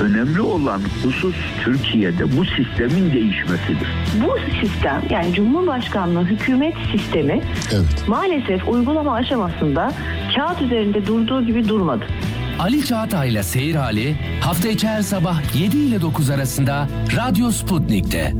önemli 0.00 0.40
olan 0.40 0.80
husus 1.04 1.34
Türkiye'de 1.64 2.36
bu 2.36 2.44
sistemin 2.44 3.12
değişmesidir. 3.12 3.88
Bu 4.26 4.36
sistem 4.60 5.02
yani 5.10 5.34
Cumhurbaşkanlığı 5.34 6.24
hükümet 6.24 6.74
sistemi 6.92 7.40
Evet. 7.72 8.04
maalesef 8.08 8.68
uygulama 8.68 9.14
aşamasında 9.14 9.92
kağıt 10.36 10.62
üzerinde 10.62 11.06
durduğu 11.06 11.46
gibi 11.46 11.68
durmadı. 11.68 12.04
Ali 12.58 12.84
Çağatay'la 12.84 13.42
Seyir 13.42 13.74
Hali 13.74 14.16
hafta 14.40 14.68
içi 14.68 14.88
her 14.88 15.02
sabah 15.02 15.56
7 15.56 15.76
ile 15.76 16.00
9 16.00 16.30
arasında 16.30 16.88
Radyo 17.16 17.50
Sputnik'te. 17.50 18.32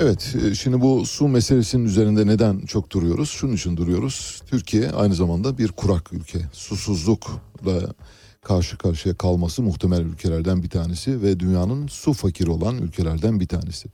Evet, 0.00 0.36
e, 0.44 0.54
şimdi 0.54 0.80
bu 0.80 1.06
su 1.06 1.28
meselesinin 1.28 1.84
üzerinde 1.84 2.26
neden 2.26 2.60
çok 2.60 2.92
duruyoruz? 2.92 3.30
Şunun 3.30 3.52
için 3.52 3.76
duruyoruz. 3.76 4.42
Türkiye 4.46 4.90
aynı 4.90 5.14
zamanda 5.14 5.58
bir 5.58 5.68
kurak 5.68 6.12
ülke. 6.12 6.38
Susuzlukla 6.52 7.94
karşı 8.42 8.78
karşıya 8.78 9.14
kalması 9.14 9.62
muhtemel 9.62 10.00
ülkelerden 10.00 10.62
bir 10.62 10.68
tanesi 10.70 11.22
ve 11.22 11.40
dünyanın 11.40 11.86
su 11.86 12.12
fakiri 12.12 12.50
olan 12.50 12.78
ülkelerden 12.78 13.40
bir 13.40 13.46
tanesi. 13.46 13.88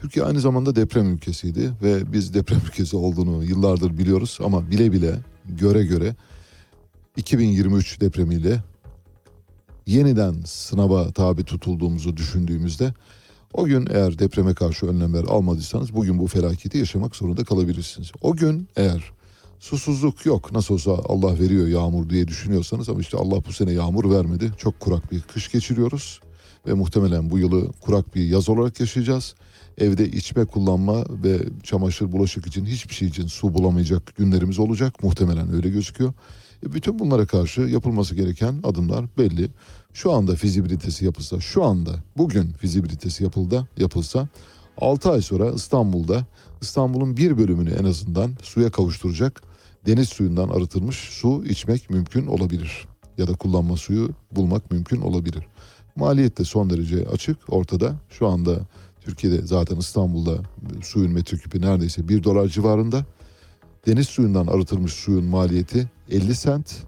Türkiye 0.00 0.24
aynı 0.24 0.40
zamanda 0.40 0.76
deprem 0.76 1.14
ülkesiydi 1.14 1.72
ve 1.82 2.12
biz 2.12 2.34
deprem 2.34 2.60
ülkesi 2.66 2.96
olduğunu 2.96 3.44
yıllardır 3.44 3.98
biliyoruz 3.98 4.38
ama 4.44 4.70
bile 4.70 4.92
bile 4.92 5.14
göre 5.48 5.84
göre 5.84 6.16
2023 7.16 8.00
depremiyle 8.00 8.62
yeniden 9.86 10.34
sınava 10.46 11.12
tabi 11.12 11.44
tutulduğumuzu 11.44 12.16
düşündüğümüzde 12.16 12.94
O 13.54 13.64
gün 13.64 13.88
eğer 13.90 14.18
depreme 14.18 14.54
karşı 14.54 14.86
önlemler 14.86 15.24
almadıysanız 15.24 15.94
bugün 15.94 16.18
bu 16.18 16.26
felaketi 16.26 16.78
yaşamak 16.78 17.16
zorunda 17.16 17.44
kalabilirsiniz. 17.44 18.12
O 18.20 18.36
gün 18.36 18.68
eğer 18.76 19.12
susuzluk 19.60 20.26
yok 20.26 20.52
nasıl 20.52 20.74
olsa 20.74 20.92
Allah 20.92 21.38
veriyor 21.38 21.68
yağmur 21.68 22.10
diye 22.10 22.28
düşünüyorsanız 22.28 22.88
ama 22.88 23.00
işte 23.00 23.16
Allah 23.16 23.44
bu 23.44 23.52
sene 23.52 23.72
yağmur 23.72 24.10
vermedi. 24.10 24.52
Çok 24.58 24.80
kurak 24.80 25.12
bir 25.12 25.20
kış 25.20 25.52
geçiriyoruz 25.52 26.20
ve 26.66 26.72
muhtemelen 26.72 27.30
bu 27.30 27.38
yılı 27.38 27.72
kurak 27.72 28.14
bir 28.14 28.24
yaz 28.24 28.48
olarak 28.48 28.80
yaşayacağız. 28.80 29.34
Evde 29.78 30.08
içme, 30.08 30.44
kullanma 30.44 31.04
ve 31.10 31.38
çamaşır, 31.62 32.12
bulaşık 32.12 32.46
için 32.46 32.64
hiçbir 32.64 32.94
şey 32.94 33.08
için 33.08 33.26
su 33.26 33.54
bulamayacak 33.54 34.16
günlerimiz 34.16 34.58
olacak. 34.58 35.02
Muhtemelen 35.02 35.54
öyle 35.54 35.68
gözüküyor. 35.68 36.12
E, 36.66 36.72
bütün 36.72 36.98
bunlara 36.98 37.26
karşı 37.26 37.60
yapılması 37.60 38.14
gereken 38.14 38.54
adımlar 38.62 39.04
belli. 39.18 39.50
Şu 39.94 40.12
anda 40.12 40.36
fizibilitesi 40.36 41.04
yapılsa, 41.04 41.40
şu 41.40 41.64
anda 41.64 41.90
bugün 42.16 42.52
fizibilitesi 42.52 43.24
yapılda 43.24 43.66
yapılsa 43.76 44.28
6 44.78 45.10
ay 45.10 45.22
sonra 45.22 45.50
İstanbul'da 45.50 46.26
İstanbul'un 46.60 47.16
bir 47.16 47.38
bölümünü 47.38 47.70
en 47.70 47.84
azından 47.84 48.30
suya 48.42 48.70
kavuşturacak 48.70 49.42
deniz 49.86 50.08
suyundan 50.08 50.48
arıtılmış 50.48 50.96
su 50.96 51.44
içmek 51.44 51.90
mümkün 51.90 52.26
olabilir. 52.26 52.88
Ya 53.18 53.28
da 53.28 53.32
kullanma 53.32 53.76
suyu 53.76 54.10
bulmak 54.32 54.70
mümkün 54.70 55.00
olabilir. 55.00 55.46
Maliyet 55.96 56.38
de 56.38 56.44
son 56.44 56.70
derece 56.70 57.06
açık 57.08 57.36
ortada. 57.48 57.94
Şu 58.10 58.26
anda 58.26 58.58
Türkiye'de 59.00 59.46
zaten 59.46 59.76
İstanbul'da 59.76 60.38
suyun 60.82 61.12
metreküpü 61.12 61.60
neredeyse 61.60 62.08
1 62.08 62.24
dolar 62.24 62.48
civarında. 62.48 63.04
Deniz 63.86 64.08
suyundan 64.08 64.46
arıtılmış 64.46 64.92
suyun 64.92 65.24
maliyeti 65.24 65.90
50 66.10 66.34
sent. 66.34 66.82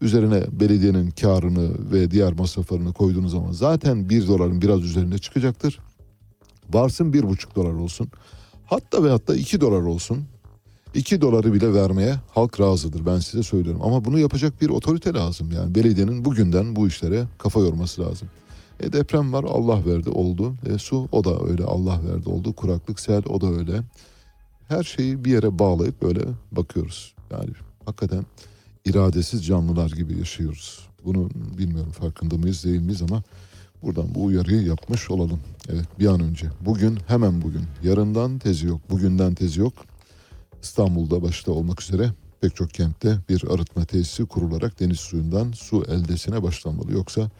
Üzerine 0.00 0.44
belediyenin 0.52 1.10
karını 1.10 1.92
ve 1.92 2.10
diğer 2.10 2.32
masraflarını 2.32 2.92
koyduğunuz 2.92 3.32
zaman 3.32 3.52
zaten 3.52 4.08
1 4.08 4.28
doların 4.28 4.62
biraz 4.62 4.84
üzerinde 4.84 5.18
çıkacaktır. 5.18 5.78
Varsın 6.72 7.12
1,5 7.12 7.54
dolar 7.54 7.72
olsun. 7.72 8.08
Hatta 8.66 9.04
ve 9.04 9.10
hatta 9.10 9.34
2 9.34 9.60
dolar 9.60 9.80
olsun. 9.80 10.24
2 10.94 11.20
doları 11.20 11.52
bile 11.52 11.74
vermeye 11.74 12.16
halk 12.30 12.60
razıdır 12.60 13.06
ben 13.06 13.18
size 13.18 13.42
söylüyorum. 13.42 13.80
Ama 13.84 14.04
bunu 14.04 14.18
yapacak 14.18 14.60
bir 14.60 14.68
otorite 14.68 15.14
lazım. 15.14 15.50
Yani 15.52 15.74
belediyenin 15.74 16.24
bugünden 16.24 16.76
bu 16.76 16.88
işlere 16.88 17.24
kafa 17.38 17.60
yorması 17.60 18.02
lazım. 18.02 18.28
E 18.80 18.92
deprem 18.92 19.32
var 19.32 19.44
Allah 19.44 19.86
verdi 19.86 20.10
oldu. 20.10 20.54
E 20.66 20.78
su 20.78 21.08
o 21.12 21.24
da 21.24 21.44
öyle 21.44 21.64
Allah 21.64 22.00
verdi 22.04 22.28
oldu. 22.28 22.52
Kuraklık 22.52 23.00
sel 23.00 23.22
o 23.28 23.40
da 23.40 23.46
öyle. 23.46 23.82
Her 24.68 24.82
şeyi 24.82 25.24
bir 25.24 25.30
yere 25.30 25.58
bağlayıp 25.58 26.02
böyle 26.02 26.20
bakıyoruz. 26.52 27.14
Yani 27.30 27.50
hakikaten 27.84 28.26
iradesiz 28.86 29.46
canlılar 29.46 29.90
gibi 29.90 30.18
yaşıyoruz. 30.18 30.88
Bunu 31.04 31.30
bilmiyorum 31.58 31.92
farkında 31.92 32.36
mıyız 32.36 32.64
değil 32.64 32.80
miyiz 32.80 33.02
ama 33.02 33.22
buradan 33.82 34.14
bu 34.14 34.24
uyarıyı 34.24 34.62
yapmış 34.62 35.10
olalım. 35.10 35.40
Evet 35.68 35.86
bir 35.98 36.06
an 36.06 36.20
önce 36.20 36.46
bugün 36.60 36.98
hemen 37.06 37.42
bugün 37.42 37.62
yarından 37.82 38.38
tezi 38.38 38.66
yok 38.66 38.80
bugünden 38.90 39.34
tezi 39.34 39.60
yok. 39.60 39.72
İstanbul'da 40.62 41.22
başta 41.22 41.52
olmak 41.52 41.82
üzere 41.82 42.10
pek 42.40 42.56
çok 42.56 42.70
kentte 42.70 43.18
bir 43.28 43.44
arıtma 43.50 43.84
tesisi 43.84 44.26
kurularak 44.26 44.80
deniz 44.80 45.00
suyundan 45.00 45.52
su 45.52 45.84
eldesine 45.88 46.42
başlanmalı. 46.42 46.92
Yoksa 46.92 47.30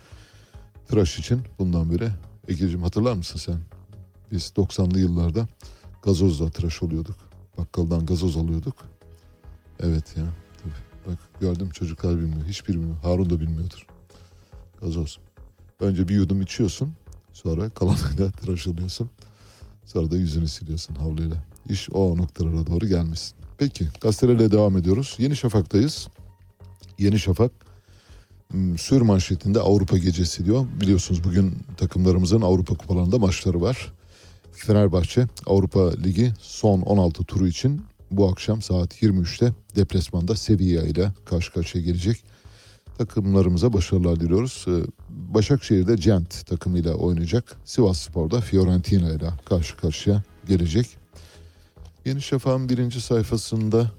tıraş 0.89 1.19
için 1.19 1.41
bundan 1.59 1.91
beri 1.91 2.09
Ege'cim 2.49 2.83
hatırlar 2.83 3.13
mısın 3.13 3.39
sen? 3.39 3.59
Biz 4.33 4.53
90'lı 4.57 4.99
yıllarda 4.99 5.49
gazozla 6.03 6.51
tıraş 6.51 6.83
oluyorduk. 6.83 7.17
Bakkaldan 7.59 8.07
gazoz 8.07 8.37
alıyorduk. 8.37 8.77
Evet 9.81 10.17
ya. 10.17 10.46
Bak 11.07 11.19
gördüm 11.41 11.71
çocuklar 11.71 12.19
bilmiyor. 12.19 12.47
Hiçbir 12.49 12.75
bilmiyor. 12.75 12.97
Harun 13.03 13.31
da 13.31 13.41
bilmiyordur. 13.41 13.87
Gazoz. 14.81 15.19
Önce 15.81 16.09
bir 16.09 16.15
yudum 16.15 16.43
içiyorsun. 16.43 16.95
Sonra 17.33 17.71
kalanıyla 17.71 18.31
tıraş 18.41 18.67
oluyorsun. 18.67 19.11
Sonra 19.85 20.11
da 20.11 20.17
yüzünü 20.17 20.49
siliyorsun 20.49 20.95
havluyla. 20.95 21.37
İş 21.69 21.91
o 21.91 22.17
noktalara 22.17 22.67
doğru 22.67 22.87
gelmesin. 22.87 23.37
Peki 23.59 23.89
gazetelerle 24.01 24.51
devam 24.53 24.77
ediyoruz. 24.77 25.15
Yeni 25.19 25.37
Şafak'tayız. 25.37 26.09
Yeni 26.99 27.19
Şafak 27.19 27.53
m, 28.53 28.79
sür 28.79 29.01
manşetinde 29.01 29.61
Avrupa 29.61 29.99
gecesi 29.99 30.47
diyor. 30.47 30.67
Biliyorsunuz 30.81 31.25
bugün 31.25 31.59
takımlarımızın 31.77 32.41
Avrupa 32.41 32.75
kupalarında 32.75 33.19
maçları 33.19 33.61
var. 33.61 33.93
Fenerbahçe 34.53 35.27
Avrupa 35.47 35.91
Ligi 35.91 36.33
son 36.41 36.81
16 36.81 37.25
turu 37.25 37.49
için 37.49 37.83
bu 38.11 38.29
akşam 38.29 38.63
saat 38.63 39.03
23'te 39.03 39.53
deplasmanda 39.77 40.37
Sevilla 40.37 40.83
ile 40.83 41.13
karşı 41.25 41.53
karşıya 41.53 41.85
gelecek. 41.85 42.25
Takımlarımıza 42.99 43.73
başarılar 43.73 44.21
diliyoruz. 44.21 44.65
Ee, 44.69 44.71
Başakşehir'de 45.09 45.95
Gent 45.95 46.47
takımıyla 46.47 46.95
oynayacak. 46.95 47.57
Sivas 47.65 47.99
Spor'da 47.99 48.41
Fiorentina 48.41 49.11
ile 49.11 49.31
karşı 49.45 49.77
karşıya 49.77 50.23
gelecek. 50.49 50.87
Yeni 52.05 52.23
Şafak'ın 52.23 52.69
birinci 52.69 53.01
sayfasında 53.01 53.91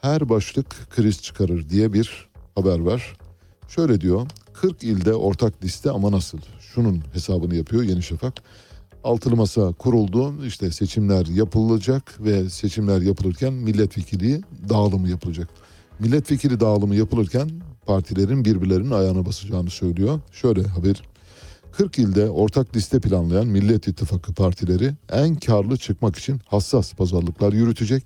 her 0.00 0.28
başlık 0.28 0.90
kriz 0.90 1.22
çıkarır 1.22 1.68
diye 1.68 1.92
bir 1.92 2.28
haber 2.54 2.78
var. 2.78 3.16
Şöyle 3.68 4.00
diyor 4.00 4.26
40 4.52 4.82
ilde 4.82 5.14
ortak 5.14 5.64
liste 5.64 5.90
ama 5.90 6.12
nasıl? 6.12 6.38
Şunun 6.60 7.04
hesabını 7.12 7.54
yapıyor 7.54 7.82
Yeni 7.82 8.02
Şafak. 8.02 8.34
Altılı 9.06 9.36
masa 9.36 9.72
kuruldu 9.72 10.44
işte 10.46 10.70
seçimler 10.70 11.26
yapılacak 11.26 12.20
ve 12.20 12.50
seçimler 12.50 13.00
yapılırken 13.00 13.52
milletvekili 13.52 14.42
dağılımı 14.68 15.08
yapılacak. 15.08 15.48
Milletvekili 15.98 16.60
dağılımı 16.60 16.96
yapılırken 16.96 17.50
partilerin 17.86 18.44
birbirlerinin 18.44 18.90
ayağına 18.90 19.26
basacağını 19.26 19.70
söylüyor. 19.70 20.20
Şöyle 20.32 20.62
haber 20.62 21.02
40 21.72 21.98
ilde 21.98 22.30
ortak 22.30 22.76
liste 22.76 23.00
planlayan 23.00 23.46
Millet 23.46 23.88
İttifakı 23.88 24.34
partileri 24.34 24.92
en 25.12 25.34
karlı 25.34 25.76
çıkmak 25.76 26.16
için 26.16 26.40
hassas 26.46 26.94
pazarlıklar 26.94 27.52
yürütecek. 27.52 28.04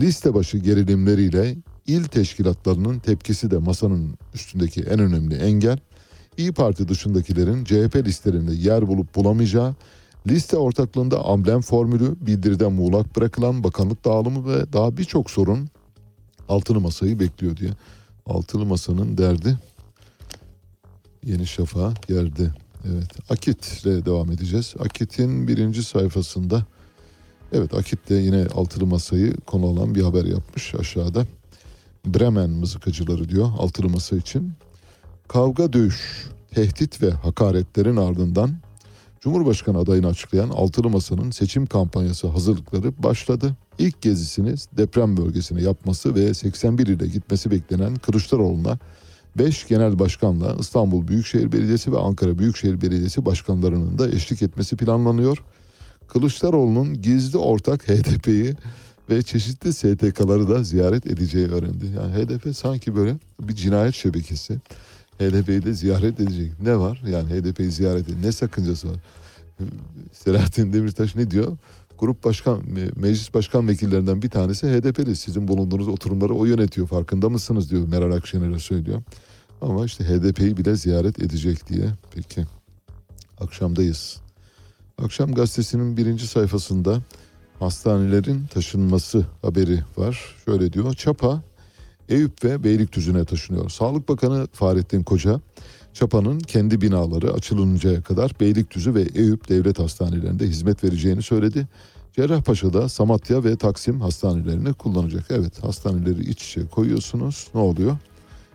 Liste 0.00 0.34
başı 0.34 0.58
gerilimleriyle 0.58 1.56
il 1.86 2.04
teşkilatlarının 2.04 2.98
tepkisi 2.98 3.50
de 3.50 3.58
masanın 3.58 4.14
üstündeki 4.34 4.80
en 4.82 4.98
önemli 4.98 5.34
engel. 5.34 5.78
İyi 6.36 6.52
Parti 6.52 6.88
dışındakilerin 6.88 7.64
CHP 7.64 7.96
listelerinde 7.96 8.54
yer 8.54 8.88
bulup 8.88 9.14
bulamayacağı, 9.14 9.74
liste 10.26 10.56
ortaklığında 10.56 11.24
amblem 11.24 11.60
formülü, 11.60 12.16
bildiride 12.20 12.66
muğlak 12.66 13.16
bırakılan 13.16 13.64
bakanlık 13.64 14.04
dağılımı 14.04 14.54
ve 14.54 14.72
daha 14.72 14.96
birçok 14.96 15.30
sorun 15.30 15.68
altılı 16.48 16.80
masayı 16.80 17.20
bekliyor 17.20 17.56
diye. 17.56 17.70
Altılı 18.26 18.66
masanın 18.66 19.18
derdi 19.18 19.58
Yeni 21.24 21.46
Şafak'a 21.46 21.94
geldi. 22.08 22.54
Evet 22.84 23.30
Akit 23.30 23.82
ile 23.84 24.06
devam 24.06 24.32
edeceğiz. 24.32 24.74
Akit'in 24.78 25.48
birinci 25.48 25.82
sayfasında 25.82 26.66
evet 27.52 27.74
Akit 27.74 28.10
de 28.10 28.14
yine 28.14 28.46
altılı 28.46 28.86
masayı 28.86 29.36
konu 29.36 29.66
olan 29.66 29.94
bir 29.94 30.02
haber 30.02 30.24
yapmış 30.24 30.74
aşağıda. 30.74 31.26
Bremen 32.06 32.50
mızıkacıları 32.50 33.28
diyor 33.28 33.50
altılı 33.58 33.88
masa 33.88 34.16
için. 34.16 34.52
Kavga 35.28 35.72
dövüş, 35.72 36.26
tehdit 36.50 37.02
ve 37.02 37.10
hakaretlerin 37.10 37.96
ardından 37.96 38.50
Cumhurbaşkanı 39.20 39.78
adayını 39.78 40.06
açıklayan 40.06 40.48
Altılı 40.48 40.90
Masa'nın 40.90 41.30
seçim 41.30 41.66
kampanyası 41.66 42.28
hazırlıkları 42.28 43.02
başladı. 43.02 43.56
İlk 43.78 44.02
gezisini 44.02 44.54
deprem 44.76 45.16
bölgesine 45.16 45.62
yapması 45.62 46.14
ve 46.14 46.34
81 46.34 46.86
ile 46.86 47.06
gitmesi 47.06 47.50
beklenen 47.50 47.94
Kılıçdaroğlu'na 47.94 48.78
5 49.38 49.66
genel 49.66 49.98
başkanla 49.98 50.56
İstanbul 50.60 51.08
Büyükşehir 51.08 51.52
Belediyesi 51.52 51.92
ve 51.92 51.98
Ankara 51.98 52.38
Büyükşehir 52.38 52.80
Belediyesi 52.80 53.24
başkanlarının 53.24 53.98
da 53.98 54.08
eşlik 54.08 54.42
etmesi 54.42 54.76
planlanıyor. 54.76 55.42
Kılıçdaroğlu'nun 56.08 57.02
gizli 57.02 57.38
ortak 57.38 57.88
HDP'yi 57.88 58.56
ve 59.10 59.22
çeşitli 59.22 59.72
STK'ları 59.72 60.48
da 60.48 60.62
ziyaret 60.62 61.06
edeceği 61.06 61.46
öğrendi. 61.46 61.86
Yani 61.96 62.12
HDP 62.12 62.56
sanki 62.56 62.96
böyle 62.96 63.16
bir 63.40 63.54
cinayet 63.54 63.94
şebekesi. 63.94 64.58
HDP'yi 65.20 65.64
de 65.64 65.72
ziyaret 65.72 66.20
edecek. 66.20 66.52
Ne 66.62 66.78
var? 66.78 67.02
Yani 67.08 67.30
HDP'yi 67.30 67.70
ziyaret 67.70 68.08
edecek. 68.08 68.24
Ne 68.24 68.32
sakıncası 68.32 68.88
var? 68.88 68.96
Selahattin 70.12 70.72
Demirtaş 70.72 71.16
ne 71.16 71.30
diyor? 71.30 71.56
Grup 71.98 72.24
başkan, 72.24 72.62
meclis 72.96 73.34
başkan 73.34 73.68
vekillerinden 73.68 74.22
bir 74.22 74.30
tanesi 74.30 74.66
HDP'li. 74.66 75.16
Sizin 75.16 75.48
bulunduğunuz 75.48 75.88
oturumları 75.88 76.34
o 76.34 76.44
yönetiyor. 76.44 76.86
Farkında 76.86 77.28
mısınız 77.28 77.70
diyor 77.70 77.88
Meral 77.88 78.12
Akşener'e 78.12 78.58
söylüyor. 78.58 79.02
Ama 79.60 79.84
işte 79.84 80.04
HDP'yi 80.04 80.56
bile 80.56 80.76
ziyaret 80.76 81.22
edecek 81.22 81.68
diye. 81.68 81.86
Peki. 82.14 82.46
Akşamdayız. 83.40 84.20
Akşam 84.98 85.32
gazetesinin 85.32 85.96
birinci 85.96 86.26
sayfasında 86.26 87.00
hastanelerin 87.58 88.46
taşınması 88.46 89.26
haberi 89.42 89.82
var. 89.96 90.36
Şöyle 90.44 90.72
diyor. 90.72 90.94
Çapa 90.94 91.42
Eyüp 92.10 92.44
ve 92.44 92.64
Beylikdüzü'ne 92.64 93.24
taşınıyor. 93.24 93.70
Sağlık 93.70 94.08
Bakanı 94.08 94.46
Fahrettin 94.52 95.02
Koca, 95.02 95.40
Çapa'nın 95.94 96.38
kendi 96.38 96.80
binaları 96.80 97.32
açılıncaya 97.32 98.02
kadar 98.02 98.32
Beylikdüzü 98.40 98.94
ve 98.94 99.02
Eyüp 99.02 99.48
devlet 99.48 99.78
hastanelerinde 99.78 100.46
hizmet 100.46 100.84
vereceğini 100.84 101.22
söyledi. 101.22 101.68
Cerrahpaşa'da 102.16 102.88
Samatya 102.88 103.44
ve 103.44 103.56
Taksim 103.56 104.00
hastanelerini 104.00 104.72
kullanacak. 104.72 105.24
Evet 105.30 105.64
hastaneleri 105.64 106.30
iç 106.30 106.46
içe 106.48 106.66
koyuyorsunuz. 106.66 107.48
Ne 107.54 107.60
oluyor? 107.60 107.96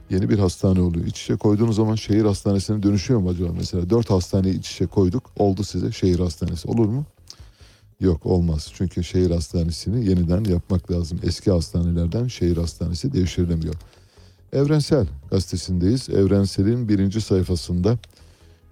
Yeni 0.10 0.30
bir 0.30 0.40
hastane 0.40 0.82
oluyor. 0.82 1.06
İç 1.06 1.22
içe 1.22 1.36
koyduğunuz 1.36 1.76
zaman 1.76 1.96
şehir 1.96 2.26
hastanesine 2.26 2.84
dönüşüyor 2.84 3.20
mu 3.20 3.30
acaba? 3.30 3.50
Mesela 3.58 3.90
dört 3.90 4.10
hastaneyi 4.10 4.60
iç 4.60 4.72
içe 4.72 4.86
koyduk. 4.86 5.32
Oldu 5.38 5.64
size 5.64 5.92
şehir 5.92 6.20
hastanesi. 6.20 6.68
Olur 6.68 6.86
mu? 6.86 7.06
Yok 8.00 8.26
olmaz. 8.26 8.72
Çünkü 8.74 9.04
şehir 9.04 9.32
hastanesini 9.32 10.10
yeniden 10.10 10.44
yapmak 10.44 10.92
lazım. 10.92 11.20
Eski 11.24 11.52
hastanelerden 11.52 12.28
şehir 12.28 12.58
hastanesi 12.58 13.14
devşirilemiyor. 13.14 13.76
Evrensel 14.54 15.08
gazetesindeyiz. 15.32 16.10
Evrensel'in 16.10 16.90
birinci 16.90 17.22
sayfasında 17.22 17.98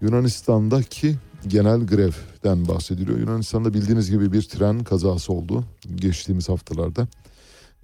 Yunanistan'daki 0.02 1.16
genel 1.48 1.80
grevden 1.88 2.68
bahsediliyor. 2.68 3.20
Yunanistan'da 3.20 3.74
bildiğiniz 3.74 4.12
gibi 4.12 4.34
bir 4.34 4.42
tren 4.42 4.84
kazası 4.84 5.34
oldu 5.34 5.64
geçtiğimiz 5.96 6.50
haftalarda. 6.50 7.08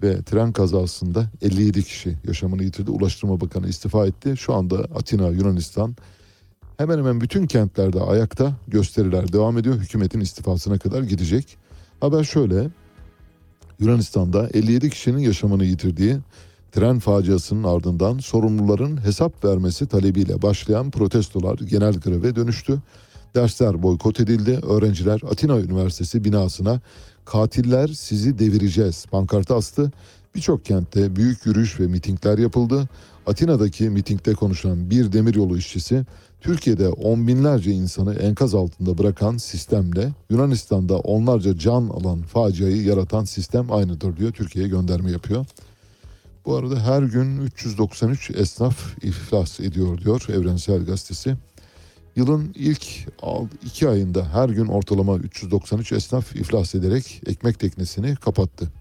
Ve 0.02 0.22
tren 0.22 0.52
kazasında 0.52 1.30
57 1.42 1.84
kişi 1.84 2.16
yaşamını 2.26 2.64
yitirdi. 2.64 2.90
Ulaştırma 2.90 3.40
Bakanı 3.40 3.68
istifa 3.68 4.06
etti. 4.06 4.34
Şu 4.36 4.54
anda 4.54 4.76
Atina, 4.78 5.28
Yunanistan 5.28 5.96
hemen 6.80 6.98
hemen 6.98 7.20
bütün 7.20 7.46
kentlerde 7.46 8.00
ayakta 8.00 8.52
gösteriler 8.68 9.32
devam 9.32 9.58
ediyor. 9.58 9.74
Hükümetin 9.74 10.20
istifasına 10.20 10.78
kadar 10.78 11.02
gidecek. 11.02 11.56
Haber 12.00 12.24
şöyle. 12.24 12.70
Yunanistan'da 13.78 14.48
57 14.54 14.90
kişinin 14.90 15.18
yaşamını 15.18 15.64
yitirdiği 15.64 16.16
tren 16.72 16.98
faciasının 16.98 17.64
ardından 17.64 18.18
sorumluların 18.18 19.04
hesap 19.04 19.44
vermesi 19.44 19.86
talebiyle 19.86 20.42
başlayan 20.42 20.90
protestolar 20.90 21.58
genel 21.58 21.94
greve 21.94 22.36
dönüştü. 22.36 22.78
Dersler 23.34 23.82
boykot 23.82 24.20
edildi. 24.20 24.60
Öğrenciler 24.62 25.20
Atina 25.30 25.60
Üniversitesi 25.60 26.24
binasına 26.24 26.80
katiller 27.24 27.88
sizi 27.88 28.38
devireceğiz 28.38 29.06
pankartı 29.06 29.54
astı. 29.54 29.92
Birçok 30.34 30.64
kentte 30.64 31.16
büyük 31.16 31.46
yürüyüş 31.46 31.80
ve 31.80 31.86
mitingler 31.86 32.38
yapıldı. 32.38 32.88
Atina'daki 33.26 33.90
mitingde 33.90 34.34
konuşan 34.34 34.90
bir 34.90 35.12
demiryolu 35.12 35.58
işçisi 35.58 36.04
Türkiye'de 36.40 36.88
on 36.88 37.26
binlerce 37.26 37.70
insanı 37.70 38.14
enkaz 38.14 38.54
altında 38.54 38.98
bırakan 38.98 39.36
sistemle 39.36 40.12
Yunanistan'da 40.30 40.98
onlarca 40.98 41.58
can 41.58 41.88
alan 41.88 42.22
faciayı 42.22 42.82
yaratan 42.82 43.24
sistem 43.24 43.72
aynıdır 43.72 44.16
diyor. 44.16 44.32
Türkiye'ye 44.32 44.70
gönderme 44.70 45.10
yapıyor. 45.10 45.46
Bu 46.46 46.56
arada 46.56 46.80
her 46.80 47.02
gün 47.02 47.40
393 47.40 48.30
esnaf 48.30 49.04
iflas 49.04 49.60
ediyor 49.60 49.98
diyor 49.98 50.26
Evrensel 50.28 50.84
Gazetesi. 50.84 51.36
Yılın 52.16 52.54
ilk 52.54 52.86
iki 53.66 53.88
ayında 53.88 54.34
her 54.34 54.48
gün 54.48 54.66
ortalama 54.66 55.16
393 55.16 55.92
esnaf 55.92 56.36
iflas 56.36 56.74
ederek 56.74 57.22
ekmek 57.26 57.58
teknesini 57.58 58.16
kapattı. 58.16 58.72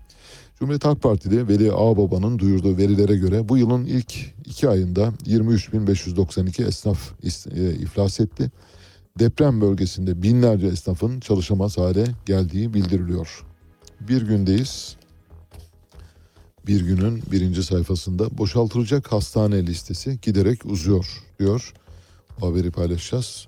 Cumhuriyet 0.59 0.85
Halk 0.85 1.01
Parti'de 1.01 1.47
Veli 1.47 1.71
Ağbaba'nın 1.71 2.39
duyurduğu 2.39 2.77
verilere 2.77 3.15
göre 3.15 3.49
bu 3.49 3.57
yılın 3.57 3.85
ilk 3.85 4.13
iki 4.45 4.69
ayında 4.69 5.13
23.592 5.25 6.67
esnaf 6.67 7.11
e, 7.55 7.73
iflas 7.73 8.19
etti. 8.19 8.51
Deprem 9.19 9.61
bölgesinde 9.61 10.23
binlerce 10.23 10.67
esnafın 10.67 11.19
çalışamaz 11.19 11.77
hale 11.77 12.03
geldiği 12.25 12.73
bildiriliyor. 12.73 13.45
Bir 14.01 14.21
gündeyiz. 14.21 14.95
Bir 16.67 16.81
günün 16.81 17.23
birinci 17.31 17.63
sayfasında 17.63 18.37
boşaltılacak 18.37 19.11
hastane 19.11 19.67
listesi 19.67 20.19
giderek 20.21 20.65
uzuyor 20.65 21.23
diyor. 21.39 21.73
O 22.41 22.47
haberi 22.47 22.71
paylaşacağız. 22.71 23.47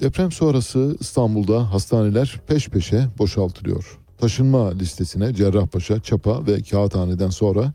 Deprem 0.00 0.32
sonrası 0.32 0.96
İstanbul'da 1.00 1.72
hastaneler 1.72 2.40
peş 2.46 2.68
peşe 2.68 3.08
boşaltılıyor. 3.18 3.98
Taşınma 4.18 4.70
listesine 4.70 5.34
Cerrahpaşa, 5.34 6.00
Çapa 6.00 6.46
ve 6.46 6.62
Kağıthane'den 6.62 7.30
sonra 7.30 7.72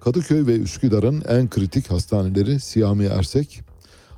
Kadıköy 0.00 0.46
ve 0.46 0.56
Üsküdar'ın 0.56 1.22
en 1.28 1.50
kritik 1.50 1.90
hastaneleri 1.90 2.60
Siyami 2.60 3.04
Ersek, 3.04 3.60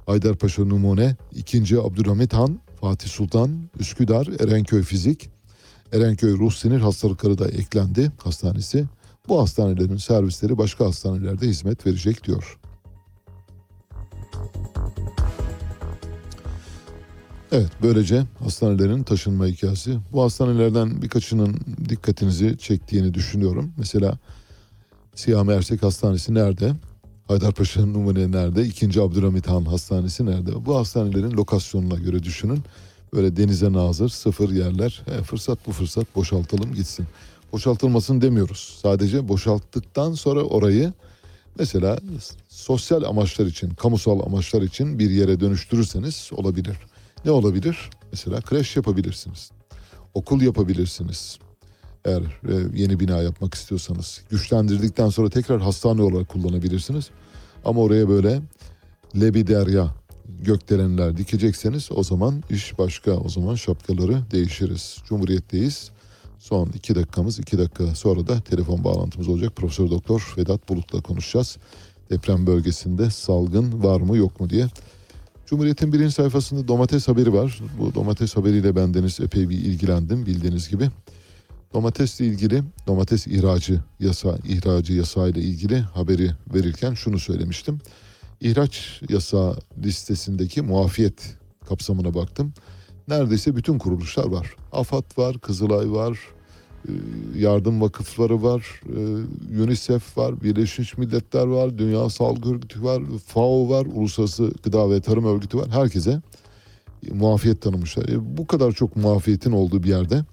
Haydarpaşa 0.07 0.65
Numune, 0.65 1.17
2. 1.33 1.81
Abdülhamit 1.81 2.33
Han, 2.33 2.61
Fatih 2.81 3.09
Sultan, 3.09 3.71
Üsküdar, 3.81 4.27
Erenköy 4.41 4.83
Fizik, 4.83 5.31
Erenköy 5.93 6.39
Ruh 6.39 6.53
Sinir 6.53 6.81
Hastalıkları 6.81 7.39
da 7.39 7.49
eklendi 7.49 8.13
hastanesi. 8.25 8.85
Bu 9.29 9.41
hastanelerin 9.43 9.97
servisleri 9.97 10.59
başka 10.59 10.85
hastanelerde 10.85 11.47
hizmet 11.47 11.87
verecek 11.87 12.27
diyor. 12.27 12.59
Evet 17.53 17.71
böylece 17.83 18.25
hastanelerin 18.45 19.03
taşınma 19.03 19.47
hikayesi. 19.47 19.99
Bu 20.13 20.23
hastanelerden 20.23 21.03
birkaçının 21.03 21.57
dikkatinizi 21.89 22.59
çektiğini 22.59 23.15
düşünüyorum. 23.15 23.73
Mesela 23.79 24.19
Siyami 25.15 25.53
Ersek 25.53 25.83
Hastanesi 25.83 26.35
nerede? 26.35 26.73
Haydarpaşa 27.29 27.87
Numune 27.87 28.33
nerede? 28.33 28.65
İkinci 28.65 29.01
Abdülhamit 29.01 29.49
Han 29.49 29.65
Hastanesi 29.65 30.27
nerede? 30.27 30.67
Bu 30.67 30.77
hastanelerin 30.77 31.31
lokasyonuna 31.31 31.95
göre 31.95 32.23
düşünün. 32.23 32.61
Böyle 33.15 33.37
denize 33.37 33.73
nazır 33.73 34.09
sıfır 34.09 34.51
yerler. 34.51 35.03
E, 35.07 35.23
fırsat 35.23 35.59
bu 35.67 35.73
fırsat 35.73 36.17
boşaltalım 36.17 36.75
gitsin. 36.75 37.07
Boşaltılmasın 37.53 38.21
demiyoruz. 38.21 38.79
Sadece 38.83 39.29
boşalttıktan 39.29 40.13
sonra 40.13 40.43
orayı 40.43 40.93
mesela 41.59 41.99
sosyal 42.49 43.03
amaçlar 43.03 43.47
için, 43.47 43.71
kamusal 43.71 44.21
amaçlar 44.21 44.63
için 44.63 44.99
bir 44.99 45.11
yere 45.11 45.41
dönüştürürseniz 45.41 46.31
olabilir. 46.33 46.77
Ne 47.27 47.33
olabilir? 47.33 47.91
Mesela 48.13 48.41
kreş 48.41 48.77
yapabilirsiniz. 48.77 49.51
Okul 50.15 50.41
yapabilirsiniz. 50.41 51.39
Eğer 52.05 52.23
e, 52.23 52.55
yeni 52.75 53.01
bina 53.01 53.23
yapmak 53.23 53.55
istiyorsanız. 53.55 54.23
Güçlendirdikten 54.31 55.09
sonra 55.09 55.31
tekrar 55.31 55.61
hastane 55.61 56.03
olarak 56.03 56.29
kullanabilirsiniz. 56.29 57.11
Ama 57.65 57.81
oraya 57.81 58.09
böyle 58.09 58.43
lebiderya 59.21 59.95
gökdelenler 60.29 61.17
dikecekseniz 61.17 61.89
o 61.95 62.03
zaman 62.03 62.43
iş 62.51 62.79
başka. 62.79 63.13
O 63.13 63.29
zaman 63.29 63.55
şapkaları 63.55 64.31
değişiriz. 64.31 64.97
Cumhuriyetteyiz. 65.09 65.91
Son 66.39 66.69
iki 66.69 66.95
dakikamız, 66.95 67.39
iki 67.39 67.59
dakika 67.59 67.95
sonra 67.95 68.27
da 68.27 68.41
telefon 68.41 68.85
bağlantımız 68.85 69.29
olacak. 69.29 69.57
Profesör 69.57 69.91
Doktor 69.91 70.35
Vedat 70.39 70.69
Bulut'la 70.69 71.01
konuşacağız. 71.01 71.57
Deprem 72.11 72.47
bölgesinde 72.47 73.11
salgın 73.11 73.83
var 73.83 74.01
mı 74.01 74.17
yok 74.17 74.41
mu 74.41 74.51
diye. 74.51 74.69
Cumhuriyet'in 75.47 75.93
birinci 75.93 76.15
sayfasında 76.15 76.69
domates 76.69 77.09
haberi 77.09 77.33
var. 77.33 77.61
Bu 77.79 77.95
domates 77.95 78.37
haberiyle 78.37 78.77
bendeniz 78.77 79.21
epey 79.21 79.49
bir 79.49 79.59
ilgilendim 79.59 80.27
bildiğiniz 80.27 80.69
gibi. 80.69 80.91
Domatesle 81.75 82.27
ilgili 82.27 82.63
domates 82.87 83.27
ihracı 83.27 83.81
yasa 84.01 84.39
ihracı 84.45 84.93
yasa 84.93 85.29
ile 85.29 85.41
ilgili 85.41 85.81
haberi 85.81 86.31
verirken 86.55 86.95
şunu 86.95 87.19
söylemiştim. 87.19 87.79
İhraç 88.41 89.01
yasa 89.09 89.57
listesindeki 89.85 90.63
muafiyet 90.63 91.37
kapsamına 91.69 92.15
baktım. 92.15 92.53
Neredeyse 93.09 93.57
bütün 93.57 93.79
kuruluşlar 93.79 94.25
var. 94.25 94.57
AFAD 94.73 95.19
var, 95.19 95.39
Kızılay 95.39 95.93
var, 95.93 96.19
yardım 97.37 97.81
vakıfları 97.81 98.43
var, 98.43 98.81
e, 98.97 99.63
UNICEF 99.63 100.19
var, 100.19 100.43
Birleşmiş 100.43 100.99
Milletler 100.99 101.47
var, 101.47 101.79
Dünya 101.79 102.11
Sağlık 102.11 102.47
Örgütü 102.47 102.83
var, 102.83 103.03
FAO 103.27 103.69
var, 103.69 103.87
Uluslararası 103.87 104.53
Gıda 104.63 104.91
ve 104.91 105.01
Tarım 105.01 105.25
Örgütü 105.25 105.59
var. 105.59 105.69
Herkese 105.71 106.21
muafiyet 107.13 107.63
tanımışlar. 107.63 108.09
E, 108.09 108.37
bu 108.37 108.47
kadar 108.47 108.73
çok 108.73 108.97
muafiyetin 108.97 109.53
olduğu 109.53 109.83
bir 109.83 109.89
yerde 109.89 110.25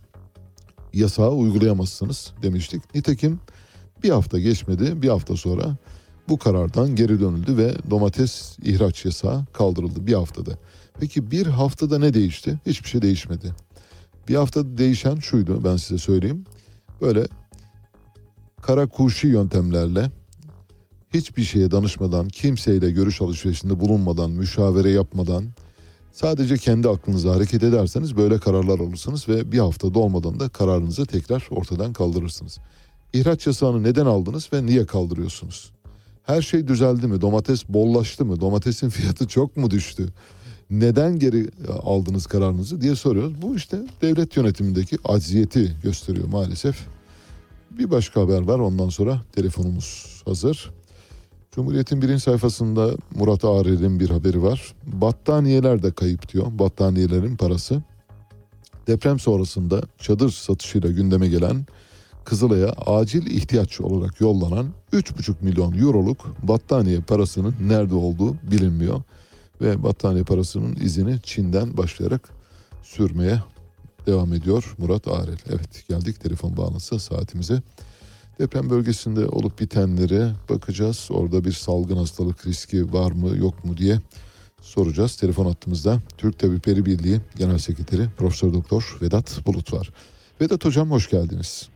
yasağı 0.93 1.31
uygulayamazsınız 1.31 2.33
demiştik. 2.43 2.95
Nitekim 2.95 3.39
bir 4.03 4.09
hafta 4.09 4.39
geçmedi, 4.39 5.01
bir 5.01 5.09
hafta 5.09 5.35
sonra 5.37 5.77
bu 6.29 6.37
karardan 6.37 6.95
geri 6.95 7.19
dönüldü 7.19 7.57
ve 7.57 7.73
domates 7.89 8.57
ihraç 8.63 9.05
yasağı 9.05 9.45
kaldırıldı 9.53 10.07
bir 10.07 10.13
haftada. 10.13 10.51
Peki 10.99 11.31
bir 11.31 11.47
haftada 11.47 11.99
ne 11.99 12.13
değişti? 12.13 12.59
Hiçbir 12.65 12.89
şey 12.89 13.01
değişmedi. 13.01 13.53
Bir 14.27 14.35
haftada 14.35 14.77
değişen 14.77 15.15
şuydu 15.15 15.63
ben 15.63 15.77
size 15.77 15.97
söyleyeyim. 15.97 16.45
Böyle 17.01 17.27
kara 18.61 18.87
kuşi 18.87 19.27
yöntemlerle 19.27 20.11
hiçbir 21.13 21.43
şeye 21.43 21.71
danışmadan, 21.71 22.27
kimseyle 22.27 22.91
görüş 22.91 23.21
alışverişinde 23.21 23.79
bulunmadan, 23.79 24.31
müşavere 24.31 24.89
yapmadan 24.89 25.45
sadece 26.11 26.57
kendi 26.57 26.89
aklınıza 26.89 27.35
hareket 27.35 27.63
ederseniz 27.63 28.17
böyle 28.17 28.39
kararlar 28.39 28.79
alırsınız 28.79 29.29
ve 29.29 29.51
bir 29.51 29.59
hafta 29.59 29.93
dolmadan 29.93 30.39
da 30.39 30.49
kararınızı 30.49 31.05
tekrar 31.05 31.47
ortadan 31.51 31.93
kaldırırsınız. 31.93 32.59
İhraç 33.13 33.47
yasağını 33.47 33.83
neden 33.83 34.05
aldınız 34.05 34.49
ve 34.53 34.65
niye 34.65 34.85
kaldırıyorsunuz? 34.85 35.71
Her 36.23 36.41
şey 36.41 36.67
düzeldi 36.67 37.07
mi? 37.07 37.21
Domates 37.21 37.69
bollaştı 37.69 38.25
mı? 38.25 38.41
Domatesin 38.41 38.89
fiyatı 38.89 39.27
çok 39.27 39.57
mu 39.57 39.71
düştü? 39.71 40.09
Neden 40.73 41.19
geri 41.19 41.49
aldınız 41.83 42.25
kararınızı 42.25 42.81
diye 42.81 42.95
soruyoruz. 42.95 43.41
Bu 43.41 43.55
işte 43.55 43.77
devlet 44.01 44.37
yönetimindeki 44.37 44.97
acziyeti 45.05 45.75
gösteriyor 45.83 46.27
maalesef. 46.27 46.87
Bir 47.71 47.91
başka 47.91 48.21
haber 48.21 48.41
var 48.41 48.59
ondan 48.59 48.89
sonra 48.89 49.21
telefonumuz 49.31 50.21
hazır. 50.25 50.71
Cumhuriyet'in 51.51 52.01
birinci 52.01 52.19
sayfasında 52.19 52.91
Murat 53.15 53.45
Ağrel'in 53.45 53.99
bir 53.99 54.09
haberi 54.09 54.43
var. 54.43 54.73
Battaniyeler 54.85 55.83
de 55.83 55.91
kayıp 55.91 56.33
diyor. 56.33 56.45
Battaniyelerin 56.59 57.37
parası. 57.37 57.81
Deprem 58.87 59.19
sonrasında 59.19 59.81
çadır 59.97 60.29
satışıyla 60.29 60.91
gündeme 60.91 61.27
gelen 61.27 61.65
Kızılay'a 62.25 62.69
acil 62.71 63.25
ihtiyaç 63.25 63.81
olarak 63.81 64.21
yollanan 64.21 64.67
3,5 64.93 65.33
milyon 65.41 65.77
euroluk 65.77 66.35
battaniye 66.43 66.99
parasının 66.99 67.55
nerede 67.67 67.95
olduğu 67.95 68.35
bilinmiyor. 68.51 69.01
Ve 69.61 69.83
battaniye 69.83 70.23
parasının 70.23 70.75
izini 70.75 71.21
Çin'den 71.21 71.77
başlayarak 71.77 72.29
sürmeye 72.83 73.39
devam 74.07 74.33
ediyor 74.33 74.75
Murat 74.77 75.07
Arel. 75.07 75.37
Evet 75.49 75.83
geldik 75.89 76.23
telefon 76.23 76.57
bağlantısı 76.57 76.99
saatimize. 76.99 77.61
Deprem 78.39 78.69
bölgesinde 78.69 79.25
olup 79.25 79.59
bitenlere 79.59 80.31
bakacağız. 80.49 81.07
Orada 81.11 81.45
bir 81.45 81.51
salgın 81.51 81.97
hastalık 81.97 82.47
riski 82.47 82.93
var 82.93 83.11
mı 83.11 83.37
yok 83.37 83.65
mu 83.65 83.77
diye 83.77 83.95
soracağız. 84.61 85.15
Telefon 85.15 85.45
hattımızda 85.45 85.99
Türk 86.17 86.39
Tabipleri 86.39 86.85
Birliği 86.85 87.19
Genel 87.37 87.57
Sekreteri 87.57 88.01
Profesör 88.17 88.53
Doktor 88.53 88.97
Vedat 89.01 89.39
Bulut 89.45 89.73
var. 89.73 89.89
Vedat 90.41 90.65
Hocam 90.65 90.91
hoş 90.91 91.09
geldiniz. 91.09 91.69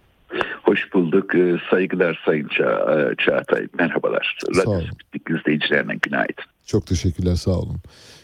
Hoş 0.64 0.94
bulduk. 0.94 1.36
Ee, 1.36 1.56
Saygılar 1.72 2.22
Sayın 2.26 2.48
Ça- 2.48 3.16
Çağatay. 3.26 3.68
Merhabalar. 3.80 4.38
Radyo. 4.56 4.82
Sputnik 4.82 5.40
izleyicilerine 5.40 5.96
günaydın. 6.02 6.44
Çok 6.68 6.88
teşekkürler 6.88 7.36
sağ 7.36 7.52
olun. 7.52 7.78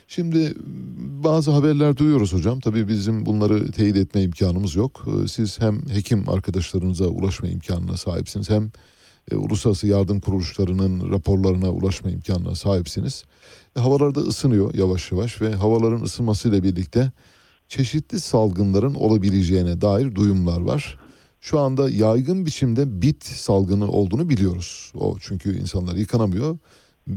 Şimdi 0.07 0.53
bazı 1.23 1.51
haberler 1.51 1.97
duyuyoruz 1.97 2.33
hocam. 2.33 2.59
Tabii 2.59 2.87
bizim 2.87 3.25
bunları 3.25 3.71
teyit 3.71 3.95
etme 3.95 4.21
imkanımız 4.21 4.75
yok. 4.75 5.05
Ee, 5.07 5.27
Siz 5.27 5.61
hem 5.61 5.89
hekim 5.89 6.29
arkadaşlarınıza 6.29 7.05
ulaşma 7.05 7.49
imkanına 7.49 7.97
sahipsiniz 7.97 8.49
hem 8.49 8.71
e, 9.31 9.35
uluslararası 9.35 9.87
yardım 9.87 10.19
kuruluşlarının 10.19 11.11
raporlarına 11.11 11.71
ulaşma 11.71 12.11
imkanına 12.11 12.55
sahipsiniz. 12.55 13.23
E, 13.77 13.79
Havalar 13.79 14.15
da 14.15 14.19
ısınıyor 14.19 14.73
yavaş 14.73 15.11
yavaş 15.11 15.41
ve 15.41 15.55
havaların 15.55 16.01
ısınmasıyla 16.01 16.63
birlikte 16.63 17.11
çeşitli 17.67 18.19
salgınların 18.19 18.93
olabileceğine 18.93 19.81
dair 19.81 20.15
duyumlar 20.15 20.61
var. 20.61 20.99
Şu 21.41 21.59
anda 21.59 21.89
yaygın 21.89 22.45
biçimde 22.45 23.01
bit 23.01 23.23
salgını 23.25 23.91
olduğunu 23.91 24.29
biliyoruz. 24.29 24.91
O 24.95 25.17
çünkü 25.19 25.59
insanlar 25.59 25.95
yıkanamıyor. 25.95 26.57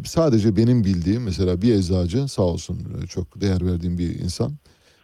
Sadece 0.04 0.56
benim 0.56 0.84
bildiğim 0.84 1.22
mesela 1.22 1.62
bir 1.62 1.74
eczacı 1.74 2.28
sağ 2.28 2.42
olsun 2.42 3.04
çok 3.08 3.40
değer 3.40 3.66
verdiğim 3.66 3.98
bir 3.98 4.18
insan 4.18 4.52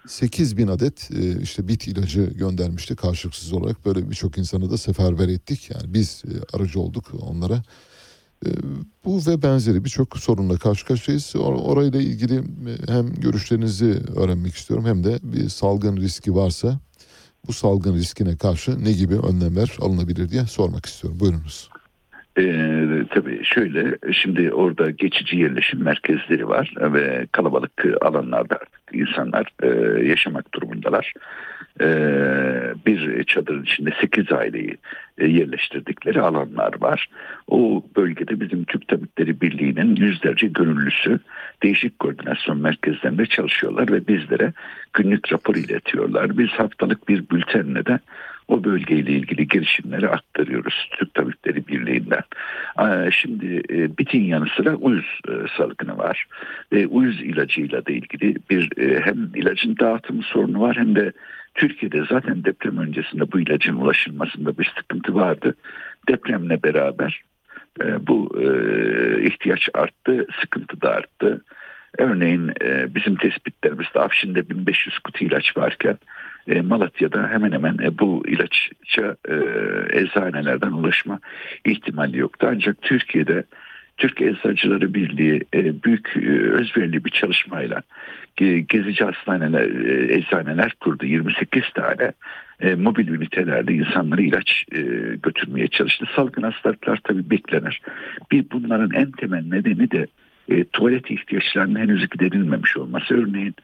8 0.09 0.57
bin 0.57 0.67
adet 0.69 1.11
e, 1.11 1.41
işte 1.43 1.69
bit 1.69 1.89
ilacı 1.89 2.23
göndermişti 2.23 2.97
karşılıksız 2.97 3.53
olarak. 3.53 3.87
Böyle 3.87 4.11
birçok 4.11 4.39
insanı 4.39 4.71
da 4.71 4.79
seferber 4.79 5.29
ettik. 5.29 5.71
Yani 5.71 5.95
biz 5.95 6.23
e, 6.27 6.57
aracı 6.57 6.81
olduk 6.81 7.13
onlara. 7.21 7.63
E, 8.47 8.49
Bu 9.05 9.23
ve 9.27 9.43
benzeri 9.43 9.85
birçok 9.85 10.19
sorunla 10.19 10.57
karşı 10.57 10.87
karşıyayız. 10.87 11.23
Or- 11.35 11.63
Orayla 11.63 12.01
ilgili 12.01 12.43
hem 12.89 13.15
görüşlerinizi 13.15 14.03
öğrenmek 14.17 14.55
istiyorum 14.55 14.87
hem 14.87 15.05
de 15.05 15.19
bir 15.23 15.49
salgın 15.49 15.97
riski 15.97 16.35
varsa 16.35 16.81
bu 17.47 17.53
salgın 17.53 17.95
riskine 17.95 18.37
karşı 18.37 18.85
ne 18.85 18.93
gibi 18.93 19.15
önlemler 19.19 19.77
alınabilir 19.81 20.29
diye 20.31 20.47
sormak 20.47 20.87
istiyorum. 20.87 21.21
Buyurunuz. 21.21 21.69
Ee, 22.39 23.05
tabii 23.11 23.45
şöyle 23.45 23.99
şimdi 24.13 24.53
orada 24.53 24.91
geçici 24.91 25.37
yerleşim 25.37 25.83
merkezleri 25.83 26.49
var 26.49 26.75
ve 26.81 27.27
kalabalık 27.33 27.85
alanlarda 28.01 28.55
artık 28.55 28.83
insanlar 28.93 29.47
e, 29.63 29.69
yaşamak 30.09 30.55
durumundalar. 30.55 31.13
Ee, 31.81 32.75
bir 32.87 33.25
çadırın 33.25 33.63
içinde 33.63 33.91
8 34.01 34.33
aileyi 34.33 34.77
e, 35.19 35.27
yerleştirdikleri 35.27 36.21
alanlar 36.21 36.81
var. 36.81 37.09
O 37.49 37.85
bölgede 37.97 38.41
bizim 38.41 38.65
Türk 38.65 38.89
Tabipleri 38.89 39.41
Birliği'nin 39.41 39.97
yüzlerce 39.97 40.47
gönüllüsü 40.47 41.19
değişik 41.63 41.99
koordinasyon 41.99 42.59
merkezlerinde 42.59 43.27
çalışıyorlar 43.27 43.93
ve 43.93 44.09
bizlere 44.09 44.53
günlük 44.93 45.33
rapor 45.33 45.55
iletiyorlar. 45.55 46.39
Biz 46.39 46.51
haftalık 46.51 47.09
bir 47.09 47.31
bültenle 47.31 47.87
de 47.87 47.99
o 48.53 48.65
bölgeyle 48.65 49.13
ilgili 49.13 49.49
girişimleri 49.49 50.09
aktarıyoruz 50.09 50.89
Türk 50.99 51.15
Tabipleri 51.15 51.67
Birliği'nden. 51.67 52.23
Aa, 52.77 53.11
Şimdi 53.11 53.63
e, 53.71 53.99
bitin 53.99 54.25
yanı 54.25 54.47
sıra 54.57 54.75
uyuz 54.75 55.21
e, 55.29 55.33
salgını 55.57 55.99
var. 55.99 56.27
Ve 56.73 56.87
uyuz 56.87 57.23
ilacıyla 57.23 57.87
da 57.87 57.93
ilgili 57.93 58.37
bir 58.51 58.79
e, 58.79 59.01
hem 59.01 59.31
ilacın 59.35 59.77
dağıtımı 59.81 60.23
sorunu 60.23 60.61
var 60.61 60.77
hem 60.77 60.97
de 60.97 61.13
Türkiye'de 61.55 62.05
zaten 62.09 62.45
deprem 62.45 62.79
öncesinde 62.79 63.33
bu 63.33 63.41
ilacın 63.41 63.77
ulaşılmasında 63.77 64.59
bir 64.59 64.73
sıkıntı 64.77 65.15
vardı. 65.15 65.55
Depremle 66.09 66.63
beraber 66.63 67.23
bu 68.01 68.43
ihtiyaç 69.23 69.69
arttı, 69.75 70.27
sıkıntı 70.41 70.81
da 70.81 70.91
arttı. 70.91 71.45
Örneğin 71.99 72.53
bizim 72.95 73.17
tespitlerimizde 73.17 74.01
Afşin'de 74.01 74.51
1500 74.51 74.99
kutu 74.99 75.25
ilaç 75.25 75.57
varken 75.57 75.99
e, 76.49 76.61
Malatya'da 76.61 77.29
hemen 77.29 77.53
hemen 77.53 77.79
e, 77.83 77.99
bu 77.99 78.23
ilaçça 78.27 79.17
e, 79.29 79.35
eczanelerden 80.01 80.73
ulaşma 80.73 81.21
ihtimali 81.65 82.19
yoktu. 82.19 82.49
Ancak 82.51 82.83
Türkiye'de 82.83 83.45
Türk 83.97 84.23
Eczacıları 84.23 84.95
Birliği 84.95 85.43
e, 85.55 85.83
büyük 85.83 86.17
özverili 86.53 87.05
bir 87.05 87.11
çalışmayla 87.11 87.83
e, 88.41 88.61
gezici 88.61 89.05
hastaneler, 89.05 89.63
eczaneler 90.11 90.75
kurdu. 90.81 91.07
28 91.07 91.63
tane 91.75 92.13
e, 92.61 92.75
mobil 92.75 93.09
ünitelerde 93.09 93.73
insanlara 93.73 94.23
ilaç 94.23 94.65
götürmeye 95.23 95.69
çalıştı. 95.69 96.07
Salgın 96.17 96.43
hastalıklar 96.43 97.01
tabii 97.05 97.31
beklenir. 97.31 97.81
Bir 98.31 98.45
bunların 98.53 98.91
en 98.91 99.11
temel 99.11 99.45
nedeni 99.47 99.91
de 99.91 100.07
e, 100.49 100.65
tuvalet 100.65 101.11
ihtiyaçlarının 101.11 101.81
henüz 101.81 102.09
giderilmemiş 102.09 102.77
olması. 102.77 103.15
Örneğin 103.15 103.55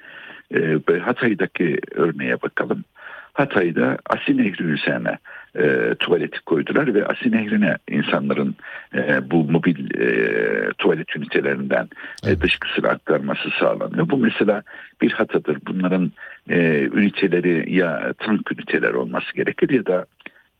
e, 0.55 0.99
Hatay'daki 0.99 1.79
örneğe 1.95 2.43
bakalım. 2.43 2.85
Hatay'da 3.33 3.99
Asi 4.07 4.37
Nehri 4.37 4.63
üzerine 4.63 5.19
e, 5.59 5.95
tuvaleti 5.95 6.41
koydular 6.41 6.95
ve 6.95 7.07
Asi 7.07 7.33
Nehri'ne 7.33 7.77
insanların 7.91 8.57
e, 8.95 9.31
bu 9.31 9.45
mobil 9.45 10.01
e, 10.01 10.73
tuvalet 10.79 11.17
ünitelerinden 11.17 11.89
e, 12.27 12.41
dışkısını 12.41 12.89
aktarması 12.89 13.49
sağlanıyor. 13.61 14.11
Bu 14.11 14.17
mesela 14.17 14.63
bir 15.03 15.13
hatadır. 15.13 15.59
Bunların 15.67 16.13
e, 16.51 16.83
üniteleri 16.83 17.75
ya 17.75 18.13
tank 18.19 18.53
üniteler 18.53 18.91
olması 18.91 19.35
gerekir 19.35 19.71
ya 19.71 19.87
da 19.87 20.07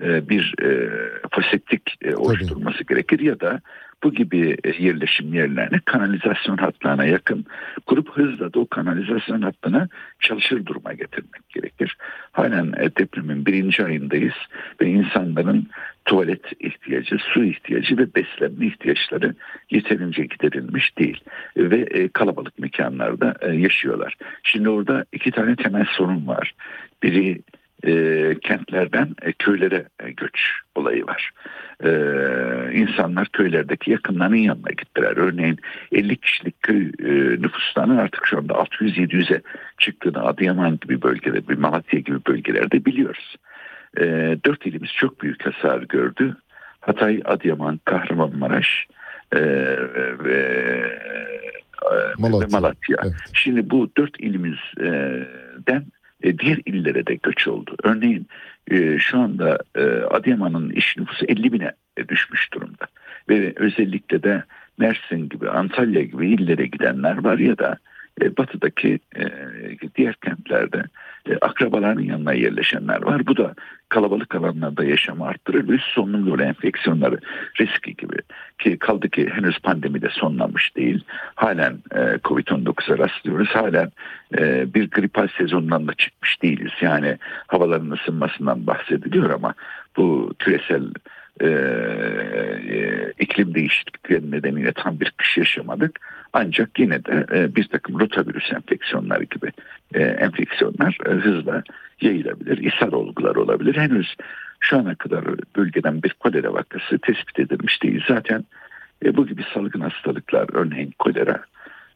e, 0.03 0.29
bir 0.29 0.55
e, 0.63 0.91
foseptik 1.31 1.95
e, 2.03 2.17
oluşturması 2.17 2.85
gerekir 2.85 3.21
ya 3.21 3.41
da 3.41 3.61
bu 4.03 4.15
gibi 4.15 4.57
e, 4.65 4.83
yerleşim 4.85 5.35
yerlerini 5.35 5.81
kanalizasyon 5.81 6.57
hatlarına 6.57 7.05
yakın 7.05 7.47
kurup 7.87 8.11
hızla 8.11 8.53
da 8.53 8.61
o 8.61 8.67
kanalizasyon 8.67 9.43
hattına 9.43 9.89
çalışır 10.21 10.67
duruma 10.67 10.93
getirmek 10.93 11.49
gerekir. 11.49 11.97
Halen 12.33 12.73
e, 12.79 12.97
depremin 12.97 13.47
birinci 13.47 13.85
ayındayız 13.85 14.35
ve 14.81 14.87
insanların 14.87 15.67
tuvalet 16.05 16.53
ihtiyacı, 16.61 17.17
su 17.19 17.45
ihtiyacı 17.45 17.99
ve 17.99 18.15
beslenme 18.15 18.67
ihtiyaçları 18.67 19.35
yeterince 19.71 20.25
giderilmiş 20.25 20.99
değil 20.99 21.21
ve 21.57 21.77
e, 21.77 22.09
kalabalık 22.09 22.59
mekanlarda 22.59 23.35
yaşıyorlar. 23.53 24.17
Şimdi 24.43 24.69
orada 24.69 25.05
iki 25.13 25.31
tane 25.31 25.57
temel 25.57 25.87
sorun 25.97 26.27
var. 26.27 26.55
Biri 27.03 27.41
e, 27.87 28.35
kentlerden 28.43 29.15
e, 29.23 29.33
köylere 29.33 29.85
e, 30.01 30.11
göç 30.11 30.51
olayı 30.75 31.07
var. 31.07 31.31
E, 31.85 31.91
insanlar 32.73 33.29
köylerdeki 33.29 33.91
yakınlarının 33.91 34.37
yanına 34.37 34.71
gittiler. 34.71 35.17
Örneğin 35.17 35.59
50 35.93 36.17
kişilik 36.17 36.63
köy 36.63 36.93
e, 36.99 37.13
nüfuslarının 37.43 37.97
artık 37.97 38.27
şu 38.27 38.39
anda 38.39 38.53
600-700'e 38.53 39.43
çıktığını 39.79 40.23
Adıyaman 40.23 40.79
gibi 40.81 41.03
bölgelerde, 41.03 41.49
bir 41.49 41.59
Malatya 41.59 42.01
gibi 42.01 42.19
bölgelerde 42.27 42.85
biliyoruz. 42.85 43.37
E, 43.97 44.05
dört 44.47 44.67
ilimiz 44.67 44.91
çok 44.93 45.23
büyük 45.23 45.47
hasar 45.47 45.83
gördü. 45.83 46.37
Hatay, 46.81 47.23
Adıyaman, 47.25 47.81
Kahramanmaraş 47.85 48.87
e, 49.33 49.41
ve 50.19 50.39
e, 51.83 51.97
Malatya. 52.19 52.49
ve 52.49 52.53
Malatya. 52.53 52.97
Şimdi 53.33 53.71
bu 53.71 53.91
dört 53.97 54.21
ilimizden 54.21 55.85
e, 56.23 56.39
diğer 56.39 56.59
illere 56.67 57.07
de 57.07 57.15
göç 57.15 57.49
oldu. 57.49 57.77
Örneğin 57.83 58.27
e, 58.71 58.99
şu 58.99 59.19
anda 59.19 59.59
e, 59.75 59.83
Adıyaman'ın 59.87 60.71
iş 60.71 60.97
nüfusu 60.97 61.27
50 61.27 61.53
bine 61.53 61.73
düşmüş 62.09 62.53
durumda. 62.53 62.87
Ve 63.29 63.53
özellikle 63.57 64.23
de 64.23 64.43
Mersin 64.79 65.29
gibi, 65.29 65.51
Antalya 65.51 66.03
gibi 66.03 66.31
illere 66.31 66.67
gidenler 66.67 67.25
var 67.25 67.39
ya 67.39 67.59
da 67.59 67.79
e, 68.21 68.37
batıdaki 68.37 68.99
e, 69.17 69.25
diğer 69.97 70.15
kentlerde 70.15 70.85
e, 71.31 71.37
akrabalarının 71.37 72.03
yanına 72.03 72.33
yerleşenler 72.33 73.03
var. 73.03 73.27
Bu 73.27 73.37
da 73.37 73.55
kalabalık 73.89 74.35
alanlarda 74.35 74.85
yaşamı 74.85 75.27
arttırır 75.27 75.69
ve 75.69 75.79
solunum 75.95 76.29
yolu 76.29 76.43
enfeksiyonları 76.43 77.19
riski 77.61 77.97
gibi. 77.97 78.17
Ki 78.59 78.79
kaldı 78.79 79.09
ki 79.09 79.31
henüz 79.33 79.59
pandemi 79.59 80.03
de 80.03 80.09
sonlanmış 80.11 80.77
değil. 80.77 81.05
Halen 81.35 81.79
e, 81.95 81.99
Covid-19'a 81.99 82.99
rastlıyoruz. 82.99 83.49
Halen 83.49 83.93
bir 84.75 84.91
gripal 84.91 85.29
sezonundan 85.39 85.89
da 85.89 85.95
çıkmış 85.95 86.43
değiliz. 86.43 86.73
Yani 86.81 87.19
havaların 87.47 87.91
ısınmasından 87.91 88.67
bahsediliyor 88.67 89.31
ama 89.31 89.55
bu 89.97 90.35
küresel 90.39 90.83
e, 91.41 91.47
e, 91.47 93.13
iklim 93.19 93.55
değişiklikleri 93.55 94.31
nedeniyle 94.31 94.73
tam 94.73 95.01
bir 95.01 95.11
kış 95.11 95.37
yaşamadık. 95.37 96.01
Ancak 96.33 96.79
yine 96.79 97.05
de 97.05 97.27
e, 97.33 97.57
bir 97.57 97.65
takım 97.65 98.01
rotavirüs 98.01 98.53
enfeksiyonları 98.53 99.25
gibi 99.25 99.53
e, 99.95 100.03
enfeksiyonlar 100.03 100.99
e, 101.07 101.11
hızla 101.11 101.63
yayılabilir. 102.01 102.59
ishal 102.59 102.93
olgular 102.93 103.37
olabilir. 103.37 103.77
Henüz 103.77 104.17
şu 104.61 104.79
ana 104.79 104.95
kadar 104.95 105.25
bölgeden 105.57 106.03
bir 106.03 106.11
kolera 106.11 106.53
vakası 106.53 106.99
tespit 106.99 107.39
edilmiş 107.39 107.83
değil. 107.83 108.05
Zaten 108.09 108.45
e, 109.05 109.17
bu 109.17 109.27
gibi 109.27 109.43
salgın 109.55 109.81
hastalıklar 109.81 110.49
örneğin 110.53 110.95
kolera 110.99 111.45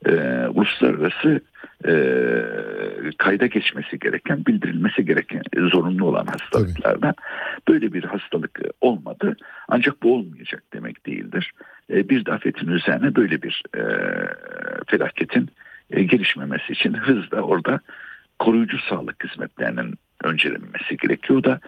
e, 0.07 0.13
uluslararası 0.49 1.41
e, 1.87 1.95
kayda 3.19 3.47
geçmesi 3.47 3.99
gereken, 3.99 4.47
bildirilmesi 4.47 5.05
gereken, 5.05 5.43
zorunlu 5.71 6.05
olan 6.07 6.27
hastalıklardan 6.27 7.15
böyle 7.69 7.93
bir 7.93 8.05
hastalık 8.05 8.61
olmadı. 8.81 9.37
Ancak 9.69 10.03
bu 10.03 10.15
olmayacak 10.15 10.63
demek 10.73 11.07
değildir. 11.07 11.53
E, 11.91 12.09
bir 12.09 12.29
afetin 12.29 12.69
üzerine 12.69 13.17
böyle 13.17 13.43
bir 13.43 13.63
e, 13.77 13.83
felaketin 14.87 15.51
e, 15.91 16.03
gelişmemesi 16.03 16.73
için 16.73 16.95
hızla 16.95 17.41
orada 17.41 17.81
koruyucu 18.39 18.79
sağlık 18.79 19.25
hizmetlerinin 19.25 19.95
öncelenmesi 20.25 20.97
gerekiyor. 20.97 21.45
Da 21.45 21.61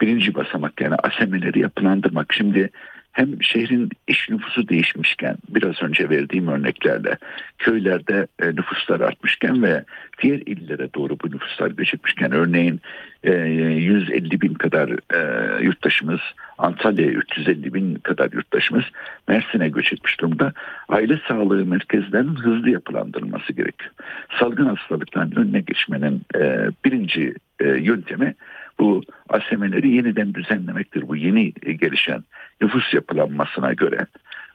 birinci 0.00 0.34
basamak 0.34 0.80
yani 0.80 0.94
asemeleri 0.94 1.60
yapılandırmak. 1.60 2.32
Şimdi 2.32 2.70
hem 3.12 3.42
şehrin 3.42 3.90
iş 4.06 4.30
nüfusu 4.30 4.68
değişmişken 4.68 5.36
biraz 5.48 5.82
önce 5.82 6.10
verdiğim 6.10 6.48
örneklerle 6.48 7.18
köylerde 7.58 8.26
e, 8.42 8.46
nüfuslar 8.46 9.00
artmışken 9.00 9.62
ve 9.62 9.84
diğer 10.22 10.38
illere 10.38 10.88
doğru 10.94 11.16
bu 11.24 11.30
nüfuslar 11.30 11.70
göçmüşken 11.70 12.32
örneğin 12.32 12.80
e, 13.24 13.32
150 13.32 14.40
bin 14.40 14.54
kadar 14.54 14.90
e, 14.90 15.64
yurttaşımız 15.64 16.20
Antalya'ya 16.58 17.12
350 17.12 17.74
bin 17.74 17.94
kadar 17.94 18.32
yurttaşımız 18.32 18.84
Mersin'e 19.28 19.68
göç 19.68 19.92
etmiş 19.92 20.20
durumda. 20.20 20.52
Aile 20.88 21.20
sağlığı 21.28 21.66
merkezlerinin 21.66 22.34
hızlı 22.34 22.70
yapılandırılması 22.70 23.52
gerekiyor. 23.52 23.90
Salgın 24.38 24.66
hastalıkların 24.66 25.36
önüne 25.36 25.60
geçmenin 25.60 26.22
e, 26.36 26.68
birinci 26.84 27.34
e, 27.60 27.68
yöntemi 27.68 28.34
bu 28.80 29.02
ASM'leri 29.28 29.88
yeniden 29.88 30.34
düzenlemektir. 30.34 31.08
Bu 31.08 31.16
yeni 31.16 31.52
e, 31.62 31.72
gelişen 31.72 32.24
nüfus 32.60 32.94
yapılanmasına 32.94 33.72
göre 33.72 34.06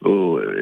o 0.06 0.42
e, 0.44 0.58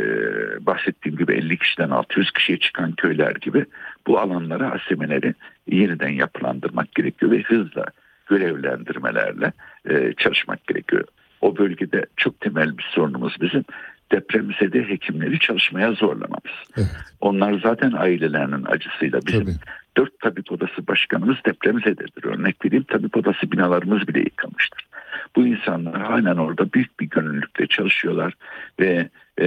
bahsettiğim 0.66 1.18
gibi 1.18 1.34
50 1.34 1.58
kişiden 1.58 1.90
600 1.90 2.32
kişiye 2.32 2.60
çıkan 2.60 2.92
köyler 2.92 3.36
gibi 3.36 3.66
bu 4.08 4.20
alanlara 4.20 4.72
ASM'leri 4.72 5.34
yeniden 5.68 6.10
yapılandırmak 6.10 6.96
gerekiyor 6.96 7.32
ve 7.32 7.42
hızla 7.42 7.86
görevlendirmelerle 8.30 9.54
e, 9.90 10.14
çalışmak 10.18 10.68
gerekiyor. 10.68 11.04
O 11.42 11.58
bölgede 11.58 12.06
çok 12.18 12.42
temel 12.42 12.78
bir 12.78 12.90
sorunumuz 12.96 13.38
bizim 13.42 13.64
depremzede 14.12 14.90
hekimleri 14.90 15.40
çalışmaya 15.40 15.92
zorlamamız. 15.92 16.54
Evet. 16.78 16.88
Onlar 17.22 17.60
zaten 17.64 17.92
ailelerinin 17.92 18.66
acısıyla 18.66 19.20
bizim 19.26 19.46
Tabii. 19.46 19.56
Dört 19.98 20.20
tabip 20.20 20.52
odası 20.52 20.88
başkanımız 20.88 21.38
depremzededir. 21.46 22.24
Örnek 22.24 22.66
vereyim 22.66 22.84
tabip 22.84 23.18
odası 23.18 23.52
binalarımız 23.52 24.08
bile 24.08 24.20
yıkılmıştır. 24.20 24.88
Bu 25.36 25.48
insanlar 25.48 26.02
halen 26.02 26.38
orada 26.38 26.74
büyük 26.74 27.00
bir 27.00 27.10
gönüllülükle 27.10 27.68
çalışıyorlar 27.68 28.34
ve 28.80 29.10
e, 29.40 29.46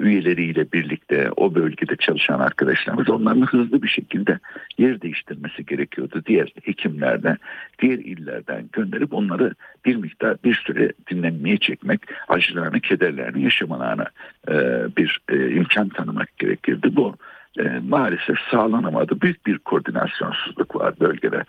üyeleriyle 0.00 0.72
birlikte 0.72 1.30
o 1.36 1.54
bölgede 1.54 1.96
çalışan 1.96 2.40
arkadaşlarımız 2.40 3.10
onların 3.10 3.46
hızlı 3.46 3.82
bir 3.82 3.88
şekilde 3.88 4.38
yer 4.78 5.02
değiştirmesi 5.02 5.66
gerekiyordu. 5.66 6.22
Diğer 6.26 6.52
hekimlerden, 6.62 7.36
diğer 7.82 7.98
illerden 7.98 8.68
gönderip 8.72 9.14
onları 9.14 9.54
bir 9.84 9.96
miktar 9.96 10.36
bir 10.44 10.54
süre 10.54 10.92
dinlenmeye 11.10 11.56
çekmek, 11.56 12.00
acılarını, 12.28 12.80
kederlerini 12.80 13.44
yaşamalarına 13.44 14.06
e, 14.48 14.54
bir 14.96 15.20
e, 15.28 15.50
imkan 15.50 15.88
tanımak 15.88 16.38
gerekirdi. 16.38 16.96
Bu 16.96 17.16
e, 17.58 17.80
maalesef 17.88 18.36
sağlanamadı. 18.50 19.20
Büyük 19.20 19.46
bir 19.46 19.58
koordinasyonsuzluk 19.58 20.76
var 20.76 20.94
bölgede 21.00 21.44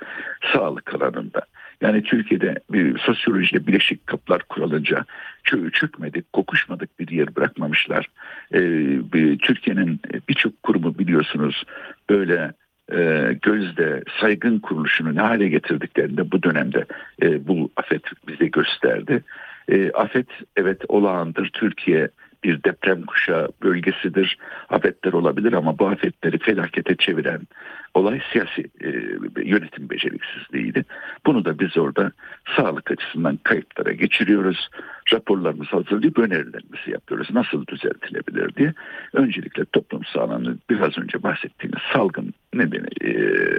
sağlık 0.53 0.95
alanında. 0.95 1.41
Yani 1.81 2.03
Türkiye'de 2.03 2.55
bir 2.71 2.97
sosyolojide 2.97 3.67
bileşik 3.67 4.07
kapılar 4.07 4.41
kurulunca 4.49 5.05
çö- 5.45 5.71
çökmedik, 5.71 6.33
kokuşmadık 6.33 6.99
bir 6.99 7.07
yer 7.07 7.35
bırakmamışlar. 7.35 8.05
E, 8.53 8.59
Türkiye'nin 9.37 9.99
birçok 10.29 10.63
kurumu 10.63 10.97
biliyorsunuz 10.97 11.63
böyle 12.09 12.53
e, 12.93 13.33
gözde 13.41 14.03
saygın 14.21 14.59
kuruluşunu 14.59 15.15
ne 15.15 15.21
hale 15.21 15.47
getirdiklerinde 15.47 16.31
bu 16.31 16.43
dönemde 16.43 16.85
e, 17.21 17.47
bu 17.47 17.71
afet 17.75 18.03
bize 18.27 18.47
gösterdi. 18.47 19.23
E, 19.69 19.91
afet 19.91 20.27
evet 20.55 20.81
olağandır. 20.87 21.49
Türkiye 21.53 22.09
bir 22.43 22.63
deprem 22.63 23.01
kuşağı 23.01 23.49
bölgesidir. 23.63 24.37
Afetler 24.69 25.13
olabilir 25.13 25.53
ama 25.53 25.79
bu 25.79 25.87
afetleri 25.87 26.37
felakete 26.37 26.95
çeviren 26.95 27.41
olay 27.93 28.21
siyasi 28.31 28.61
e, 28.81 28.89
yönetim 29.43 29.89
beceriksizliğiydi. 29.89 30.85
Bunu 31.25 31.45
da 31.45 31.59
biz 31.59 31.77
orada 31.77 32.11
sağlık 32.55 32.91
açısından 32.91 33.39
kayıtlara 33.43 33.91
geçiriyoruz. 33.91 34.69
Raporlarımızı 35.13 35.71
hazırlayıp 35.71 36.19
önerilerimizi 36.19 36.91
yapıyoruz. 36.91 37.27
Nasıl 37.31 37.67
düzeltilebilir 37.67 38.55
diye. 38.55 38.73
Öncelikle 39.13 39.65
toplum 39.65 40.05
sağlığını 40.05 40.57
biraz 40.69 40.97
önce 40.97 41.23
bahsettiğimiz 41.23 41.81
salgın 41.93 42.33
nedeni 42.53 42.87
e, 43.01 43.13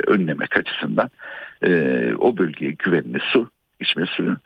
önlemek 0.06 0.56
açısından 0.56 1.10
e, 1.62 2.12
o 2.18 2.36
bölgeye 2.36 2.72
güvenli 2.78 3.18
su, 3.32 3.50
içme 3.80 4.06
suyu 4.06 4.36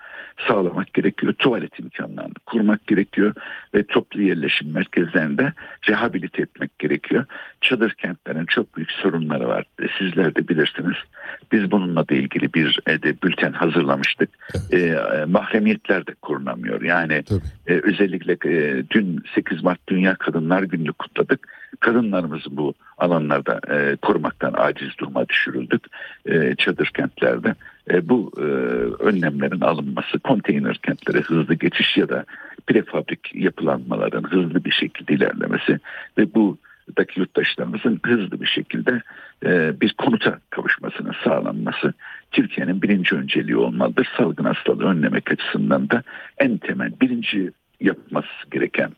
sağlamak 0.49 0.95
gerekiyor. 0.95 1.33
Tuvalet 1.33 1.79
imkanlarını 1.79 2.35
kurmak 2.47 2.87
gerekiyor 2.87 3.35
ve 3.75 3.87
toplu 3.87 4.23
yerleşim 4.23 4.73
merkezlerinde 4.73 5.53
rehabilite 5.89 6.43
etmek 6.43 6.79
gerekiyor. 6.79 7.25
Çadır 7.61 7.91
kentlerin 7.91 8.47
çok 8.47 8.77
büyük 8.77 8.91
sorunları 8.91 9.49
var. 9.49 9.65
E, 9.83 9.87
Sizler 9.99 10.35
de 10.35 10.49
bilirsiniz. 10.49 10.97
Biz 11.53 11.71
bununla 11.71 12.09
da 12.09 12.15
ilgili 12.15 12.55
bir 12.55 12.81
e, 12.87 13.03
de 13.03 13.15
bülten 13.23 13.53
hazırlamıştık. 13.53 14.31
E, 14.71 14.79
e, 14.79 15.25
mahremiyetler 15.25 16.07
de 16.07 16.15
korunamıyor. 16.23 16.83
Yani 16.83 17.23
Tabii. 17.23 17.41
e, 17.67 17.81
özellikle 17.81 18.33
e, 18.33 18.85
dün 18.91 19.25
8 19.35 19.63
Mart 19.63 19.89
Dünya 19.89 20.15
Kadınlar 20.15 20.63
Günü'nü 20.63 20.93
kutladık. 20.93 21.49
Kadınlarımızı 21.81 22.57
bu 22.57 22.75
alanlarda 22.99 23.61
e, 23.71 23.97
korumaktan 23.97 24.55
aciz 24.57 24.99
duruma 24.99 25.29
düşürüldük 25.29 25.85
e, 26.27 26.55
çadır 26.55 26.87
kentlerde. 26.87 27.55
E, 27.91 28.09
bu 28.09 28.33
e, 28.37 28.43
önlemlerin 29.03 29.61
alınması, 29.61 30.19
konteyner 30.19 30.77
kentlere 30.77 31.21
hızlı 31.21 31.55
geçiş 31.55 31.97
ya 31.97 32.09
da 32.09 32.25
prefabrik 32.67 33.35
yapılanmaların 33.35 34.23
hızlı 34.23 34.65
bir 34.65 34.71
şekilde 34.71 35.15
ilerlemesi 35.15 35.79
ve 36.19 36.35
bu 36.35 36.59
daki 36.97 37.21
yurttaşlarımızın 37.21 38.01
hızlı 38.07 38.41
bir 38.41 38.47
şekilde 38.47 39.03
e, 39.45 39.81
bir 39.81 39.95
konuta 39.95 40.39
kavuşmasının 40.51 41.15
sağlanması 41.25 41.93
Türkiye'nin 42.31 42.83
birinci 42.83 43.17
önceliği 43.17 43.57
olmalıdır. 43.57 44.09
Salgın 44.17 44.45
hastalığı 44.45 44.85
önlemek 44.85 45.33
açısından 45.33 45.91
da 45.91 46.03
en 46.39 46.59
temel 46.59 46.93
birinci 47.01 47.51
yapması 47.81 48.51
gereken 48.51 48.91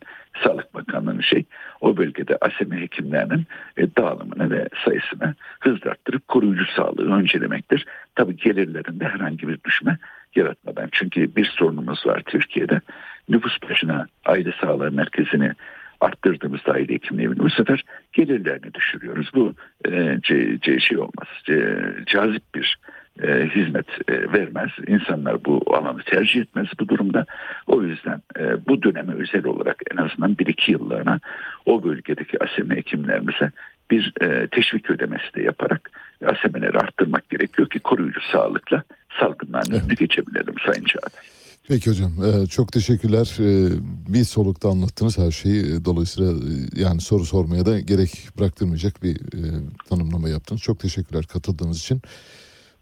Sağlık 0.42 0.74
Bakanlığı'nın 0.74 1.20
şey 1.20 1.44
o 1.80 1.96
bölgede 1.96 2.38
ASEME 2.40 2.80
hekimlerinin 2.80 3.46
e, 3.76 3.96
dağılımını 3.96 4.50
ve 4.50 4.68
sayısını 4.84 5.34
hızla 5.60 5.90
arttırıp 5.90 6.28
koruyucu 6.28 6.66
sağlığı 6.76 7.14
öncelemektir. 7.14 7.86
Tabii 8.14 8.36
gelirlerinde 8.36 9.04
herhangi 9.04 9.48
bir 9.48 9.58
düşme 9.64 9.98
yaratmadan. 10.34 10.88
Çünkü 10.92 11.36
bir 11.36 11.44
sorunumuz 11.44 12.06
var 12.06 12.22
Türkiye'de. 12.26 12.80
Nüfus 13.28 13.62
başına 13.70 14.06
aile 14.26 14.52
sağlığı 14.60 14.92
merkezini 14.92 15.52
arttırdığımızda 16.00 16.72
aile 16.72 16.94
hekimliğini 16.94 17.38
bu 17.38 17.50
sefer 17.50 17.84
gelirlerini 18.12 18.74
düşürüyoruz. 18.74 19.30
Bu 19.34 19.54
e, 19.84 20.18
ce, 20.22 20.34
ce- 20.34 20.80
şey 20.80 20.98
olmaz. 20.98 21.28
Ce, 21.44 21.84
cazip 22.06 22.42
bir 22.54 22.78
e, 23.22 23.48
hizmet 23.54 23.86
e, 24.08 24.32
vermez. 24.32 24.70
İnsanlar 24.86 25.44
bu 25.44 25.76
alanı 25.76 26.02
tercih 26.02 26.40
etmez 26.40 26.66
bu 26.80 26.88
durumda. 26.88 27.26
O 27.66 27.82
yüzden 27.82 28.22
e, 28.38 28.66
bu 28.66 28.82
döneme 28.82 29.14
özel 29.14 29.44
olarak 29.46 29.76
en 29.92 29.96
azından 29.96 30.34
1-2 30.34 30.70
yıllarına 30.70 31.20
o 31.66 31.84
bölgedeki 31.84 32.44
ASEME 32.44 32.76
hekimlerimize 32.76 33.50
bir 33.90 34.12
e, 34.20 34.48
teşvik 34.48 34.90
ödemesi 34.90 35.34
de 35.34 35.42
yaparak 35.42 35.90
ASEME'leri 36.26 36.78
arttırmak 36.78 37.30
gerekiyor 37.30 37.68
ki 37.68 37.78
koruyucu 37.78 38.20
sağlıkla 38.32 38.82
salgınların 39.20 39.72
önüne 39.72 39.94
geçebilelim 39.94 40.54
Sayın 40.66 40.84
Çağatay. 40.84 41.24
Peki 41.68 41.90
hocam 41.90 42.12
e, 42.24 42.46
çok 42.46 42.72
teşekkürler. 42.72 43.36
E, 43.40 43.68
Bir 44.12 44.24
solukta 44.24 44.68
anlattınız 44.68 45.18
her 45.18 45.30
şeyi. 45.30 45.60
E, 45.62 45.84
Dolayısıyla 45.84 46.32
yani 46.76 47.00
soru 47.00 47.24
sormaya 47.24 47.66
da 47.66 47.80
gerek 47.80 48.10
bıraktırmayacak 48.38 49.02
bir 49.02 49.16
tanımlama 49.88 50.28
yaptınız. 50.28 50.62
Çok 50.62 50.80
teşekkürler 50.80 51.24
katıldığınız 51.24 51.78
için. 51.78 52.02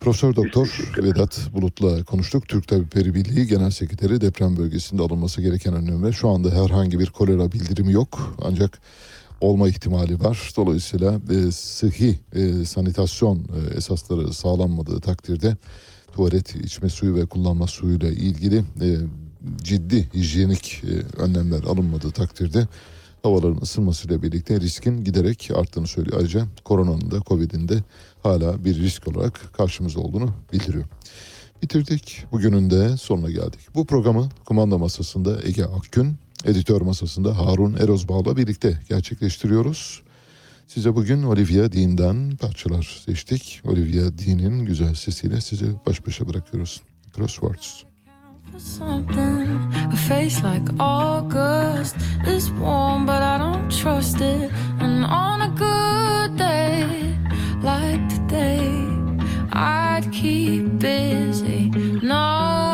Profesör 0.03 0.37
Doktor 0.37 0.91
Vedat 0.99 1.41
Bulut'la 1.53 2.05
konuştuk. 2.05 2.49
Türk 2.49 2.69
Tabipleri 2.69 3.15
Birliği 3.15 3.47
Genel 3.47 3.71
Sekreteri 3.71 4.21
deprem 4.21 4.57
bölgesinde 4.57 5.03
alınması 5.03 5.43
gereken 5.43 5.75
önlemler. 5.75 6.13
Şu 6.13 6.29
anda 6.29 6.51
herhangi 6.51 6.99
bir 6.99 7.07
kolera 7.07 7.53
bildirimi 7.53 7.93
yok. 7.93 8.37
Ancak 8.43 8.81
olma 9.41 9.69
ihtimali 9.69 10.21
var. 10.21 10.51
Dolayısıyla 10.57 11.21
e, 11.31 11.53
sıhhi 11.53 12.19
e, 12.33 12.65
sanitasyon 12.65 13.39
e, 13.39 13.77
esasları 13.77 14.33
sağlanmadığı 14.33 15.01
takdirde 15.01 15.57
tuvalet, 16.13 16.55
içme 16.55 16.89
suyu 16.89 17.15
ve 17.15 17.27
kullanma 17.27 17.67
suyuyla 17.67 18.09
ilgili 18.09 18.59
e, 18.59 18.97
ciddi 19.63 20.09
hijyenik 20.15 20.83
e, 20.85 21.23
önlemler 21.23 21.63
alınmadığı 21.63 22.11
takdirde 22.11 22.67
havaların 23.23 23.63
ısınmasıyla 23.63 24.23
birlikte 24.23 24.61
riskin 24.61 25.05
giderek 25.05 25.51
arttığını 25.55 25.87
söylüyor. 25.87 26.17
Ayrıca 26.19 26.47
koronanın 26.65 27.11
da 27.11 27.21
Covid'in 27.27 27.69
de 27.69 27.79
hala 28.23 28.65
bir 28.65 28.75
risk 28.75 29.09
olarak 29.09 29.53
karşımızda 29.53 30.01
olduğunu 30.01 30.35
bildiriyor. 30.53 30.85
bitirdik. 31.63 32.25
Bugünün 32.33 32.71
de 32.71 32.97
sonuna 32.97 33.31
geldik. 33.31 33.61
Bu 33.75 33.87
programı 33.87 34.29
kumanda 34.45 34.79
masasında 34.79 35.39
Ege 35.45 35.65
Akgün, 35.65 36.15
editör 36.45 36.81
masasında 36.81 37.39
Harun 37.39 37.75
Erozbağ'la 37.75 38.37
birlikte 38.37 38.81
gerçekleştiriyoruz. 38.89 40.03
Size 40.67 40.95
bugün 40.95 41.23
Olivia 41.23 41.73
Dean'den 41.73 42.37
parçalar 42.37 43.03
seçtik. 43.07 43.61
Olivia 43.65 44.19
Dean'in 44.19 44.65
güzel 44.65 44.95
sesiyle 44.95 45.41
sizi 45.41 45.67
baş 45.87 46.07
başa 46.07 46.29
bırakıyoruz. 46.29 46.81
Crosswords. 47.17 47.83
something. 48.59 49.49
A 49.93 49.97
face 50.09 50.43
like 50.43 50.69
August 50.79 51.97
is 52.27 52.51
warm, 52.51 53.07
but 53.07 53.23
I 53.23 53.39
don't 53.39 53.71
trust 53.71 54.21
it. 54.21 54.51
And 54.81 55.05
on 55.05 55.41
a 55.41 55.49
good 55.49 56.39
day 56.39 57.17
like 57.63 58.12
Keep 60.11 60.79
busy. 60.79 61.71
No. 62.03 62.72